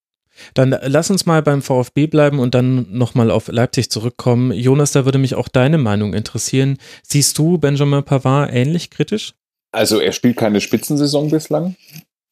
Dann 0.55 0.77
lass 0.83 1.11
uns 1.11 1.27
mal 1.27 1.43
beim 1.43 1.63
VfB 1.63 2.07
bleiben 2.07 2.39
und 2.39 2.55
dann 2.55 2.87
nochmal 2.93 3.31
auf 3.31 3.49
Leipzig 3.49 3.91
zurückkommen. 3.91 4.53
Jonas, 4.53 4.93
da 4.93 5.05
würde 5.05 5.19
mich 5.19 5.35
auch 5.35 5.49
deine 5.49 5.79
Meinung 5.79 6.15
interessieren. 6.15 6.79
Siehst 7.03 7.39
du 7.39 7.59
Benjamin 7.59 8.05
Pavard 8.05 8.53
ähnlich 8.53 8.91
kritisch? 8.91 9.35
Also 9.73 9.99
er 9.99 10.13
spielt 10.13 10.37
keine 10.37 10.61
Spitzensaison 10.61 11.31
bislang, 11.31 11.77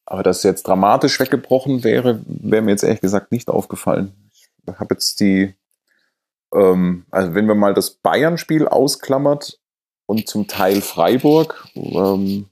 aber 0.07 0.23
dass 0.23 0.43
jetzt 0.43 0.67
dramatisch 0.67 1.19
weggebrochen 1.19 1.85
wäre, 1.85 2.21
wäre 2.27 2.63
mir 2.63 2.73
jetzt 2.73 2.85
ehrlich 2.85 3.01
gesagt 3.01 3.33
nicht 3.33 3.49
aufgefallen. 3.49 4.13
Ich 4.33 4.49
habe 4.67 4.95
jetzt 4.95 5.21
die, 5.21 5.55
ähm, 6.55 7.05
also 7.11 7.35
wenn 7.35 7.47
wir 7.47 7.55
mal 7.55 7.75
das 7.75 7.91
Bayern-Spiel 7.91 8.69
ausklammert 8.69 9.59
und 10.07 10.29
zum 10.29 10.47
Teil 10.47 10.81
Freiburg, 10.81 11.69
ähm, 11.75 12.47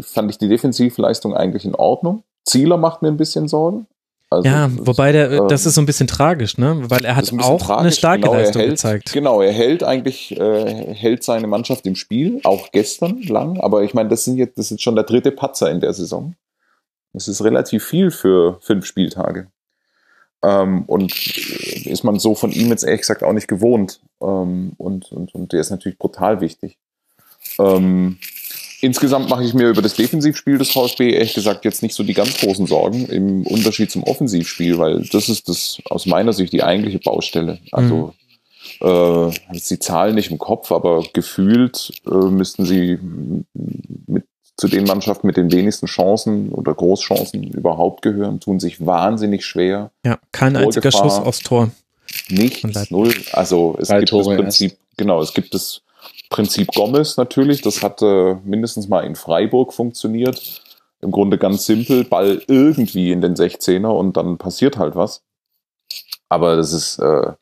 fand 0.00 0.30
ich 0.30 0.38
die 0.38 0.48
Defensivleistung 0.48 1.34
eigentlich 1.34 1.64
in 1.64 1.74
Ordnung. 1.74 2.24
Zieler 2.44 2.76
macht 2.76 3.02
mir 3.02 3.08
ein 3.08 3.16
bisschen 3.16 3.48
Sorgen. 3.48 3.86
Also, 4.28 4.48
ja, 4.48 4.68
wobei 4.72 5.12
der, 5.12 5.30
ähm, 5.30 5.48
das 5.48 5.66
ist 5.66 5.76
so 5.76 5.80
ein 5.80 5.86
bisschen 5.86 6.08
tragisch, 6.08 6.58
ne? 6.58 6.90
Weil 6.90 7.04
er 7.04 7.14
hat 7.14 7.30
ein 7.30 7.40
auch 7.40 7.62
tragisch. 7.62 7.80
eine 7.80 7.92
starke 7.92 8.22
genau, 8.22 8.34
Leistung 8.34 8.60
hält, 8.60 8.70
gezeigt. 8.72 9.12
Genau, 9.12 9.40
er 9.40 9.52
hält 9.52 9.84
eigentlich, 9.84 10.36
äh, 10.36 10.94
hält 10.94 11.22
seine 11.22 11.46
Mannschaft 11.46 11.86
im 11.86 11.94
Spiel, 11.94 12.40
auch 12.42 12.72
gestern 12.72 13.22
lang. 13.22 13.60
Aber 13.60 13.84
ich 13.84 13.94
meine, 13.94 14.08
das 14.08 14.24
sind 14.24 14.36
jetzt, 14.36 14.58
das 14.58 14.72
ist 14.72 14.82
schon 14.82 14.96
der 14.96 15.04
dritte 15.04 15.30
Patzer 15.30 15.70
in 15.70 15.80
der 15.80 15.92
Saison. 15.92 16.34
Das 17.16 17.28
ist 17.28 17.42
relativ 17.42 17.82
viel 17.82 18.10
für 18.10 18.58
fünf 18.60 18.84
Spieltage. 18.84 19.46
Ähm, 20.44 20.84
und 20.84 21.14
ist 21.86 22.04
man 22.04 22.18
so 22.18 22.34
von 22.34 22.52
ihm 22.52 22.68
jetzt 22.68 22.84
ehrlich 22.84 23.00
gesagt 23.00 23.22
auch 23.22 23.32
nicht 23.32 23.48
gewohnt. 23.48 24.00
Ähm, 24.20 24.72
und, 24.76 25.10
und, 25.12 25.34
und 25.34 25.52
der 25.54 25.60
ist 25.60 25.70
natürlich 25.70 25.98
brutal 25.98 26.42
wichtig. 26.42 26.76
Ähm, 27.58 28.18
Insgesamt 28.82 29.30
mache 29.30 29.44
ich 29.44 29.54
mir 29.54 29.70
über 29.70 29.80
das 29.80 29.94
Defensivspiel 29.94 30.58
des 30.58 30.70
VfB 30.70 31.14
ehrlich 31.14 31.32
gesagt 31.32 31.64
jetzt 31.64 31.82
nicht 31.82 31.94
so 31.94 32.02
die 32.02 32.12
ganz 32.12 32.36
großen 32.38 32.66
Sorgen 32.66 33.06
im 33.06 33.46
Unterschied 33.46 33.90
zum 33.90 34.02
Offensivspiel, 34.02 34.76
weil 34.76 35.02
das 35.10 35.30
ist 35.30 35.48
das 35.48 35.78
aus 35.86 36.04
meiner 36.04 36.34
Sicht 36.34 36.52
die 36.52 36.62
eigentliche 36.62 36.98
Baustelle. 36.98 37.58
Also 37.72 38.12
mhm. 38.82 39.30
äh, 39.30 39.58
die 39.70 39.78
Zahlen 39.78 40.14
nicht 40.14 40.30
im 40.30 40.36
Kopf, 40.36 40.72
aber 40.72 41.02
gefühlt 41.14 41.90
äh, 42.06 42.10
müssten 42.10 42.66
sie 42.66 42.98
mit 44.06 44.26
zu 44.56 44.68
den 44.68 44.84
Mannschaften 44.84 45.26
mit 45.26 45.36
den 45.36 45.52
wenigsten 45.52 45.86
Chancen 45.86 46.50
oder 46.50 46.74
Großchancen 46.74 47.42
überhaupt 47.44 48.02
gehören, 48.02 48.40
tun 48.40 48.58
sich 48.58 48.84
wahnsinnig 48.84 49.44
schwer. 49.44 49.90
Ja, 50.04 50.18
kein 50.32 50.56
einziger 50.56 50.90
Schuss 50.90 51.18
aufs 51.18 51.40
Tor. 51.40 51.70
Nichts, 52.28 52.90
null. 52.90 53.14
Also 53.32 53.76
es 53.78 53.88
Drei 53.88 53.98
gibt 53.98 54.10
Tore 54.10 54.34
das 54.34 54.42
Prinzip, 54.42 54.72
erst. 54.72 54.96
genau, 54.96 55.20
es 55.20 55.34
gibt 55.34 55.52
das 55.54 55.82
Prinzip 56.30 56.68
Gomez 56.68 57.16
natürlich, 57.16 57.60
das 57.60 57.82
hat 57.82 58.00
äh, 58.00 58.36
mindestens 58.44 58.88
mal 58.88 59.04
in 59.04 59.14
Freiburg 59.14 59.72
funktioniert. 59.72 60.62
Im 61.02 61.10
Grunde 61.10 61.36
ganz 61.36 61.66
simpel, 61.66 62.04
Ball 62.04 62.42
irgendwie 62.48 63.12
in 63.12 63.20
den 63.20 63.34
16er 63.34 63.88
und 63.88 64.16
dann 64.16 64.38
passiert 64.38 64.78
halt 64.78 64.96
was. 64.96 65.22
Aber 66.28 66.56
das 66.56 66.72
ist, 66.72 66.98
äh, 66.98 67.32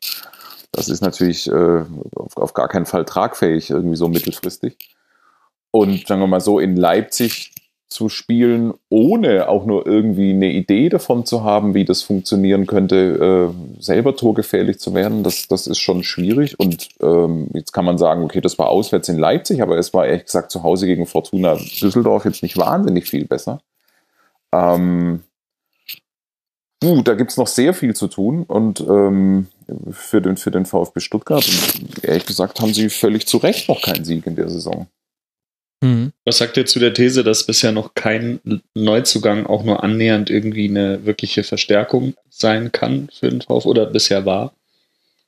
das 0.71 0.89
ist 0.89 1.01
natürlich 1.01 1.47
äh, 1.47 1.85
auf, 2.15 2.35
auf 2.35 2.53
gar 2.53 2.67
keinen 2.67 2.85
Fall 2.85 3.05
tragfähig, 3.05 3.69
irgendwie 3.69 3.95
so 3.95 4.09
mittelfristig. 4.09 4.77
Und 5.75 6.07
sagen 6.07 6.21
wir 6.21 6.27
mal 6.27 6.39
so, 6.39 6.59
in 6.59 6.77
Leipzig 6.77 7.51
zu 7.89 8.07
spielen, 8.07 8.73
ohne 8.87 9.49
auch 9.49 9.65
nur 9.65 9.85
irgendwie 9.85 10.29
eine 10.29 10.49
Idee 10.49 10.87
davon 10.87 11.25
zu 11.25 11.43
haben, 11.43 11.73
wie 11.73 11.83
das 11.83 12.01
funktionieren 12.01 12.65
könnte, 12.65 13.51
äh, 13.51 13.81
selber 13.81 14.15
torgefährlich 14.15 14.79
zu 14.79 14.93
werden, 14.93 15.21
das, 15.23 15.49
das 15.49 15.67
ist 15.67 15.79
schon 15.79 16.03
schwierig. 16.03 16.57
Und 16.61 16.87
ähm, 17.01 17.49
jetzt 17.53 17.73
kann 17.73 17.83
man 17.83 17.97
sagen, 17.97 18.23
okay, 18.23 18.39
das 18.39 18.57
war 18.57 18.69
auswärts 18.69 19.09
in 19.09 19.19
Leipzig, 19.19 19.61
aber 19.61 19.77
es 19.77 19.93
war 19.93 20.07
ehrlich 20.07 20.23
gesagt 20.23 20.49
zu 20.49 20.63
Hause 20.63 20.85
gegen 20.85 21.05
Fortuna 21.07 21.55
Düsseldorf 21.55 22.23
jetzt 22.23 22.41
nicht 22.41 22.57
wahnsinnig 22.57 23.09
viel 23.09 23.25
besser. 23.25 23.59
Ähm, 24.53 25.23
uh, 26.85 27.01
da 27.01 27.15
gibt's 27.15 27.35
noch 27.35 27.47
sehr 27.47 27.73
viel 27.73 27.93
zu 27.97 28.07
tun 28.07 28.43
und 28.43 28.79
ähm, 28.79 29.47
für, 29.91 30.21
den, 30.21 30.37
für 30.37 30.51
den 30.51 30.65
VfB 30.65 31.01
Stuttgart. 31.01 31.45
Und 31.45 32.01
ehrlich 32.01 32.25
gesagt 32.25 32.61
haben 32.61 32.73
sie 32.73 32.89
völlig 32.89 33.27
zu 33.27 33.39
Recht 33.39 33.67
noch 33.67 33.81
keinen 33.81 34.05
Sieg 34.05 34.25
in 34.25 34.37
der 34.37 34.49
Saison. 34.49 34.87
Mhm. 35.85 36.11
Was 36.23 36.39
sagt 36.39 36.57
ihr 36.57 36.65
zu 36.65 36.79
der 36.79 36.93
These, 36.93 37.23
dass 37.23 37.45
bisher 37.45 37.71
noch 37.71 37.93
kein 37.93 38.39
Neuzugang 38.73 39.45
auch 39.45 39.63
nur 39.63 39.83
annähernd 39.83 40.29
irgendwie 40.29 40.67
eine 40.67 41.05
wirkliche 41.05 41.43
Verstärkung 41.43 42.15
sein 42.29 42.71
kann 42.71 43.09
für 43.17 43.29
den 43.29 43.41
VfB 43.41 43.69
oder 43.69 43.85
bisher 43.85 44.25
war? 44.25 44.53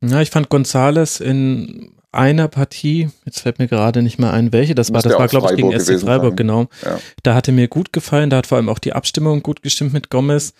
Ja, 0.01 0.21
ich 0.21 0.31
fand 0.31 0.49
Gonzales 0.49 1.19
in 1.19 1.91
einer 2.11 2.47
Partie, 2.47 3.09
jetzt 3.25 3.41
fällt 3.41 3.59
mir 3.59 3.67
gerade 3.67 4.01
nicht 4.01 4.17
mehr 4.17 4.33
ein, 4.33 4.51
welche 4.51 4.73
das 4.73 4.91
war. 4.91 5.01
Das 5.03 5.13
war, 5.13 5.27
glaube 5.27 5.49
ich, 5.51 5.57
gegen 5.57 5.77
SC 5.79 5.99
Freiburg, 5.99 6.31
sein. 6.31 6.35
genau. 6.37 6.67
Ja. 6.83 6.99
Da 7.21 7.35
hatte 7.35 7.51
mir 7.51 7.67
gut 7.67 7.93
gefallen, 7.93 8.29
da 8.31 8.37
hat 8.37 8.47
vor 8.47 8.57
allem 8.57 8.69
auch 8.69 8.79
die 8.79 8.93
Abstimmung 8.93 9.43
gut 9.43 9.61
gestimmt 9.61 9.93
mit 9.93 10.09
Gomez. 10.09 10.53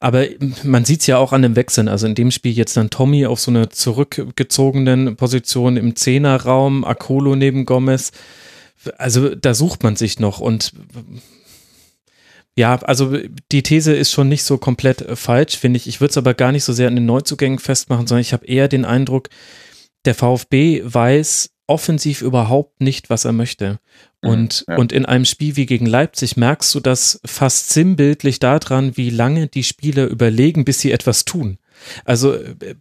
Aber 0.00 0.24
man 0.64 0.84
sieht 0.84 1.00
es 1.00 1.06
ja 1.06 1.16
auch 1.16 1.32
an 1.32 1.42
dem 1.42 1.56
Wechseln. 1.56 1.88
Also 1.88 2.06
in 2.06 2.14
dem 2.14 2.30
Spiel 2.30 2.52
jetzt 2.52 2.76
dann 2.76 2.90
Tommy 2.90 3.24
auf 3.24 3.40
so 3.40 3.50
einer 3.50 3.70
zurückgezogenen 3.70 5.16
Position 5.16 5.78
im 5.78 5.96
Zehnerraum, 5.96 6.84
Akolo 6.84 7.36
neben 7.36 7.64
Gomez 7.64 8.12
also 8.96 9.34
da 9.34 9.54
sucht 9.54 9.82
man 9.82 9.96
sich 9.96 10.18
noch 10.18 10.40
und 10.40 10.72
ja, 12.58 12.74
also 12.82 13.16
die 13.52 13.62
These 13.62 13.94
ist 13.94 14.10
schon 14.10 14.28
nicht 14.28 14.42
so 14.42 14.58
komplett 14.58 15.02
äh, 15.02 15.14
falsch, 15.14 15.56
finde 15.56 15.76
ich. 15.76 15.86
Ich 15.86 16.00
würde 16.00 16.10
es 16.10 16.16
aber 16.16 16.34
gar 16.34 16.50
nicht 16.50 16.64
so 16.64 16.72
sehr 16.72 16.88
an 16.88 16.96
den 16.96 17.06
Neuzugängen 17.06 17.60
festmachen, 17.60 18.08
sondern 18.08 18.22
ich 18.22 18.32
habe 18.32 18.46
eher 18.46 18.66
den 18.66 18.84
Eindruck, 18.84 19.28
der 20.04 20.16
VfB 20.16 20.82
weiß 20.84 21.50
offensiv 21.68 22.20
überhaupt 22.22 22.80
nicht, 22.80 23.10
was 23.10 23.24
er 23.24 23.32
möchte. 23.32 23.78
Mhm, 24.22 24.30
und, 24.30 24.64
ja. 24.66 24.76
und 24.76 24.90
in 24.90 25.06
einem 25.06 25.24
Spiel 25.24 25.54
wie 25.54 25.66
gegen 25.66 25.86
Leipzig 25.86 26.36
merkst 26.36 26.74
du 26.74 26.80
das 26.80 27.20
fast 27.24 27.70
sinnbildlich 27.70 28.40
daran, 28.40 28.96
wie 28.96 29.10
lange 29.10 29.46
die 29.46 29.62
Spieler 29.62 30.06
überlegen, 30.06 30.64
bis 30.64 30.80
sie 30.80 30.90
etwas 30.90 31.24
tun. 31.24 31.58
Also 32.04 32.34
äh, 32.34 32.74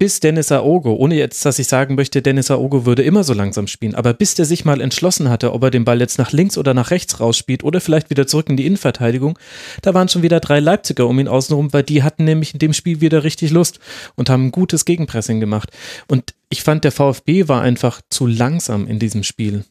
bis 0.00 0.18
Dennis 0.18 0.50
Aogo, 0.50 0.94
ohne 0.94 1.14
jetzt, 1.14 1.44
dass 1.44 1.58
ich 1.58 1.66
sagen 1.66 1.94
möchte, 1.94 2.22
Dennis 2.22 2.50
Aogo 2.50 2.86
würde 2.86 3.02
immer 3.02 3.22
so 3.22 3.34
langsam 3.34 3.66
spielen, 3.66 3.94
aber 3.94 4.14
bis 4.14 4.34
der 4.34 4.46
sich 4.46 4.64
mal 4.64 4.80
entschlossen 4.80 5.28
hatte, 5.28 5.52
ob 5.52 5.62
er 5.62 5.70
den 5.70 5.84
Ball 5.84 6.00
jetzt 6.00 6.16
nach 6.16 6.32
links 6.32 6.56
oder 6.56 6.72
nach 6.72 6.90
rechts 6.90 7.20
rausspielt 7.20 7.62
oder 7.64 7.82
vielleicht 7.82 8.08
wieder 8.08 8.26
zurück 8.26 8.48
in 8.48 8.56
die 8.56 8.64
Innenverteidigung, 8.64 9.38
da 9.82 9.92
waren 9.92 10.08
schon 10.08 10.22
wieder 10.22 10.40
drei 10.40 10.58
Leipziger 10.58 11.06
um 11.06 11.18
ihn 11.20 11.28
außenrum, 11.28 11.74
weil 11.74 11.82
die 11.82 12.02
hatten 12.02 12.24
nämlich 12.24 12.54
in 12.54 12.58
dem 12.60 12.72
Spiel 12.72 13.02
wieder 13.02 13.24
richtig 13.24 13.50
Lust 13.50 13.78
und 14.14 14.30
haben 14.30 14.46
ein 14.46 14.52
gutes 14.52 14.86
Gegenpressing 14.86 15.38
gemacht. 15.38 15.68
Und 16.08 16.32
ich 16.48 16.62
fand, 16.62 16.84
der 16.84 16.92
VfB 16.92 17.48
war 17.48 17.60
einfach 17.60 18.00
zu 18.08 18.26
langsam 18.26 18.86
in 18.86 18.98
diesem 18.98 19.22
Spiel. 19.22 19.64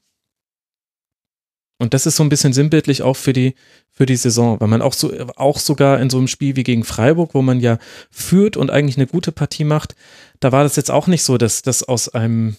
Und 1.80 1.94
das 1.94 2.06
ist 2.06 2.18
so 2.18 2.24
ein 2.24 2.30
bisschen 2.30 2.54
sinnbildlich 2.54 3.02
auch 3.02 3.16
für 3.16 3.34
die, 3.34 3.56
für 3.92 4.06
die 4.06 4.18
Saison, 4.18 4.60
weil 4.60 4.68
man 4.68 4.82
auch 4.82 4.94
so, 4.94 5.12
auch 5.38 5.58
sogar 5.58 6.00
in 6.00 6.10
so 6.10 6.18
einem 6.18 6.28
Spiel 6.28 6.56
wie 6.56 6.64
gegen 6.64 6.84
Freiburg, 6.84 7.34
wo 7.34 7.42
man 7.42 7.62
ja 7.62 7.80
führt 8.12 8.58
und 8.58 8.70
eigentlich 8.70 8.98
eine 8.98 9.08
gute 9.08 9.32
Partie 9.32 9.64
macht, 9.64 9.96
da 10.42 10.52
war 10.52 10.64
das 10.64 10.76
jetzt 10.76 10.92
auch 10.92 11.08
nicht 11.08 11.24
so, 11.24 11.38
dass 11.38 11.62
das 11.62 11.84
aus 11.84 12.10
einem 12.10 12.58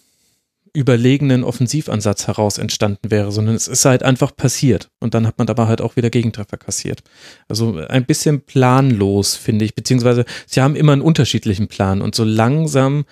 überlegenen 0.72 1.44
Offensivansatz 1.44 2.26
heraus 2.28 2.58
entstanden 2.58 3.10
wäre, 3.10 3.32
sondern 3.32 3.54
es 3.54 3.68
ist 3.68 3.84
halt 3.84 4.02
einfach 4.02 4.34
passiert. 4.34 4.88
Und 5.00 5.14
dann 5.14 5.26
hat 5.26 5.36
man 5.36 5.46
dabei 5.46 5.66
halt 5.66 5.80
auch 5.80 5.96
wieder 5.96 6.10
Gegentreffer 6.10 6.56
kassiert. 6.56 7.02
Also 7.48 7.76
ein 7.76 8.06
bisschen 8.06 8.42
planlos, 8.42 9.34
finde 9.36 9.64
ich, 9.64 9.74
beziehungsweise 9.74 10.24
sie 10.46 10.60
haben 10.60 10.76
immer 10.76 10.92
einen 10.92 11.02
unterschiedlichen 11.02 11.68
Plan 11.68 12.02
und 12.02 12.14
so 12.14 12.24
langsam 12.24 13.04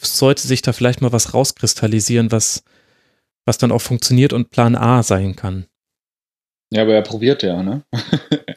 sollte 0.00 0.46
sich 0.46 0.62
da 0.62 0.72
vielleicht 0.72 1.00
mal 1.00 1.12
was 1.12 1.32
rauskristallisieren, 1.32 2.30
was, 2.30 2.64
was 3.44 3.58
dann 3.58 3.72
auch 3.72 3.80
funktioniert 3.82 4.32
und 4.32 4.50
Plan 4.50 4.76
A 4.76 5.02
sein 5.02 5.36
kann. 5.36 5.66
Ja, 6.72 6.82
aber 6.82 6.94
er 6.94 7.02
probiert 7.02 7.42
ja, 7.42 7.62
ne? 7.62 7.82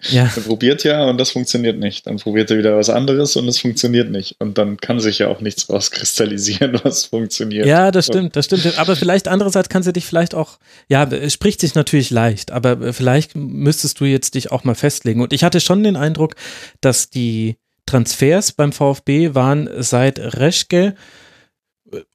Ja. 0.09 0.29
er 0.35 0.43
probiert 0.43 0.83
ja 0.83 1.03
und 1.05 1.17
das 1.17 1.31
funktioniert 1.31 1.79
nicht. 1.79 2.05
Dann 2.07 2.17
probiert 2.17 2.51
er 2.51 2.57
wieder 2.57 2.77
was 2.77 2.89
anderes 2.89 3.35
und 3.35 3.47
es 3.47 3.59
funktioniert 3.59 4.11
nicht. 4.11 4.35
Und 4.39 4.57
dann 4.57 4.77
kann 4.77 4.99
sich 4.99 5.19
ja 5.19 5.27
auch 5.27 5.41
nichts 5.41 5.69
rauskristallisieren, 5.69 6.79
was 6.83 7.05
funktioniert. 7.05 7.65
Ja, 7.65 7.91
das 7.91 8.05
stimmt, 8.05 8.35
das 8.35 8.45
stimmt. 8.45 8.77
Aber 8.77 8.95
vielleicht 8.95 9.27
andererseits 9.27 9.67
kannst 9.67 9.87
du 9.87 9.93
dich 9.93 10.05
vielleicht 10.05 10.33
auch, 10.35 10.59
ja, 10.87 11.03
es 11.03 11.33
spricht 11.33 11.59
sich 11.59 11.75
natürlich 11.75 12.09
leicht, 12.11 12.51
aber 12.51 12.93
vielleicht 12.93 13.35
müsstest 13.35 13.99
du 13.99 14.05
jetzt 14.05 14.35
dich 14.35 14.51
auch 14.51 14.63
mal 14.63 14.75
festlegen. 14.75 15.21
Und 15.21 15.33
ich 15.33 15.43
hatte 15.43 15.59
schon 15.59 15.83
den 15.83 15.97
Eindruck, 15.97 16.35
dass 16.79 17.09
die 17.09 17.57
Transfers 17.85 18.53
beim 18.53 18.71
VfB 18.71 19.35
waren 19.35 19.69
seit 19.79 20.19
Reschke 20.19 20.95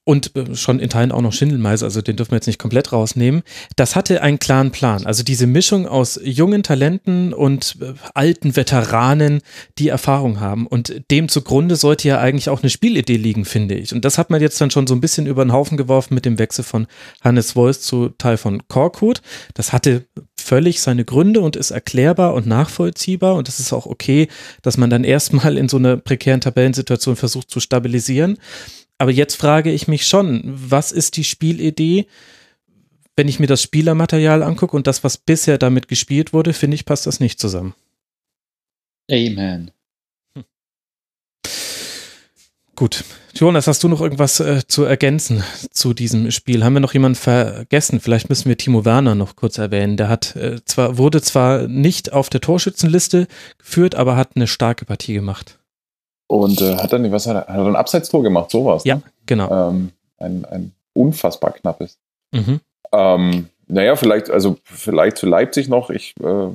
und 0.05 0.35
äh, 0.37 0.57
schon 0.57 0.81
in 0.81 0.89
Teilen 0.89 1.13
auch 1.13 1.21
noch 1.21 1.33
Schindelmeiser, 1.33 1.87
also 1.87 2.03
den 2.03 2.17
dürfen 2.17 2.33
wir 2.33 2.37
jetzt 2.37 2.47
nicht 2.47 2.59
komplett 2.59 2.93
rausnehmen. 2.93 3.43
Das 3.77 3.97
hatte 3.97 4.23
einen 4.23 4.39
klaren 4.39 4.71
Plan. 4.71 5.07
Also 5.07 5.23
diese 5.23 5.47
Mischung 5.47 5.87
aus 5.87 6.19
jungen 6.23 6.63
Talenten 6.63 7.33
und 7.33 7.77
äh, 7.81 7.95
alten 8.15 8.57
Veteranen, 8.57 9.43
die 9.79 9.89
Erfahrung 9.89 10.41
haben. 10.41 10.67
Und 10.67 11.03
dem 11.11 11.29
zugrunde 11.29 11.77
sollte 11.77 12.09
ja 12.09 12.19
eigentlich 12.19 12.49
auch 12.49 12.63
eine 12.63 12.71
Spielidee 12.71 13.17
liegen, 13.17 13.45
finde 13.45 13.77
ich. 13.77 13.95
Und 13.95 14.05
das 14.05 14.19
hat 14.19 14.31
man 14.31 14.41
jetzt 14.41 14.61
dann 14.61 14.71
schon 14.71 14.87
so 14.87 14.95
ein 14.95 15.01
bisschen 15.01 15.27
über 15.27 15.45
den 15.45 15.53
Haufen 15.53 15.77
geworfen 15.77 16.15
mit 16.15 16.25
dem 16.25 16.39
Wechsel 16.39 16.65
von 16.65 16.87
Hannes 17.21 17.57
Wolf 17.57 17.81
zu 17.81 18.09
Teil 18.19 18.37
von 18.37 18.67
Korkut. 18.69 19.23
Das 19.55 19.73
hatte 19.73 20.07
völlig 20.41 20.81
seine 20.81 21.05
Gründe 21.05 21.41
und 21.41 21.57
ist 21.57 21.71
erklärbar 21.71 22.35
und 22.35 22.47
nachvollziehbar 22.47 23.35
und 23.37 23.49
es 23.49 23.61
ist 23.61 23.73
auch 23.73 23.87
okay, 23.87 24.29
dass 24.63 24.77
man 24.77 24.91
dann 24.91 25.05
erstmal 25.05 25.57
in 25.57 25.69
so 25.69 25.77
einer 25.77 25.97
prekären 25.97 26.41
Tabellensituation 26.41 27.17
versucht 27.17 27.51
zu 27.51 27.61
stabilisieren. 27.61 28.39
Aber 29.01 29.11
jetzt 29.11 29.37
frage 29.37 29.73
ich 29.73 29.89
mich 29.89 30.07
schon, 30.07 30.43
was 30.45 30.93
ist 30.93 31.17
die 31.17 31.25
Spielidee? 31.25 32.07
Wenn 33.17 33.29
ich 33.29 33.41
mir 33.41 33.47
das 33.47 33.63
Spielermaterial 33.63 34.43
angucke 34.43 34.77
und 34.77 34.87
das, 34.87 35.03
was 35.03 35.17
bisher 35.17 35.57
damit 35.57 35.89
gespielt 35.89 36.35
wurde, 36.35 36.53
finde 36.53 36.75
ich, 36.75 36.85
passt 36.85 37.07
das 37.07 37.19
nicht 37.19 37.41
zusammen. 37.41 37.75
Amen. 39.11 39.71
Gut. 42.77 43.05
Jonas, 43.35 43.67
hast 43.67 43.83
du 43.83 43.89
noch 43.89 44.03
irgendwas 44.03 44.39
äh, 44.41 44.67
zu 44.69 44.85
ergänzen 44.85 45.43
zu 45.71 45.95
diesem 45.95 46.31
Spiel? 46.31 46.63
Haben 46.63 46.75
wir 46.75 46.81
noch 46.81 46.93
jemanden 46.93 47.17
vergessen? 47.17 48.01
Vielleicht 48.01 48.29
müssen 48.29 48.51
wir 48.51 48.59
Timo 48.59 48.85
Werner 48.85 49.15
noch 49.15 49.35
kurz 49.35 49.57
erwähnen. 49.57 49.97
Der 49.97 50.11
hat 50.11 50.37
äh, 50.37 50.63
zwar, 50.67 50.99
wurde 50.99 51.23
zwar 51.23 51.69
nicht 51.69 52.13
auf 52.13 52.29
der 52.29 52.43
Torschützenliste 52.43 53.29
geführt, 53.57 53.95
aber 53.95 54.17
hat 54.17 54.37
eine 54.37 54.47
starke 54.47 54.85
Partie 54.85 55.15
gemacht. 55.15 55.60
Und 56.31 56.61
äh, 56.61 56.77
hat 56.77 56.93
dann, 56.93 57.11
was 57.11 57.27
hat 57.27 57.35
er, 57.35 57.53
hat 57.53 57.59
er 57.59 57.67
ein 57.67 57.75
Abseitstor 57.75 58.23
gemacht, 58.23 58.53
sowas? 58.53 58.85
Ja, 58.85 58.97
ne? 58.97 59.03
genau. 59.27 59.71
Ähm, 59.71 59.91
ein, 60.19 60.45
ein 60.45 60.73
unfassbar 60.93 61.51
knappes. 61.51 61.99
Mhm. 62.31 62.61
Ähm, 62.93 63.49
naja, 63.67 63.97
vielleicht, 63.97 64.31
also 64.31 64.57
vielleicht 64.63 65.17
zu 65.17 65.27
Leipzig 65.27 65.69
noch. 65.69 65.91
Ich, 65.91 66.15
äh, 66.23 66.51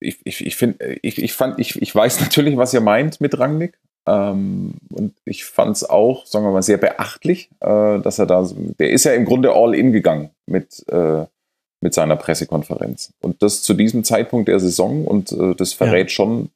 ich, 0.00 0.18
ich, 0.24 0.44
ich 0.44 0.56
finde, 0.56 0.98
ich, 1.00 1.22
ich 1.22 1.32
fand, 1.32 1.58
ich, 1.58 1.80
ich 1.80 1.94
weiß 1.94 2.20
natürlich, 2.20 2.58
was 2.58 2.74
ihr 2.74 2.82
meint 2.82 3.22
mit 3.22 3.38
Rangnick. 3.38 3.78
Ähm, 4.06 4.74
und 4.90 5.14
ich 5.24 5.46
fand 5.46 5.74
es 5.74 5.88
auch, 5.88 6.26
sagen 6.26 6.44
wir 6.44 6.52
mal, 6.52 6.62
sehr 6.62 6.76
beachtlich, 6.76 7.48
äh, 7.60 7.98
dass 8.00 8.18
er 8.18 8.26
da, 8.26 8.46
der 8.78 8.90
ist 8.90 9.04
ja 9.04 9.14
im 9.14 9.24
Grunde 9.24 9.52
all 9.54 9.74
in 9.74 9.92
gegangen 9.92 10.32
mit, 10.44 10.86
äh, 10.90 11.24
mit 11.80 11.94
seiner 11.94 12.16
Pressekonferenz. 12.16 13.14
Und 13.22 13.42
das 13.42 13.62
zu 13.62 13.72
diesem 13.72 14.04
Zeitpunkt 14.04 14.48
der 14.48 14.60
Saison 14.60 15.06
und 15.06 15.32
äh, 15.32 15.54
das 15.54 15.72
verrät 15.72 16.10
ja. 16.10 16.14
schon 16.14 16.50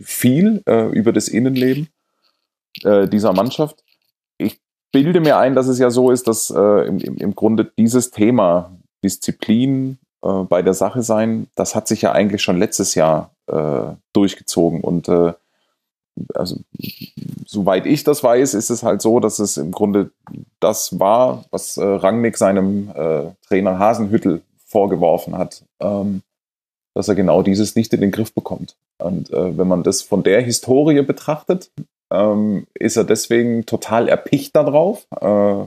viel 0.00 0.62
äh, 0.66 0.88
über 0.90 1.12
das 1.12 1.28
Innenleben 1.28 1.88
äh, 2.82 3.08
dieser 3.08 3.32
Mannschaft. 3.32 3.82
Ich 4.38 4.60
bilde 4.92 5.20
mir 5.20 5.38
ein, 5.38 5.54
dass 5.54 5.68
es 5.68 5.78
ja 5.78 5.90
so 5.90 6.10
ist, 6.10 6.28
dass 6.28 6.50
äh, 6.50 6.86
im, 6.86 6.98
im 6.98 7.34
Grunde 7.34 7.70
dieses 7.76 8.10
Thema 8.10 8.76
Disziplin, 9.02 9.98
äh, 10.22 10.44
bei 10.44 10.62
der 10.62 10.74
Sache 10.74 11.02
sein, 11.02 11.48
das 11.54 11.74
hat 11.74 11.88
sich 11.88 12.02
ja 12.02 12.12
eigentlich 12.12 12.42
schon 12.42 12.58
letztes 12.58 12.94
Jahr 12.94 13.30
äh, 13.46 13.94
durchgezogen. 14.12 14.80
Und 14.80 15.08
äh, 15.08 15.32
also, 16.34 16.58
soweit 17.46 17.86
ich 17.86 18.04
das 18.04 18.22
weiß, 18.22 18.54
ist 18.54 18.70
es 18.70 18.82
halt 18.82 19.02
so, 19.02 19.18
dass 19.18 19.38
es 19.38 19.56
im 19.56 19.72
Grunde 19.72 20.10
das 20.60 21.00
war, 21.00 21.44
was 21.50 21.78
Rangnick 21.78 22.36
seinem 22.36 22.90
Trainer 23.48 23.78
Hasenhüttel 23.78 24.42
vorgeworfen 24.66 25.38
hat, 25.38 25.64
ähm, 25.80 26.20
dass 26.94 27.08
er 27.08 27.14
genau 27.14 27.42
dieses 27.42 27.76
nicht 27.76 27.92
in 27.92 28.00
den 28.00 28.10
Griff 28.10 28.34
bekommt. 28.34 28.76
Und 28.98 29.30
äh, 29.30 29.56
wenn 29.56 29.68
man 29.68 29.82
das 29.82 30.02
von 30.02 30.22
der 30.22 30.42
Historie 30.42 31.02
betrachtet, 31.02 31.70
ähm, 32.10 32.66
ist 32.74 32.96
er 32.96 33.04
deswegen 33.04 33.64
total 33.66 34.08
erpicht 34.08 34.54
darauf, 34.54 35.06
äh, 35.20 35.66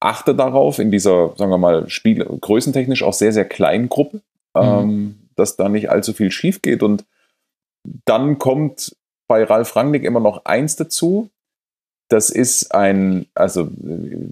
achte 0.00 0.34
darauf 0.34 0.78
in 0.78 0.90
dieser, 0.90 1.34
sagen 1.36 1.50
wir 1.50 1.58
mal, 1.58 1.88
Spiel, 1.90 2.24
größentechnisch 2.24 3.02
auch 3.02 3.12
sehr, 3.12 3.32
sehr 3.32 3.44
kleinen 3.44 3.88
Gruppe, 3.88 4.18
mhm. 4.54 4.62
ähm, 4.62 5.18
dass 5.34 5.56
da 5.56 5.68
nicht 5.68 5.90
allzu 5.90 6.12
viel 6.12 6.30
schief 6.30 6.62
geht. 6.62 6.82
Und 6.82 7.04
dann 8.04 8.38
kommt 8.38 8.96
bei 9.26 9.42
Ralf 9.42 9.74
Rangnick 9.76 10.04
immer 10.04 10.20
noch 10.20 10.44
eins 10.44 10.76
dazu. 10.76 11.30
Das 12.08 12.30
ist 12.30 12.74
ein, 12.74 13.26
also 13.34 13.68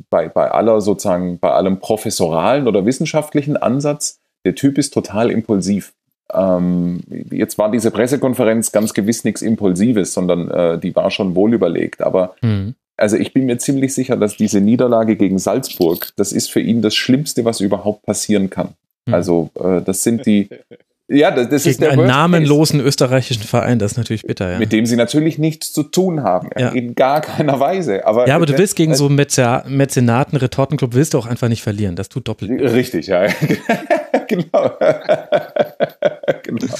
bei, 0.09 0.29
bei 0.29 0.51
aller 0.51 0.81
sozusagen, 0.81 1.39
bei 1.39 1.51
allem 1.51 1.79
professoralen 1.79 2.69
oder 2.69 2.87
wissenschaftlichen 2.87 3.57
Ansatz, 3.57 4.21
der 4.45 4.55
Typ 4.55 4.79
ist 4.79 4.95
total 4.95 5.31
impulsiv. 5.31 5.93
Ähm, 6.33 7.01
jetzt 7.31 7.59
war 7.59 7.71
diese 7.71 7.91
Pressekonferenz 7.91 8.73
ganz 8.73 8.95
gewiss 8.95 9.25
nichts 9.25 9.43
Impulsives, 9.43 10.13
sondern 10.13 10.51
äh, 10.51 10.79
die 10.79 10.95
war 10.97 11.11
schon 11.11 11.35
wohl 11.35 11.55
überlegt. 11.55 12.03
Aber 12.03 12.35
mhm 12.43 12.75
also 12.97 13.17
ich 13.17 13.33
bin 13.33 13.47
mir 13.47 13.59
ziemlich 13.59 13.95
sicher, 13.95 14.17
dass 14.17 14.37
diese 14.37 14.61
Niederlage 14.61 15.17
gegen 15.17 15.39
Salzburg, 15.39 16.13
das 16.17 16.33
ist 16.33 16.51
für 16.51 16.61
ihn 16.61 16.83
das 16.83 16.95
Schlimmste, 16.95 17.45
was 17.45 17.61
überhaupt 17.61 18.05
passieren 18.05 18.51
kann. 18.51 18.71
Hm. 19.07 19.15
Also 19.15 19.51
äh, 19.63 19.83
das 19.83 20.03
sind 20.03 20.25
die, 20.25 20.49
ja, 21.09 21.31
das, 21.31 21.51
das 21.51 21.67
ist 21.67 21.81
der 21.81 21.93
einen 21.93 22.07
namenlosen 22.07 22.79
Case, 22.79 22.89
österreichischen 22.89 23.43
Verein, 23.43 23.79
das 23.79 23.93
ist 23.93 23.99
natürlich 23.99 24.23
bitter, 24.23 24.53
ja. 24.53 24.59
Mit 24.59 24.73
dem 24.73 24.87
sie 24.87 24.97
natürlich 24.97 25.39
nichts 25.39 25.73
zu 25.73 25.83
tun 25.83 26.23
haben, 26.23 26.49
ja. 26.59 26.71
in 26.71 26.95
gar 26.95 27.21
keiner 27.21 27.61
Weise. 27.61 28.07
Aber, 28.07 28.27
ja, 28.27 28.35
aber 28.35 28.47
du 28.47 28.57
willst 28.57 28.77
gegen 28.77 28.95
so 28.95 29.09
Mäzenaten, 29.11 30.37
Retortenclub, 30.37 30.95
willst 30.95 31.15
du 31.15 31.19
auch 31.19 31.27
einfach 31.27 31.49
nicht 31.49 31.63
verlieren, 31.63 31.97
das 31.97 32.09
tut 32.09 32.29
doppelt. 32.29 32.51
Richtig, 32.51 33.09
ja, 33.09 33.27
genau. 34.29 34.71
genau. 36.43 36.75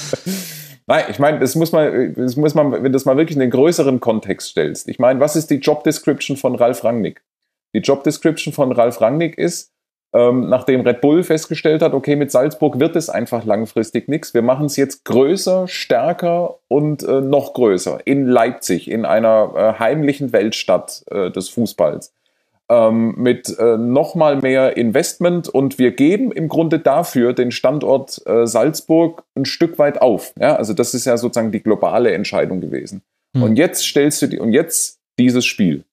Nein, 0.87 1.05
ich 1.09 1.19
meine, 1.19 1.39
das 1.39 1.55
muss 1.55 1.71
man, 1.71 2.15
das 2.15 2.35
muss 2.37 2.53
man, 2.53 2.71
wenn 2.71 2.83
du 2.83 2.91
das 2.91 3.05
mal 3.05 3.17
wirklich 3.17 3.35
in 3.35 3.41
den 3.41 3.51
größeren 3.51 3.99
Kontext 3.99 4.49
stellst. 4.49 4.87
Ich 4.87 4.99
meine, 4.99 5.19
was 5.19 5.35
ist 5.35 5.49
die 5.49 5.57
Job 5.57 5.83
Description 5.83 6.37
von 6.37 6.55
Ralf 6.55 6.83
Rangnick? 6.83 7.21
Die 7.75 7.79
Job 7.79 8.03
Description 8.03 8.53
von 8.53 8.71
Ralf 8.71 9.01
Rangnick 9.01 9.37
ist, 9.37 9.73
ähm, 10.13 10.47
nachdem 10.47 10.81
Red 10.81 11.01
Bull 11.01 11.23
festgestellt 11.23 11.81
hat, 11.81 11.93
okay, 11.93 12.15
mit 12.15 12.31
Salzburg 12.31 12.79
wird 12.79 12.95
es 12.95 13.09
einfach 13.09 13.43
langfristig 13.43 14.07
nichts. 14.07 14.33
Wir 14.33 14.41
machen 14.41 14.67
es 14.67 14.77
jetzt 14.77 15.03
größer, 15.03 15.67
stärker 15.67 16.59
und 16.69 17.03
äh, 17.03 17.19
noch 17.19 17.53
größer 17.53 17.99
in 18.05 18.25
Leipzig, 18.25 18.89
in 18.89 19.05
einer 19.05 19.53
äh, 19.55 19.79
heimlichen 19.79 20.31
Weltstadt 20.31 21.03
äh, 21.11 21.29
des 21.31 21.49
Fußballs 21.49 22.13
ähm, 22.69 23.15
mit 23.17 23.57
äh, 23.59 23.77
nochmal 23.77 24.41
mehr 24.41 24.75
Investment 24.77 25.47
und 25.47 25.79
wir 25.79 25.91
geben 25.91 26.31
im 26.31 26.49
Grunde 26.49 26.79
dafür 26.79 27.33
den 27.33 27.51
Standort 27.51 28.21
äh, 28.25 28.45
Salzburg 28.45 29.23
ein 29.35 29.45
Stück 29.45 29.79
weit 29.79 30.01
auf. 30.01 30.33
Ja, 30.39 30.55
also 30.55 30.73
das 30.73 30.93
ist 30.93 31.05
ja 31.05 31.17
sozusagen 31.17 31.51
die 31.51 31.63
globale 31.63 32.11
Entscheidung 32.11 32.59
gewesen. 32.59 33.01
Mhm. 33.33 33.43
Und 33.43 33.55
jetzt 33.55 33.85
stellst 33.85 34.21
du 34.21 34.27
die, 34.27 34.39
und 34.39 34.51
jetzt 34.51 34.99
dieses 35.17 35.45
Spiel. 35.45 35.83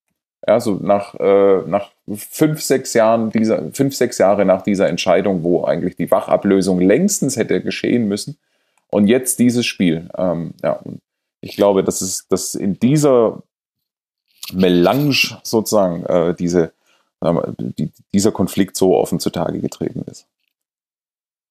Ja, 0.46 0.60
so 0.60 0.74
nach, 0.74 1.14
äh, 1.14 1.62
nach 1.66 1.92
fünf, 2.12 2.60
sechs 2.60 2.92
Jahren, 2.92 3.30
dieser, 3.30 3.70
fünf, 3.72 3.94
sechs 3.94 4.18
Jahre 4.18 4.44
nach 4.44 4.62
dieser 4.62 4.88
Entscheidung, 4.88 5.42
wo 5.42 5.64
eigentlich 5.64 5.96
die 5.96 6.10
Wachablösung 6.10 6.80
längstens 6.80 7.36
hätte 7.36 7.62
geschehen 7.62 8.08
müssen. 8.08 8.36
Und 8.90 9.06
jetzt 9.06 9.38
dieses 9.38 9.64
Spiel. 9.64 10.08
Ähm, 10.18 10.52
ja, 10.62 10.80
ich 11.40 11.56
glaube, 11.56 11.82
dass 11.82 12.02
es, 12.02 12.26
dass 12.28 12.54
in 12.54 12.74
dieser 12.78 13.42
Melange 14.52 15.38
sozusagen 15.42 16.04
äh, 16.06 16.34
diese, 16.34 16.72
äh, 17.20 17.32
die, 17.58 17.90
dieser 18.12 18.32
Konflikt 18.32 18.76
so 18.76 18.96
offen 18.96 19.20
zutage 19.20 19.60
getreten 19.60 20.04
ist. 20.10 20.26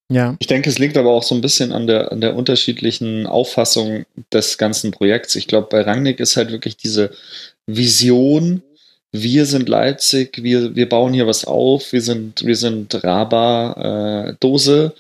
Ja. 0.09 0.35
Ich 0.39 0.47
denke, 0.47 0.69
es 0.69 0.79
liegt 0.79 0.97
aber 0.97 1.11
auch 1.11 1.23
so 1.23 1.33
ein 1.33 1.41
bisschen 1.41 1.71
an 1.71 1.87
der, 1.87 2.11
an 2.11 2.21
der 2.21 2.35
unterschiedlichen 2.35 3.25
Auffassung 3.25 4.05
des 4.31 4.57
ganzen 4.57 4.91
Projekts. 4.91 5.35
Ich 5.35 5.47
glaube, 5.47 5.67
bei 5.69 5.81
Rangnick 5.81 6.19
ist 6.19 6.37
halt 6.37 6.51
wirklich 6.51 6.77
diese 6.77 7.11
Vision, 7.65 8.61
wir 9.11 9.45
sind 9.45 9.69
Leipzig, 9.69 10.43
wir, 10.43 10.75
wir 10.75 10.89
bauen 10.89 11.13
hier 11.13 11.27
was 11.27 11.45
auf, 11.45 11.93
wir 11.93 12.01
sind, 12.01 12.45
wir 12.45 12.55
sind 12.55 13.03
Raba 13.03 14.27
äh, 14.29 14.35
Dose 14.39 14.93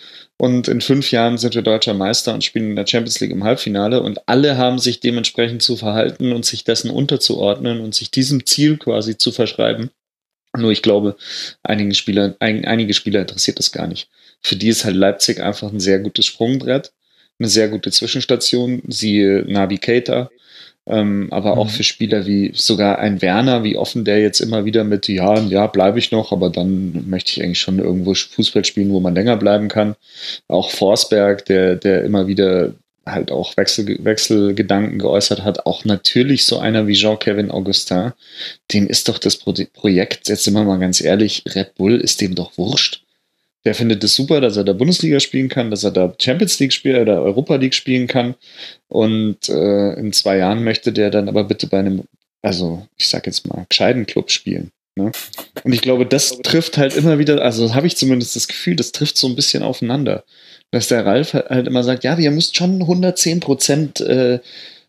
und 0.43 0.67
in 0.67 0.81
fünf 0.81 1.09
Jahren 1.11 1.37
sind 1.37 1.55
wir 1.55 1.61
deutscher 1.61 1.93
Meister 1.93 2.33
und 2.33 2.43
spielen 2.43 2.71
in 2.71 2.75
der 2.75 2.85
Champions 2.85 3.21
League 3.21 3.31
im 3.31 3.45
Halbfinale 3.45 4.03
und 4.03 4.27
alle 4.27 4.57
haben 4.57 4.77
sich 4.77 4.99
dementsprechend 4.99 5.63
zu 5.63 5.77
verhalten 5.77 6.33
und 6.33 6.43
sich 6.43 6.65
dessen 6.65 6.91
unterzuordnen 6.91 7.79
und 7.79 7.95
sich 7.95 8.11
diesem 8.11 8.45
Ziel 8.45 8.75
quasi 8.75 9.17
zu 9.17 9.31
verschreiben. 9.31 9.89
Nur 10.57 10.73
ich 10.73 10.81
glaube, 10.81 11.15
einige 11.63 11.95
Spieler, 11.95 12.35
ein, 12.39 12.65
einige 12.65 12.93
Spieler 12.93 13.21
interessiert 13.21 13.57
das 13.57 13.71
gar 13.71 13.87
nicht. 13.87 14.09
Für 14.41 14.57
die 14.57 14.67
ist 14.67 14.83
halt 14.83 14.97
Leipzig 14.97 15.39
einfach 15.39 15.71
ein 15.71 15.79
sehr 15.79 15.99
gutes 15.99 16.25
Sprungbrett, 16.25 16.91
eine 17.39 17.47
sehr 17.47 17.69
gute 17.69 17.91
Zwischenstation, 17.91 18.81
siehe 18.89 19.45
Nabi 19.47 19.77
Keita, 19.77 20.29
ähm, 20.85 21.29
aber 21.31 21.55
mhm. 21.55 21.59
auch 21.59 21.69
für 21.69 21.83
Spieler 21.83 22.25
wie 22.25 22.51
sogar 22.53 22.99
ein 22.99 23.21
Werner, 23.21 23.63
wie 23.63 23.77
offen 23.77 24.03
der 24.03 24.19
jetzt 24.19 24.41
immer 24.41 24.65
wieder 24.65 24.83
mit, 24.83 25.07
ja, 25.07 25.39
ja, 25.39 25.67
bleibe 25.67 25.99
ich 25.99 26.11
noch, 26.11 26.31
aber 26.31 26.49
dann 26.49 27.09
möchte 27.09 27.31
ich 27.31 27.43
eigentlich 27.43 27.61
schon 27.61 27.79
irgendwo 27.79 28.13
Fußball 28.13 28.65
spielen, 28.65 28.91
wo 28.91 28.99
man 28.99 29.15
länger 29.15 29.37
bleiben 29.37 29.69
kann. 29.69 29.95
Auch 30.47 30.69
Forsberg, 30.69 31.45
der, 31.45 31.75
der 31.75 32.03
immer 32.03 32.27
wieder 32.27 32.73
halt 33.05 33.31
auch 33.31 33.55
Wechsel, 33.57 33.97
Wechselgedanken 34.03 34.99
geäußert 34.99 35.43
hat, 35.43 35.65
auch 35.65 35.85
natürlich 35.85 36.45
so 36.45 36.59
einer 36.59 36.87
wie 36.87 36.93
Jean-Kevin 36.93 37.51
Augustin, 37.51 38.13
dem 38.73 38.87
ist 38.87 39.09
doch 39.09 39.17
das 39.17 39.37
Pro 39.37 39.53
Projekt, 39.73 40.29
jetzt 40.29 40.43
sind 40.43 40.53
wir 40.53 40.63
mal 40.63 40.79
ganz 40.79 41.01
ehrlich, 41.01 41.43
Red 41.53 41.75
Bull 41.75 41.99
ist 41.99 42.21
dem 42.21 42.35
doch 42.35 42.57
wurscht. 42.57 43.02
Der 43.65 43.75
findet 43.75 44.03
es 44.03 44.15
super, 44.15 44.41
dass 44.41 44.57
er 44.57 44.63
da 44.63 44.73
Bundesliga 44.73 45.19
spielen 45.19 45.47
kann, 45.47 45.71
dass 45.71 45.83
er 45.83 45.91
da 45.91 46.13
Champions 46.19 46.59
League 46.59 46.73
spielen 46.73 47.01
oder 47.01 47.21
Europa 47.21 47.55
League 47.55 47.73
spielen 47.73 48.07
kann. 48.07 48.35
Und 48.89 49.47
äh, 49.49 49.93
in 49.93 50.11
zwei 50.11 50.37
Jahren 50.37 50.63
möchte 50.63 50.91
der 50.91 51.09
dann 51.09 51.29
aber 51.29 51.45
bitte 51.45 51.67
bei 51.67 51.79
einem, 51.79 52.03
also 52.41 52.85
ich 52.97 53.07
sag 53.07 53.25
jetzt 53.25 53.47
mal, 53.47 53.65
gescheiten 53.69 54.05
Club 54.05 54.31
spielen. 54.31 54.71
Ne? 54.95 55.11
Und 55.63 55.73
ich 55.73 55.81
glaube, 55.81 56.05
das 56.05 56.39
trifft 56.43 56.77
halt 56.77 56.95
immer 56.95 57.17
wieder, 57.19 57.41
also 57.41 57.73
habe 57.73 57.87
ich 57.87 57.97
zumindest 57.97 58.35
das 58.35 58.47
Gefühl, 58.47 58.75
das 58.75 58.91
trifft 58.91 59.17
so 59.17 59.27
ein 59.27 59.35
bisschen 59.35 59.63
aufeinander. 59.63 60.23
Dass 60.71 60.87
der 60.87 61.05
Ralf 61.05 61.33
halt 61.33 61.67
immer 61.67 61.83
sagt, 61.83 62.03
ja, 62.03 62.17
ihr 62.17 62.31
müsst 62.31 62.57
schon 62.57 62.81
110 62.81 63.39
Prozent 63.39 64.01
äh, 64.01 64.39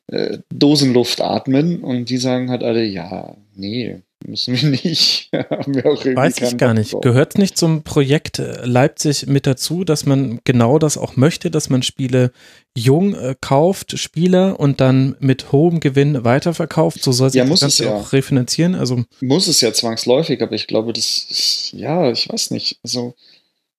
äh, 0.08 0.38
Dosenluft 0.52 1.20
atmen. 1.20 1.82
Und 1.82 2.10
die 2.10 2.16
sagen 2.16 2.50
halt 2.50 2.62
alle, 2.62 2.84
ja, 2.84 3.36
nee, 3.54 4.00
müssen 4.26 4.60
wir 4.60 4.68
nicht. 4.70 5.30
Haben 5.50 5.74
wir 5.74 5.84
Weiß 5.84 6.38
ich 6.38 6.56
gar 6.56 6.74
nicht. 6.74 6.94
Gehört 7.02 7.38
nicht 7.38 7.56
zum 7.56 7.82
Projekt 7.82 8.38
äh, 8.38 8.64
Leipzig 8.64 9.26
mit 9.26 9.46
dazu, 9.46 9.84
dass 9.84 10.06
man 10.06 10.40
genau 10.44 10.78
das 10.78 10.96
auch 10.96 11.16
möchte, 11.16 11.50
dass 11.50 11.70
man 11.70 11.82
Spiele 11.82 12.32
jung 12.76 13.14
äh, 13.14 13.34
kauft, 13.40 13.98
Spieler 13.98 14.58
und 14.58 14.80
dann 14.80 15.16
mit 15.20 15.52
hohem 15.52 15.80
Gewinn 15.80 16.24
weiterverkauft? 16.24 17.02
So 17.02 17.12
soll 17.12 17.30
sich 17.30 17.38
Ja, 17.38 17.44
das 17.44 17.50
muss 17.50 17.62
es 17.62 17.78
Ganze 17.78 17.84
ja. 17.84 17.94
auch 17.94 18.12
refinanzieren. 18.12 18.74
Also 18.74 19.04
Muss 19.20 19.46
es 19.46 19.60
ja 19.60 19.72
zwangsläufig, 19.72 20.42
aber 20.42 20.52
ich 20.52 20.66
glaube, 20.66 20.92
das 20.92 21.26
ist, 21.30 21.72
ja, 21.72 22.10
ich 22.10 22.28
weiß 22.28 22.50
nicht. 22.50 22.78
Also, 22.82 23.14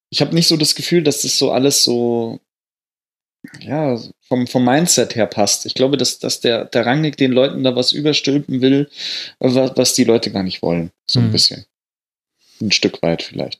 ich 0.10 0.22
habe 0.22 0.36
nicht 0.36 0.48
so 0.48 0.58
das 0.58 0.76
Gefühl, 0.76 1.04
dass 1.04 1.24
das 1.24 1.38
so 1.38 1.52
alles 1.52 1.84
so, 1.84 2.40
ja, 3.62 4.00
vom, 4.28 4.48
vom 4.48 4.66
Mindset 4.66 5.16
her 5.16 5.28
passt. 5.28 5.66
Ich 5.66 5.74
glaube, 5.74 5.98
dass, 5.98 6.20
dass 6.20 6.40
der, 6.40 6.66
der 6.66 6.86
Rangnick 6.86 7.18
den 7.18 7.32
Leuten 7.32 7.64
da 7.64 7.76
was 7.76 7.92
überstülpen 7.92 8.62
will, 8.62 8.90
was, 9.40 9.56
was 9.76 9.94
die 9.94 10.04
Leute 10.04 10.32
gar 10.32 10.44
nicht 10.44 10.62
wollen. 10.62 10.92
So 11.10 11.20
ein 11.20 11.26
Hm. 11.26 11.32
bisschen. 11.32 11.66
Ein 12.62 12.72
Stück 12.72 13.02
weit 13.02 13.22
vielleicht. 13.22 13.60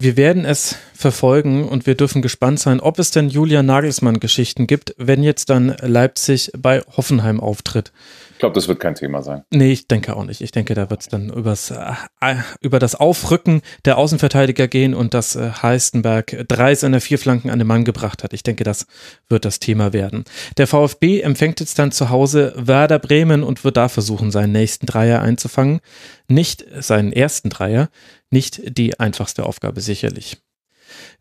Wir 0.00 0.16
werden 0.16 0.44
es 0.44 0.76
verfolgen 1.04 1.68
und 1.68 1.84
wir 1.84 1.96
dürfen 1.96 2.22
gespannt 2.22 2.60
sein, 2.60 2.80
ob 2.80 2.98
es 2.98 3.10
denn 3.10 3.28
Julian 3.28 3.66
Nagelsmann 3.66 4.20
Geschichten 4.20 4.66
gibt, 4.66 4.94
wenn 4.96 5.22
jetzt 5.22 5.50
dann 5.50 5.76
Leipzig 5.82 6.50
bei 6.56 6.80
Hoffenheim 6.96 7.40
auftritt. 7.40 7.92
Ich 8.32 8.38
glaube, 8.38 8.54
das 8.54 8.68
wird 8.68 8.80
kein 8.80 8.94
Thema 8.94 9.20
sein. 9.20 9.44
Nee, 9.52 9.72
ich 9.72 9.86
denke 9.86 10.16
auch 10.16 10.24
nicht. 10.24 10.40
Ich 10.40 10.50
denke, 10.50 10.72
da 10.72 10.88
wird 10.88 11.02
es 11.02 11.08
dann 11.08 11.28
übers, 11.28 11.70
äh, 11.70 12.36
über 12.62 12.78
das 12.78 12.94
Aufrücken 12.94 13.60
der 13.84 13.98
Außenverteidiger 13.98 14.66
gehen 14.66 14.94
und 14.94 15.12
dass 15.12 15.36
äh, 15.36 15.50
Heistenberg 15.62 16.46
drei 16.48 16.74
seiner 16.74 17.02
vier 17.02 17.18
Flanken 17.18 17.50
an 17.50 17.58
den 17.58 17.68
Mann 17.68 17.84
gebracht 17.84 18.24
hat. 18.24 18.32
Ich 18.32 18.42
denke, 18.42 18.64
das 18.64 18.86
wird 19.28 19.44
das 19.44 19.60
Thema 19.60 19.92
werden. 19.92 20.24
Der 20.56 20.66
VfB 20.66 21.20
empfängt 21.20 21.60
jetzt 21.60 21.78
dann 21.78 21.92
zu 21.92 22.08
Hause 22.08 22.54
Werder 22.56 22.98
Bremen 22.98 23.42
und 23.42 23.62
wird 23.62 23.76
da 23.76 23.90
versuchen, 23.90 24.30
seinen 24.30 24.52
nächsten 24.52 24.86
Dreier 24.86 25.20
einzufangen. 25.20 25.80
Nicht 26.28 26.64
seinen 26.80 27.12
ersten 27.12 27.50
Dreier, 27.50 27.90
nicht 28.30 28.78
die 28.78 28.98
einfachste 28.98 29.44
Aufgabe 29.44 29.82
sicherlich. 29.82 30.38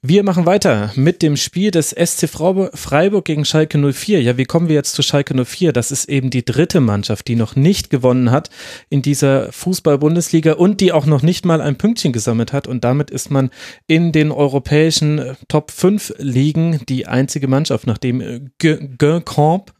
Wir 0.02 0.24
machen 0.24 0.46
weiter 0.46 0.92
mit 0.96 1.22
dem 1.22 1.38
Spiel 1.38 1.72
des 1.72 1.92
SC 1.92 2.28
Freiburg 2.28 3.26
gegen 3.26 3.46
Schalke 3.46 3.78
04. 3.78 4.22
Ja, 4.22 4.38
wie 4.38 4.46
kommen 4.46 4.68
wir 4.68 4.76
jetzt 4.76 4.94
zu 4.94 5.02
Schalke 5.02 5.34
04? 5.46 5.72
Das 5.72 5.92
ist 5.92 6.10
eben 6.10 6.30
die 6.30 6.44
dritte 6.44 6.82
Mannschaft, 6.82 7.28
die 7.28 7.36
noch 7.36 7.56
nicht 7.56 7.90
gewonnen 7.90 8.32
hat 8.32 8.50
in 8.90 9.02
dieser 9.02 9.52
Fußball-Bundesliga 9.52 10.54
und 10.54 10.82
die 10.82 10.92
auch 10.92 11.06
noch 11.06 11.22
nicht 11.22 11.46
mal 11.46 11.62
ein 11.62 11.78
Pünktchen 11.78 12.12
gesammelt 12.12 12.52
hat. 12.54 12.68
Und 12.68 12.84
damit 12.84 13.12
ist 13.12 13.32
man 13.32 13.50
in 13.88 14.12
den 14.12 14.32
europäischen 14.32 15.20
äh, 15.20 15.36
Top 15.48 15.72
5 15.72 16.16
Ligen 16.18 16.82
die 16.90 17.08
einzige 17.08 17.48
Mannschaft, 17.48 17.88
nachdem 17.88 18.22
äh, 18.22 18.42
G- 18.58 18.90
Guingamp 18.98 19.74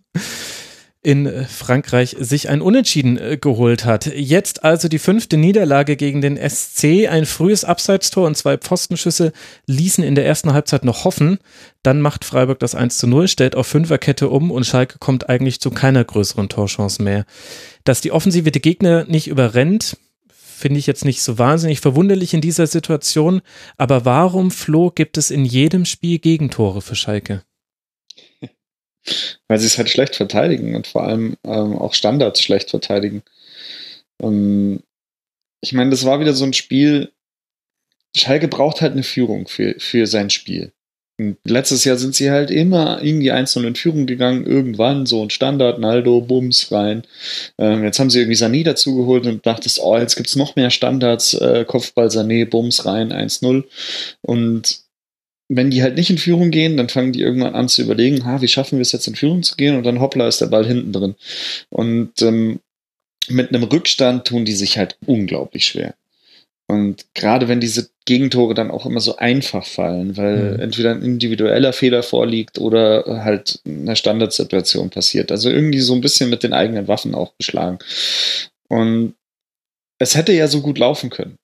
in 1.04 1.46
Frankreich 1.46 2.16
sich 2.18 2.50
ein 2.50 2.62
Unentschieden 2.62 3.18
äh, 3.18 3.38
geholt 3.40 3.84
hat. 3.84 4.06
Jetzt 4.06 4.64
also 4.64 4.88
die 4.88 5.00
fünfte 5.00 5.36
Niederlage 5.36 5.98
gegen 5.98 6.22
den 6.22 6.38
SC. 6.38 7.08
Ein 7.10 7.26
frühes 7.26 7.66
Abseitstor 7.66 8.26
und 8.26 8.38
zwei 8.38 8.58
Pfostenschüsse 8.58 9.34
ließen 9.68 10.04
in 10.04 10.16
der 10.16 10.26
ersten 10.26 10.54
Halbzeit 10.54 10.86
noch 10.86 11.04
hoffen. 11.04 11.40
Dann 11.84 12.00
macht 12.00 12.24
Freiburg 12.24 12.60
das 12.60 12.74
1 12.74 12.98
zu 12.98 13.08
0, 13.08 13.28
stellt 13.28 13.56
auf 13.56 13.68
Fünferkette 13.68 14.30
um 14.30 14.50
und 14.50 14.66
Schalke 14.66 14.98
kommt 14.98 15.30
eigentlich 15.30 15.60
zu 15.60 15.72
keiner 15.72 16.06
größeren 16.06 16.48
Torchance 16.48 17.04
mehr. 17.04 17.26
Dass 17.84 18.00
die 18.00 18.14
Offensive 18.14 18.52
die 18.52 18.62
Gegner 18.62 19.04
nicht 19.04 19.28
überrennt, 19.28 19.98
finde 20.32 20.80
ich 20.80 20.88
jetzt 20.88 21.04
nicht 21.04 21.22
so 21.22 21.38
wahnsinnig 21.38 21.82
verwunderlich 21.82 22.34
in 22.34 22.40
dieser 22.40 22.68
Situation. 22.68 23.42
Aber 23.76 24.06
warum, 24.06 24.52
Flo, 24.52 24.90
gibt 24.90 25.18
es 25.18 25.32
in 25.32 25.44
jedem 25.44 25.84
Spiel 25.84 26.20
Gegentore 26.20 26.82
für 26.82 26.96
Schalke? 26.96 27.44
Weil 29.48 29.60
sie 29.60 29.68
es 29.68 29.78
halt 29.78 29.90
schlecht 29.90 30.16
verteidigen 30.16 30.76
und 30.76 30.88
vor 30.88 31.04
allem 31.04 31.36
ähm, 31.44 31.78
auch 31.78 31.94
Standards 31.94 32.42
schlecht 32.42 32.70
verteidigen. 32.70 33.24
Ähm, 34.22 34.82
ich 35.62 35.74
meine, 35.74 35.92
das 35.92 36.06
war 36.06 36.20
wieder 36.20 36.34
so 36.34 36.46
ein 36.46 36.54
Spiel. 36.54 37.12
Schalke 38.16 38.48
braucht 38.48 38.82
halt 38.82 38.94
eine 38.94 39.04
Führung 39.04 39.48
für, 39.48 39.76
für 39.80 40.08
sein 40.08 40.30
Spiel. 40.30 40.72
Und 41.20 41.38
letztes 41.46 41.84
Jahr 41.84 41.98
sind 41.98 42.16
sie 42.16 42.32
halt 42.32 42.50
immer 42.50 43.02
irgendwie 43.02 43.32
einzeln 43.32 43.66
in 43.66 43.76
Führung 43.76 44.08
gegangen, 44.08 44.48
irgendwann 44.48 45.06
so 45.06 45.22
ein 45.22 45.30
Standard, 45.30 45.80
Naldo, 45.80 46.22
Bums 46.22 46.72
rein. 46.72 47.04
Ähm, 47.60 47.84
jetzt 47.84 48.00
haben 48.00 48.10
sie 48.10 48.20
irgendwie 48.20 48.38
Sané 48.38 48.64
dazugeholt 48.64 49.28
und 49.28 49.46
dachtest, 49.46 49.80
oh, 49.80 49.96
jetzt 49.96 50.16
gibt's 50.16 50.36
noch 50.36 50.56
mehr 50.56 50.72
Standards, 50.72 51.36
äh, 51.36 51.66
Kopfball 51.68 52.08
Sané, 52.08 52.50
Bums 52.50 52.86
rein, 52.86 53.14
1-0. 53.14 53.64
Und 54.22 54.83
wenn 55.56 55.70
die 55.72 55.82
halt 55.84 55.96
nicht 55.96 56.10
in 56.10 56.18
Führung 56.18 56.52
gehen, 56.52 56.78
dann 56.78 56.90
fangen 56.90 57.12
die 57.14 57.22
irgendwann 57.22 57.56
an 57.56 57.70
zu 57.70 57.82
überlegen, 57.82 58.26
ha, 58.26 58.42
wie 58.42 58.48
schaffen 58.48 58.78
wir 58.78 58.82
es 58.82 58.92
jetzt 58.92 59.08
in 59.08 59.16
Führung 59.16 59.44
zu 59.44 59.56
gehen? 59.56 59.76
Und 59.76 59.84
dann 59.84 60.00
hoppla 60.00 60.28
ist 60.28 60.42
der 60.42 60.48
Ball 60.48 60.66
hinten 60.66 60.94
drin. 60.94 61.16
Und 61.70 62.22
ähm, 62.22 62.60
mit 63.30 63.50
einem 63.50 63.64
Rückstand 63.64 64.26
tun 64.28 64.46
die 64.46 64.54
sich 64.54 64.78
halt 64.78 64.98
unglaublich 65.06 65.66
schwer. 65.66 65.96
Und 66.68 67.06
gerade 67.14 67.48
wenn 67.48 67.60
diese 67.60 67.90
Gegentore 68.06 68.54
dann 68.54 68.72
auch 68.72 68.86
immer 68.86 69.00
so 69.00 69.18
einfach 69.18 69.66
fallen, 69.66 70.18
weil 70.18 70.54
Mhm. 70.54 70.60
entweder 70.60 70.92
ein 70.92 71.04
individueller 71.04 71.74
Fehler 71.74 72.04
vorliegt 72.04 72.58
oder 72.58 73.24
halt 73.24 73.60
eine 73.66 73.96
Standardsituation 73.96 74.90
passiert. 74.90 75.32
Also 75.32 75.50
irgendwie 75.50 75.80
so 75.80 75.94
ein 75.94 76.02
bisschen 76.02 76.30
mit 76.30 76.44
den 76.44 76.54
eigenen 76.54 76.88
Waffen 76.88 77.16
auch 77.16 77.34
beschlagen. 77.34 77.80
Und 78.70 79.14
es 80.00 80.16
hätte 80.16 80.34
ja 80.34 80.48
so 80.48 80.62
gut 80.62 80.78
laufen 80.80 81.10
können. 81.10 81.38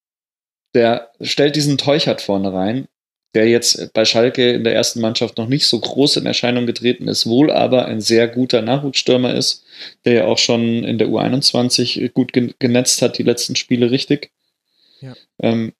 Der 0.73 1.11
stellt 1.21 1.55
diesen 1.55 1.77
Teuchert 1.77 2.21
vorne 2.21 2.51
rein, 2.53 2.87
der 3.35 3.47
jetzt 3.47 3.93
bei 3.93 4.05
Schalke 4.05 4.51
in 4.51 4.63
der 4.63 4.73
ersten 4.73 5.01
Mannschaft 5.01 5.37
noch 5.37 5.47
nicht 5.47 5.67
so 5.67 5.79
groß 5.79 6.17
in 6.17 6.25
Erscheinung 6.25 6.65
getreten 6.65 7.07
ist, 7.07 7.27
wohl 7.27 7.51
aber 7.51 7.85
ein 7.85 8.01
sehr 8.01 8.27
guter 8.27 8.61
Nachwuchsstürmer 8.61 9.33
ist, 9.35 9.63
der 10.05 10.13
ja 10.13 10.25
auch 10.25 10.37
schon 10.37 10.83
in 10.83 10.97
der 10.97 11.09
U21 11.09 12.09
gut 12.13 12.33
gen- 12.33 12.53
genetzt 12.59 13.01
hat, 13.01 13.17
die 13.17 13.23
letzten 13.23 13.55
Spiele 13.55 13.91
richtig. 13.91 14.31
Ja. 15.01 15.13
Ähm, 15.41 15.73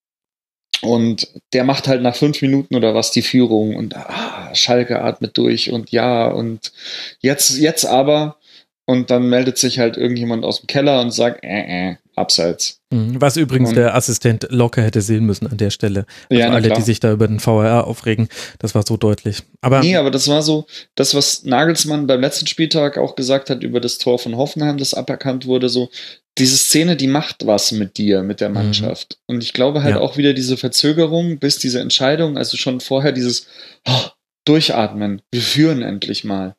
und 0.82 1.28
der 1.52 1.64
macht 1.66 1.88
halt 1.88 2.02
nach 2.02 2.16
fünf 2.16 2.42
Minuten 2.42 2.76
oder 2.76 2.96
was 2.96 3.12
die 3.12 3.22
Führung 3.22 3.76
und 3.76 3.98
ah, 3.98 4.54
Schalke 4.56 5.02
atmet 5.02 5.38
durch 5.38 5.72
und 5.72 5.92
ja 5.92 6.28
und 6.28 6.72
jetzt, 7.20 7.58
jetzt 7.58 7.86
aber 7.86 8.38
und 8.86 9.12
dann 9.12 9.30
meldet 9.30 9.58
sich 9.58 9.78
halt 9.78 9.98
irgendjemand 9.98 10.46
aus 10.46 10.62
dem 10.62 10.68
Keller 10.68 11.02
und 11.02 11.12
sagt, 11.12 11.44
äh, 11.44 11.92
äh, 11.92 11.96
abseits. 12.20 12.80
Mhm. 12.92 13.20
Was 13.22 13.38
übrigens 13.38 13.70
Und- 13.70 13.76
der 13.76 13.96
Assistent 13.96 14.48
locker 14.50 14.82
hätte 14.84 15.02
sehen 15.02 15.26
müssen 15.26 15.48
an 15.48 15.58
der 15.58 15.70
Stelle. 15.70 16.06
Also 16.30 16.40
Ja, 16.42 16.50
alle, 16.52 16.68
klar. 16.68 16.78
die 16.78 16.84
sich 16.84 17.00
da 17.00 17.12
über 17.12 17.28
den 17.28 17.44
VAR 17.44 17.88
aufregen, 17.88 18.28
das 18.60 18.76
war 18.76 18.84
so 18.88 18.98
deutlich. 18.98 19.42
Aber 19.62 19.80
Nee, 19.80 19.96
aber 19.96 20.12
das 20.12 20.28
war 20.28 20.42
so, 20.42 20.66
das, 20.96 21.14
was 21.16 21.44
Nagelsmann 21.44 22.08
beim 22.08 22.22
letzten 22.22 22.48
Spieltag 22.48 22.98
auch 22.98 23.16
gesagt 23.16 23.50
hat 23.50 23.64
über 23.64 23.80
das 23.80 23.98
Tor 23.98 24.20
von 24.20 24.36
Hoffenheim, 24.38 24.78
das 24.78 24.94
aberkannt 24.94 25.46
wurde, 25.46 25.70
so, 25.70 25.90
diese 26.38 26.58
Szene, 26.58 26.96
die 26.96 27.08
macht 27.08 27.46
was 27.46 27.72
mit 27.72 27.98
dir, 27.98 28.24
mit 28.24 28.40
der 28.40 28.50
Mannschaft. 28.50 29.18
Und 29.28 29.44
ich 29.44 29.52
glaube 29.54 29.84
halt 29.84 29.96
Ja. 29.96 30.02
auch 30.02 30.16
wieder 30.18 30.34
diese 30.34 30.56
Verzögerung 30.58 31.38
bis 31.40 31.58
diese 31.58 31.80
Entscheidung, 31.82 32.38
also 32.38 32.56
schon 32.56 32.80
vorher 32.80 33.12
dieses 33.12 33.48
oh, 33.88 34.06
Durchatmen, 34.46 35.22
wir 35.32 35.42
führen 35.42 35.82
endlich 35.82 36.24
mal. 36.24 36.56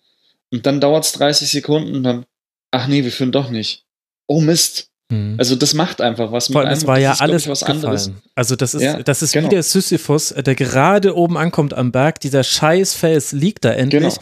Und 0.52 0.66
dann 0.66 0.80
dauert 0.80 1.04
es 1.04 1.12
30 1.12 1.50
Sekunden 1.50 1.94
und 1.94 2.02
dann, 2.02 2.26
ach 2.70 2.88
nee, 2.88 3.04
wir 3.04 3.12
führen 3.12 3.32
doch 3.32 3.50
nicht. 3.50 3.84
Oh 4.26 4.40
Mist. 4.40 4.89
Mhm. 5.10 5.34
Also 5.38 5.56
das 5.56 5.74
macht 5.74 6.00
einfach 6.00 6.32
was 6.32 6.46
Vor 6.48 6.62
allem, 6.62 6.70
es 6.70 6.80
einem. 6.80 6.88
war 6.88 6.94
Das 6.96 7.02
ja 7.04 7.12
ist, 7.12 7.20
alles 7.20 7.42
ich, 7.42 7.48
was 7.50 7.62
abgefallen. 7.62 7.84
anderes. 7.96 8.12
Also 8.34 8.56
das 8.56 8.74
ist, 8.74 8.82
Ja, 8.82 9.02
das 9.02 9.22
ist 9.22 9.32
genau. 9.32 9.46
wie 9.46 9.50
der 9.50 9.62
Sisyphus, 9.62 10.28
der 10.34 10.54
gerade 10.54 11.14
oben 11.16 11.36
ankommt 11.36 11.74
am 11.74 11.92
Berg. 11.92 12.20
Dieser 12.20 12.42
Scheißfels 12.44 13.32
liegt 13.32 13.64
da 13.64 13.72
endlich. 13.72 14.02
Genau. 14.02 14.14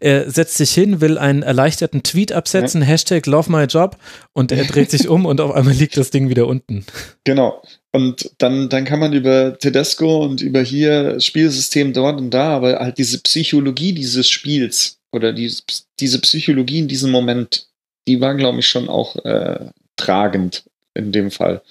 Er 0.00 0.30
setzt 0.30 0.56
sich 0.56 0.72
hin, 0.72 1.00
will 1.00 1.18
einen 1.18 1.42
erleichterten 1.42 2.02
Tweet 2.02 2.32
absetzen, 2.32 2.82
Hashtag 2.82 3.26
Love 3.26 3.50
My 3.52 3.64
Job 3.64 3.96
und 4.32 4.52
er 4.52 4.64
dreht 4.64 4.90
sich 4.90 5.08
um 5.08 5.26
und 5.26 5.40
auf 5.40 5.52
einmal 5.52 5.74
liegt 5.74 5.96
das 5.96 6.10
Ding 6.10 6.28
wieder 6.28 6.46
unten. 6.46 6.84
Genau. 7.24 7.60
Und 7.92 8.30
dann, 8.38 8.68
dann 8.68 8.84
kann 8.84 9.00
man 9.00 9.12
über 9.14 9.58
Tedesco 9.58 10.22
und 10.22 10.42
über 10.42 10.60
hier 10.62 11.18
Spielsystem 11.18 11.92
dort 11.94 12.18
und 12.20 12.30
da, 12.30 12.50
aber 12.56 12.78
halt 12.78 12.98
diese 12.98 13.18
Psychologie 13.20 13.94
dieses 13.94 14.28
Spiels 14.28 14.98
oder 15.12 15.32
die, 15.32 15.50
diese 15.98 16.20
Psychologie 16.20 16.80
in 16.80 16.88
diesem 16.88 17.10
Moment, 17.10 17.68
die 18.06 18.20
war, 18.20 18.34
glaube 18.34 18.58
ich, 18.60 18.68
schon 18.68 18.88
auch 18.90 19.16
äh, 19.24 19.70
tragend 19.96 20.64
in 20.94 21.12
dem 21.12 21.30
Fall. 21.30 21.62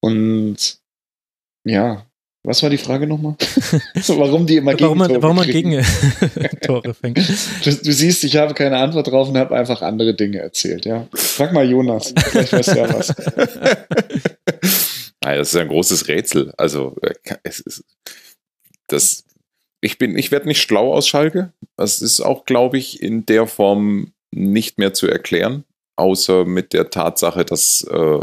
Und 0.00 0.78
ja, 1.64 2.06
was 2.46 2.62
war 2.62 2.68
die 2.68 2.78
Frage 2.78 3.06
nochmal? 3.06 3.36
warum 4.08 4.46
die 4.46 4.56
immer 4.56 4.78
Warum 4.78 4.98
man, 4.98 5.08
Gegentore 5.08 5.22
warum 5.22 5.36
man 5.36 5.46
kriegen. 5.48 5.70
gegen 5.70 6.60
Tore 6.60 6.92
fängt. 6.92 7.16
Du, 7.16 7.74
du 7.74 7.92
siehst, 7.92 8.22
ich 8.22 8.36
habe 8.36 8.52
keine 8.52 8.76
Antwort 8.76 9.06
drauf 9.06 9.30
und 9.30 9.38
habe 9.38 9.56
einfach 9.56 9.80
andere 9.80 10.14
Dinge 10.14 10.40
erzählt, 10.40 10.84
ja. 10.84 11.08
Frag 11.14 11.54
mal 11.54 11.68
Jonas, 11.68 12.12
vielleicht 12.16 12.52
weiß 12.52 12.68
er 12.68 12.92
was. 12.92 13.14
Nein, 15.22 15.38
das 15.38 15.54
ist 15.54 15.56
ein 15.56 15.68
großes 15.68 16.06
Rätsel. 16.08 16.52
Also, 16.58 16.94
äh, 17.00 17.14
es 17.44 17.60
ist, 17.60 17.82
das, 18.88 19.24
ich 19.80 19.96
bin, 19.96 20.18
ich 20.18 20.30
werde 20.30 20.46
nicht 20.46 20.60
schlau 20.60 20.92
aus 20.92 21.08
Schalke. 21.08 21.54
Das 21.78 22.02
ist 22.02 22.20
auch, 22.20 22.44
glaube 22.44 22.76
ich, 22.76 23.02
in 23.02 23.24
der 23.24 23.46
Form 23.46 24.12
nicht 24.30 24.76
mehr 24.76 24.92
zu 24.92 25.08
erklären, 25.08 25.64
außer 25.96 26.44
mit 26.44 26.72
der 26.72 26.90
Tatsache, 26.90 27.44
dass, 27.44 27.86
äh, 27.90 28.20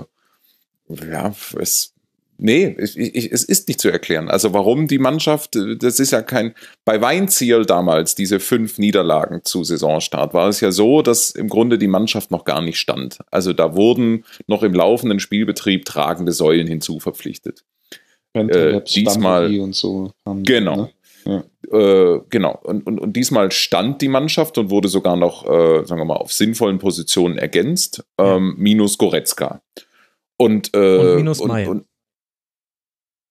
ja, 0.90 1.34
es 1.60 1.94
Nee, 2.44 2.76
ich, 2.80 2.98
ich, 2.98 3.32
es 3.32 3.44
ist 3.44 3.68
nicht 3.68 3.80
zu 3.80 3.90
erklären. 3.90 4.28
Also 4.28 4.52
warum 4.52 4.88
die 4.88 4.98
Mannschaft, 4.98 5.56
das 5.78 6.00
ist 6.00 6.10
ja 6.10 6.24
kein, 6.24 6.56
bei 6.86 7.00
Weinziel 7.00 7.66
damals, 7.66 8.16
diese 8.16 8.40
fünf 8.40 8.80
Niederlagen 8.80 9.42
zu 9.44 9.64
Saisonstart, 9.64 10.34
war 10.34 10.50
es 10.50 10.60
ja 10.60 10.72
so, 10.72 11.04
dass 11.04 11.30
im 11.30 11.50
Grunde 11.50 11.78
die 11.78 11.88
Mannschaft 11.88 12.32
noch 12.32 12.44
gar 12.44 12.64
nicht 12.64 12.80
stand. 12.80 13.20
Also 13.30 13.54
da 13.54 13.76
wurden 13.76 14.26
noch 14.48 14.64
im 14.64 14.74
laufenden 14.74 15.20
Spielbetrieb 15.20 15.86
tragende 15.86 16.32
Säulen 16.32 16.66
hinzuverpflichtet. 16.66 17.64
Äh, 18.34 18.82
diesmal 18.86 19.72
so. 19.72 20.12
Haben, 20.26 20.42
genau. 20.42 20.76
Ne? 20.76 20.90
Ja. 21.26 21.44
Äh, 21.72 22.22
genau. 22.30 22.60
Und, 22.64 22.86
und, 22.86 23.00
und 23.00 23.14
diesmal 23.14 23.52
stand 23.52 24.02
die 24.02 24.08
Mannschaft 24.08 24.58
und 24.58 24.70
wurde 24.70 24.88
sogar 24.88 25.16
noch, 25.16 25.46
äh, 25.46 25.86
sagen 25.86 26.02
wir 26.02 26.06
mal, 26.06 26.16
auf 26.16 26.34
sinnvollen 26.34 26.80
Positionen 26.80 27.38
ergänzt, 27.38 28.04
ähm, 28.18 28.56
minus 28.58 28.98
Goretzka. 28.98 29.62
Und, 30.38 30.74
äh, 30.74 30.98
und 30.98 31.16
minus 31.18 31.44
Mai. 31.44 31.68
Und, 31.68 31.86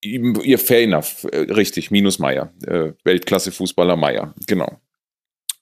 ihr 0.03 0.59
fair 0.59 0.83
enough, 0.83 1.25
äh, 1.31 1.53
richtig, 1.53 1.91
minus 1.91 2.19
Meier, 2.19 2.53
äh, 2.67 2.93
Weltklasse-Fußballer 3.05 3.97
Meier, 3.97 4.35
genau. 4.47 4.81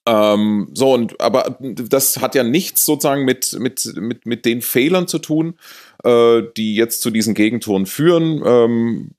Ähm, 0.05 0.69
so, 0.73 0.93
und 0.93 1.19
aber 1.19 1.57
das 1.59 2.17
hat 2.17 2.33
ja 2.33 2.43
nichts 2.43 2.85
sozusagen 2.85 3.25
mit, 3.25 3.55
mit, 3.59 3.93
mit, 3.95 4.25
mit 4.25 4.45
den 4.45 4.61
Fehlern 4.61 5.07
zu 5.07 5.19
tun, 5.19 5.59
äh, 6.03 6.41
die 6.55 6.75
jetzt 6.75 7.01
zu 7.01 7.11
diesen 7.11 7.33
Gegentoren 7.33 7.85
führen. 7.85 8.41
Ähm, 8.45 9.11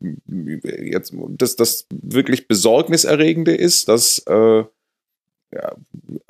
jetzt, 0.64 1.14
das, 1.30 1.56
das 1.56 1.86
wirklich 1.90 2.48
Besorgniserregende 2.48 3.54
ist, 3.54 3.88
dass 3.88 4.18
äh, 4.26 4.64
ja, 5.52 5.74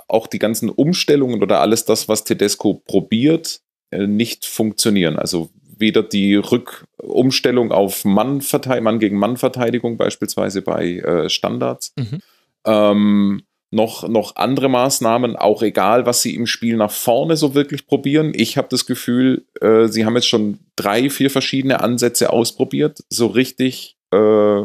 auch 0.09 0.27
die 0.27 0.39
ganzen 0.39 0.71
Umstellungen 0.71 1.43
oder 1.43 1.61
alles 1.61 1.85
das, 1.85 2.09
was 2.09 2.25
Tedesco 2.25 2.75
probiert, 2.75 3.61
äh, 3.91 4.07
nicht 4.07 4.47
funktionieren. 4.47 5.17
Also 5.17 5.51
weder 5.77 6.03
die 6.03 6.37
Rückumstellung 6.37 7.73
auf 7.73 8.05
Mann, 8.05 8.43
Mann 8.83 8.99
gegen 8.99 9.19
Mann-Verteidigung 9.19 9.97
beispielsweise 9.97 10.63
bei 10.63 10.97
äh, 10.97 11.29
Standards, 11.31 11.95
mhm. 11.97 12.19
ähm, 12.65 13.43
noch, 13.71 14.09
noch 14.09 14.37
andere 14.37 14.69
Maßnahmen, 14.69 15.37
auch 15.37 15.63
egal, 15.63 16.05
was 16.05 16.23
sie 16.23 16.35
im 16.35 16.47
Spiel 16.47 16.77
nach 16.77 16.91
vorne 16.91 17.37
so 17.37 17.55
wirklich 17.55 17.87
probieren. 17.87 18.33
Ich 18.35 18.57
habe 18.57 18.69
das 18.69 18.85
Gefühl, 18.85 19.45
äh, 19.61 19.87
sie 19.87 20.05
haben 20.05 20.17
jetzt 20.17 20.29
schon 20.29 20.59
drei, 20.77 21.09
vier 21.09 21.31
verschiedene 21.31 21.81
Ansätze 21.81 22.33
ausprobiert. 22.33 23.05
So 23.09 23.29
richtig 23.29 23.97
äh, 24.11 24.63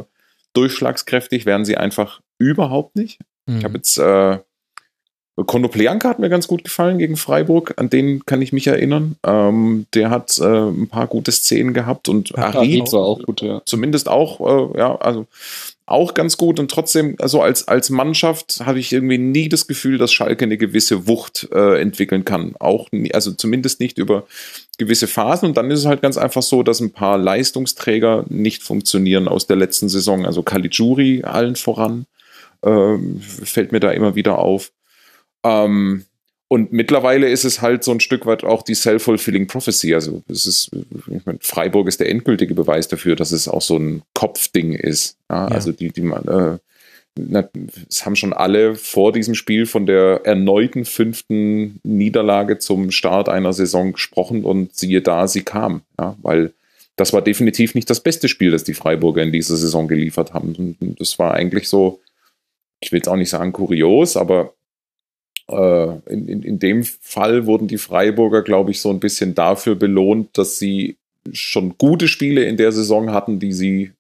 durchschlagskräftig 0.54 1.46
werden 1.46 1.66
sie 1.66 1.78
einfach 1.78 2.22
überhaupt 2.40 2.96
nicht. 2.96 3.20
Mhm. 3.46 3.58
Ich 3.58 3.64
habe 3.64 3.76
jetzt 3.76 3.98
äh, 4.00 4.40
Konoplianka 5.44 6.08
hat 6.08 6.20
mir 6.20 6.30
ganz 6.30 6.48
gut 6.48 6.64
gefallen 6.64 6.98
gegen 6.98 7.18
Freiburg, 7.18 7.74
an 7.76 7.90
den 7.90 8.26
kann 8.26 8.42
ich 8.42 8.54
mich 8.54 8.68
erinnern. 8.68 9.18
Ähm, 9.26 9.86
der 9.94 10.10
hat 10.10 10.40
äh, 10.40 10.70
ein 10.70 10.88
paar 10.88 11.08
gute 11.08 11.34
Szenen 11.34 11.74
gehabt 11.74 12.08
und 12.08 12.38
Arid 12.38 12.94
war 12.94 13.02
auch 13.02 13.22
gut, 13.22 13.42
ja. 13.42 13.62
Zumindest 13.66 14.08
auch, 14.08 14.40
äh, 14.74 14.80
ja, 14.80 14.96
also 14.96 15.28
auch 15.88 16.16
ganz 16.16 16.38
gut 16.38 16.60
und 16.60 16.72
trotzdem, 16.72 17.16
also 17.20 17.42
als, 17.42 17.68
als 17.68 17.92
Mannschaft 17.92 18.62
habe 18.66 18.80
ich 18.80 18.92
irgendwie 18.92 19.20
nie 19.20 19.50
das 19.50 19.68
Gefühl, 19.68 20.00
dass 20.00 20.12
Schalke 20.12 20.46
eine 20.46 20.58
gewisse 20.58 21.08
Wucht 21.08 21.48
äh, 21.52 21.80
entwickeln 21.80 22.26
kann. 22.26 22.56
Auch, 22.60 22.92
nie, 22.92 23.14
also 23.14 23.32
zumindest 23.32 23.80
nicht 23.80 24.00
über 24.00 24.26
gewisse 24.80 25.08
Phasen 25.08 25.50
und 25.50 25.58
dann 25.58 25.70
ist 25.70 25.80
es 25.80 25.86
halt 25.86 26.02
ganz 26.02 26.18
einfach 26.18 26.42
so, 26.42 26.64
dass 26.64 26.80
ein 26.80 26.92
paar 26.92 27.20
Leistungsträger 27.20 28.26
nicht 28.30 28.64
funktionieren 28.64 29.28
aus 29.28 29.46
der 29.46 29.58
letzten 29.58 29.88
Saison. 29.88 30.26
Also 30.26 30.42
Caligiuri 30.42 31.24
allen 31.24 31.56
voran, 31.56 32.08
äh, 32.64 32.98
fällt 33.20 33.72
mir 33.72 33.80
da 33.80 33.92
immer 33.92 34.16
wieder 34.16 34.40
auf. 34.40 34.72
Ähm, 35.44 36.06
und 36.56 36.72
mittlerweile 36.72 37.28
ist 37.28 37.44
es 37.44 37.62
halt 37.62 37.84
so 37.84 37.92
ein 37.92 38.00
Stück 38.00 38.26
weit 38.26 38.46
auch 38.46 38.62
die 38.62 38.76
self-fulfilling 38.76 39.46
prophecy. 39.46 39.94
Also 39.94 40.24
es 40.30 40.46
ist, 40.46 40.72
ich 41.12 41.26
meine, 41.26 41.38
Freiburg 41.42 41.90
ist 41.90 42.00
der 42.00 42.10
endgültige 42.10 42.56
Beweis 42.56 42.88
dafür, 42.88 43.18
dass 43.18 43.34
es 43.34 43.50
auch 43.50 43.62
so 43.62 43.76
ein 43.76 44.04
Kopfding 44.14 44.72
ist. 44.72 45.18
Ja, 45.30 45.50
ja. 45.50 45.54
Also 45.54 45.74
die, 45.74 45.90
die 45.90 46.04
äh, 46.04 46.58
na, 47.20 47.50
es 47.90 48.06
haben 48.06 48.16
schon 48.16 48.32
alle 48.32 48.76
vor 48.76 49.12
diesem 49.12 49.36
Spiel 49.36 49.66
von 49.66 49.86
der 49.86 50.22
erneuten 50.24 50.86
fünften 50.86 51.82
Niederlage 51.84 52.58
zum 52.58 52.90
Start 52.92 53.28
einer 53.28 53.52
Saison 53.52 53.92
gesprochen 53.92 54.46
und 54.46 54.74
siehe 54.78 55.02
da, 55.02 55.28
sie 55.28 55.44
kam. 55.44 55.82
Ja, 56.00 56.16
weil 56.22 56.54
das 56.96 57.12
war 57.12 57.22
definitiv 57.22 57.76
nicht 57.76 57.90
das 57.90 58.00
beste 58.00 58.30
Spiel, 58.30 58.52
das 58.52 58.64
die 58.64 58.74
Freiburger 58.74 59.24
in 59.24 59.34
dieser 59.34 59.58
Saison 59.58 59.90
geliefert 59.90 60.34
haben. 60.34 60.56
Und 60.80 61.02
das 61.02 61.20
war 61.20 61.34
eigentlich 61.34 61.68
so, 61.68 62.00
ich 62.80 62.94
will 62.94 63.02
es 63.02 63.10
auch 63.10 63.18
nicht 63.18 63.30
sagen 63.30 63.52
kurios, 63.52 64.16
aber 64.16 64.55
in, 65.48 66.28
in, 66.28 66.44
in 66.44 66.60
dem 66.60 66.84
Fall 66.84 67.46
wurden 67.46 67.68
die 67.68 67.78
Freiburger, 67.78 68.42
glaube 68.42 68.72
ich, 68.72 68.82
so 68.82 68.90
ein 68.90 69.00
bisschen 69.00 69.36
dafür 69.36 69.76
belohnt, 69.76 70.38
dass 70.38 70.58
sie 70.58 70.98
schon 71.32 71.78
gute 71.78 72.08
Spiele 72.08 72.44
in 72.44 72.58
der 72.58 72.72
Saison 72.72 73.12
hatten, 73.12 73.40
die 73.40 73.54
sie 73.54 73.92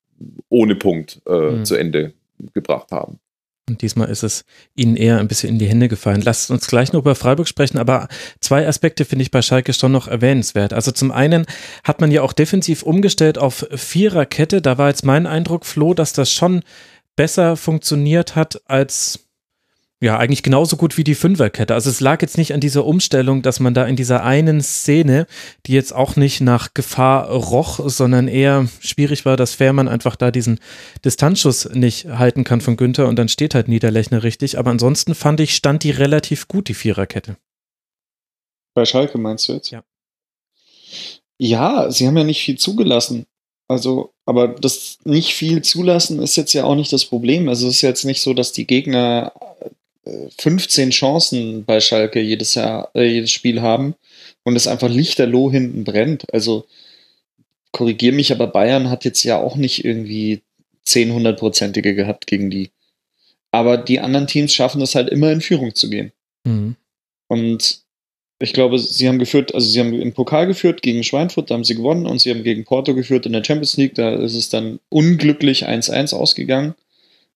ohne 0.49 0.75
Punkt 0.75 1.21
äh, 1.27 1.51
mhm. 1.51 1.65
zu 1.65 1.75
Ende 1.75 2.13
gebracht 2.53 2.91
haben. 2.91 3.19
Und 3.67 3.81
diesmal 3.81 4.09
ist 4.09 4.21
es 4.21 4.45
ihnen 4.75 4.95
eher 4.95 5.19
ein 5.19 5.27
bisschen 5.27 5.49
in 5.49 5.59
die 5.59 5.65
Hände 5.65 5.87
gefallen. 5.87 6.21
Lasst 6.21 6.51
uns 6.51 6.67
gleich 6.67 6.93
noch 6.93 6.99
über 7.01 7.15
Freiburg 7.15 7.47
sprechen, 7.47 7.79
aber 7.79 8.07
zwei 8.39 8.67
Aspekte 8.67 9.05
finde 9.05 9.23
ich 9.23 9.31
bei 9.31 9.41
Schalke 9.41 9.73
schon 9.73 9.91
noch 9.91 10.07
erwähnenswert. 10.07 10.71
Also 10.71 10.91
zum 10.91 11.11
einen 11.11 11.47
hat 11.83 11.99
man 11.99 12.11
ja 12.11 12.21
auch 12.21 12.33
defensiv 12.33 12.83
umgestellt 12.83 13.39
auf 13.39 13.65
Viererkette. 13.71 14.61
Da 14.61 14.77
war 14.77 14.89
jetzt 14.89 15.03
mein 15.03 15.25
Eindruck, 15.25 15.65
Flo, 15.65 15.95
dass 15.95 16.13
das 16.13 16.31
schon 16.31 16.61
besser 17.15 17.57
funktioniert 17.57 18.35
hat 18.35 18.61
als 18.67 19.24
ja, 20.05 20.19
eigentlich 20.19 20.43
genauso 20.43 20.77
gut 20.77 20.97
wie 20.97 21.03
die 21.03 21.15
Fünferkette. 21.15 21.73
Also 21.73 21.89
es 21.89 21.99
lag 21.99 22.21
jetzt 22.21 22.37
nicht 22.37 22.53
an 22.53 22.59
dieser 22.59 22.85
Umstellung, 22.85 23.41
dass 23.41 23.59
man 23.59 23.73
da 23.73 23.87
in 23.87 23.95
dieser 23.95 24.23
einen 24.23 24.61
Szene, 24.61 25.25
die 25.65 25.73
jetzt 25.73 25.95
auch 25.95 26.15
nicht 26.15 26.41
nach 26.41 26.75
Gefahr 26.75 27.27
roch, 27.31 27.79
sondern 27.89 28.27
eher 28.27 28.67
schwierig 28.81 29.25
war, 29.25 29.35
dass 29.35 29.55
Fährmann 29.55 29.87
einfach 29.87 30.15
da 30.15 30.29
diesen 30.29 30.59
Distanzschuss 31.03 31.71
nicht 31.73 32.05
halten 32.05 32.43
kann 32.43 32.61
von 32.61 32.77
Günther 32.77 33.07
und 33.07 33.15
dann 33.15 33.29
steht 33.29 33.55
halt 33.55 33.67
Niederlechner 33.67 34.21
richtig. 34.21 34.59
Aber 34.59 34.69
ansonsten 34.69 35.15
fand 35.15 35.39
ich, 35.39 35.55
stand 35.55 35.83
die 35.83 35.89
relativ 35.89 36.47
gut, 36.47 36.67
die 36.67 36.75
Viererkette. 36.75 37.37
Bei 38.75 38.85
Schalke 38.85 39.17
meinst 39.17 39.49
du 39.49 39.53
jetzt? 39.53 39.71
Ja. 39.71 39.83
Ja, 41.39 41.89
sie 41.89 42.05
haben 42.05 42.15
ja 42.15 42.23
nicht 42.23 42.43
viel 42.43 42.59
zugelassen. 42.59 43.25
Also, 43.67 44.13
aber 44.27 44.49
das 44.49 44.99
nicht 45.03 45.33
viel 45.33 45.63
zulassen 45.63 46.21
ist 46.21 46.35
jetzt 46.35 46.53
ja 46.53 46.63
auch 46.63 46.75
nicht 46.75 46.93
das 46.93 47.05
Problem. 47.05 47.49
Also 47.49 47.67
es 47.67 47.77
ist 47.77 47.81
jetzt 47.81 48.05
nicht 48.05 48.21
so, 48.21 48.35
dass 48.35 48.51
die 48.51 48.67
Gegner 48.67 49.33
15 50.37 50.91
Chancen 50.91 51.65
bei 51.65 51.79
Schalke 51.79 52.19
jedes 52.19 52.55
Jahr, 52.55 52.91
äh, 52.93 53.05
jedes 53.05 53.31
Spiel 53.31 53.61
haben 53.61 53.95
und 54.43 54.55
es 54.55 54.67
einfach 54.67 54.89
lichterloh 54.89 55.51
hinten 55.51 55.83
brennt. 55.83 56.31
Also 56.33 56.65
korrigier 57.71 58.13
mich, 58.13 58.31
aber 58.31 58.47
Bayern 58.47 58.89
hat 58.89 59.03
jetzt 59.03 59.23
ja 59.23 59.37
auch 59.37 59.55
nicht 59.55 59.83
irgendwie 59.83 60.41
10 60.83 61.11
hundertprozentige 61.11 61.95
gehabt 61.95 62.27
gegen 62.27 62.49
die. 62.49 62.71
Aber 63.51 63.77
die 63.77 63.99
anderen 63.99 64.27
Teams 64.27 64.53
schaffen 64.53 64.81
es 64.81 64.95
halt 64.95 65.09
immer 65.09 65.31
in 65.31 65.41
Führung 65.41 65.73
zu 65.73 65.89
gehen. 65.89 66.11
Mhm. 66.43 66.75
Und 67.27 67.81
ich 68.39 68.53
glaube, 68.53 68.77
sie 68.79 69.07
haben 69.07 69.17
geführt, 69.17 69.55
also 69.55 69.67
sie 69.67 69.79
haben 69.79 69.93
im 69.93 70.13
Pokal 70.13 70.45
geführt 70.45 70.81
gegen 70.81 71.03
Schweinfurt, 71.03 71.49
da 71.49 71.55
haben 71.55 71.63
sie 71.63 71.75
gewonnen 71.75 72.05
und 72.05 72.19
sie 72.19 72.29
haben 72.29 72.43
gegen 72.43 72.65
Porto 72.65 72.93
geführt 72.93 73.25
in 73.25 73.33
der 73.33 73.43
Champions 73.43 73.77
League, 73.77 73.95
da 73.95 74.13
ist 74.13 74.35
es 74.35 74.49
dann 74.49 74.79
unglücklich 74.89 75.67
1-1 75.67 76.13
ausgegangen. 76.13 76.75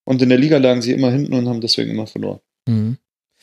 Und 0.03 0.21
in 0.21 0.29
der 0.29 0.37
Liga 0.37 0.57
lagen 0.57 0.81
sie 0.81 0.91
immer 0.91 1.11
hinten 1.11 1.33
und 1.33 1.47
haben 1.47 1.61
deswegen 1.61 1.91
immer 1.91 2.07
verloren. 2.07 2.41
Mhm. 2.69 2.97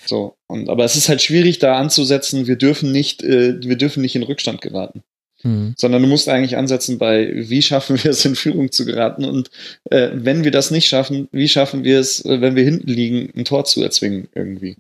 So, 0.05 0.37
und 0.47 0.69
aber 0.69 0.85
es 0.85 0.97
ist 0.97 1.09
halt 1.09 1.23
schwierig, 1.23 1.59
da 1.59 1.79
anzusetzen, 1.79 2.47
wir 2.47 2.57
dürfen 2.57 2.93
nicht, 2.93 3.23
äh, 3.23 3.61
wir 3.63 3.77
dürfen 3.77 4.03
nicht 4.03 4.15
in 4.15 4.23
Rückstand 4.23 4.61
geraten. 4.61 5.03
Mhm. 5.43 5.75
Sondern 5.77 6.03
du 6.03 6.09
musst 6.09 6.29
eigentlich 6.29 6.57
ansetzen 6.57 6.99
bei, 6.99 7.31
wie 7.35 7.63
schaffen 7.63 8.03
wir 8.03 8.11
es 8.11 8.25
in 8.25 8.37
Führung 8.37 8.71
zu 8.73 8.85
geraten 8.85 9.25
und 9.25 9.51
äh, 9.91 10.11
wenn 10.13 10.45
wir 10.45 10.51
das 10.51 10.71
nicht 10.71 10.87
schaffen, 10.87 11.29
wie 11.33 11.49
schaffen 11.49 11.85
wir 11.85 11.99
es, 11.99 12.25
äh, 12.25 12.41
wenn 12.41 12.57
wir 12.57 12.65
hinten 12.65 12.89
liegen, 12.89 13.33
ein 13.37 13.45
Tor 13.45 13.65
zu 13.65 13.83
erzwingen 13.83 14.29
irgendwie. 14.35 14.77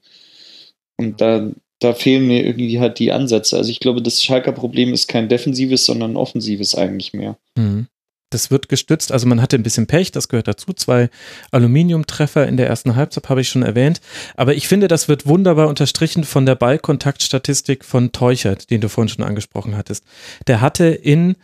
Und 0.96 1.20
da, 1.20 1.50
da 1.78 1.92
fehlen 1.92 2.26
mir 2.26 2.44
irgendwie 2.44 2.80
halt 2.80 2.98
die 2.98 3.12
Ansätze. 3.12 3.56
Also 3.56 3.70
ich 3.70 3.80
glaube, 3.80 4.00
das 4.00 4.22
Schalker 4.22 4.52
Problem 4.52 4.94
ist 4.94 5.08
kein 5.08 5.28
defensives, 5.28 5.84
sondern 5.84 6.12
ein 6.12 6.16
offensives 6.16 6.74
eigentlich 6.74 7.12
mehr. 7.12 7.36
Mhm 7.56 7.88
das 8.30 8.50
wird 8.50 8.68
gestützt. 8.68 9.12
Also 9.12 9.26
man 9.26 9.40
hatte 9.40 9.56
ein 9.56 9.62
bisschen 9.62 9.86
Pech, 9.86 10.12
das 10.12 10.28
gehört 10.28 10.48
dazu. 10.48 10.72
Zwei 10.72 11.10
Aluminiumtreffer 11.50 12.46
in 12.46 12.56
der 12.56 12.68
ersten 12.68 12.96
Halbzeit 12.96 13.28
habe 13.28 13.40
ich 13.40 13.48
schon 13.48 13.62
erwähnt. 13.62 14.00
Aber 14.36 14.54
ich 14.54 14.68
finde, 14.68 14.88
das 14.88 15.08
wird 15.08 15.26
wunderbar 15.26 15.68
unterstrichen 15.68 16.24
von 16.24 16.46
der 16.46 16.54
Ballkontaktstatistik 16.54 17.84
von 17.84 18.12
Teuchert, 18.12 18.70
den 18.70 18.80
du 18.80 18.88
vorhin 18.88 19.08
schon 19.08 19.24
angesprochen 19.24 19.76
hattest. 19.76 20.04
Der 20.46 20.60
hatte 20.60 20.86
in 20.86 21.36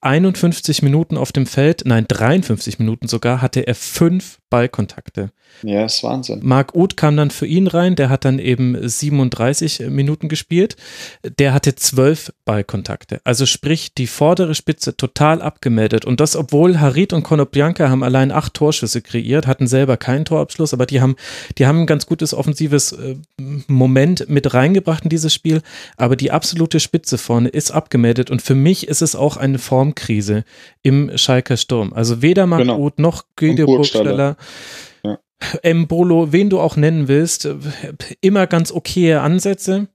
51 0.00 0.82
Minuten 0.82 1.16
auf 1.16 1.30
dem 1.30 1.46
Feld, 1.46 1.82
nein, 1.84 2.06
53 2.08 2.78
Minuten 2.78 3.06
sogar, 3.06 3.42
hatte 3.42 3.66
er 3.66 3.74
fünf 3.74 4.39
Ballkontakte. 4.50 5.30
Ja, 5.62 5.84
ist 5.84 6.02
Wahnsinn. 6.02 6.40
Marc 6.42 6.74
Uth 6.74 6.96
kam 6.96 7.16
dann 7.16 7.30
für 7.30 7.46
ihn 7.46 7.66
rein, 7.66 7.94
der 7.94 8.08
hat 8.08 8.24
dann 8.24 8.38
eben 8.38 8.76
37 8.88 9.88
Minuten 9.90 10.28
gespielt. 10.28 10.76
Der 11.38 11.52
hatte 11.52 11.74
zwölf 11.74 12.32
Ballkontakte. 12.44 13.20
Also 13.24 13.46
sprich, 13.46 13.92
die 13.94 14.06
vordere 14.06 14.54
Spitze 14.54 14.96
total 14.96 15.42
abgemeldet. 15.42 16.04
Und 16.04 16.20
das, 16.20 16.34
obwohl 16.34 16.80
Harit 16.80 17.12
und 17.12 17.24
Konoplyanka 17.24 17.90
haben 17.90 18.02
allein 18.02 18.32
acht 18.32 18.54
Torschüsse 18.54 19.02
kreiert, 19.02 19.46
hatten 19.46 19.66
selber 19.66 19.96
keinen 19.96 20.24
Torabschluss, 20.24 20.72
aber 20.72 20.86
die 20.86 21.00
haben, 21.00 21.16
die 21.58 21.66
haben 21.66 21.80
ein 21.80 21.86
ganz 21.86 22.06
gutes 22.06 22.32
offensives 22.32 22.92
äh, 22.92 23.16
Moment 23.66 24.28
mit 24.28 24.54
reingebracht 24.54 25.04
in 25.04 25.10
dieses 25.10 25.34
Spiel. 25.34 25.62
Aber 25.96 26.16
die 26.16 26.30
absolute 26.30 26.80
Spitze 26.80 27.18
vorne 27.18 27.48
ist 27.50 27.70
abgemeldet. 27.70 28.30
Und 28.30 28.40
für 28.40 28.54
mich 28.54 28.88
ist 28.88 29.02
es 29.02 29.14
auch 29.14 29.36
eine 29.36 29.58
Formkrise 29.58 30.44
im 30.82 31.16
Schalker 31.16 31.58
Sturm. 31.58 31.92
Also 31.92 32.22
weder 32.22 32.46
Marc 32.46 32.62
genau. 32.62 32.78
Uth 32.78 32.98
noch 32.98 33.24
Günther 33.36 33.66
Burgstaller 33.66 34.36
ja. 35.04 35.18
Embolo, 35.62 36.32
wen 36.32 36.50
du 36.50 36.60
auch 36.60 36.76
nennen 36.76 37.08
willst, 37.08 37.48
immer 38.20 38.46
ganz 38.46 38.72
okaye 38.72 39.20
Ansätze. 39.20 39.88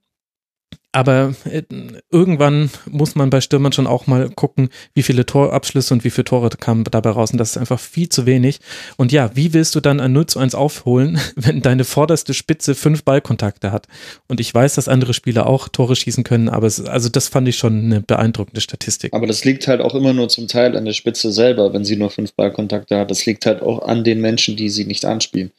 Aber 0.95 1.35
äh, 1.43 1.63
irgendwann 2.09 2.69
muss 2.89 3.15
man 3.15 3.29
bei 3.29 3.41
Stürmern 3.41 3.73
schon 3.73 3.85
auch 3.85 4.07
mal 4.07 4.29
gucken, 4.29 4.69
wie 4.93 5.03
viele 5.03 5.25
Torabschlüsse 5.25 5.93
und 5.93 6.05
wie 6.05 6.09
viele 6.09 6.23
Tore 6.23 6.49
kamen 6.51 6.85
dabei 6.85 7.09
raus. 7.09 7.31
Und 7.31 7.37
das 7.37 7.51
ist 7.51 7.57
einfach 7.57 7.81
viel 7.81 8.07
zu 8.07 8.25
wenig. 8.25 8.61
Und 8.95 9.11
ja, 9.11 9.29
wie 9.35 9.53
willst 9.53 9.75
du 9.75 9.81
dann 9.81 9.99
ein 9.99 10.13
0 10.13 10.27
zu 10.27 10.39
1 10.39 10.55
aufholen, 10.55 11.19
wenn 11.35 11.61
deine 11.61 11.83
vorderste 11.83 12.33
Spitze 12.33 12.75
fünf 12.75 13.03
Ballkontakte 13.03 13.73
hat? 13.73 13.89
Und 14.29 14.39
ich 14.39 14.53
weiß, 14.53 14.75
dass 14.75 14.87
andere 14.87 15.13
Spieler 15.13 15.47
auch 15.47 15.67
Tore 15.67 15.97
schießen 15.97 16.23
können, 16.23 16.47
aber 16.47 16.65
es, 16.65 16.81
also 16.85 17.09
das 17.09 17.27
fand 17.27 17.49
ich 17.49 17.57
schon 17.57 17.77
eine 17.83 17.99
beeindruckende 17.99 18.61
Statistik. 18.61 19.13
Aber 19.13 19.27
das 19.27 19.43
liegt 19.43 19.67
halt 19.67 19.81
auch 19.81 19.95
immer 19.95 20.13
nur 20.13 20.29
zum 20.29 20.47
Teil 20.47 20.77
an 20.77 20.85
der 20.85 20.93
Spitze 20.93 21.33
selber, 21.33 21.73
wenn 21.73 21.83
sie 21.83 21.97
nur 21.97 22.09
fünf 22.09 22.31
Ballkontakte 22.35 22.97
hat. 22.97 23.11
Das 23.11 23.25
liegt 23.25 23.45
halt 23.45 23.61
auch 23.61 23.81
an 23.85 24.05
den 24.05 24.21
Menschen, 24.21 24.55
die 24.55 24.69
sie 24.69 24.85
nicht 24.85 25.03
anspielen. 25.03 25.51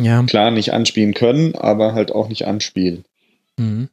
Ja. 0.00 0.20
Klar, 0.24 0.50
nicht 0.50 0.72
anspielen 0.72 1.14
können, 1.14 1.54
aber 1.54 1.94
halt 1.94 2.10
auch 2.10 2.28
nicht 2.28 2.48
anspielen. 2.48 3.04
Mhm. 3.56 3.88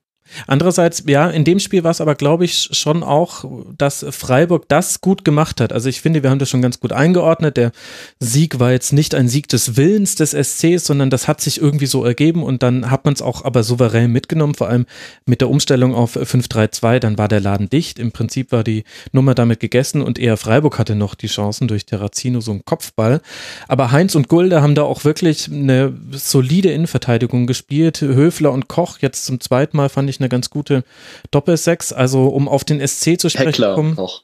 Andererseits, 0.47 1.03
ja, 1.07 1.29
in 1.29 1.43
dem 1.43 1.59
Spiel 1.59 1.83
war 1.83 1.91
es 1.91 2.01
aber, 2.01 2.15
glaube 2.15 2.45
ich, 2.45 2.69
schon 2.71 3.03
auch, 3.03 3.45
dass 3.77 4.05
Freiburg 4.09 4.67
das 4.67 5.01
gut 5.01 5.25
gemacht 5.25 5.61
hat. 5.61 5.73
Also 5.73 5.89
ich 5.89 6.01
finde, 6.01 6.23
wir 6.23 6.29
haben 6.29 6.39
das 6.39 6.49
schon 6.49 6.61
ganz 6.61 6.79
gut 6.79 6.91
eingeordnet. 6.91 7.57
Der 7.57 7.71
Sieg 8.19 8.59
war 8.59 8.71
jetzt 8.71 8.93
nicht 8.93 9.15
ein 9.15 9.27
Sieg 9.27 9.47
des 9.47 9.77
Willens 9.77 10.15
des 10.15 10.31
SCs, 10.31 10.85
sondern 10.85 11.09
das 11.09 11.27
hat 11.27 11.41
sich 11.41 11.61
irgendwie 11.61 11.85
so 11.85 12.05
ergeben 12.05 12.43
und 12.43 12.63
dann 12.63 12.89
hat 12.89 13.05
man 13.05 13.13
es 13.13 13.21
auch 13.21 13.43
aber 13.43 13.63
souverän 13.63 14.11
mitgenommen, 14.11 14.55
vor 14.55 14.69
allem 14.69 14.85
mit 15.25 15.41
der 15.41 15.49
Umstellung 15.49 15.93
auf 15.93 16.15
5-3-2, 16.15 16.99
dann 16.99 17.17
war 17.17 17.27
der 17.27 17.41
Laden 17.41 17.69
dicht. 17.69 17.99
Im 17.99 18.11
Prinzip 18.11 18.51
war 18.51 18.63
die 18.63 18.83
Nummer 19.11 19.35
damit 19.35 19.59
gegessen 19.59 20.01
und 20.01 20.19
eher 20.19 20.37
Freiburg 20.37 20.79
hatte 20.79 20.95
noch 20.95 21.15
die 21.15 21.27
Chancen 21.27 21.67
durch 21.67 21.85
Terrazino, 21.85 22.41
so 22.41 22.51
ein 22.51 22.63
Kopfball. 22.65 23.21
Aber 23.67 23.91
Heinz 23.91 24.15
und 24.15 24.27
Gulde 24.27 24.61
haben 24.61 24.75
da 24.75 24.83
auch 24.83 25.03
wirklich 25.03 25.51
eine 25.51 25.93
solide 26.11 26.71
Innenverteidigung 26.71 27.47
gespielt. 27.47 28.01
Höfler 28.01 28.51
und 28.51 28.67
Koch 28.67 28.99
jetzt 28.99 29.25
zum 29.25 29.39
zweiten 29.39 29.77
Mal 29.77 29.89
fand 29.89 30.09
ich 30.09 30.19
eine 30.21 30.29
ganz 30.29 30.49
gute 30.49 30.83
Doppelsechs. 31.31 31.91
Also 31.93 32.27
um 32.27 32.47
auf 32.47 32.63
den 32.63 32.85
SC 32.85 33.19
zu 33.19 33.29
sprechen 33.29 33.47
Heckler 33.47 33.75
kommen. 33.75 33.97
Auch. 33.97 34.23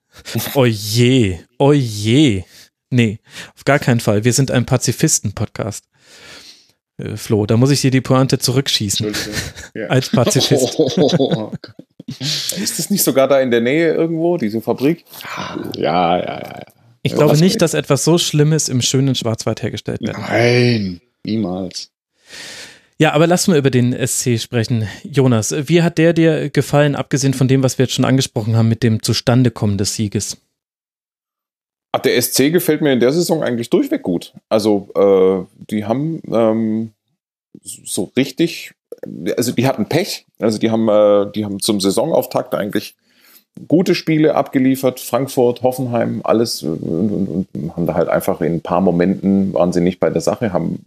oje, 0.54 1.40
oje. 1.58 2.44
Nee, 2.90 3.18
auf 3.54 3.64
gar 3.64 3.78
keinen 3.78 4.00
Fall. 4.00 4.24
Wir 4.24 4.32
sind 4.32 4.50
ein 4.50 4.64
Pazifisten-Podcast. 4.64 5.84
Äh, 6.98 7.16
Flo, 7.16 7.46
da 7.46 7.56
muss 7.56 7.70
ich 7.70 7.80
dir 7.80 7.90
die 7.90 8.00
Pointe 8.00 8.38
zurückschießen. 8.38 9.14
Ja. 9.74 9.86
Als 9.88 10.10
Pazifist. 10.10 10.78
Oh, 11.18 11.52
ist 12.08 12.78
das 12.78 12.88
nicht 12.88 13.02
sogar 13.02 13.26
da 13.26 13.40
in 13.40 13.50
der 13.50 13.60
Nähe 13.60 13.92
irgendwo, 13.92 14.36
diese 14.36 14.60
Fabrik? 14.60 15.04
Ja, 15.24 15.58
ja, 15.76 16.18
ja. 16.18 16.38
ja. 16.38 16.62
Ich 17.02 17.14
glaube 17.14 17.32
nicht, 17.32 17.40
nicht, 17.40 17.62
dass 17.62 17.74
etwas 17.74 18.04
so 18.04 18.16
Schlimmes 18.16 18.68
im 18.68 18.80
schönen 18.80 19.16
Schwarzwald 19.16 19.60
hergestellt 19.62 20.00
wird. 20.02 20.16
Nein, 20.16 21.00
niemals. 21.24 21.90
Ja, 22.98 23.12
aber 23.12 23.26
lass 23.26 23.46
mal 23.46 23.58
über 23.58 23.70
den 23.70 23.92
SC 23.92 24.38
sprechen. 24.40 24.88
Jonas, 25.04 25.54
wie 25.68 25.82
hat 25.82 25.98
der 25.98 26.14
dir 26.14 26.48
gefallen, 26.48 26.96
abgesehen 26.96 27.34
von 27.34 27.46
dem, 27.46 27.62
was 27.62 27.76
wir 27.76 27.84
jetzt 27.84 27.94
schon 27.94 28.06
angesprochen 28.06 28.56
haben 28.56 28.68
mit 28.68 28.82
dem 28.82 29.02
Zustandekommen 29.02 29.76
des 29.76 29.94
Sieges? 29.94 30.38
Ach, 31.92 32.00
der 32.00 32.20
SC 32.20 32.50
gefällt 32.52 32.80
mir 32.80 32.92
in 32.92 33.00
der 33.00 33.12
Saison 33.12 33.42
eigentlich 33.42 33.68
durchweg 33.68 34.02
gut. 34.02 34.32
Also, 34.48 34.88
äh, 34.94 35.64
die 35.70 35.84
haben 35.84 36.22
ähm, 36.30 36.92
so 37.62 38.12
richtig, 38.16 38.74
also 39.36 39.52
die 39.52 39.66
hatten 39.66 39.86
Pech. 39.88 40.26
Also, 40.38 40.58
die 40.58 40.70
haben, 40.70 40.88
äh, 40.88 41.30
die 41.32 41.44
haben 41.44 41.60
zum 41.60 41.80
Saisonauftakt 41.80 42.54
eigentlich 42.54 42.96
gute 43.68 43.94
Spiele 43.94 44.34
abgeliefert. 44.34 45.00
Frankfurt, 45.00 45.62
Hoffenheim, 45.62 46.20
alles 46.24 46.62
und, 46.62 46.78
und, 46.82 47.46
und 47.52 47.76
haben 47.76 47.86
da 47.86 47.94
halt 47.94 48.08
einfach 48.08 48.40
in 48.40 48.54
ein 48.54 48.60
paar 48.60 48.80
Momenten 48.80 49.52
waren 49.54 49.72
sie 49.72 49.80
nicht 49.80 50.00
bei 50.00 50.10
der 50.10 50.20
Sache, 50.20 50.52
haben 50.52 50.80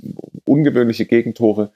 ungewöhnliche 0.46 1.06
Gegentore 1.06 1.72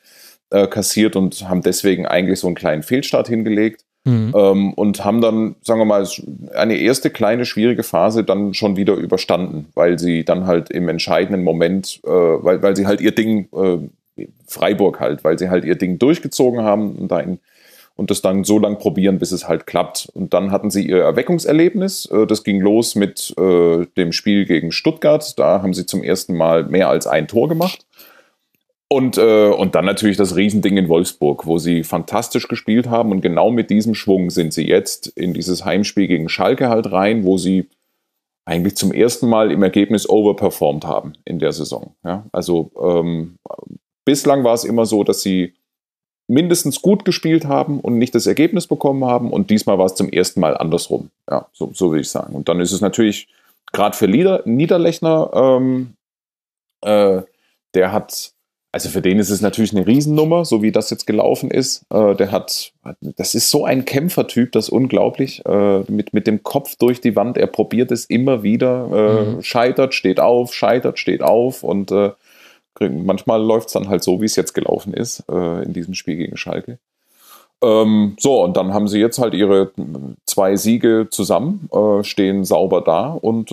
äh, 0.50 0.68
kassiert 0.68 1.16
und 1.16 1.50
haben 1.50 1.62
deswegen 1.62 2.06
eigentlich 2.06 2.40
so 2.40 2.48
einen 2.48 2.56
kleinen 2.56 2.84
Fehlstart 2.84 3.28
hingelegt. 3.28 3.84
Mhm. 4.06 4.34
Ähm, 4.36 4.74
und 4.74 5.06
haben 5.06 5.22
dann, 5.22 5.56
sagen 5.62 5.80
wir 5.80 5.86
mal, 5.86 6.06
eine 6.54 6.76
erste 6.76 7.10
kleine 7.10 7.46
schwierige 7.46 7.84
Phase 7.84 8.26
dann 8.26 8.54
schon 8.54 8.76
wieder 8.76 8.96
überstanden, 8.96 9.68
weil 9.76 9.98
sie 9.98 10.26
dann 10.26 10.46
halt 10.46 10.70
im 10.72 10.90
entscheidenden 10.90 11.42
Moment, 11.42 12.02
äh, 12.04 12.10
weil, 12.10 12.62
weil 12.62 12.76
sie 12.76 12.86
halt 12.86 13.00
ihr 13.00 13.16
Ding, 13.16 13.48
äh, 13.54 14.26
Freiburg 14.46 15.00
halt, 15.00 15.24
weil 15.24 15.40
sie 15.40 15.50
halt 15.50 15.64
ihr 15.64 15.76
Ding 15.76 16.00
durchgezogen 16.00 16.64
haben 16.64 16.96
und 16.98 17.12
da 17.12 17.20
in, 17.22 17.40
und 17.96 18.10
das 18.10 18.22
dann 18.22 18.44
so 18.44 18.58
lang 18.58 18.80
probieren, 18.80 19.20
bis 19.20 19.32
es 19.32 19.48
halt 19.48 19.68
klappt. 19.68 20.10
Und 20.14 20.34
dann 20.34 20.52
hatten 20.52 20.70
sie 20.70 20.88
ihr 20.88 21.02
Erweckungserlebnis. 21.04 22.08
Äh, 22.08 22.26
das 22.26 22.44
ging 22.44 22.60
los 22.60 22.96
mit 22.96 23.34
äh, 23.38 23.86
dem 23.98 24.12
Spiel 24.12 24.46
gegen 24.46 24.72
Stuttgart. 24.72 25.38
Da 25.38 25.62
haben 25.62 25.74
sie 25.74 25.86
zum 25.86 26.04
ersten 26.04 26.36
Mal 26.36 26.66
mehr 26.66 26.90
als 26.90 27.06
ein 27.06 27.28
Tor 27.28 27.48
gemacht. 27.48 27.86
Und, 28.88 29.18
äh, 29.18 29.48
und 29.50 29.76
dann 29.76 29.86
natürlich 29.86 30.18
das 30.18 30.36
Riesending 30.36 30.78
in 30.78 30.90
Wolfsburg, 30.90 31.46
wo 31.46 31.58
sie 31.58 31.84
fantastisch 31.84 32.48
gespielt 32.48 32.90
haben. 32.90 33.12
Und 33.12 33.22
genau 33.22 33.52
mit 33.52 33.70
diesem 33.70 33.96
Schwung 33.96 34.30
sind 34.30 34.54
sie 34.54 34.68
jetzt 34.68 35.08
in 35.08 35.34
dieses 35.34 35.66
Heimspiel 35.66 36.08
gegen 36.08 36.30
Schalke 36.30 36.70
halt 36.70 36.92
rein, 36.92 37.24
wo 37.24 37.38
sie 37.38 37.70
eigentlich 38.46 38.76
zum 38.76 38.92
ersten 38.92 39.28
Mal 39.30 39.52
im 39.52 39.64
Ergebnis 39.64 40.10
overperformed 40.10 40.86
haben 40.86 41.14
in 41.26 41.40
der 41.40 41.54
Saison. 41.54 41.96
Ja? 42.04 42.26
Also 42.32 42.72
ähm, 42.82 43.38
bislang 44.06 44.44
war 44.44 44.54
es 44.54 44.64
immer 44.64 44.86
so, 44.86 45.04
dass 45.04 45.22
sie 45.22 45.54
mindestens 46.28 46.82
gut 46.82 47.06
gespielt 47.06 47.46
haben 47.46 47.80
und 47.80 47.98
nicht 47.98 48.16
das 48.16 48.28
Ergebnis 48.28 48.68
bekommen 48.68 49.06
haben. 49.06 49.32
Und 49.32 49.50
diesmal 49.50 49.78
war 49.78 49.86
es 49.86 49.96
zum 49.96 50.10
ersten 50.10 50.40
Mal 50.40 50.58
andersrum. 50.58 51.10
Ja, 51.30 51.48
so, 51.52 51.72
so 51.74 51.92
will 51.92 52.02
ich 52.02 52.10
sagen. 52.10 52.34
Und 52.34 52.50
dann 52.50 52.60
ist 52.60 52.72
es 52.72 52.82
natürlich 52.82 53.28
gerade 53.72 53.96
für 53.96 54.06
Lieder, 54.06 54.42
Niederlechner, 54.46 55.32
ähm, 55.34 55.94
äh, 56.82 57.22
der 57.74 57.92
hat 57.92 58.34
also 58.74 58.90
für 58.90 59.04
den 59.04 59.20
ist 59.20 59.30
es 59.30 59.40
natürlich 59.40 59.72
eine 59.72 59.86
Riesennummer, 59.86 60.46
so 60.46 60.64
wie 60.64 60.72
das 60.72 60.90
jetzt 60.90 61.06
gelaufen 61.06 61.52
ist. 61.52 61.86
Äh, 61.92 62.16
der 62.16 62.32
hat, 62.32 62.74
das 63.02 63.36
ist 63.36 63.52
so 63.52 63.66
ein 63.66 63.86
Kämpfertyp, 63.86 64.52
das 64.52 64.66
ist 64.66 64.70
unglaublich. 64.72 65.46
Äh, 65.46 65.82
mit, 65.92 66.14
mit 66.14 66.26
dem 66.26 66.42
Kopf 66.42 66.76
durch 66.78 67.00
die 67.00 67.16
Wand, 67.16 67.38
er 67.38 67.46
probiert 67.46 67.92
es 67.92 68.06
immer 68.06 68.42
wieder, 68.42 68.90
äh, 68.92 69.36
mhm. 69.36 69.44
scheitert, 69.44 69.94
steht 69.94 70.20
auf, 70.20 70.56
scheitert, 70.56 70.98
steht 70.98 71.22
auf 71.22 71.64
und 71.64 71.94
äh, 72.80 72.90
manchmal 72.90 73.42
läuft 73.42 73.68
es 73.68 73.74
dann 73.74 73.90
halt 73.90 74.04
so, 74.04 74.22
wie 74.22 74.26
es 74.26 74.36
jetzt 74.36 74.54
gelaufen 74.54 74.94
ist 74.94 75.24
äh, 75.30 75.64
in 75.64 75.74
diesem 75.74 75.94
Spiel 75.94 76.18
gegen 76.18 76.38
Schalke. 76.38 76.80
Ähm, 77.62 78.16
so, 78.20 78.44
und 78.44 78.58
dann 78.58 78.74
haben 78.74 78.88
sie 78.88 79.00
jetzt 79.00 79.20
halt 79.20 79.34
ihre 79.34 79.72
zwei 80.26 80.56
Siege 80.56 81.08
zusammen, 81.10 81.70
äh, 81.72 82.04
stehen 82.04 82.44
sauber 82.44 82.82
da 82.82 83.08
und 83.08 83.52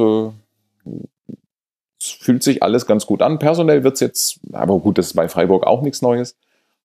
es 2.01 2.11
fühlt 2.11 2.43
sich 2.43 2.63
alles 2.63 2.87
ganz 2.87 3.07
gut 3.07 3.23
an. 3.23 3.39
Personell 3.39 3.85
wird 3.85 3.95
es 3.95 4.01
jetzt, 4.01 4.41
aber 4.53 4.79
gut, 4.79 4.99
das 4.99 5.09
ist 5.09 5.15
bei 5.15 5.29
Freiburg 5.29 5.67
auch 5.67 5.83
nichts 5.83 6.03
Neues. 6.03 6.35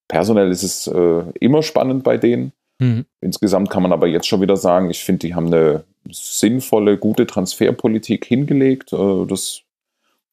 Personell 0.08 0.52
ist 0.52 0.64
es 0.64 0.88
äh, 0.88 1.24
immer 1.40 1.64
spannend 1.64 2.04
bei 2.04 2.18
denen. 2.18 2.52
Mhm. 2.80 3.06
Insgesamt 3.22 3.70
kann 3.70 3.84
man 3.84 3.94
aber 3.94 4.08
jetzt 4.08 4.28
schon 4.28 4.42
wieder 4.42 4.58
sagen, 4.58 4.90
ich 4.90 5.04
finde, 5.04 5.28
die 5.28 5.36
haben 5.36 5.48
eine 5.48 5.84
sinnvolle, 6.12 6.98
gute 6.98 7.26
Transferpolitik 7.26 8.26
hingelegt. 8.26 8.94
Äh, 8.94 9.26
das, 9.26 9.62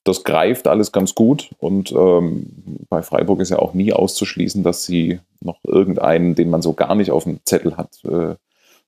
das 0.05 0.24
greift 0.24 0.66
alles 0.66 0.93
ganz 0.93 1.15
gut. 1.15 1.51
Und 1.59 1.93
ähm, 1.93 2.47
bei 2.89 3.03
Freiburg 3.03 3.41
ist 3.41 3.51
ja 3.51 3.59
auch 3.59 3.74
nie 3.74 3.93
auszuschließen, 3.93 4.62
dass 4.62 4.85
sie 4.85 5.20
noch 5.41 5.59
irgendeinen, 5.65 6.35
den 6.35 6.51
man 6.51 6.62
so 6.62 6.73
gar 6.73 6.95
nicht 6.95 7.11
auf 7.11 7.24
dem 7.24 7.41
Zettel 7.45 7.77
hat, 7.77 8.05
äh, 8.05 8.35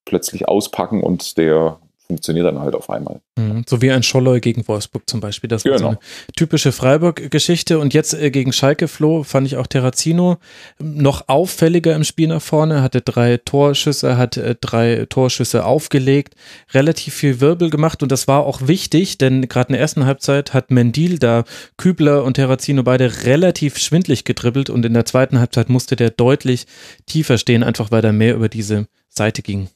plötzlich 0.05 0.49
auspacken 0.49 1.03
und 1.03 1.39
der 1.39 1.79
funktioniert 2.07 2.47
dann 2.47 2.61
halt 2.61 2.75
auf 2.75 2.91
einmal. 2.91 3.21
Mhm, 3.37 3.65
so 3.67 3.81
wie 3.81 3.91
ein 3.91 4.03
Scholloy 4.03 4.41
gegen 4.41 4.67
Wolfsburg 4.69 5.05
zum 5.09 5.21
Beispiel. 5.21 5.49
Das 5.49 5.63
genau. 5.63 5.75
war 5.75 5.79
so 5.79 5.87
eine 5.89 5.99
typische 6.37 6.73
Freiburg-Geschichte. 6.73 7.79
Und 7.79 7.95
jetzt 7.95 8.15
äh, 8.15 8.31
gegen 8.31 8.53
Schalke 8.53 8.89
Flo 8.89 9.23
fand 9.23 9.47
ich 9.47 9.57
auch 9.57 9.67
Terrazino 9.67 10.37
noch 10.79 11.29
auffälliger 11.29 11.95
im 11.95 12.05
Spiel 12.05 12.29
nach 12.29 12.43
vorne, 12.43 12.83
hatte 12.83 13.01
drei 13.01 13.39
Torschüsse, 13.39 14.19
hat 14.19 14.37
äh, 14.37 14.55
drei 14.61 15.07
Torschüsse 15.09 15.65
aufgelegt, 15.65 16.35
relativ 16.73 17.15
viel 17.15 17.41
Wirbel 17.41 17.71
gemacht 17.71 18.03
und 18.03 18.13
das 18.13 18.29
war 18.29 18.45
auch 18.45 18.67
wichtig, 18.67 19.19
denn 19.19 19.49
gerade 19.49 19.69
in 19.69 19.73
der 19.75 19.81
ersten 19.81 20.05
Halbzeit 20.05 20.53
hat 20.53 20.71
Mendil 20.71 21.19
da 21.19 21.45
Kübler 21.77 22.25
und 22.25 22.35
Terrazino 22.35 22.83
beide 22.83 23.25
relativ 23.25 23.79
schwindlig 23.79 24.25
gedribbelt 24.25 24.71
und 24.71 24.85
in 24.85 24.95
der 24.95 25.07
zweiten 25.07 25.39
Halbzeit 25.39 25.69
musste 25.69 25.97
der 25.97 26.11
deutlich 26.11 26.67
tiefer 27.07 27.39
stehen, 27.39 27.63
einfach 27.63 27.91
weil 27.91 28.05
er 28.05 28.13
mehr 28.13 28.35
über 28.35 28.49
diese 28.49 28.87
Seite 29.09 29.43
ging. 29.43 29.69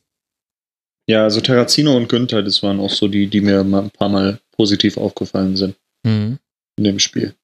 Ja, 1.09 1.25
also 1.25 1.41
Terrazino 1.41 1.97
und 1.97 2.09
Günther, 2.09 2.43
das 2.43 2.63
waren 2.63 2.81
auch 2.81 2.91
so 2.91 3.09
die, 3.09 3.29
die 3.29 3.41
mir 3.41 3.61
ein 3.61 3.91
paar 3.91 4.11
Mal 4.11 4.41
positiv 4.53 4.99
aufgefallen 4.99 5.57
sind. 5.57 5.75
Mhm. 6.05 6.39
In 6.77 6.85
dem 6.85 6.99
Spiel. 6.99 7.35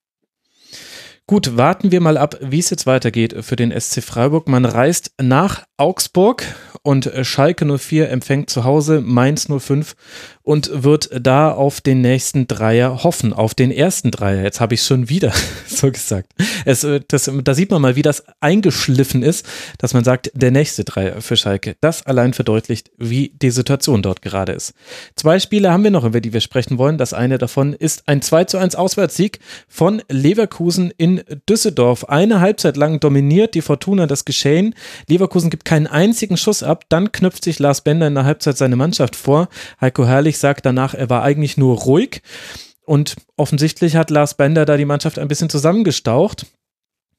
Gut, 1.26 1.56
warten 1.56 1.90
wir 1.90 2.02
mal 2.02 2.18
ab, 2.18 2.36
wie 2.42 2.58
es 2.58 2.68
jetzt 2.68 2.86
weitergeht 2.86 3.34
für 3.40 3.56
den 3.56 3.72
SC 3.72 4.02
Freiburg. 4.02 4.46
Man 4.46 4.66
reist 4.66 5.12
nach 5.18 5.64
Augsburg 5.78 6.44
und 6.82 7.10
Schalke 7.22 7.64
04 7.78 8.10
empfängt 8.10 8.50
zu 8.50 8.64
Hause 8.64 9.00
Mainz 9.00 9.48
05 9.48 9.96
und 10.44 10.84
wird 10.84 11.08
da 11.18 11.50
auf 11.50 11.80
den 11.80 12.02
nächsten 12.02 12.46
Dreier 12.46 13.02
hoffen, 13.02 13.32
auf 13.32 13.54
den 13.54 13.70
ersten 13.70 14.10
Dreier. 14.10 14.42
Jetzt 14.42 14.60
habe 14.60 14.74
ich 14.74 14.82
schon 14.82 15.08
wieder 15.08 15.32
so 15.66 15.90
gesagt. 15.90 16.30
Es, 16.66 16.86
das, 17.08 17.30
da 17.42 17.54
sieht 17.54 17.70
man 17.70 17.80
mal, 17.80 17.96
wie 17.96 18.02
das 18.02 18.24
eingeschliffen 18.40 19.22
ist, 19.22 19.46
dass 19.78 19.94
man 19.94 20.04
sagt, 20.04 20.30
der 20.34 20.50
nächste 20.50 20.84
Dreier 20.84 21.22
für 21.22 21.36
Schalke. 21.36 21.76
Das 21.80 22.04
allein 22.06 22.34
verdeutlicht, 22.34 22.90
wie 22.98 23.32
die 23.40 23.50
Situation 23.50 24.02
dort 24.02 24.20
gerade 24.20 24.52
ist. 24.52 24.74
Zwei 25.16 25.40
Spiele 25.40 25.72
haben 25.72 25.82
wir 25.82 25.90
noch, 25.90 26.04
über 26.04 26.20
die 26.20 26.34
wir 26.34 26.42
sprechen 26.42 26.76
wollen. 26.76 26.98
Das 26.98 27.14
eine 27.14 27.38
davon 27.38 27.72
ist 27.72 28.06
ein 28.06 28.20
2 28.20 28.44
zu 28.44 28.58
1 28.58 28.76
Auswärtssieg 28.76 29.40
von 29.66 30.02
Leverkusen 30.10 30.92
in 30.96 31.22
Düsseldorf. 31.48 32.04
Eine 32.10 32.40
Halbzeit 32.40 32.76
lang 32.76 33.00
dominiert 33.00 33.54
die 33.54 33.62
Fortuna 33.62 34.06
das 34.06 34.26
Geschehen. 34.26 34.74
Leverkusen 35.08 35.48
gibt 35.48 35.64
keinen 35.64 35.86
einzigen 35.86 36.36
Schuss 36.36 36.62
ab. 36.62 36.84
Dann 36.90 37.12
knüpft 37.12 37.44
sich 37.44 37.58
Lars 37.58 37.80
Bender 37.80 38.06
in 38.06 38.14
der 38.14 38.24
Halbzeit 38.24 38.58
seine 38.58 38.76
Mannschaft 38.76 39.16
vor. 39.16 39.48
Heiko 39.80 40.06
Herrlich 40.06 40.33
sagt 40.38 40.66
danach, 40.66 40.94
er 40.94 41.10
war 41.10 41.22
eigentlich 41.22 41.56
nur 41.56 41.78
ruhig. 41.78 42.22
Und 42.86 43.16
offensichtlich 43.36 43.96
hat 43.96 44.10
Lars 44.10 44.34
Bender 44.34 44.64
da 44.64 44.76
die 44.76 44.84
Mannschaft 44.84 45.18
ein 45.18 45.28
bisschen 45.28 45.48
zusammengestaucht. 45.48 46.46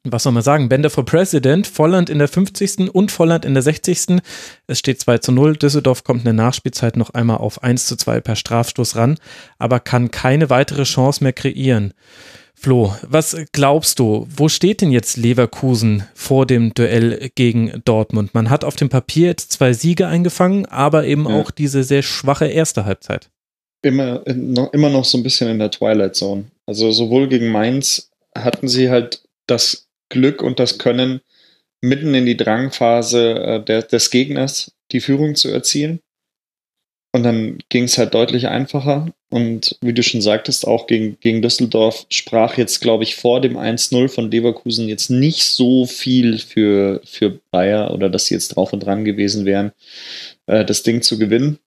Was 0.07 0.21
soll 0.21 0.33
man 0.33 0.43
sagen? 0.43 0.69
Bender 0.69 0.91
for 0.91 1.03
President, 1.03 1.65
Volland 1.65 2.11
in 2.11 2.19
der 2.19 2.27
50. 2.27 2.93
und 2.93 3.11
Volland 3.11 3.43
in 3.43 3.55
der 3.55 3.63
60. 3.63 4.21
Es 4.67 4.77
steht 4.77 5.01
2 5.01 5.17
zu 5.17 5.31
0. 5.31 5.57
Düsseldorf 5.57 6.03
kommt 6.03 6.19
in 6.19 6.25
der 6.25 6.33
Nachspielzeit 6.33 6.95
noch 6.95 7.09
einmal 7.09 7.37
auf 7.37 7.63
1 7.63 7.87
zu 7.87 7.95
2 7.95 8.21
per 8.21 8.35
Strafstoß 8.35 8.95
ran, 8.95 9.17
aber 9.57 9.79
kann 9.79 10.11
keine 10.11 10.51
weitere 10.51 10.83
Chance 10.83 11.23
mehr 11.23 11.33
kreieren. 11.33 11.93
Flo, 12.65 12.95
was 13.03 13.37
glaubst 13.51 13.99
du, 13.99 14.25
wo 14.27 14.49
steht 14.49 14.81
denn 14.81 14.89
jetzt 14.89 15.17
Leverkusen 15.17 16.01
vor 16.15 16.47
dem 16.47 16.73
Duell 16.73 17.29
gegen 17.35 17.83
Dortmund? 17.85 18.33
Man 18.33 18.49
hat 18.49 18.63
auf 18.63 18.75
dem 18.75 18.89
Papier 18.89 19.27
jetzt 19.27 19.51
zwei 19.51 19.73
Siege 19.73 20.07
eingefangen, 20.07 20.65
aber 20.65 21.05
eben 21.05 21.29
ja. 21.29 21.39
auch 21.39 21.51
diese 21.51 21.83
sehr 21.83 22.01
schwache 22.01 22.47
erste 22.47 22.85
Halbzeit. 22.85 23.29
Immer, 23.83 24.25
immer 24.25 24.89
noch 24.89 25.05
so 25.05 25.19
ein 25.19 25.21
bisschen 25.21 25.47
in 25.47 25.59
der 25.59 25.69
Twilight 25.69 26.15
Zone. 26.15 26.45
Also 26.65 26.89
sowohl 26.89 27.27
gegen 27.27 27.51
Mainz 27.51 28.09
hatten 28.35 28.67
sie 28.67 28.89
halt 28.89 29.21
das 29.45 29.85
Glück 30.09 30.41
und 30.41 30.59
das 30.59 30.79
Können, 30.79 31.21
mitten 31.81 32.15
in 32.15 32.25
die 32.25 32.35
Drangphase 32.35 33.35
äh, 33.43 33.63
der, 33.63 33.83
des 33.83 34.09
Gegners 34.09 34.71
die 34.91 35.01
Führung 35.01 35.35
zu 35.35 35.49
erzielen. 35.49 35.99
Und 37.15 37.23
dann 37.23 37.59
ging 37.69 37.85
es 37.85 37.97
halt 37.97 38.13
deutlich 38.13 38.49
einfacher. 38.49 39.07
Und 39.29 39.77
wie 39.79 39.93
du 39.93 40.03
schon 40.03 40.19
sagtest, 40.19 40.67
auch 40.67 40.85
gegen, 40.85 41.17
gegen 41.21 41.41
Düsseldorf 41.41 42.05
sprach 42.09 42.57
jetzt, 42.57 42.81
glaube 42.81 43.05
ich, 43.05 43.15
vor 43.15 43.39
dem 43.39 43.55
1-0 43.55 44.09
von 44.09 44.29
Leverkusen 44.29 44.89
jetzt 44.89 45.09
nicht 45.09 45.45
so 45.45 45.85
viel 45.85 46.39
für, 46.39 46.99
für 47.05 47.39
Bayer 47.51 47.93
oder 47.93 48.09
dass 48.09 48.25
sie 48.25 48.33
jetzt 48.33 48.49
drauf 48.49 48.73
und 48.73 48.81
dran 48.81 49.05
gewesen 49.05 49.45
wären, 49.45 49.71
äh, 50.47 50.65
das 50.65 50.83
Ding 50.83 51.01
zu 51.03 51.17
gewinnen. 51.17 51.57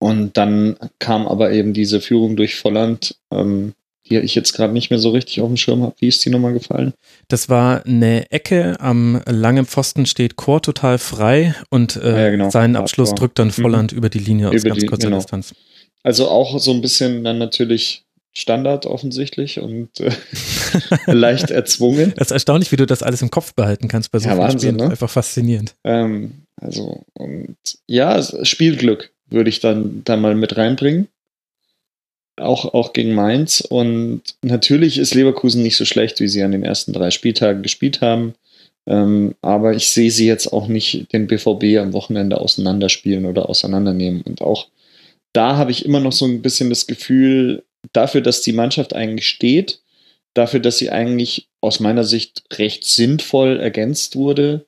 Und 0.00 0.36
dann 0.36 0.76
kam 0.98 1.28
aber 1.28 1.52
eben 1.52 1.72
diese 1.72 2.00
Führung 2.00 2.34
durch 2.34 2.56
Volland, 2.56 3.14
ähm, 3.30 3.74
die 4.08 4.18
ich 4.18 4.34
jetzt 4.34 4.52
gerade 4.52 4.72
nicht 4.72 4.90
mehr 4.90 4.98
so 4.98 5.10
richtig 5.10 5.40
auf 5.40 5.48
dem 5.48 5.56
Schirm 5.56 5.82
habe. 5.82 5.94
Wie 5.98 6.08
ist 6.08 6.24
die 6.24 6.30
nochmal 6.30 6.52
gefallen? 6.52 6.94
Das 7.28 7.48
war 7.48 7.84
eine 7.84 8.30
Ecke, 8.30 8.76
am 8.80 9.20
langen 9.26 9.66
Pfosten 9.66 10.06
steht 10.06 10.36
Chor 10.36 10.62
total 10.62 10.98
frei 10.98 11.54
und 11.70 11.96
äh, 11.96 12.24
ja, 12.24 12.30
genau. 12.30 12.50
seinen 12.50 12.76
Abschluss 12.76 13.10
Chor. 13.10 13.18
drückt 13.18 13.38
dann 13.38 13.50
Volland 13.50 13.92
mhm. 13.92 13.98
über 13.98 14.08
die 14.08 14.18
Linie 14.18 14.48
aus 14.48 14.54
über 14.54 14.70
ganz 14.70 14.80
die, 14.80 14.86
kurzer 14.86 15.08
genau. 15.08 15.18
Distanz. 15.18 15.54
Also 16.02 16.28
auch 16.28 16.58
so 16.58 16.72
ein 16.72 16.80
bisschen 16.80 17.24
dann 17.24 17.38
natürlich 17.38 18.04
Standard 18.32 18.84
offensichtlich 18.84 19.60
und 19.60 19.88
äh, 19.98 20.10
leicht 21.06 21.50
erzwungen. 21.50 22.12
Das 22.16 22.28
ist 22.28 22.32
erstaunlich, 22.32 22.70
wie 22.70 22.76
du 22.76 22.86
das 22.86 23.02
alles 23.02 23.22
im 23.22 23.30
Kopf 23.30 23.54
behalten 23.54 23.88
kannst 23.88 24.12
bei 24.12 24.18
so 24.18 24.28
ja, 24.28 24.36
Wahnsinn, 24.36 24.74
Spielen. 24.74 24.76
Ne? 24.76 24.90
Einfach 24.90 25.08
faszinierend. 25.08 25.74
Ähm, 25.84 26.42
also, 26.60 27.02
und 27.14 27.56
ja, 27.86 28.22
Spielglück 28.44 29.12
würde 29.30 29.48
ich 29.48 29.60
dann, 29.60 30.02
dann 30.04 30.20
mal 30.20 30.34
mit 30.34 30.56
reinbringen 30.56 31.08
auch, 32.36 32.74
auch 32.74 32.92
gegen 32.92 33.14
Mainz. 33.14 33.60
Und 33.60 34.22
natürlich 34.42 34.98
ist 34.98 35.14
Leverkusen 35.14 35.62
nicht 35.62 35.76
so 35.76 35.84
schlecht, 35.84 36.20
wie 36.20 36.28
sie 36.28 36.42
an 36.42 36.52
den 36.52 36.62
ersten 36.62 36.92
drei 36.92 37.10
Spieltagen 37.10 37.62
gespielt 37.62 38.00
haben. 38.00 38.34
Ähm, 38.86 39.34
aber 39.42 39.74
ich 39.74 39.88
sehe 39.88 40.10
sie 40.10 40.26
jetzt 40.26 40.52
auch 40.52 40.68
nicht 40.68 41.12
den 41.12 41.26
BVB 41.26 41.78
am 41.78 41.92
Wochenende 41.92 42.40
auseinanderspielen 42.40 43.26
oder 43.26 43.48
auseinandernehmen. 43.48 44.22
Und 44.22 44.42
auch 44.42 44.68
da 45.32 45.56
habe 45.56 45.70
ich 45.70 45.84
immer 45.84 46.00
noch 46.00 46.12
so 46.12 46.24
ein 46.24 46.42
bisschen 46.42 46.70
das 46.70 46.86
Gefühl, 46.86 47.64
dafür, 47.92 48.20
dass 48.20 48.42
die 48.42 48.52
Mannschaft 48.52 48.94
eigentlich 48.94 49.28
steht, 49.28 49.80
dafür, 50.34 50.60
dass 50.60 50.78
sie 50.78 50.90
eigentlich 50.90 51.48
aus 51.60 51.80
meiner 51.80 52.04
Sicht 52.04 52.44
recht 52.52 52.84
sinnvoll 52.84 53.58
ergänzt 53.58 54.16
wurde, 54.16 54.66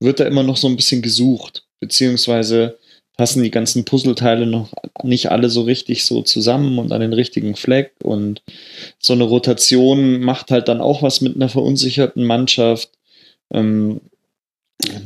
wird 0.00 0.20
da 0.20 0.24
immer 0.24 0.42
noch 0.42 0.56
so 0.56 0.68
ein 0.68 0.76
bisschen 0.76 1.02
gesucht. 1.02 1.64
Beziehungsweise 1.80 2.78
passen 3.18 3.42
die 3.42 3.50
ganzen 3.50 3.84
Puzzleteile 3.84 4.46
noch 4.46 4.70
nicht 5.02 5.30
alle 5.30 5.50
so 5.50 5.62
richtig 5.62 6.04
so 6.04 6.22
zusammen 6.22 6.78
und 6.78 6.92
an 6.92 7.00
den 7.00 7.12
richtigen 7.12 7.56
Fleck. 7.56 7.92
Und 8.02 8.42
so 9.00 9.12
eine 9.12 9.24
Rotation 9.24 10.20
macht 10.20 10.52
halt 10.52 10.68
dann 10.68 10.80
auch 10.80 11.02
was 11.02 11.20
mit 11.20 11.34
einer 11.34 11.48
verunsicherten 11.48 12.24
Mannschaft. 12.24 12.90
Ähm, 13.52 14.00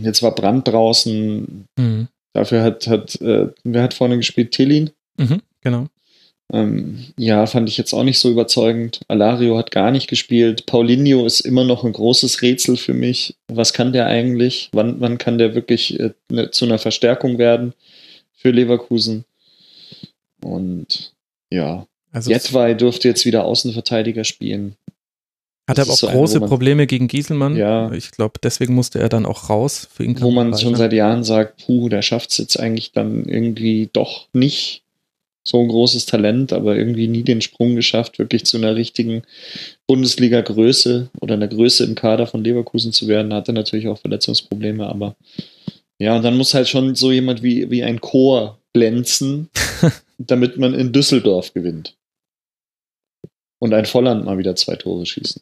jetzt 0.03 0.23
war 0.23 0.35
Brand 0.35 0.69
draußen. 0.69 1.67
Mhm. 1.77 2.09
Dafür 2.35 2.63
hat, 2.63 2.87
hat 2.87 3.21
äh, 3.23 3.49
wer 3.65 3.83
hat 3.83 3.95
vorne 3.95 4.19
gespielt? 4.19 4.53
Tillin. 4.53 4.91
Mhm, 5.17 5.41
genau. 5.63 5.87
Ähm, 6.53 7.07
ja, 7.17 7.47
fand 7.47 7.71
ich 7.71 7.79
jetzt 7.79 7.95
auch 7.95 8.05
nicht 8.05 8.19
so 8.19 8.31
überzeugend. 8.31 9.01
Alario 9.09 9.57
hat 9.57 9.71
gar 9.71 9.91
nicht 9.91 10.09
gespielt. 10.09 10.67
Paulinho 10.67 11.25
ist 11.25 11.41
immer 11.41 11.65
noch 11.65 11.83
ein 11.83 11.95
großes 11.95 12.43
Rätsel 12.43 12.77
für 12.77 12.93
mich. 12.93 13.37
Was 13.49 13.73
kann 13.73 13.95
der 13.95 14.07
eigentlich? 14.07 14.69
Wann, 14.73 15.01
wann 15.01 15.17
kann 15.17 15.39
der 15.39 15.55
wirklich 15.55 15.99
äh, 15.99 16.11
ne, 16.31 16.51
zu 16.51 16.67
einer 16.67 16.79
Verstärkung 16.79 17.39
werden? 17.39 17.73
Für 18.43 18.51
Leverkusen. 18.51 19.25
Und 20.43 21.13
ja, 21.51 21.87
also 22.11 22.31
Jetwei 22.31 22.75
dürfte 22.75 23.09
jetzt 23.09 23.25
wieder 23.25 23.45
Außenverteidiger 23.45 24.25
spielen. 24.25 24.77
Hat 25.69 25.79
er 25.79 25.85
aber 25.85 25.93
auch 25.93 25.97
so 25.97 26.09
große 26.09 26.43
ein, 26.43 26.49
Probleme 26.49 26.89
gegen 26.89 27.07
Gieselmann. 27.07 27.57
Ja. 27.57 27.93
Ich 27.93 28.11
glaube, 28.11 28.41
deswegen 28.43 28.75
musste 28.75 28.99
er 28.99 29.09
dann 29.09 29.27
auch 29.27 29.49
raus. 29.49 29.89
Für 29.95 30.03
ihn 30.03 30.21
wo 30.21 30.33
man 30.33 30.59
schon 30.59 30.75
seit 30.75 30.93
Jahren 30.93 31.23
sagt, 31.23 31.65
puh, 31.65 31.89
der 31.89 32.03
schafft 32.03 32.33
es 32.33 32.39
jetzt 32.39 32.59
eigentlich 32.59 32.91
dann 32.91 33.27
irgendwie 33.27 33.89
doch 33.93 34.27
nicht. 34.33 34.83
So 35.45 35.61
ein 35.61 35.69
großes 35.69 36.07
Talent, 36.07 36.53
aber 36.53 36.77
irgendwie 36.77 37.09
nie 37.09 37.23
den 37.23 37.41
Sprung 37.41 37.75
geschafft, 37.75 38.19
wirklich 38.21 38.45
zu 38.45 38.59
einer 38.59 38.77
richtigen 38.77 39.23
Bundesliga-Größe 39.89 41.11
oder 41.21 41.35
einer 41.35 41.49
Größe 41.49 41.85
im 41.85 41.97
Kader 41.97 42.29
von 42.29 42.45
Leverkusen 42.45 42.93
zu 42.93 43.09
werden. 43.09 43.33
Hatte 43.35 43.53
natürlich 43.53 43.89
auch 43.89 43.99
Verletzungsprobleme, 43.99 44.87
aber 44.87 45.17
ja, 46.03 46.17
und 46.17 46.23
dann 46.25 46.37
muss 46.37 46.53
halt 46.53 46.69
schon 46.69 46.97
so 46.97 47.13
jemand 47.13 47.45
wie, 47.45 47.71
wie 47.71 47.85
ein 47.85 48.01
Chor 48.01 48.59
glänzen, 48.73 49.51
damit 50.19 50.59
man 50.59 50.75
in 50.75 50.93
Düsseldorf 50.93 51.55
gewinnt. 51.55 51.97
Und 53.61 53.73
ein 53.73 53.87
Volland 53.87 54.25
mal 54.25 54.37
wieder 54.37 54.57
zwei 54.57 54.75
Tore 54.75 55.07
schießen. 55.07 55.41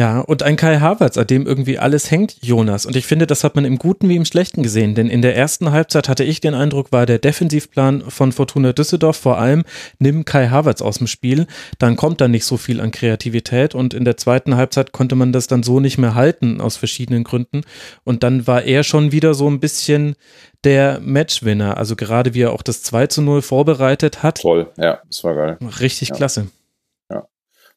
Ja, 0.00 0.20
und 0.20 0.42
ein 0.42 0.56
Kai 0.56 0.78
Havertz, 0.78 1.18
an 1.18 1.26
dem 1.26 1.46
irgendwie 1.46 1.78
alles 1.78 2.10
hängt, 2.10 2.38
Jonas. 2.40 2.86
Und 2.86 2.96
ich 2.96 3.06
finde, 3.06 3.26
das 3.26 3.44
hat 3.44 3.54
man 3.54 3.66
im 3.66 3.76
Guten 3.76 4.08
wie 4.08 4.16
im 4.16 4.24
Schlechten 4.24 4.62
gesehen. 4.62 4.94
Denn 4.94 5.10
in 5.10 5.20
der 5.20 5.36
ersten 5.36 5.72
Halbzeit 5.72 6.08
hatte 6.08 6.24
ich 6.24 6.40
den 6.40 6.54
Eindruck, 6.54 6.90
war 6.90 7.04
der 7.04 7.18
Defensivplan 7.18 8.04
von 8.08 8.32
Fortuna 8.32 8.72
Düsseldorf 8.72 9.18
vor 9.18 9.36
allem, 9.36 9.62
nimm 9.98 10.24
Kai 10.24 10.48
Havertz 10.48 10.80
aus 10.80 10.96
dem 10.96 11.06
Spiel, 11.06 11.46
dann 11.78 11.96
kommt 11.96 12.22
da 12.22 12.28
nicht 12.28 12.46
so 12.46 12.56
viel 12.56 12.80
an 12.80 12.92
Kreativität. 12.92 13.74
Und 13.74 13.92
in 13.92 14.06
der 14.06 14.16
zweiten 14.16 14.56
Halbzeit 14.56 14.92
konnte 14.92 15.16
man 15.16 15.34
das 15.34 15.48
dann 15.48 15.62
so 15.62 15.80
nicht 15.80 15.98
mehr 15.98 16.14
halten, 16.14 16.62
aus 16.62 16.78
verschiedenen 16.78 17.22
Gründen. 17.22 17.60
Und 18.02 18.22
dann 18.22 18.46
war 18.46 18.62
er 18.62 18.84
schon 18.84 19.12
wieder 19.12 19.34
so 19.34 19.50
ein 19.50 19.60
bisschen 19.60 20.16
der 20.64 20.98
Matchwinner. 21.02 21.76
Also 21.76 21.94
gerade 21.94 22.32
wie 22.32 22.40
er 22.40 22.54
auch 22.54 22.62
das 22.62 22.82
2 22.84 23.08
zu 23.08 23.20
0 23.20 23.42
vorbereitet 23.42 24.22
hat. 24.22 24.40
Toll, 24.40 24.70
ja, 24.78 25.00
das 25.06 25.22
war 25.24 25.34
geil. 25.34 25.58
Richtig 25.78 26.08
ja. 26.08 26.14
klasse. 26.14 26.46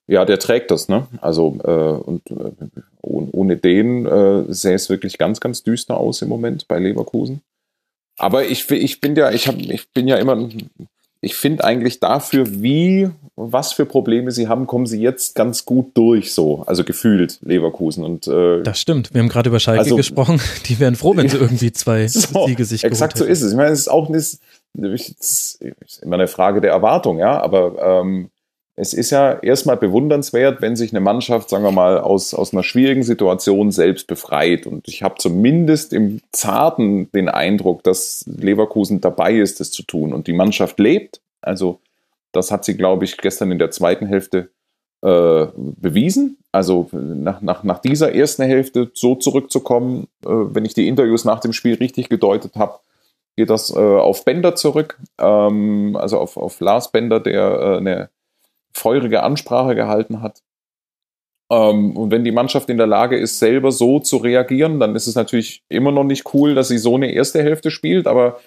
Ja, 0.07 0.25
der 0.25 0.39
trägt 0.39 0.69
das, 0.71 0.89
ne? 0.89 1.07
Also 1.21 1.57
äh, 1.63 1.69
und 1.69 2.29
äh, 2.29 2.51
ohne 3.01 3.57
den 3.57 4.05
äh, 4.05 4.43
sähe 4.53 4.75
es 4.75 4.89
wirklich 4.89 5.17
ganz, 5.17 5.39
ganz 5.39 5.63
düster 5.63 5.97
aus 5.97 6.21
im 6.21 6.29
Moment 6.29 6.67
bei 6.67 6.79
Leverkusen. 6.79 7.41
Aber 8.17 8.45
ich, 8.45 8.69
ich 8.69 9.01
bin 9.01 9.15
ja, 9.15 9.31
ich 9.31 9.47
habe, 9.47 9.59
ich 9.59 9.89
bin 9.91 10.07
ja 10.07 10.17
immer, 10.17 10.49
ich 11.21 11.35
finde 11.35 11.63
eigentlich 11.63 11.99
dafür, 11.99 12.61
wie, 12.61 13.09
was 13.35 13.73
für 13.73 13.85
Probleme 13.85 14.31
sie 14.31 14.47
haben, 14.47 14.67
kommen 14.67 14.85
sie 14.85 15.01
jetzt 15.01 15.35
ganz 15.35 15.65
gut 15.65 15.91
durch, 15.95 16.33
so, 16.33 16.63
also 16.67 16.83
gefühlt 16.83 17.39
Leverkusen 17.41 18.03
und. 18.03 18.27
Äh, 18.27 18.61
das 18.61 18.79
stimmt. 18.79 19.13
Wir 19.13 19.21
haben 19.21 19.29
gerade 19.29 19.49
über 19.49 19.59
Schalke 19.59 19.81
also, 19.81 19.95
gesprochen. 19.95 20.39
Die 20.65 20.79
wären 20.79 20.95
froh, 20.95 21.15
wenn 21.15 21.29
sie 21.29 21.37
irgendwie 21.37 21.71
zwei 21.71 22.07
so, 22.09 22.45
Siege 22.45 22.65
sich 22.65 22.83
Exakt 22.83 23.17
so 23.17 23.25
ist 23.25 23.41
es. 23.41 23.51
Ich 23.51 23.57
meine, 23.57 23.71
es 23.71 23.79
ist 23.79 23.87
auch 23.87 24.09
nicht, 24.09 24.39
es 24.75 25.59
ist 25.81 26.03
immer 26.03 26.15
eine 26.15 26.27
Frage 26.27 26.61
der 26.61 26.71
Erwartung, 26.71 27.19
ja, 27.19 27.41
aber 27.41 28.01
ähm, 28.01 28.29
es 28.75 28.93
ist 28.93 29.11
ja 29.11 29.33
erstmal 29.33 29.77
bewundernswert, 29.77 30.61
wenn 30.61 30.75
sich 30.75 30.91
eine 30.91 30.99
Mannschaft, 30.99 31.49
sagen 31.49 31.63
wir 31.63 31.71
mal, 31.71 31.99
aus, 31.99 32.33
aus 32.33 32.53
einer 32.53 32.63
schwierigen 32.63 33.03
Situation 33.03 33.71
selbst 33.71 34.07
befreit. 34.07 34.65
Und 34.65 34.87
ich 34.87 35.03
habe 35.03 35.15
zumindest 35.19 35.93
im 35.93 36.21
Zarten 36.31 37.11
den 37.11 37.29
Eindruck, 37.29 37.83
dass 37.83 38.25
Leverkusen 38.25 38.99
dabei 38.99 39.35
ist, 39.35 39.59
das 39.59 39.69
zu 39.69 39.83
tun. 39.83 40.11
Und 40.11 40.25
die 40.25 40.33
Mannschaft 40.33 40.79
lebt. 40.79 41.21
Also 41.41 41.81
das 42.31 42.49
hat 42.49 42.65
sie, 42.65 42.75
glaube 42.75 43.05
ich, 43.05 43.17
gestern 43.17 43.51
in 43.51 43.59
der 43.59 43.69
zweiten 43.69 44.07
Hälfte 44.07 44.49
äh, 45.03 45.45
bewiesen. 45.55 46.37
Also 46.51 46.89
nach, 46.91 47.41
nach, 47.41 47.63
nach 47.63 47.79
dieser 47.79 48.15
ersten 48.15 48.41
Hälfte 48.41 48.89
so 48.95 49.13
zurückzukommen, 49.13 50.07
äh, 50.25 50.29
wenn 50.29 50.65
ich 50.65 50.73
die 50.73 50.87
Interviews 50.87 51.25
nach 51.25 51.41
dem 51.41 51.53
Spiel 51.53 51.75
richtig 51.75 52.09
gedeutet 52.09 52.55
habe, 52.55 52.79
geht 53.35 53.51
das 53.51 53.69
äh, 53.69 53.79
auf 53.79 54.25
Bender 54.25 54.55
zurück, 54.55 54.99
ähm, 55.19 55.95
also 55.99 56.19
auf, 56.19 56.37
auf 56.37 56.59
Lars 56.59 56.91
Bender, 56.91 57.19
der 57.19 57.59
äh, 57.59 57.77
eine 57.77 58.09
feurige 58.73 59.23
Ansprache 59.23 59.75
gehalten 59.75 60.21
hat. 60.21 60.41
Ähm, 61.51 61.95
und 61.95 62.11
wenn 62.11 62.23
die 62.23 62.31
Mannschaft 62.31 62.69
in 62.69 62.77
der 62.77 62.87
Lage 62.87 63.17
ist, 63.17 63.39
selber 63.39 63.71
so 63.71 63.99
zu 63.99 64.17
reagieren, 64.17 64.79
dann 64.79 64.95
ist 64.95 65.07
es 65.07 65.15
natürlich 65.15 65.63
immer 65.69 65.91
noch 65.91 66.03
nicht 66.03 66.33
cool, 66.33 66.55
dass 66.55 66.69
sie 66.69 66.77
so 66.77 66.95
eine 66.95 67.11
erste 67.11 67.43
Hälfte 67.43 67.69
spielt, 67.69 68.07
aber 68.07 68.39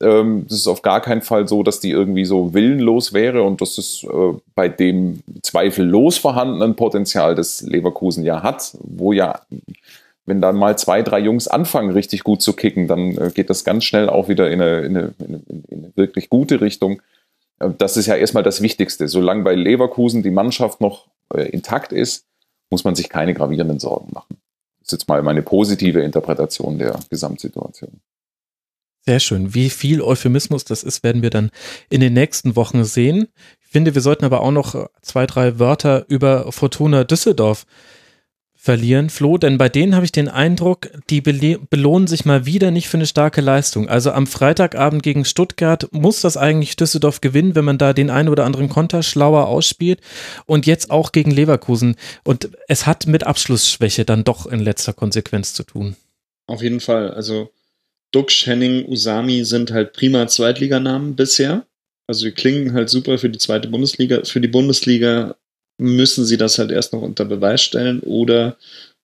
ähm, 0.00 0.46
ist 0.48 0.66
auf 0.66 0.82
gar 0.82 1.00
keinen 1.00 1.22
Fall 1.22 1.46
so, 1.46 1.62
dass 1.62 1.80
die 1.80 1.90
irgendwie 1.90 2.24
so 2.24 2.52
willenlos 2.52 3.12
wäre 3.12 3.42
und 3.42 3.60
das 3.60 3.78
ist 3.78 4.04
äh, 4.04 4.32
bei 4.54 4.68
dem 4.68 5.22
zweifellos 5.42 6.18
vorhandenen 6.18 6.74
Potenzial, 6.74 7.34
das 7.34 7.62
Leverkusen 7.62 8.24
ja 8.24 8.42
hat, 8.42 8.76
wo 8.80 9.12
ja, 9.12 9.40
wenn 10.26 10.40
dann 10.40 10.56
mal 10.56 10.76
zwei, 10.78 11.02
drei 11.02 11.20
Jungs 11.20 11.48
anfangen, 11.48 11.90
richtig 11.90 12.24
gut 12.24 12.42
zu 12.42 12.54
kicken, 12.54 12.88
dann 12.88 13.16
äh, 13.16 13.30
geht 13.32 13.50
das 13.50 13.64
ganz 13.64 13.84
schnell 13.84 14.08
auch 14.08 14.28
wieder 14.28 14.50
in 14.50 14.60
eine, 14.60 14.80
in 14.80 14.96
eine, 14.96 15.14
in 15.18 15.64
eine 15.70 15.92
wirklich 15.96 16.28
gute 16.28 16.60
Richtung. 16.60 17.00
Äh, 17.64 17.70
das 17.78 17.96
ist 17.96 18.06
ja 18.06 18.16
erstmal 18.16 18.42
das 18.42 18.60
Wichtigste. 18.60 19.08
Solange 19.08 19.42
bei 19.42 19.54
Leverkusen 19.54 20.22
die 20.22 20.30
Mannschaft 20.30 20.80
noch 20.80 21.08
äh, 21.34 21.48
intakt 21.48 21.92
ist, 21.92 22.26
muss 22.70 22.84
man 22.84 22.94
sich 22.94 23.08
keine 23.08 23.34
gravierenden 23.34 23.78
Sorgen 23.78 24.12
machen. 24.12 24.36
Das 24.80 24.88
ist 24.88 24.92
jetzt 24.92 25.08
mal 25.08 25.22
meine 25.22 25.42
positive 25.42 26.00
Interpretation 26.00 26.78
der 26.78 26.98
Gesamtsituation. 27.10 28.00
Sehr 29.06 29.20
schön. 29.20 29.54
Wie 29.54 29.68
viel 29.68 30.00
Euphemismus 30.00 30.64
das 30.64 30.82
ist, 30.82 31.02
werden 31.02 31.22
wir 31.22 31.30
dann 31.30 31.50
in 31.90 32.00
den 32.00 32.14
nächsten 32.14 32.56
Wochen 32.56 32.84
sehen. 32.84 33.28
Ich 33.60 33.68
finde, 33.68 33.94
wir 33.94 34.00
sollten 34.00 34.24
aber 34.24 34.40
auch 34.40 34.50
noch 34.50 34.88
zwei, 35.02 35.26
drei 35.26 35.58
Wörter 35.58 36.06
über 36.08 36.50
Fortuna 36.52 37.04
Düsseldorf 37.04 37.66
verlieren, 38.64 39.10
Flo, 39.10 39.36
denn 39.36 39.58
bei 39.58 39.68
denen 39.68 39.94
habe 39.94 40.06
ich 40.06 40.12
den 40.12 40.26
Eindruck, 40.26 40.88
die 41.10 41.20
belohnen 41.20 42.06
sich 42.06 42.24
mal 42.24 42.46
wieder 42.46 42.70
nicht 42.70 42.88
für 42.88 42.96
eine 42.96 43.04
starke 43.04 43.42
Leistung. 43.42 43.90
Also 43.90 44.10
am 44.12 44.26
Freitagabend 44.26 45.02
gegen 45.02 45.26
Stuttgart 45.26 45.86
muss 45.92 46.22
das 46.22 46.38
eigentlich 46.38 46.74
Düsseldorf 46.76 47.20
gewinnen, 47.20 47.54
wenn 47.54 47.66
man 47.66 47.76
da 47.76 47.92
den 47.92 48.08
einen 48.08 48.30
oder 48.30 48.46
anderen 48.46 48.70
Konter 48.70 49.02
schlauer 49.02 49.48
ausspielt 49.48 50.00
und 50.46 50.64
jetzt 50.64 50.90
auch 50.90 51.12
gegen 51.12 51.30
Leverkusen. 51.30 51.96
Und 52.24 52.48
es 52.66 52.86
hat 52.86 53.06
mit 53.06 53.24
Abschlussschwäche 53.24 54.06
dann 54.06 54.24
doch 54.24 54.46
in 54.46 54.60
letzter 54.60 54.94
Konsequenz 54.94 55.52
zu 55.52 55.64
tun. 55.64 55.94
Auf 56.46 56.62
jeden 56.62 56.80
Fall. 56.80 57.10
Also 57.10 57.50
Dux, 58.12 58.46
Henning, 58.46 58.88
Usami 58.88 59.44
sind 59.44 59.72
halt 59.72 59.92
prima 59.92 60.26
Zweitliganamen 60.26 61.16
bisher. 61.16 61.66
Also 62.06 62.24
die 62.24 62.32
klingen 62.32 62.72
halt 62.72 62.88
super 62.88 63.18
für 63.18 63.28
die 63.28 63.38
zweite 63.38 63.68
Bundesliga. 63.68 64.22
Für 64.24 64.40
die 64.40 64.48
Bundesliga 64.48 65.36
müssen 65.78 66.24
sie 66.24 66.36
das 66.36 66.58
halt 66.58 66.70
erst 66.70 66.92
noch 66.92 67.02
unter 67.02 67.24
Beweis 67.24 67.62
stellen 67.62 68.00
oder 68.00 68.56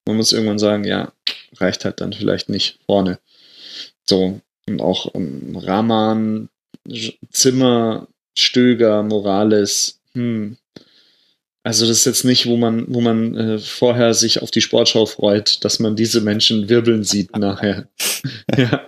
man 0.06 0.16
muss 0.16 0.32
irgendwann 0.32 0.58
sagen, 0.58 0.84
ja, 0.84 1.12
reicht 1.56 1.84
halt 1.84 2.00
dann 2.00 2.12
vielleicht 2.12 2.48
nicht 2.48 2.78
vorne. 2.86 3.18
So, 4.08 4.40
und 4.66 4.80
auch 4.80 5.06
um, 5.06 5.56
Rahman, 5.56 6.48
Zimmer, 7.30 8.08
Stöger, 8.36 9.02
Morales, 9.02 10.00
hm, 10.14 10.56
also 11.62 11.86
das 11.86 11.98
ist 11.98 12.04
jetzt 12.06 12.24
nicht, 12.24 12.46
wo 12.46 12.56
man, 12.56 12.86
wo 12.88 13.02
man 13.02 13.36
äh, 13.36 13.58
vorher 13.58 14.14
sich 14.14 14.40
auf 14.40 14.50
die 14.50 14.62
Sportschau 14.62 15.04
freut, 15.04 15.62
dass 15.62 15.78
man 15.78 15.94
diese 15.94 16.22
Menschen 16.22 16.70
wirbeln 16.70 17.04
sieht 17.04 17.36
nachher. 17.36 17.86
ja. 18.56 18.80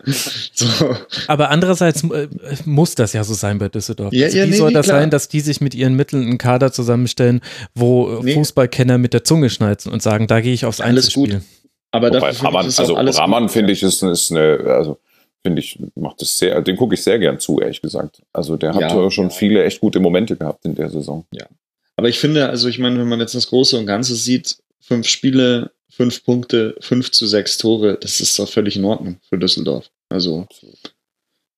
so. 0.53 0.97
Aber 1.27 1.51
andererseits 1.51 2.03
äh, 2.05 2.29
muss 2.65 2.95
das 2.95 3.13
ja 3.13 3.25
so 3.25 3.35
sein 3.35 3.59
bei 3.59 3.69
Düsseldorf. 3.69 4.15
Ja, 4.15 4.27
also 4.27 4.39
ja, 4.39 4.47
wie 4.47 4.51
nee, 4.51 4.57
soll 4.57 4.73
das 4.73 4.87
klar. 4.87 5.01
sein, 5.01 5.11
dass 5.11 5.29
die 5.29 5.41
sich 5.41 5.61
mit 5.61 5.75
ihren 5.75 5.95
Mitteln 5.95 6.23
einen 6.23 6.39
Kader 6.39 6.73
zusammenstellen, 6.73 7.43
wo 7.75 8.21
äh, 8.21 8.25
nee. 8.25 8.35
Fußballkenner 8.35 8.97
mit 8.97 9.13
der 9.13 9.25
Zunge 9.25 9.51
schneiden 9.51 9.93
und 9.93 10.03
sagen, 10.03 10.27
da 10.27 10.41
gehe 10.41 10.55
ich 10.55 10.65
aufs 10.65 10.81
Einzelspiel. 10.81 11.35
Gut. 11.35 11.43
Aber 11.91 12.11
Wobei, 12.11 12.31
Raman, 12.31 12.65
also 12.65 12.95
Raman 12.95 13.51
finde 13.51 13.73
ich 13.75 13.83
ist, 13.83 14.03
ist 14.03 14.31
eine, 14.31 14.61
also 14.67 14.99
finde 15.43 15.61
ich, 15.61 15.79
macht 15.95 16.23
das 16.23 16.39
sehr, 16.39 16.63
den 16.63 16.77
gucke 16.77 16.95
ich 16.95 17.03
sehr 17.03 17.19
gern 17.19 17.39
zu, 17.39 17.61
ehrlich 17.61 17.83
gesagt. 17.83 18.23
Also 18.33 18.57
der 18.57 18.75
hat 18.75 18.81
ja, 18.81 19.11
schon 19.11 19.31
viele 19.31 19.63
echt 19.63 19.81
gute 19.81 20.01
Momente 20.01 20.37
gehabt 20.37 20.65
in 20.65 20.75
der 20.75 20.89
Saison. 20.89 21.27
Ja, 21.33 21.45
aber 21.97 22.09
ich 22.09 22.19
finde, 22.19 22.49
also 22.49 22.69
ich 22.69 22.79
meine, 22.79 22.99
wenn 22.99 23.09
man 23.09 23.21
jetzt 23.21 23.35
das 23.35 23.49
Große 23.49 23.79
und 23.79 23.87
Ganze 23.87 24.15
sieht, 24.15 24.57
fünf 24.81 25.07
Spiele, 25.07 25.73
fünf 25.91 26.25
Punkte, 26.25 26.75
fünf 26.81 27.11
zu 27.11 27.27
sechs 27.27 27.59
Tore, 27.59 27.99
das 28.01 28.21
ist 28.21 28.39
doch 28.39 28.49
völlig 28.49 28.77
in 28.77 28.85
Ordnung 28.85 29.19
für 29.29 29.39
Düsseldorf. 29.39 29.91
Also, 30.09 30.47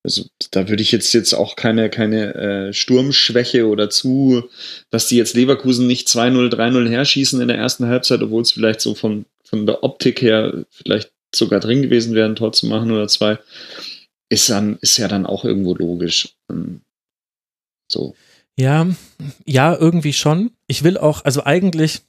also 0.02 0.24
da 0.50 0.68
würde 0.68 0.82
ich 0.82 0.92
jetzt 0.92 1.12
jetzt 1.12 1.32
auch 1.32 1.56
keine, 1.56 1.88
keine 1.88 2.34
äh, 2.34 2.72
Sturmschwäche 2.72 3.66
oder 3.66 3.90
zu, 3.90 4.48
dass 4.90 5.08
die 5.08 5.16
jetzt 5.16 5.34
Leverkusen 5.34 5.86
nicht 5.86 6.08
2-0, 6.08 6.52
3-0 6.52 6.88
herschießen 6.88 7.40
in 7.40 7.48
der 7.48 7.56
ersten 7.56 7.86
Halbzeit, 7.86 8.22
obwohl 8.22 8.42
es 8.42 8.52
vielleicht 8.52 8.80
so 8.80 8.94
von, 8.94 9.24
von 9.44 9.66
der 9.66 9.82
Optik 9.82 10.20
her 10.20 10.64
vielleicht 10.70 11.12
sogar 11.34 11.60
drin 11.60 11.82
gewesen 11.82 12.14
wäre, 12.14 12.28
ein 12.28 12.36
Tor 12.36 12.52
zu 12.52 12.66
machen 12.66 12.90
oder 12.90 13.08
zwei, 13.08 13.38
ist 14.28 14.50
dann, 14.50 14.78
ist 14.80 14.96
ja 14.98 15.08
dann 15.08 15.26
auch 15.26 15.44
irgendwo 15.44 15.74
logisch. 15.74 16.34
Ähm, 16.50 16.80
so. 17.90 18.14
Ja, 18.56 18.86
ja, 19.44 19.74
irgendwie 19.74 20.12
schon. 20.12 20.50
Ich 20.66 20.84
will 20.84 20.96
auch, 20.96 21.24
also 21.24 21.44
eigentlich 21.44 22.02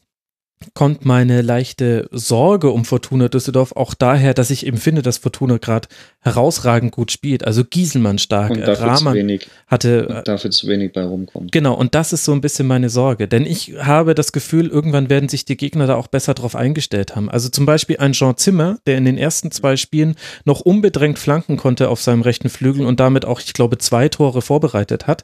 kommt 0.73 1.05
meine 1.05 1.41
leichte 1.41 2.07
Sorge 2.11 2.71
um 2.71 2.85
Fortuna 2.85 3.27
Düsseldorf 3.27 3.73
auch 3.73 3.93
daher, 3.93 4.33
dass 4.33 4.49
ich 4.49 4.65
eben 4.65 4.77
finde, 4.77 5.01
dass 5.01 5.17
Fortuna 5.17 5.57
gerade 5.57 5.87
herausragend 6.21 6.91
gut 6.91 7.11
spielt. 7.11 7.45
Also 7.45 7.63
Gieselmann 7.63 8.17
stark, 8.17 8.51
und 8.51 8.61
dafür 8.61 8.87
Rahman 8.87 9.13
zu 9.13 9.19
wenig, 9.19 9.47
hatte 9.67 10.07
und 10.07 10.27
dafür 10.27 10.51
zu 10.51 10.67
wenig 10.67 10.93
bei 10.93 11.03
rumkommt. 11.03 11.51
Genau, 11.51 11.75
und 11.75 11.93
das 11.93 12.13
ist 12.13 12.23
so 12.23 12.31
ein 12.31 12.41
bisschen 12.41 12.67
meine 12.67 12.89
Sorge, 12.89 13.27
denn 13.27 13.45
ich 13.45 13.73
habe 13.79 14.15
das 14.15 14.31
Gefühl, 14.31 14.67
irgendwann 14.67 15.09
werden 15.09 15.29
sich 15.29 15.45
die 15.45 15.57
Gegner 15.57 15.87
da 15.87 15.95
auch 15.95 16.07
besser 16.07 16.33
drauf 16.33 16.55
eingestellt 16.55 17.15
haben. 17.15 17.29
Also 17.29 17.49
zum 17.49 17.65
Beispiel 17.65 17.97
ein 17.97 18.13
Jean 18.13 18.37
Zimmer, 18.37 18.79
der 18.87 18.97
in 18.97 19.05
den 19.05 19.17
ersten 19.17 19.51
zwei 19.51 19.75
Spielen 19.75 20.15
noch 20.45 20.61
unbedrängt 20.61 21.19
flanken 21.19 21.57
konnte 21.57 21.89
auf 21.89 22.01
seinem 22.01 22.21
rechten 22.21 22.49
Flügel 22.49 22.85
und 22.85 22.99
damit 22.99 23.25
auch, 23.25 23.39
ich 23.39 23.53
glaube, 23.53 23.77
zwei 23.77 24.09
Tore 24.09 24.41
vorbereitet 24.41 25.05
hat 25.05 25.23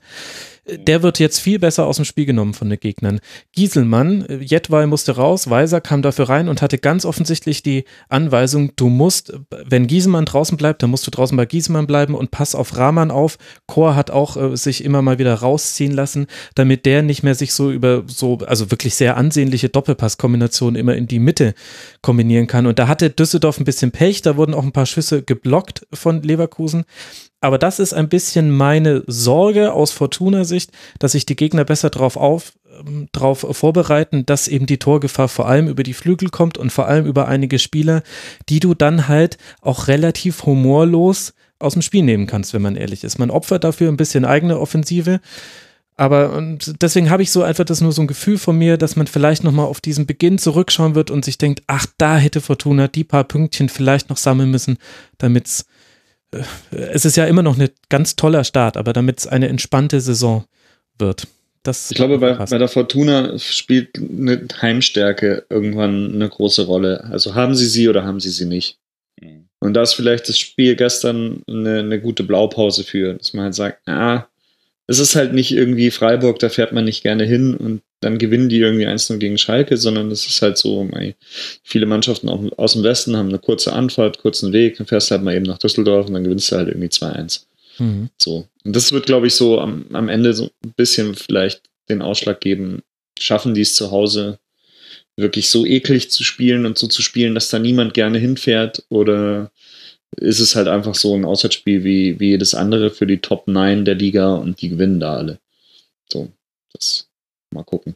der 0.65 1.01
wird 1.01 1.19
jetzt 1.19 1.39
viel 1.39 1.57
besser 1.57 1.87
aus 1.87 1.95
dem 1.95 2.05
Spiel 2.05 2.25
genommen 2.25 2.53
von 2.53 2.69
den 2.69 2.79
Gegnern. 2.79 3.19
Gieselmann, 3.53 4.25
Jetwei 4.41 4.85
musste 4.85 5.15
raus, 5.15 5.49
Weiser 5.49 5.81
kam 5.81 6.01
dafür 6.01 6.29
rein 6.29 6.49
und 6.49 6.61
hatte 6.61 6.77
ganz 6.77 7.03
offensichtlich 7.03 7.63
die 7.63 7.85
Anweisung, 8.09 8.71
du 8.75 8.89
musst, 8.89 9.33
wenn 9.49 9.87
Gieselmann 9.87 10.25
draußen 10.25 10.57
bleibt, 10.57 10.83
dann 10.83 10.91
musst 10.91 11.07
du 11.07 11.11
draußen 11.11 11.35
bei 11.35 11.45
Gieselmann 11.45 11.87
bleiben 11.87 12.13
und 12.13 12.29
pass 12.29 12.53
auf 12.53 12.77
Rahman 12.77 13.09
auf. 13.09 13.37
Chor 13.65 13.95
hat 13.95 14.11
auch 14.11 14.37
äh, 14.37 14.55
sich 14.55 14.83
immer 14.83 15.01
mal 15.01 15.17
wieder 15.17 15.33
rausziehen 15.33 15.93
lassen, 15.93 16.27
damit 16.53 16.85
der 16.85 17.01
nicht 17.01 17.23
mehr 17.23 17.35
sich 17.35 17.53
so 17.53 17.71
über 17.71 18.03
so, 18.05 18.37
also 18.45 18.69
wirklich 18.69 18.93
sehr 18.93 19.17
ansehnliche 19.17 19.69
Doppelpasskombinationen 19.69 20.79
immer 20.79 20.95
in 20.95 21.07
die 21.07 21.19
Mitte 21.19 21.55
kombinieren 22.01 22.47
kann. 22.47 22.67
Und 22.67 22.77
da 22.77 22.87
hatte 22.87 23.09
Düsseldorf 23.09 23.59
ein 23.59 23.65
bisschen 23.65 23.91
Pech, 23.91 24.21
da 24.21 24.37
wurden 24.37 24.53
auch 24.53 24.63
ein 24.63 24.73
paar 24.73 24.85
Schüsse 24.85 25.23
geblockt 25.23 25.87
von 25.91 26.21
Leverkusen. 26.21 26.85
Aber 27.41 27.57
das 27.57 27.79
ist 27.79 27.93
ein 27.93 28.07
bisschen 28.07 28.51
meine 28.51 29.03
Sorge 29.07 29.73
aus 29.73 29.91
Fortuna-Sicht, 29.91 30.71
dass 30.99 31.13
sich 31.13 31.25
die 31.25 31.35
Gegner 31.35 31.65
besser 31.65 31.89
darauf 31.89 32.15
auf, 32.15 32.53
ähm, 32.79 33.09
drauf 33.11 33.45
vorbereiten, 33.51 34.27
dass 34.27 34.47
eben 34.47 34.67
die 34.67 34.77
Torgefahr 34.77 35.27
vor 35.27 35.47
allem 35.47 35.67
über 35.67 35.81
die 35.81 35.95
Flügel 35.95 36.29
kommt 36.29 36.59
und 36.59 36.71
vor 36.71 36.87
allem 36.87 37.07
über 37.07 37.27
einige 37.27 37.57
Spieler, 37.57 38.03
die 38.47 38.59
du 38.59 38.75
dann 38.75 39.07
halt 39.07 39.39
auch 39.61 39.87
relativ 39.87 40.45
humorlos 40.45 41.33
aus 41.57 41.73
dem 41.73 41.81
Spiel 41.81 42.03
nehmen 42.03 42.27
kannst, 42.27 42.53
wenn 42.53 42.61
man 42.61 42.75
ehrlich 42.75 43.03
ist. 43.03 43.17
Man 43.17 43.31
opfert 43.31 43.63
dafür 43.63 43.89
ein 43.89 43.97
bisschen 43.97 44.23
eigene 44.23 44.59
Offensive. 44.59 45.19
Aber 45.97 46.33
und 46.33 46.81
deswegen 46.81 47.09
habe 47.09 47.23
ich 47.23 47.31
so 47.31 47.43
einfach 47.43 47.65
das 47.65 47.81
nur 47.81 47.91
so 47.91 48.01
ein 48.01 48.07
Gefühl 48.07 48.37
von 48.37 48.57
mir, 48.57 48.77
dass 48.77 48.95
man 48.95 49.07
vielleicht 49.07 49.43
nochmal 49.43 49.65
auf 49.65 49.81
diesen 49.81 50.05
Beginn 50.05 50.37
zurückschauen 50.37 50.95
wird 50.95 51.11
und 51.11 51.25
sich 51.25 51.37
denkt, 51.37 51.63
ach, 51.67 51.85
da 51.97 52.17
hätte 52.17 52.41
Fortuna 52.41 52.87
die 52.87 53.03
paar 53.03 53.23
Pünktchen 53.23 53.67
vielleicht 53.67 54.09
noch 54.09 54.17
sammeln 54.17 54.51
müssen, 54.51 54.77
damit 55.17 55.47
es 55.47 55.65
es 56.71 57.05
ist 57.05 57.17
ja 57.17 57.25
immer 57.25 57.43
noch 57.43 57.57
ein 57.57 57.69
ganz 57.89 58.15
toller 58.15 58.43
Start, 58.43 58.77
aber 58.77 58.93
damit 58.93 59.19
es 59.19 59.27
eine 59.27 59.49
entspannte 59.49 59.99
Saison 60.01 60.45
wird. 60.97 61.27
Das 61.63 61.91
ich 61.91 61.97
glaube, 61.97 62.17
bei, 62.17 62.33
bei, 62.33 62.57
der 62.57 62.67
Fortuna 62.67 63.37
spielt 63.37 63.97
eine 63.97 64.47
Heimstärke 64.61 65.45
irgendwann 65.49 66.13
eine 66.13 66.27
große 66.27 66.65
Rolle. 66.65 67.03
Also 67.11 67.35
haben 67.35 67.53
sie 67.53 67.67
sie 67.67 67.87
oder 67.87 68.03
haben 68.03 68.19
sie 68.19 68.31
sie 68.31 68.45
nicht? 68.45 68.79
Mhm. 69.21 69.47
Und 69.59 69.75
da 69.75 69.83
ist 69.83 69.93
vielleicht 69.93 70.27
das 70.27 70.39
Spiel 70.39 70.75
gestern 70.75 71.43
eine, 71.47 71.79
eine 71.79 72.01
gute 72.01 72.23
Blaupause 72.23 72.83
für, 72.83 73.13
dass 73.13 73.33
man 73.33 73.45
halt 73.45 73.55
sagt, 73.55 73.87
ah, 73.87 74.27
es 74.87 74.97
ist 74.97 75.15
halt 75.15 75.33
nicht 75.33 75.51
irgendwie 75.51 75.91
Freiburg, 75.91 76.39
da 76.39 76.49
fährt 76.49 76.71
man 76.71 76.85
nicht 76.85 77.03
gerne 77.03 77.25
hin 77.25 77.55
und 77.55 77.81
dann 78.01 78.17
gewinnen 78.17 78.49
die 78.49 78.57
irgendwie 78.57 78.87
1-0 78.87 79.17
gegen 79.17 79.37
Schalke, 79.37 79.77
sondern 79.77 80.11
es 80.11 80.25
ist 80.25 80.41
halt 80.41 80.57
so, 80.57 80.87
viele 81.63 81.85
Mannschaften 81.85 82.29
aus 82.29 82.73
dem 82.73 82.83
Westen 82.83 83.15
haben 83.15 83.29
eine 83.29 83.39
kurze 83.39 83.73
Anfahrt, 83.73 84.17
kurzen 84.17 84.51
Weg, 84.51 84.77
dann 84.77 84.87
fährst 84.87 85.09
du 85.09 85.15
halt 85.15 85.23
mal 85.23 85.35
eben 85.35 85.45
nach 85.45 85.59
Düsseldorf 85.59 86.07
und 86.07 86.13
dann 86.15 86.23
gewinnst 86.23 86.51
du 86.51 86.57
halt 86.57 86.67
irgendwie 86.67 86.87
2-1. 86.87 87.41
Mhm. 87.77 88.09
So. 88.17 88.47
Und 88.63 88.75
das 88.75 88.91
wird, 88.91 89.05
glaube 89.05 89.27
ich, 89.27 89.35
so 89.35 89.59
am, 89.59 89.85
am 89.93 90.09
Ende 90.09 90.33
so 90.33 90.49
ein 90.65 90.73
bisschen 90.75 91.15
vielleicht 91.15 91.61
den 91.89 92.01
Ausschlag 92.01 92.41
geben, 92.41 92.81
schaffen 93.19 93.53
die 93.53 93.61
es 93.61 93.75
zu 93.75 93.91
Hause 93.91 94.39
wirklich 95.15 95.49
so 95.49 95.65
eklig 95.65 96.09
zu 96.09 96.23
spielen 96.23 96.65
und 96.65 96.77
so 96.77 96.87
zu 96.87 97.03
spielen, 97.03 97.35
dass 97.35 97.49
da 97.49 97.59
niemand 97.59 97.93
gerne 97.93 98.17
hinfährt 98.17 98.83
oder 98.89 99.51
ist 100.17 100.39
es 100.39 100.55
halt 100.55 100.67
einfach 100.67 100.95
so 100.95 101.15
ein 101.15 101.25
Auswärtsspiel 101.25 101.83
wie, 101.83 102.19
wie 102.19 102.29
jedes 102.29 102.55
andere 102.55 102.89
für 102.89 103.05
die 103.05 103.19
Top 103.19 103.47
9 103.47 103.85
der 103.85 103.95
Liga 103.95 104.33
und 104.35 104.61
die 104.61 104.69
gewinnen 104.69 104.99
da 104.99 105.15
alle. 105.15 105.39
So, 106.11 106.29
das 106.73 107.10
mal 107.51 107.63
gucken. 107.63 107.95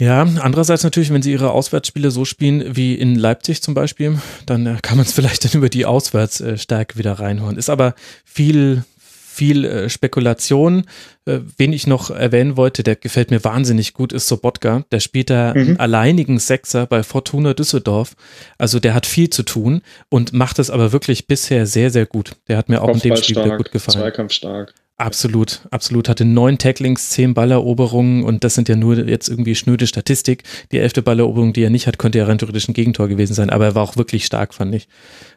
Ja, 0.00 0.22
andererseits 0.22 0.82
natürlich, 0.82 1.12
wenn 1.12 1.20
sie 1.20 1.32
ihre 1.32 1.50
Auswärtsspiele 1.50 2.10
so 2.10 2.24
spielen 2.24 2.74
wie 2.74 2.94
in 2.94 3.16
Leipzig 3.16 3.60
zum 3.62 3.74
Beispiel, 3.74 4.18
dann 4.46 4.64
äh, 4.66 4.76
kann 4.80 4.96
man 4.96 5.04
es 5.04 5.12
vielleicht 5.14 5.44
dann 5.44 5.52
über 5.52 5.68
die 5.68 5.84
Auswärtsstärke 5.84 6.98
wieder 6.98 7.12
reinholen. 7.20 7.58
Ist 7.58 7.68
aber 7.68 7.94
viel, 8.24 8.82
viel 8.96 9.66
äh, 9.66 9.90
Spekulation. 9.90 10.86
Äh, 11.26 11.40
wen 11.58 11.74
ich 11.74 11.86
noch 11.86 12.08
erwähnen 12.10 12.56
wollte, 12.56 12.82
der 12.82 12.96
gefällt 12.96 13.30
mir 13.30 13.44
wahnsinnig 13.44 13.92
gut, 13.92 14.14
ist 14.14 14.26
Sobotka. 14.26 14.84
Der 14.90 15.00
spielt 15.00 15.28
da 15.28 15.52
Mhm. 15.54 15.76
alleinigen 15.78 16.38
Sechser 16.38 16.86
bei 16.86 17.02
Fortuna 17.02 17.52
Düsseldorf. 17.52 18.16
Also 18.56 18.80
der 18.80 18.94
hat 18.94 19.04
viel 19.04 19.28
zu 19.28 19.42
tun 19.42 19.82
und 20.08 20.32
macht 20.32 20.58
es 20.58 20.70
aber 20.70 20.92
wirklich 20.92 21.26
bisher 21.26 21.66
sehr, 21.66 21.90
sehr 21.90 22.06
gut. 22.06 22.36
Der 22.48 22.56
hat 22.56 22.70
mir 22.70 22.80
auch 22.80 22.88
in 22.88 23.00
dem 23.00 23.16
Spiel 23.16 23.54
gut 23.58 23.70
gefallen. 23.70 23.98
Zweikampfstark. 23.98 24.72
Absolut, 25.00 25.66
absolut. 25.70 26.10
Hatte 26.10 26.26
neun 26.26 26.58
Tacklings, 26.58 27.08
zehn 27.08 27.32
Balleroberungen 27.32 28.22
und 28.22 28.44
das 28.44 28.54
sind 28.54 28.68
ja 28.68 28.76
nur 28.76 28.98
jetzt 28.98 29.30
irgendwie 29.30 29.54
schnöde 29.54 29.86
Statistik. 29.86 30.42
Die 30.72 30.78
elfte 30.78 31.00
Balleroberung, 31.00 31.54
die 31.54 31.62
er 31.62 31.70
nicht 31.70 31.86
hat, 31.86 31.98
könnte 31.98 32.18
ja 32.18 32.26
rein 32.26 32.36
theoretisch 32.36 32.68
ein 32.68 32.74
Gegentor 32.74 33.08
gewesen 33.08 33.32
sein, 33.32 33.48
aber 33.48 33.64
er 33.64 33.74
war 33.74 33.82
auch 33.82 33.96
wirklich 33.96 34.26
stark, 34.26 34.52
fand 34.52 34.74
ich. 34.74 34.88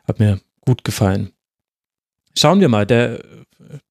Hat 0.06 0.20
mir 0.20 0.42
gut 0.60 0.84
gefallen. 0.84 1.32
Schauen 2.38 2.60
wir 2.60 2.68
mal, 2.68 2.86
der 2.86 3.24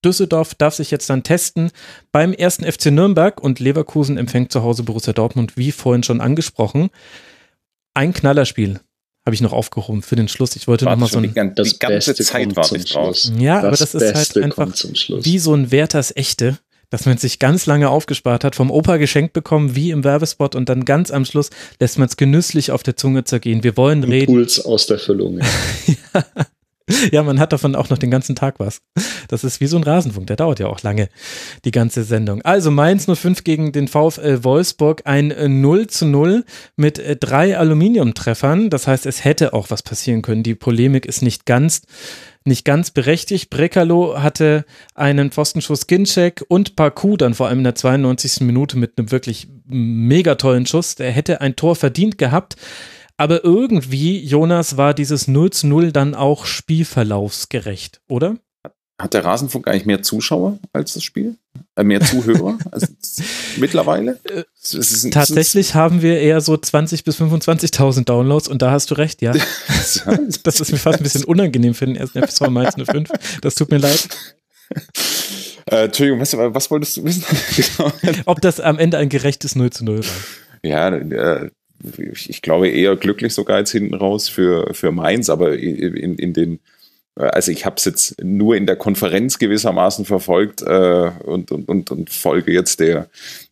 Düsseldorf 0.05 0.55
darf 0.55 0.75
sich 0.75 0.91
jetzt 0.91 1.09
dann 1.09 1.23
testen 1.23 1.71
beim 2.13 2.35
ersten 2.35 2.71
FC 2.71 2.91
Nürnberg 2.91 3.43
und 3.43 3.59
Leverkusen 3.59 4.19
empfängt 4.19 4.53
zu 4.53 4.63
Hause 4.63 4.83
Borussia 4.83 5.15
Dortmund, 5.15 5.57
wie 5.57 5.73
vorhin 5.73 6.03
schon 6.03 6.21
angesprochen. 6.21 6.91
Ein 7.95 8.13
Knallerspiel 8.13 8.81
habe 9.25 9.35
ich 9.35 9.41
noch 9.41 9.53
aufgehoben 9.53 10.03
für 10.03 10.17
den 10.17 10.29
Schluss. 10.29 10.57
Ich 10.57 10.67
wollte 10.67 10.85
noch 10.85 10.97
mal 10.97 11.09
so 11.09 11.19
ein, 11.19 11.33
Das 11.55 11.69
die 11.69 11.79
ganze 11.79 12.13
Beste 12.13 12.25
Zeit 12.25 12.53
zum 12.53 12.77
ich 12.77 12.93
drauf. 12.93 13.17
Schluss. 13.17 13.33
ja, 13.39 13.59
aber 13.59 13.71
das 13.71 13.95
ist 13.95 14.03
halt 14.03 14.15
Beste 14.15 14.43
einfach 14.45 14.69
wie 15.23 15.39
so 15.39 15.55
ein 15.55 15.71
Werthers 15.71 16.15
Echte, 16.17 16.59
dass 16.91 17.07
man 17.07 17.17
sich 17.19 17.39
ganz 17.39 17.67
lange 17.67 17.89
aufgespart 17.89 18.45
hat, 18.45 18.57
vom 18.57 18.71
Opa 18.71 18.97
geschenkt 18.97 19.33
bekommen, 19.33 19.77
wie 19.77 19.91
im 19.91 20.05
Werbespot 20.05 20.55
und 20.55 20.69
dann 20.69 20.85
ganz 20.85 21.11
am 21.11 21.25
Schluss 21.25 21.51
lässt 21.81 21.99
man 21.99 22.09
es 22.09 22.17
genüsslich 22.17 22.71
auf 22.73 22.83
der 22.83 22.97
Zunge 22.97 23.25
zergehen. 23.25 23.63
Wir 23.63 23.77
wollen 23.77 24.03
reden. 24.05 24.33
Impuls 24.33 24.61
aus 24.61 24.87
der 24.87 24.99
Füllung. 24.99 25.41
Ja. 26.15 26.25
Ja, 26.25 26.25
man 27.13 27.39
hat 27.41 27.53
davon 27.53 27.75
auch 27.75 27.91
noch 27.91 27.99
den 27.99 28.11
ganzen 28.11 28.35
Tag 28.35 28.59
was. 28.59 28.81
Das 29.29 29.45
ist 29.45 29.61
wie 29.61 29.67
so 29.67 29.77
ein 29.77 29.83
Rasenfunk, 29.83 30.27
der 30.27 30.37
dauert 30.37 30.59
ja 30.59 30.67
auch 30.67 30.83
lange, 30.83 31.09
die 31.65 31.71
ganze 31.71 32.05
Sendung. 32.05 32.43
Also 32.43 32.71
Mainz 32.71 33.07
05 33.07 33.45
gegen 33.45 33.73
den 33.73 33.89
VfL 33.89 34.45
Wolfsburg, 34.45 35.03
ein 35.05 35.31
äh, 35.31 35.49
0 35.49 35.87
zu 35.87 36.07
0 36.07 36.45
mit 36.77 36.99
äh, 36.99 37.17
drei 37.17 37.57
Aluminiumtreffern. 37.57 38.71
Das 38.71 38.87
heißt, 38.87 39.07
es 39.07 39.25
hätte 39.25 39.53
auch 39.53 39.71
was 39.71 39.83
passieren 39.83 40.23
können. 40.23 40.43
Die 40.43 40.55
Polemik 40.55 41.07
ist 41.07 41.23
nicht 41.23 41.47
ganz 41.47 41.83
nicht 42.45 42.65
ganz 42.65 42.91
berechtigt. 42.91 43.51
Brekalo 43.51 44.21
hatte 44.21 44.65
einen 44.95 45.31
Pfostenschuss 45.31 45.87
Ginczek 45.87 46.45
und 46.49 46.77
Parkou 46.77 47.17
dann 47.17 47.35
vor 47.35 47.49
allem 47.49 47.59
in 47.59 47.65
der 47.65 47.75
92. 47.75 48.41
Minute 48.41 48.79
mit 48.79 48.99
einem 48.99 49.11
wirklich 49.11 49.49
mega 49.67 50.35
tollen 50.35 50.67
Schuss. 50.67 50.97
Der 50.97 51.13
hätte 51.13 51.41
ein 51.41 51.57
Tor 51.57 51.77
verdient 51.77 52.19
gehabt. 52.19 52.57
Aber 53.17 53.45
irgendwie, 53.45 54.19
Jonas, 54.25 54.77
war 54.77 54.95
dieses 54.95 55.29
0 55.29 55.51
zu 55.51 55.67
0 55.67 55.93
dann 55.93 56.15
auch 56.15 56.45
spielverlaufsgerecht, 56.47 58.01
oder? 58.09 58.37
Hat 59.01 59.15
der 59.15 59.25
Rasenfunk 59.25 59.67
eigentlich 59.67 59.87
mehr 59.87 60.03
Zuschauer 60.03 60.59
als 60.73 60.95
das 60.95 61.03
Spiel? 61.03 61.37
Äh, 61.77 61.83
mehr 61.85 62.01
Zuhörer 62.01 62.57
als 62.71 62.93
mittlerweile? 63.57 64.21
Es 64.63 64.75
ist- 64.75 65.13
Tatsächlich 65.13 65.75
haben 65.75 66.03
wir 66.03 66.21
eher 66.21 66.41
so 66.41 66.55
20.000 66.55 67.05
bis 67.05 67.21
25.000 67.21 68.05
Downloads 68.05 68.47
und 68.49 68.63
da 68.63 68.71
hast 68.71 68.91
du 68.91 68.95
recht, 68.95 69.21
ja. 69.23 69.33
Das 70.45 70.61
ist 70.61 70.71
mir 70.73 70.79
fast 70.79 70.99
ein 70.99 71.03
bisschen 71.03 71.25
unangenehm 71.25 71.75
für 71.75 71.87
den 71.87 71.97
ersten 71.97 72.23
FSV 72.23 72.49
Mainz 72.49 72.75
05. 72.77 73.11
Das 73.41 73.55
tut 73.57 73.71
mir 73.71 73.79
leid. 73.79 74.09
Äh, 75.67 75.85
Entschuldigung, 75.85 76.21
was, 76.21 76.37
was 76.37 76.71
wolltest 76.71 76.97
du 76.97 77.05
wissen? 77.05 77.25
Genau. 77.57 77.93
Ob 78.27 78.41
das 78.41 78.61
am 78.61 78.79
Ende 78.79 78.99
ein 78.99 79.09
gerechtes 79.09 79.55
0 79.57 79.71
zu 79.71 79.85
0 79.85 79.99
war. 80.01 80.05
ja, 80.63 80.89
äh, 80.95 81.51
ich, 82.13 82.43
glaube 82.43 82.69
eher 82.69 82.97
glücklich 82.97 83.35
sogar 83.35 83.59
jetzt 83.59 83.73
hinten 83.73 83.95
raus 83.95 84.29
für, 84.29 84.73
für 84.75 84.93
Mainz, 84.93 85.31
aber 85.31 85.59
in, 85.59 86.17
in 86.17 86.33
den, 86.33 86.61
äh, 87.17 87.25
also 87.25 87.53
ich 87.53 87.67
habe 87.67 87.77
es 87.77 87.85
jetzt 87.85 88.23
nur 88.23 88.57
in 88.57 88.67
der 88.67 88.77
Konferenz 88.77 89.39
gewissermaßen 89.39 90.05
verfolgt 90.05 90.63
äh, 90.63 91.11
und, 91.25 91.53
und, 91.53 91.69
und, 91.69 91.91
und 91.91 92.11
folge 92.11 92.53
jetzt 92.53 92.81
der, 92.81 93.09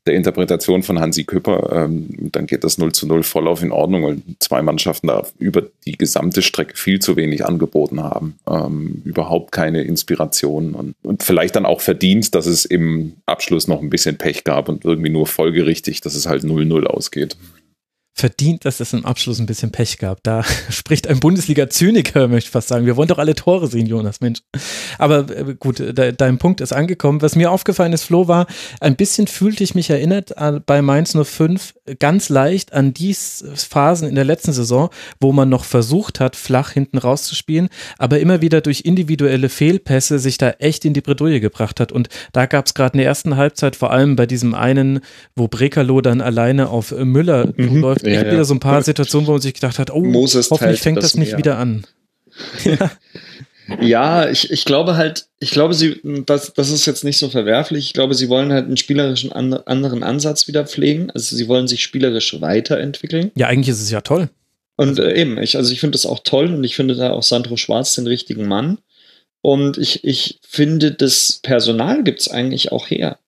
der 0.07 0.15
Interpretation 0.15 0.83
von 0.83 0.99
Hansi 0.99 1.25
Küpper. 1.25 1.71
Ähm, 1.73 2.31
dann 2.33 2.47
geht 2.47 2.65
das 2.65 2.79
0 2.79 2.93
zu 2.93 3.07
0 3.07 3.23
voll 3.23 3.49
auf 3.49 3.63
in 3.63 3.73
Ordnung, 3.73 4.05
weil 4.05 4.19
zwei 4.39 4.63
Mannschaften 4.63 5.09
da 5.09 5.27
über 5.39 5.63
die 5.85 5.97
gesamte 5.97 6.43
Strecke 6.43 6.77
viel 6.77 7.01
zu 7.01 7.17
wenig 7.17 7.45
angeboten 7.45 8.03
haben. 8.03 8.39
Ähm, 8.49 9.03
überhaupt 9.05 9.53
keine 9.53 9.83
Inspiration 9.83 10.75
und, 10.75 10.95
und 11.03 11.23
vielleicht 11.23 11.57
dann 11.57 11.67
auch 11.67 11.81
verdient, 11.81 12.35
dass 12.35 12.47
es 12.47 12.65
im 12.65 13.15
Abschluss 13.27 13.69
noch 13.69 13.83
ein 13.83 13.91
bisschen 13.91 14.17
Pech 14.17 14.45
gab 14.45 14.69
und 14.69 14.85
irgendwie 14.85 15.11
nur 15.11 15.27
folgerichtig, 15.27 16.01
dass 16.01 16.15
es 16.15 16.27
halt 16.27 16.45
0-0 16.45 16.85
ausgeht. 16.85 17.37
Verdient, 18.15 18.65
dass 18.65 18.81
es 18.81 18.93
im 18.93 19.07
Abschluss 19.07 19.39
ein 19.39 19.47
bisschen 19.47 19.73
Pech 19.73 19.99
gab. 19.99 20.23
Da 20.23 20.45
spricht 20.71 21.09
ein 21.09 21.21
Bundesliga-Zyniker, 21.21 22.29
möchte 22.29 22.49
ich 22.49 22.51
fast 22.51 22.69
sagen. 22.69 22.87
Wir 22.87 22.97
wollen 22.97 23.09
doch 23.09 23.19
alle 23.19 23.35
Tore 23.35 23.67
sehen, 23.67 23.87
Jonas, 23.87 24.21
Mensch. 24.21 24.41
Aber 24.99 25.29
äh, 25.31 25.55
gut, 25.59 25.79
de 25.79 26.13
dein 26.13 26.39
Punkt 26.39 26.61
ist 26.61 26.73
angekommen. 26.73 27.23
Was 27.23 27.37
mir 27.37 27.51
aufgefallen 27.51 27.93
ist, 27.93 28.05
Flo, 28.05 28.29
war, 28.29 28.47
ein 28.81 28.97
bisschen 28.97 29.27
fühlte 29.27 29.65
ich 29.65 29.75
mich 29.75 29.91
erinnert 29.91 30.37
an, 30.37 30.63
bei 30.65 30.83
Mainz 30.83 31.17
05 31.17 31.75
ganz 31.99 32.29
leicht 32.29 32.73
an 32.73 32.95
die 32.95 33.15
Phasen 33.15 34.09
in 34.09 34.15
der 34.15 34.25
letzten 34.25 34.53
Saison, 34.53 34.91
wo 35.21 35.33
man 35.33 35.49
noch 35.49 35.65
versucht 35.65 36.21
hat, 36.21 36.37
flach 36.37 36.71
hinten 36.71 36.99
rauszuspielen, 36.99 37.69
aber 37.99 38.21
immer 38.21 38.41
wieder 38.43 38.61
durch 38.61 38.83
individuelle 38.83 39.49
Fehlpässe 39.49 40.19
sich 40.19 40.39
da 40.39 40.51
echt 40.59 40.85
in 40.85 40.93
die 40.95 41.01
Bredouille 41.01 41.41
gebracht 41.41 41.81
hat. 41.81 41.93
Und 41.93 42.09
da 42.33 42.47
gab 42.47 42.67
es 42.67 42.75
gerade 42.75 42.95
in 42.95 42.99
der 42.99 43.07
ersten 43.07 43.37
Halbzeit, 43.37 43.77
vor 43.77 43.91
allem 43.91 44.17
bei 44.17 44.27
diesem 44.27 44.55
einen, 44.55 45.01
wo 45.37 45.49
Brekalo 45.49 46.01
dann 46.01 46.21
alleine 46.21 46.69
auf 46.69 46.93
äh, 46.93 47.05
Müller 47.05 47.49
Mhm. 47.57 47.81
läuft, 47.81 48.03
Ja, 48.07 48.13
echt 48.13 48.27
ja. 48.27 48.33
wieder 48.33 48.45
so 48.45 48.55
ein 48.55 48.61
paar 48.61 48.83
Situationen, 48.83 49.27
wo 49.27 49.33
man 49.33 49.41
sich 49.41 49.55
gedacht 49.55 49.79
hat, 49.79 49.91
oh, 49.91 50.03
Moses 50.05 50.51
hoffentlich 50.51 50.81
fängt 50.81 50.99
das 50.99 51.05
das 51.13 51.15
nicht 51.17 51.37
wieder 51.37 51.59
an. 51.59 51.85
Ja, 52.65 52.91
ich, 53.79 54.51
ich 54.51 54.65
glaube 54.65 54.97
halt, 54.97 55.27
ich 55.39 55.51
glaube, 55.51 55.75
sie, 55.75 56.01
das, 56.27 56.53
das 56.55 56.71
ist 56.71 56.87
jetzt 56.87 57.05
nicht 57.05 57.19
so 57.19 57.29
verwerflich. 57.29 57.87
Ich 57.87 57.93
glaube, 57.93 58.15
sie 58.15 58.29
wollen 58.29 58.53
halt 58.53 58.67
einen 58.67 58.77
spielerischen 58.77 59.33
an, 59.33 59.53
anderen 59.55 60.03
Ansatz 60.03 60.49
wieder 60.49 60.67
pflegen. 60.67 61.11
Also 61.11 61.37
sie 61.37 61.49
wollen 61.49 61.69
sich 61.69 61.83
spielerisch 61.83 62.41
weiterentwickeln. 62.41 63.31
Ja, 63.35 63.47
eigentlich 63.47 63.69
ist 63.69 63.83
es 63.83 63.91
ja 63.91 64.01
toll. 64.01 64.29
Und 64.77 64.99
äh, 64.99 65.15
eben, 65.15 65.39
ich, 65.39 65.57
also 65.57 65.73
ich 65.73 65.81
finde 65.81 65.97
das 65.97 66.07
auch 66.07 66.21
toll 66.25 66.47
und 66.55 66.65
ich 66.65 66.75
finde 66.75 66.97
da 66.97 67.11
auch 67.11 67.23
Sandro 67.23 67.57
Schwarz 67.57 67.95
den 67.95 68.07
richtigen 68.07 68.49
Mann. 68.49 68.79
Und 69.43 69.79
ich, 69.79 70.05
ich 70.05 70.39
finde, 70.43 70.93
das 70.93 71.41
Personal 71.43 72.03
gibt's 72.03 72.31
eigentlich 72.31 72.73
auch 72.73 72.91
her. 72.91 73.19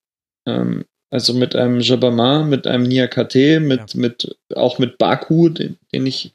Ähm, 0.46 0.84
also 1.10 1.34
mit 1.34 1.54
einem 1.54 1.80
Jabama, 1.80 2.42
mit 2.42 2.66
einem 2.66 2.84
Niakate, 2.84 3.60
mit, 3.60 3.80
Ja. 3.80 3.86
mit, 4.00 4.34
auch 4.54 4.78
mit 4.78 4.96
Baku, 4.96 5.50
den, 5.50 5.76
den 5.92 6.06
ich 6.06 6.32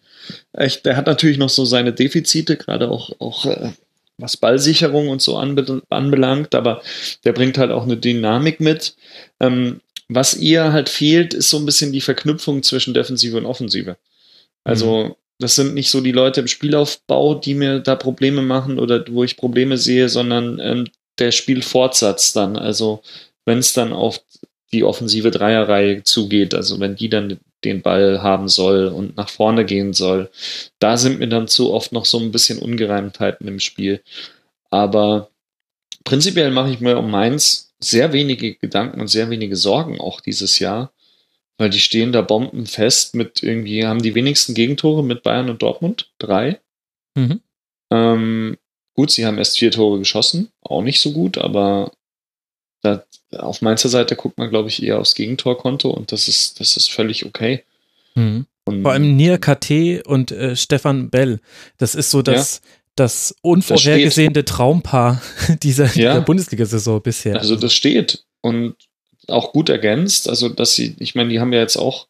echt, 0.53 0.85
der 0.85 0.95
hat 0.95 1.07
natürlich 1.07 1.39
noch 1.39 1.49
so 1.49 1.65
seine 1.65 1.93
Defizite, 1.93 2.57
gerade 2.57 2.89
auch, 2.89 3.11
auch 3.19 3.45
äh, 3.45 3.71
was 4.17 4.37
Ballsicherung 4.37 5.09
und 5.09 5.21
so 5.21 5.37
anbe 5.37 5.81
anbelangt, 5.89 6.55
aber 6.55 6.81
der 7.23 7.33
bringt 7.33 7.57
halt 7.57 7.71
auch 7.71 7.83
eine 7.83 7.97
Dynamik 7.97 8.59
mit. 8.59 8.95
Ähm, 9.39 9.81
was 10.09 10.35
ihr 10.35 10.71
halt 10.71 10.89
fehlt, 10.89 11.33
ist 11.33 11.49
so 11.49 11.57
ein 11.57 11.65
bisschen 11.65 11.91
die 11.91 12.01
Verknüpfung 12.01 12.63
zwischen 12.63 12.93
Defensive 12.93 13.37
und 13.37 13.45
Offensive. 13.45 13.97
Also, 14.63 15.17
das 15.39 15.55
sind 15.55 15.73
nicht 15.73 15.89
so 15.89 16.01
die 16.01 16.11
Leute 16.11 16.41
im 16.41 16.47
Spielaufbau, 16.47 17.35
die 17.35 17.53
mir 17.53 17.79
da 17.79 17.95
Probleme 17.95 18.41
machen 18.41 18.79
oder 18.79 19.05
wo 19.09 19.23
ich 19.23 19.37
Probleme 19.37 19.77
sehe, 19.77 20.09
sondern 20.09 20.59
ähm, 20.59 20.87
der 21.19 21.31
Spielfortsatz 21.31 22.33
dann. 22.33 22.57
Also, 22.57 23.01
wenn 23.45 23.59
es 23.59 23.73
dann 23.73 23.93
auf 23.93 24.21
die 24.73 24.83
offensive 24.83 25.31
Dreierreihe 25.31 26.03
zugeht, 26.03 26.53
also 26.53 26.79
wenn 26.79 26.95
die 26.95 27.09
dann 27.09 27.39
den 27.63 27.81
Ball 27.81 28.21
haben 28.21 28.47
soll 28.47 28.87
und 28.87 29.17
nach 29.17 29.29
vorne 29.29 29.65
gehen 29.65 29.93
soll, 29.93 30.29
da 30.79 30.97
sind 30.97 31.19
mir 31.19 31.27
dann 31.27 31.47
zu 31.47 31.73
oft 31.73 31.91
noch 31.91 32.05
so 32.05 32.19
ein 32.19 32.31
bisschen 32.31 32.59
Ungereimtheiten 32.59 33.47
im 33.47 33.59
Spiel. 33.59 34.03
Aber 34.69 35.29
prinzipiell 36.03 36.51
mache 36.51 36.71
ich 36.71 36.79
mir 36.79 36.97
um 36.97 37.09
Mainz 37.09 37.73
sehr 37.79 38.13
wenige 38.13 38.55
Gedanken 38.55 39.01
und 39.01 39.07
sehr 39.07 39.29
wenige 39.29 39.55
Sorgen 39.55 39.99
auch 39.99 40.21
dieses 40.21 40.59
Jahr, 40.59 40.91
weil 41.57 41.69
die 41.69 41.79
stehen 41.79 42.11
da 42.11 42.21
bombenfest 42.21 43.15
mit 43.15 43.43
irgendwie, 43.43 43.85
haben 43.85 44.01
die 44.01 44.15
wenigsten 44.15 44.53
Gegentore 44.53 45.03
mit 45.03 45.23
Bayern 45.23 45.49
und 45.49 45.61
Dortmund, 45.61 46.11
drei. 46.19 46.59
Mhm. 47.15 47.41
Ähm, 47.91 48.57
gut, 48.95 49.11
sie 49.11 49.25
haben 49.25 49.37
erst 49.37 49.57
vier 49.57 49.71
Tore 49.71 49.99
geschossen, 49.99 50.49
auch 50.61 50.81
nicht 50.81 51.01
so 51.01 51.11
gut, 51.11 51.37
aber 51.37 51.91
da, 52.81 53.03
auf 53.31 53.61
Mainzer 53.61 53.89
Seite 53.89 54.15
guckt 54.15 54.37
man, 54.37 54.49
glaube 54.49 54.69
ich, 54.69 54.81
eher 54.83 54.99
aufs 54.99 55.15
Gegentorkonto 55.15 55.89
und 55.89 56.11
das 56.11 56.27
ist, 56.27 56.59
das 56.59 56.77
ist 56.77 56.91
völlig 56.91 57.25
okay. 57.25 57.63
Mhm. 58.15 58.45
Vor 58.65 58.91
allem 58.91 59.15
Nir 59.15 59.37
KT 59.37 60.05
und 60.05 60.31
äh, 60.31 60.55
Stefan 60.55 61.09
Bell. 61.09 61.39
Das 61.77 61.95
ist 61.95 62.11
so 62.11 62.21
das, 62.21 62.61
das 62.95 63.33
unvorhergesehene 63.41 64.43
Traumpaar 64.43 65.21
dieser, 65.63 65.85
Ja. 65.85 65.91
dieser 65.93 66.21
Bundesliga-Saison 66.21 67.01
bisher. 67.01 67.37
Also 67.37 67.55
das 67.55 67.73
steht 67.73 68.25
und 68.41 68.75
auch 69.27 69.53
gut 69.53 69.69
ergänzt. 69.69 70.27
Also 70.27 70.49
dass 70.49 70.75
sie, 70.75 70.95
ich 70.99 71.15
meine, 71.15 71.29
die 71.29 71.39
haben 71.39 71.53
ja 71.53 71.59
jetzt 71.59 71.77
auch 71.77 72.07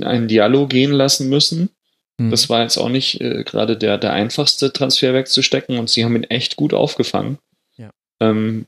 einen 0.00 0.28
Dialog 0.28 0.70
gehen 0.70 0.92
lassen 0.92 1.28
müssen. 1.28 1.70
Mhm. 2.18 2.30
Das 2.30 2.48
war 2.48 2.62
jetzt 2.62 2.76
auch 2.76 2.88
nicht 2.88 3.20
äh, 3.20 3.42
gerade 3.44 3.76
der, 3.76 3.98
der 3.98 4.12
einfachste 4.12 4.72
Transfer 4.72 5.12
wegzustecken 5.14 5.78
und 5.78 5.90
sie 5.90 6.04
haben 6.04 6.14
ihn 6.14 6.24
echt 6.24 6.54
gut 6.56 6.72
aufgefangen. 6.72 7.38
Ja. 7.76 7.90
Ähm, 8.20 8.66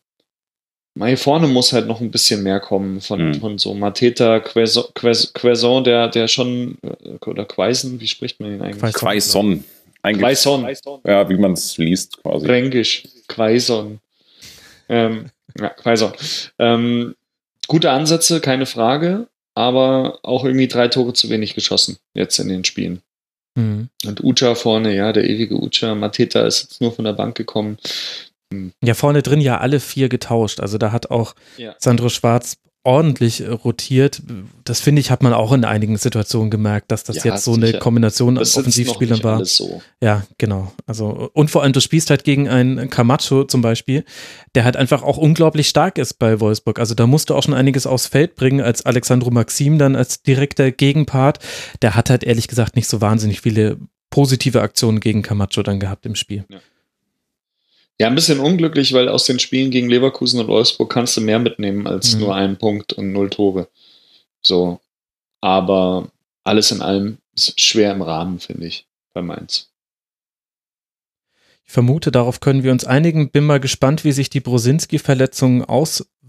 hier 0.98 1.16
vorne 1.19 1.47
muss 1.48 1.73
halt 1.73 1.86
noch 1.86 2.01
ein 2.01 2.10
bisschen 2.10 2.43
mehr 2.43 2.60
kommen 2.60 3.01
von, 3.01 3.28
Mhm. 3.28 3.35
von 3.40 3.59
so 3.59 3.74
Mateta, 3.74 4.40
Quaison, 4.40 4.85
Quais- 4.94 5.32
Quaison, 5.32 5.82
der, 5.85 6.09
der 6.09 6.28
schon, 6.28 6.77
äh, 6.82 7.24
oder 7.27 7.44
Quaison, 7.44 7.98
wie 8.01 8.06
spricht 8.09 8.40
man 8.40 8.55
ihn 8.55 8.62
eigentlich? 8.62 8.93
Quaison. 8.94 9.62
Quaison, 10.02 10.66
ja, 11.06 11.28
wie 11.28 11.36
man 11.36 11.52
es 11.52 11.78
liest 11.78 12.20
quasi. 12.23 12.47
Fränkisch, 12.47 13.05
Quaison. 13.28 14.01
Ähm, 14.89 15.27
ja, 15.59 15.69
Quaison. 15.70 16.12
Ähm, 16.59 17.14
gute 17.69 17.90
Ansätze, 17.90 18.40
keine 18.40 18.66
Frage, 18.66 19.28
aber 19.55 20.19
auch 20.23 20.44
irgendwie 20.44 20.66
drei 20.69 20.89
Tore 20.89 21.12
zu 21.12 21.31
wenig 21.31 21.55
geschossen 21.55 21.98
jetzt 22.14 22.39
in 22.39 22.48
den 22.48 22.64
Spielen. 22.64 23.01
Mhm. 23.55 23.89
Und 24.05 24.24
Ucha 24.24 24.55
vorne, 24.55 24.94
ja, 24.94 25.12
der 25.12 25.24
ewige 25.28 25.55
Ucha. 25.56 25.94
Mateta 25.94 26.47
ist 26.47 26.62
jetzt 26.62 26.81
nur 26.81 26.93
von 26.93 27.05
der 27.05 27.12
Bank 27.12 27.36
gekommen. 27.36 27.78
Ja, 28.83 28.95
vorne 28.95 29.23
drin 29.23 29.41
ja 29.41 29.59
alle 29.59 29.81
vier 29.81 30.09
getauscht. 30.09 30.61
Also 30.61 30.79
da 30.79 30.93
hat 30.93 31.11
auch 31.11 31.35
Ja. 31.57 31.74
Sandro 31.79 32.09
Schwarz 32.09 32.57
ordentlich 32.85 33.43
äh, 33.43 33.47
rotiert. 33.49 34.23
Das 34.65 34.81
finde 34.81 34.99
ich, 35.01 35.12
hat 35.12 35.23
man 35.23 35.33
auch 35.33 35.53
in 35.53 35.65
einigen 35.65 35.97
Situationen 35.97 36.51
gemerkt, 36.51 36.91
dass 36.91 37.05
das 37.05 37.23
Ja, 37.23 37.33
jetzt 37.33 37.45
so 37.45 37.55
eine 37.55 37.66
sicher. 37.66 37.79
Kombination 37.79 38.35
Das 38.35 38.57
an 38.59 38.65
sitzt 38.65 38.79
noch 38.89 38.97
Offensivspielern 38.97 39.23
war. 39.23 39.45
so. 39.45 39.81
Ja, 40.03 40.24
genau. 40.37 40.73
Also, 40.85 41.31
und 41.33 41.49
vor 41.49 41.62
allem, 41.62 41.73
du 41.73 41.81
spielst 41.81 42.11
halt 42.11 42.24
gegen 42.24 42.49
einen 42.49 42.91
Camacho 42.91 43.45
zum 43.45 43.62
Beispiel, 43.62 44.05
der 44.57 44.65
halt 44.65 44.77
einfach 44.77 45.05
auch 45.05 45.16
unglaublich 45.16 45.69
stark 45.69 45.97
ist 45.97 46.15
bei 46.19 46.41
Wolfsburg. 46.41 46.81
Also 46.81 46.97
da 46.97 47.07
musst 47.07 47.31
du 47.31 47.37
auch 47.37 47.45
schon 47.45 47.55
einiges 47.55 47.87
aufs 47.87 48.09
Feld 48.09 48.35
bringen, 48.35 48.61
als 48.61 48.85
Alexandro 48.85 49.31
Maxim 49.31 49.79
dann 49.79 49.95
als 49.95 50.23
direkter 50.23 50.73
Gegenpart. 50.73 51.39
Der 51.83 51.95
hat 51.95 52.11
halt 52.11 52.24
ehrlich 52.24 52.49
gesagt 52.49 52.74
nicht 52.74 52.89
so 52.89 53.01
wahnsinnig 53.01 53.43
viele 53.43 53.79
positive 54.11 54.61
Aktionen 54.61 54.99
gegen 54.99 55.23
Camacho 55.23 55.62
dann 55.62 55.79
gehabt 55.79 56.05
im 56.05 56.16
Spiel. 56.16 56.45
Ja, 56.49 56.59
ein 58.09 58.14
bisschen 58.14 58.40
unglücklich, 58.40 58.93
weil 58.93 59.09
aus 59.09 59.24
den 59.24 59.39
Spielen 59.39 59.70
gegen 59.70 59.89
Leverkusen 59.89 60.40
und 60.40 60.48
Wolfsburg 60.48 60.90
kannst 60.90 61.16
du 61.16 61.20
mehr 61.20 61.39
mitnehmen 61.39 61.86
als 61.86 62.14
Mhm. 62.14 62.20
nur 62.20 62.35
einen 62.35 62.56
Punkt 62.56 62.93
und 62.93 63.12
null 63.12 63.31
Tore. 63.31 63.69
So. 64.40 64.81
Aber 65.40 66.10
alles 66.44 66.70
in 66.70 66.82
allem 66.82 67.19
ist 67.35 67.60
schwer 67.60 67.93
im 67.93 68.02
Rahmen, 68.02 68.40
finde 68.40 68.66
ich, 68.66 68.86
bei 69.12 69.23
Mainz. 69.23 69.70
Ich 71.64 71.73
vermute, 71.73 72.10
darauf 72.10 72.40
können 72.40 72.62
wir 72.64 72.73
uns 72.73 72.85
einigen. 72.85 73.31
Bin 73.31 73.44
mal 73.44 73.60
gespannt, 73.60 74.05
wie 74.05 74.12
sich 74.12 74.31
die 74.31 74.40
Brosinski-Verletzung 74.40 75.64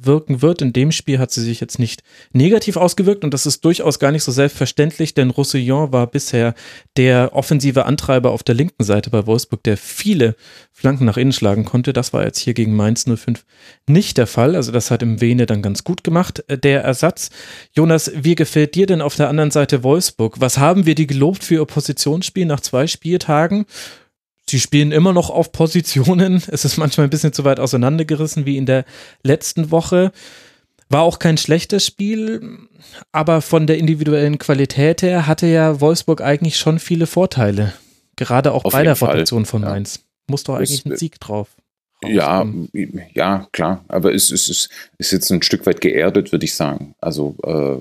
auswirken 0.03 0.41
wird. 0.41 0.61
In 0.61 0.73
dem 0.73 0.91
Spiel 0.91 1.19
hat 1.19 1.31
sie 1.31 1.41
sich 1.41 1.59
jetzt 1.59 1.79
nicht 1.79 2.03
negativ 2.31 2.77
ausgewirkt 2.77 3.23
und 3.23 3.33
das 3.33 3.45
ist 3.45 3.63
durchaus 3.65 3.99
gar 3.99 4.11
nicht 4.11 4.23
so 4.23 4.31
selbstverständlich, 4.31 5.13
denn 5.13 5.29
Roussillon 5.29 5.91
war 5.91 6.07
bisher 6.07 6.53
der 6.97 7.31
offensive 7.33 7.85
Antreiber 7.85 8.31
auf 8.31 8.43
der 8.43 8.55
linken 8.55 8.83
Seite 8.83 9.09
bei 9.09 9.25
Wolfsburg, 9.25 9.63
der 9.63 9.77
viele 9.77 10.35
Flanken 10.71 11.05
nach 11.05 11.17
innen 11.17 11.33
schlagen 11.33 11.65
konnte. 11.65 11.93
Das 11.93 12.13
war 12.13 12.23
jetzt 12.23 12.39
hier 12.39 12.53
gegen 12.53 12.75
Mainz 12.75 13.05
05 13.05 13.45
nicht 13.87 14.17
der 14.17 14.27
Fall. 14.27 14.55
Also 14.55 14.71
das 14.71 14.91
hat 14.91 15.01
im 15.01 15.21
Vene 15.21 15.45
dann 15.45 15.61
ganz 15.61 15.83
gut 15.83 16.03
gemacht, 16.03 16.43
äh, 16.47 16.57
der 16.57 16.83
Ersatz. 16.83 17.29
Jonas, 17.73 18.11
wie 18.15 18.35
gefällt 18.35 18.75
dir 18.75 18.85
denn 18.85 19.01
auf 19.01 19.15
der 19.15 19.29
anderen 19.29 19.51
Seite 19.51 19.83
Wolfsburg? 19.83 20.39
Was 20.39 20.57
haben 20.57 20.85
wir 20.85 20.95
die 20.95 21.07
gelobt 21.07 21.43
für 21.43 21.55
ihr 21.55 21.65
Positionsspiel 21.65 22.45
nach 22.45 22.59
zwei 22.59 22.87
Spieltagen? 22.87 23.65
Sie 24.49 24.59
spielen 24.59 24.91
immer 24.91 25.13
noch 25.13 25.29
auf 25.29 25.51
Positionen. 25.51 26.43
Es 26.47 26.65
ist 26.65 26.77
manchmal 26.77 27.07
ein 27.07 27.09
bisschen 27.09 27.33
zu 27.33 27.43
weit 27.43 27.59
auseinandergerissen 27.59 28.45
wie 28.45 28.57
in 28.57 28.65
der 28.65 28.85
letzten 29.23 29.71
Woche. 29.71 30.11
War 30.89 31.01
auch 31.01 31.17
kein 31.17 31.37
schlechtes 31.37 31.85
Spiel, 31.85 32.59
aber 33.11 33.41
von 33.41 33.65
der 33.65 33.77
individuellen 33.77 34.37
Qualität 34.37 35.01
her 35.01 35.25
hatte 35.25 35.47
ja 35.47 35.81
Wolfsburg 35.81 36.21
eigentlich 36.21 36.57
schon 36.57 36.77
viele 36.77 37.07
Vorteile. 37.07 37.73
Gerade 38.15 38.51
auch 38.51 38.65
Auf 38.65 38.73
bei 38.73 38.83
der 38.83 38.95
Fall, 38.95 39.09
Rotation 39.09 39.45
von 39.45 39.63
ja. 39.63 39.69
Mainz. 39.69 40.01
Muss 40.27 40.43
doch 40.43 40.55
eigentlich 40.55 40.85
ein 40.85 40.95
Sieg 40.95 41.19
drauf. 41.19 41.49
Ja, 42.07 42.45
ja, 43.13 43.47
klar. 43.51 43.83
Aber 43.87 44.13
es, 44.13 44.31
es, 44.31 44.49
es 44.49 44.69
ist 44.97 45.11
jetzt 45.11 45.31
ein 45.31 45.41
Stück 45.41 45.65
weit 45.65 45.81
geerdet, 45.81 46.31
würde 46.31 46.45
ich 46.45 46.55
sagen. 46.55 46.95
Also 46.99 47.35
äh, 47.43 47.77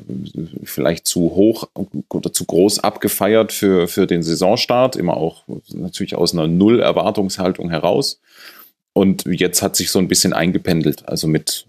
vielleicht 0.65 1.07
zu 1.07 1.21
hoch 1.35 1.69
oder 2.09 2.33
zu 2.33 2.45
groß 2.45 2.81
abgefeiert 2.81 3.53
für, 3.53 3.89
für 3.89 4.07
den 4.07 4.23
Saisonstart, 4.23 4.97
immer 4.97 5.17
auch 5.17 5.45
natürlich 5.73 6.15
aus 6.15 6.33
einer 6.33 6.47
Null-Erwartungshaltung 6.47 7.71
heraus. 7.71 8.21
Und 8.93 9.25
jetzt 9.27 9.63
hat 9.63 9.77
sich 9.77 9.91
so 9.91 9.99
ein 9.99 10.09
bisschen 10.09 10.33
eingependelt, 10.33 11.09
also 11.09 11.27
mit 11.27 11.67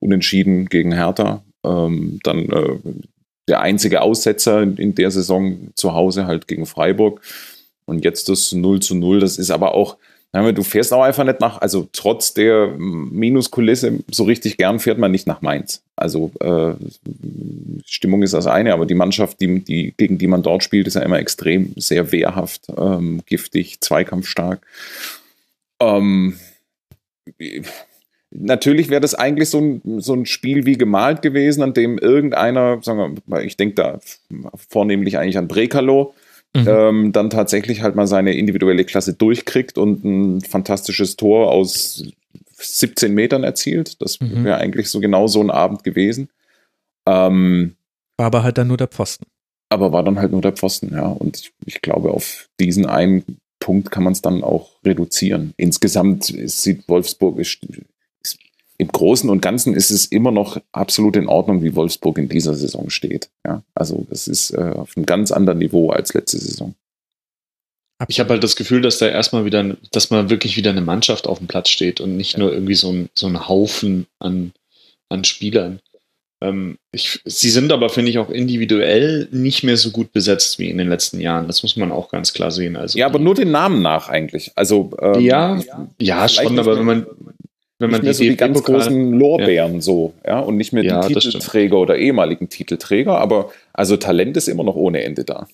Unentschieden 0.00 0.66
gegen 0.66 0.92
Hertha. 0.92 1.42
Ähm, 1.64 2.18
dann 2.22 2.48
äh, 2.50 2.78
der 3.48 3.60
einzige 3.60 4.02
Aussetzer 4.02 4.62
in, 4.62 4.76
in 4.76 4.94
der 4.94 5.10
Saison 5.10 5.70
zu 5.74 5.94
Hause 5.94 6.26
halt 6.26 6.48
gegen 6.48 6.66
Freiburg. 6.66 7.20
Und 7.84 8.04
jetzt 8.04 8.28
das 8.28 8.52
0 8.52 8.80
zu 8.80 8.94
0, 8.94 9.20
das 9.20 9.38
ist 9.38 9.50
aber 9.50 9.74
auch, 9.74 9.96
Du 10.34 10.62
fährst 10.62 10.94
auch 10.94 11.02
einfach 11.02 11.24
nicht 11.24 11.40
nach, 11.40 11.60
also 11.60 11.88
trotz 11.92 12.32
der 12.32 12.68
Minuskulisse, 12.78 13.98
so 14.10 14.24
richtig 14.24 14.56
gern 14.56 14.78
fährt 14.78 14.96
man 14.96 15.10
nicht 15.10 15.26
nach 15.26 15.42
Mainz. 15.42 15.82
Also 15.94 16.32
äh, 16.40 16.72
Stimmung 17.84 18.22
ist 18.22 18.32
das 18.32 18.46
eine, 18.46 18.72
aber 18.72 18.86
die 18.86 18.94
Mannschaft, 18.94 19.42
die, 19.42 19.60
die, 19.62 19.92
gegen 19.94 20.16
die 20.16 20.26
man 20.28 20.42
dort 20.42 20.64
spielt, 20.64 20.86
ist 20.86 20.94
ja 20.94 21.02
immer 21.02 21.18
extrem 21.18 21.74
sehr 21.76 22.12
wehrhaft, 22.12 22.68
ähm, 22.74 23.20
giftig, 23.26 23.82
zweikampfstark. 23.82 24.66
Ähm, 25.80 26.38
natürlich 28.30 28.88
wäre 28.88 29.02
das 29.02 29.14
eigentlich 29.14 29.50
so 29.50 29.60
ein, 29.60 30.00
so 30.00 30.14
ein 30.14 30.24
Spiel 30.24 30.64
wie 30.64 30.78
gemalt 30.78 31.20
gewesen, 31.20 31.62
an 31.62 31.74
dem 31.74 31.98
irgendeiner, 31.98 32.82
sagen 32.82 33.18
wir, 33.26 33.42
ich 33.42 33.58
denke 33.58 33.74
da 33.74 34.00
vornehmlich 34.70 35.18
eigentlich 35.18 35.36
an 35.36 35.48
Brekalo, 35.48 36.14
Mhm. 36.54 36.68
ähm, 36.68 37.12
dann 37.12 37.30
tatsächlich 37.30 37.80
halt 37.82 37.94
mal 37.96 38.06
seine 38.06 38.34
individuelle 38.34 38.84
Klasse 38.84 39.14
durchkriegt 39.14 39.78
und 39.78 40.04
ein 40.04 40.40
fantastisches 40.42 41.16
Tor 41.16 41.50
aus 41.50 42.04
17 42.58 43.14
Metern 43.14 43.42
erzielt. 43.42 44.02
Das 44.02 44.20
Mhm. 44.20 44.44
wäre 44.44 44.58
eigentlich 44.58 44.88
so 44.90 45.00
genau 45.00 45.26
so 45.28 45.40
ein 45.40 45.50
Abend 45.50 45.82
gewesen. 45.82 46.28
Ähm, 47.08 47.76
War 48.18 48.26
aber 48.26 48.42
halt 48.42 48.58
dann 48.58 48.68
nur 48.68 48.76
der 48.76 48.88
Pfosten. 48.88 49.24
aber 49.70 49.90
war 49.92 50.02
dann 50.02 50.18
halt 50.18 50.32
nur 50.32 50.42
der 50.42 50.52
Pfosten, 50.52 50.90
ja. 50.92 51.06
Und 51.06 51.38
ich, 51.38 51.52
ich 51.64 51.80
glaube, 51.80 52.10
auf 52.10 52.50
diesen 52.60 52.84
einen 52.84 53.38
Punkt 53.58 53.90
kann 53.90 54.02
man 54.02 54.12
es 54.12 54.20
dann 54.20 54.44
auch 54.44 54.72
reduzieren. 54.84 55.54
Insgesamt 55.56 56.24
sieht 56.24 56.86
Wolfsburg, 56.88 57.38
ist, 57.38 57.60
im 58.82 58.88
Großen 58.88 59.30
und 59.30 59.40
Ganzen 59.40 59.74
ist 59.74 59.90
es 59.90 60.06
immer 60.06 60.32
noch 60.32 60.60
absolut 60.72 61.16
in 61.16 61.28
Ordnung, 61.28 61.62
wie 61.62 61.76
Wolfsburg 61.76 62.18
in 62.18 62.28
dieser 62.28 62.54
Saison 62.54 62.90
steht. 62.90 63.30
Ja, 63.46 63.62
also 63.74 64.06
das 64.10 64.26
ist 64.26 64.50
äh, 64.50 64.72
auf 64.74 64.96
einem 64.96 65.06
ganz 65.06 65.30
anderen 65.30 65.60
Niveau 65.60 65.90
als 65.90 66.12
letzte 66.14 66.38
Saison. 66.38 66.74
Ich 68.08 68.18
habe 68.18 68.30
halt 68.30 68.42
das 68.42 68.56
Gefühl, 68.56 68.80
dass 68.82 68.98
da 68.98 69.06
erstmal 69.06 69.44
wieder, 69.44 69.76
dass 69.92 70.10
man 70.10 70.28
wirklich 70.28 70.56
wieder 70.56 70.70
eine 70.70 70.80
Mannschaft 70.80 71.28
auf 71.28 71.38
dem 71.38 71.46
Platz 71.46 71.68
steht 71.68 72.00
und 72.00 72.16
nicht 72.16 72.36
nur 72.36 72.52
irgendwie 72.52 72.74
so 72.74 72.90
ein, 72.90 73.08
so 73.14 73.28
ein 73.28 73.48
Haufen 73.48 74.06
an, 74.18 74.52
an 75.08 75.22
Spielern. 75.22 75.78
Ähm, 76.40 76.78
ich, 76.90 77.20
sie 77.24 77.50
sind 77.50 77.70
aber, 77.70 77.88
finde 77.88 78.10
ich, 78.10 78.18
auch 78.18 78.30
individuell 78.30 79.28
nicht 79.30 79.62
mehr 79.62 79.76
so 79.76 79.92
gut 79.92 80.12
besetzt 80.12 80.58
wie 80.58 80.70
in 80.70 80.78
den 80.78 80.88
letzten 80.88 81.20
Jahren. 81.20 81.46
Das 81.46 81.62
muss 81.62 81.76
man 81.76 81.92
auch 81.92 82.10
ganz 82.10 82.32
klar 82.32 82.50
sehen. 82.50 82.74
Also, 82.74 82.98
Ja, 82.98 83.06
aber 83.06 83.20
nur 83.20 83.36
den 83.36 83.52
Namen 83.52 83.80
nach 83.80 84.08
eigentlich. 84.08 84.50
Also 84.56 84.90
ähm, 85.00 85.20
ja, 85.20 85.62
ja, 86.00 86.28
schon, 86.28 86.58
aber 86.58 86.76
wenn 86.76 86.84
man, 86.84 87.06
wenn 87.82 87.90
man 87.90 88.00
nicht 88.00 88.04
mehr 88.04 88.14
so 88.14 88.24
die 88.24 88.36
ganz 88.36 88.62
großen 88.62 89.12
Lorbeeren 89.12 89.82
so, 89.82 90.14
ja, 90.26 90.38
und 90.40 90.56
nicht 90.56 90.72
mehr 90.72 90.82
Ja, 90.84 91.06
die. 91.06 91.12
Titelträger 91.14 91.76
oder 91.76 91.96
ehemaligen 91.98 92.48
Titelträger, 92.48 93.18
aber 93.18 93.52
also 93.74 93.98
Talent 93.98 94.36
ist 94.38 94.48
immer 94.48 94.64
noch 94.64 94.76
ohne 94.76 95.02
Ende 95.04 95.24
da. 95.24 95.46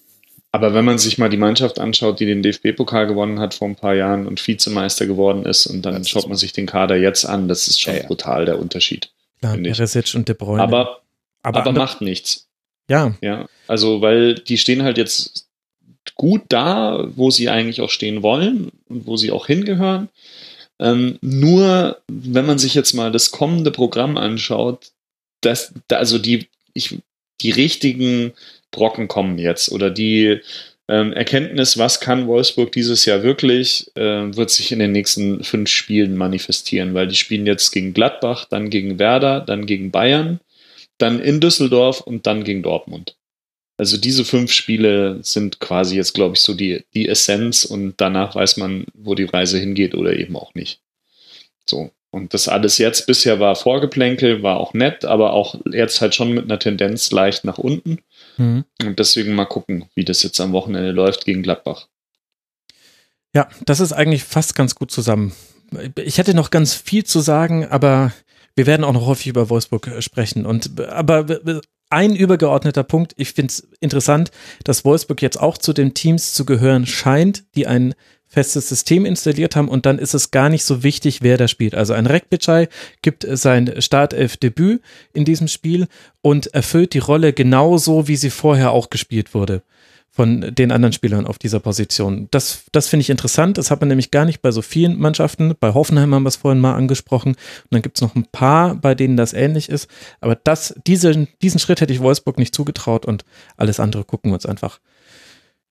Aber 0.52 0.72
wenn 0.72 0.84
man 0.84 0.96
sich 0.98 1.18
mal 1.18 1.28
die 1.28 1.36
Mannschaft 1.36 1.78
anschaut, 1.78 2.20
die 2.20 2.26
den 2.26 2.42
DFB-Pokal 2.42 3.06
gewonnen 3.06 3.38
hat 3.40 3.52
vor 3.54 3.68
ein 3.68 3.76
paar 3.76 3.94
Jahren 3.94 4.26
und 4.26 4.46
Vizemeister 4.46 5.06
geworden 5.06 5.44
ist, 5.44 5.66
und 5.66 5.82
dann 5.84 5.94
Das 5.96 6.08
schaut 6.08 6.28
man 6.28 6.38
sich 6.38 6.52
den 6.52 6.64
Kader 6.66 6.96
jetzt 6.96 7.24
an, 7.26 7.48
das 7.48 7.66
ist 7.68 7.80
schon 7.80 7.94
Ja, 7.94 8.00
ja. 8.00 8.06
brutal 8.06 8.44
der 8.46 8.58
Unterschied. 8.58 9.10
Ich. 9.42 9.48
Perisic 9.62 10.14
und 10.14 10.28
De 10.28 10.34
Bruyne. 10.34 10.62
Aber, 10.62 11.00
aber, 11.42 11.66
ander- 11.66 11.72
macht 11.80 12.00
nichts. 12.00 12.46
ja, 12.88 13.14
Ja, 13.20 13.46
also 13.66 14.00
weil 14.00 14.36
die 14.36 14.56
stehen 14.56 14.82
halt 14.84 14.96
jetzt 14.96 15.46
gut 16.14 16.42
da, 16.48 17.06
wo 17.14 17.30
sie 17.30 17.50
eigentlich 17.50 17.82
auch 17.82 17.90
stehen 17.90 18.22
wollen 18.22 18.72
und 18.88 19.06
wo 19.06 19.16
sie 19.18 19.30
auch 19.30 19.46
hingehören. 19.46 20.08
Ähm, 20.80 21.18
nur 21.20 22.00
wenn 22.08 22.46
man 22.46 22.58
sich 22.58 22.74
jetzt 22.74 22.94
mal 22.94 23.10
das 23.10 23.30
kommende 23.30 23.70
Programm 23.70 24.16
anschaut, 24.16 24.92
dass 25.40 25.72
da, 25.88 25.96
also 25.96 26.18
die 26.18 26.48
ich 26.74 26.98
die 27.40 27.50
richtigen 27.50 28.32
Brocken 28.70 29.08
kommen 29.08 29.38
jetzt 29.38 29.70
oder 29.70 29.90
die 29.90 30.40
ähm, 30.88 31.12
Erkenntnis, 31.12 31.78
was 31.78 32.00
kann 32.00 32.26
Wolfsburg 32.26 32.72
dieses 32.72 33.04
Jahr 33.04 33.22
wirklich, 33.22 33.90
äh, 33.94 34.34
wird 34.36 34.50
sich 34.50 34.72
in 34.72 34.78
den 34.78 34.92
nächsten 34.92 35.44
fünf 35.44 35.68
Spielen 35.68 36.16
manifestieren, 36.16 36.94
weil 36.94 37.08
die 37.08 37.16
spielen 37.16 37.46
jetzt 37.46 37.70
gegen 37.72 37.92
Gladbach, 37.92 38.46
dann 38.46 38.70
gegen 38.70 38.98
Werder, 38.98 39.40
dann 39.40 39.66
gegen 39.66 39.90
Bayern, 39.90 40.40
dann 40.96 41.20
in 41.20 41.40
Düsseldorf 41.40 42.00
und 42.00 42.26
dann 42.26 42.42
gegen 42.42 42.62
Dortmund. 42.62 43.17
Also 43.78 43.96
diese 43.96 44.24
fünf 44.24 44.52
Spiele 44.52 45.20
sind 45.22 45.60
quasi 45.60 45.96
jetzt, 45.96 46.12
glaube 46.12 46.34
ich, 46.34 46.42
so 46.42 46.52
die, 46.52 46.84
die 46.94 47.08
Essenz 47.08 47.64
und 47.64 47.94
danach 47.96 48.34
weiß 48.34 48.58
man, 48.58 48.84
wo 48.92 49.14
die 49.14 49.24
Reise 49.24 49.58
hingeht 49.58 49.94
oder 49.94 50.16
eben 50.16 50.36
auch 50.36 50.54
nicht. 50.54 50.80
So. 51.64 51.90
Und 52.10 52.34
das 52.34 52.48
alles 52.48 52.78
jetzt 52.78 53.06
bisher 53.06 53.38
war 53.38 53.54
Vorgeplänkel, 53.54 54.42
war 54.42 54.58
auch 54.58 54.74
nett, 54.74 55.04
aber 55.04 55.34
auch 55.34 55.60
jetzt 55.70 56.00
halt 56.00 56.14
schon 56.14 56.32
mit 56.32 56.44
einer 56.44 56.58
Tendenz 56.58 57.10
leicht 57.12 57.44
nach 57.44 57.58
unten. 57.58 57.98
Mhm. 58.38 58.64
Und 58.82 58.98
deswegen 58.98 59.34
mal 59.34 59.44
gucken, 59.44 59.84
wie 59.94 60.04
das 60.04 60.22
jetzt 60.22 60.40
am 60.40 60.52
Wochenende 60.52 60.90
läuft 60.90 61.24
gegen 61.24 61.42
Gladbach. 61.42 61.86
Ja, 63.34 63.48
das 63.66 63.80
ist 63.80 63.92
eigentlich 63.92 64.24
fast 64.24 64.54
ganz 64.54 64.74
gut 64.74 64.90
zusammen. 64.90 65.34
Ich 65.96 66.16
hätte 66.16 66.34
noch 66.34 66.50
ganz 66.50 66.74
viel 66.74 67.04
zu 67.04 67.20
sagen, 67.20 67.66
aber 67.66 68.12
Wir 68.58 68.66
werden 68.66 68.82
auch 68.82 68.92
noch 68.92 69.06
häufig 69.06 69.28
über 69.28 69.50
Wolfsburg 69.50 69.86
äh, 69.86 70.02
sprechen. 70.02 70.44
Und 70.44 70.80
aber 70.80 71.26
ein 71.90 72.14
übergeordneter 72.14 72.84
Punkt, 72.84 73.14
ich 73.16 73.32
finde 73.32 73.52
es 73.52 73.68
interessant, 73.80 74.30
dass 74.64 74.84
Wolfsburg 74.84 75.22
jetzt 75.22 75.40
auch 75.40 75.58
zu 75.58 75.72
den 75.72 75.94
Teams 75.94 76.34
zu 76.34 76.44
gehören 76.44 76.86
scheint, 76.86 77.44
die 77.54 77.66
ein 77.66 77.94
festes 78.26 78.68
System 78.68 79.06
installiert 79.06 79.56
haben. 79.56 79.68
Und 79.68 79.86
dann 79.86 79.98
ist 79.98 80.14
es 80.14 80.30
gar 80.30 80.50
nicht 80.50 80.64
so 80.64 80.82
wichtig, 80.82 81.22
wer 81.22 81.38
da 81.38 81.48
spielt. 81.48 81.74
Also 81.74 81.94
ein 81.94 82.06
Rekbicai 82.06 82.68
gibt 83.00 83.26
sein 83.28 83.80
Startelf-Debüt 83.80 84.82
in 85.14 85.24
diesem 85.24 85.48
Spiel 85.48 85.86
und 86.20 86.48
erfüllt 86.48 86.92
die 86.92 86.98
Rolle 86.98 87.32
genauso, 87.32 88.06
wie 88.06 88.16
sie 88.16 88.30
vorher 88.30 88.72
auch 88.72 88.90
gespielt 88.90 89.34
wurde 89.34 89.62
von 90.18 90.52
den 90.52 90.72
anderen 90.72 90.92
Spielern 90.92 91.28
auf 91.28 91.38
dieser 91.38 91.60
Position. 91.60 92.26
Das, 92.32 92.64
das 92.72 92.88
finde 92.88 93.02
ich 93.02 93.10
interessant. 93.10 93.56
Das 93.56 93.70
hat 93.70 93.78
man 93.78 93.86
nämlich 93.86 94.10
gar 94.10 94.24
nicht 94.24 94.42
bei 94.42 94.50
so 94.50 94.62
vielen 94.62 94.98
Mannschaften. 94.98 95.54
Bei 95.60 95.74
Hoffenheim 95.74 96.12
haben 96.12 96.24
wir 96.24 96.28
es 96.28 96.34
vorhin 96.34 96.60
mal 96.60 96.74
angesprochen. 96.74 97.34
Und 97.34 97.70
dann 97.70 97.82
gibt 97.82 97.98
es 97.98 98.02
noch 98.02 98.16
ein 98.16 98.26
paar, 98.32 98.74
bei 98.74 98.96
denen 98.96 99.16
das 99.16 99.32
ähnlich 99.32 99.68
ist. 99.68 99.88
Aber 100.20 100.34
das, 100.34 100.74
diese, 100.88 101.28
diesen 101.40 101.60
Schritt 101.60 101.80
hätte 101.80 101.92
ich 101.92 102.00
Wolfsburg 102.00 102.36
nicht 102.36 102.52
zugetraut 102.52 103.06
und 103.06 103.24
alles 103.56 103.78
andere 103.78 104.02
gucken 104.02 104.32
wir 104.32 104.34
uns 104.34 104.44
einfach 104.44 104.80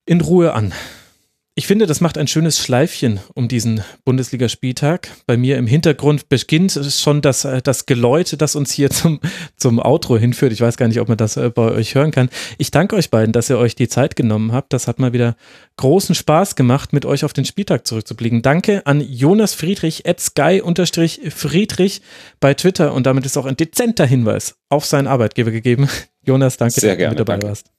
in 0.06 0.22
Ruhe 0.22 0.54
an. 0.54 0.72
Ich 1.60 1.66
finde, 1.66 1.88
das 1.88 2.02
macht 2.02 2.20
ein 2.20 2.28
schönes 2.28 2.60
Schleifchen 2.60 3.20
um 3.34 3.48
diesen 3.48 3.82
Bundesligaspieltag. 4.06 5.10
Bei 5.26 5.38
mir 5.38 5.58
im 5.58 5.66
Hintergrund 5.66 6.30
beginnt 6.30 6.80
schon 6.92 7.24
das, 7.24 7.46
äh, 7.46 7.64
das 7.64 7.88
Geläute, 7.88 8.38
das 8.38 8.56
uns 8.56 8.72
hier 8.72 8.90
zum, 8.92 9.20
zum 9.56 9.80
Outro 9.80 10.20
hinführt. 10.20 10.54
Ich 10.54 10.62
weiß 10.62 10.78
gar 10.78 10.88
nicht, 10.88 11.00
ob 11.00 11.08
man 11.08 11.18
das 11.18 11.36
äh, 11.36 11.50
bei 11.50 11.72
euch 11.72 11.96
hören 11.96 12.12
kann. 12.12 12.30
Ich 12.60 12.70
danke 12.70 12.96
euch 12.96 13.10
beiden, 13.10 13.34
dass 13.34 13.50
ihr 13.50 13.58
euch 13.58 13.74
die 13.74 13.88
Zeit 13.88 14.16
genommen 14.16 14.52
habt. 14.52 14.72
Das 14.72 14.88
hat 14.88 15.00
mal 15.00 15.14
wieder 15.14 15.36
großen 15.78 16.14
Spaß 16.14 16.56
gemacht, 16.56 16.94
mit 16.94 17.08
euch 17.08 17.26
auf 17.26 17.34
den 17.34 17.44
Spieltag 17.46 17.88
zurückzublicken. 17.88 18.44
Danke 18.44 18.86
an 18.86 19.02
Jonas 19.02 19.56
Friedrich, 19.56 20.08
at 20.08 20.20
sky-friedrich 20.20 22.02
bei 22.40 22.54
Twitter. 22.54 22.94
Und 22.94 23.08
damit 23.08 23.26
ist 23.26 23.36
auch 23.36 23.48
ein 23.48 23.58
dezenter 23.58 24.06
Hinweis 24.06 24.60
auf 24.70 24.86
seinen 24.86 25.08
Arbeitgeber 25.08 25.50
gegeben. 25.50 25.90
Jonas, 26.24 26.58
danke, 26.58 26.80
Sehr 26.80 26.92
dass 26.92 26.98
gerne, 27.00 27.16
du 27.16 27.22
mit 27.22 27.28
dabei 27.28 27.40
danke. 27.40 27.48
warst. 27.48 27.77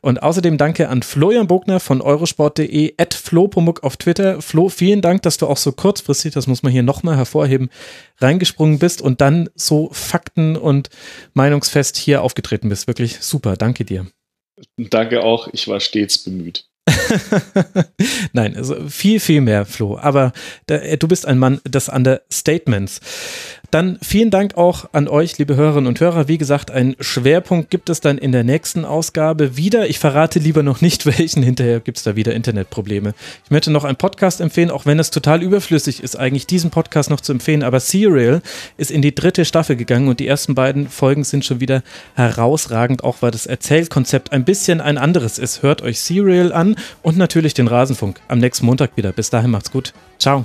Und 0.00 0.22
außerdem 0.22 0.58
danke 0.58 0.88
an 0.88 1.02
Florian 1.02 1.46
Bogner 1.46 1.80
von 1.80 2.00
eurosport.de, 2.00 2.94
at 2.96 3.14
flopomuk 3.14 3.82
auf 3.82 3.96
Twitter. 3.96 4.42
Flo, 4.42 4.68
vielen 4.68 5.00
Dank, 5.00 5.22
dass 5.22 5.38
du 5.38 5.46
auch 5.46 5.56
so 5.56 5.72
kurzfristig, 5.72 6.32
das 6.34 6.46
muss 6.46 6.62
man 6.62 6.72
hier 6.72 6.82
nochmal 6.82 7.16
hervorheben, 7.16 7.70
reingesprungen 8.18 8.78
bist 8.78 9.02
und 9.02 9.20
dann 9.20 9.48
so 9.54 9.90
fakten- 9.92 10.56
und 10.56 10.90
meinungsfest 11.34 11.96
hier 11.96 12.22
aufgetreten 12.22 12.68
bist. 12.68 12.86
Wirklich 12.86 13.20
super, 13.20 13.56
danke 13.56 13.84
dir. 13.84 14.06
Danke 14.76 15.22
auch, 15.22 15.48
ich 15.52 15.68
war 15.68 15.80
stets 15.80 16.18
bemüht. 16.18 16.66
Nein, 18.32 18.56
also 18.56 18.88
viel, 18.88 19.20
viel 19.20 19.40
mehr, 19.40 19.64
Flo. 19.64 19.98
Aber 19.98 20.32
da, 20.66 20.78
du 20.96 21.08
bist 21.08 21.26
ein 21.26 21.38
Mann 21.38 21.60
des 21.64 21.88
Understatements. 21.88 23.00
Dann 23.70 23.98
vielen 24.02 24.30
Dank 24.30 24.56
auch 24.56 24.86
an 24.92 25.06
euch, 25.06 25.38
liebe 25.38 25.54
Hörerinnen 25.54 25.86
und 25.86 26.00
Hörer. 26.00 26.26
Wie 26.26 26.38
gesagt, 26.38 26.72
einen 26.72 26.96
Schwerpunkt 26.98 27.70
gibt 27.70 27.88
es 27.88 28.00
dann 28.00 28.18
in 28.18 28.32
der 28.32 28.42
nächsten 28.42 28.84
Ausgabe 28.84 29.56
wieder. 29.56 29.88
Ich 29.88 30.00
verrate 30.00 30.40
lieber 30.40 30.64
noch 30.64 30.80
nicht, 30.80 31.06
welchen. 31.18 31.44
Hinterher 31.44 31.78
gibt 31.78 31.98
es 31.98 32.04
da 32.04 32.16
wieder 32.16 32.34
Internetprobleme. 32.34 33.14
Ich 33.44 33.50
möchte 33.52 33.70
noch 33.70 33.84
einen 33.84 33.96
Podcast 33.96 34.40
empfehlen, 34.40 34.72
auch 34.72 34.86
wenn 34.86 34.98
es 34.98 35.10
total 35.10 35.40
überflüssig 35.42 36.02
ist, 36.02 36.16
eigentlich 36.16 36.48
diesen 36.48 36.70
Podcast 36.70 37.10
noch 37.10 37.20
zu 37.20 37.32
empfehlen. 37.32 37.62
Aber 37.62 37.78
Serial 37.78 38.42
ist 38.76 38.90
in 38.90 39.02
die 39.02 39.14
dritte 39.14 39.44
Staffel 39.44 39.76
gegangen 39.76 40.08
und 40.08 40.18
die 40.18 40.26
ersten 40.26 40.56
beiden 40.56 40.88
Folgen 40.88 41.22
sind 41.22 41.44
schon 41.44 41.60
wieder 41.60 41.84
herausragend, 42.16 43.04
auch 43.04 43.18
weil 43.20 43.30
das 43.30 43.46
Erzählkonzept 43.46 44.32
ein 44.32 44.44
bisschen 44.44 44.80
ein 44.80 44.98
anderes 44.98 45.38
ist. 45.38 45.62
Hört 45.62 45.82
euch 45.82 46.00
Serial 46.00 46.52
an 46.52 46.74
und 47.02 47.16
natürlich 47.16 47.54
den 47.54 47.68
Rasenfunk 47.68 48.20
am 48.26 48.40
nächsten 48.40 48.66
Montag 48.66 48.96
wieder. 48.96 49.12
Bis 49.12 49.30
dahin 49.30 49.52
macht's 49.52 49.70
gut. 49.70 49.92
Ciao. 50.18 50.44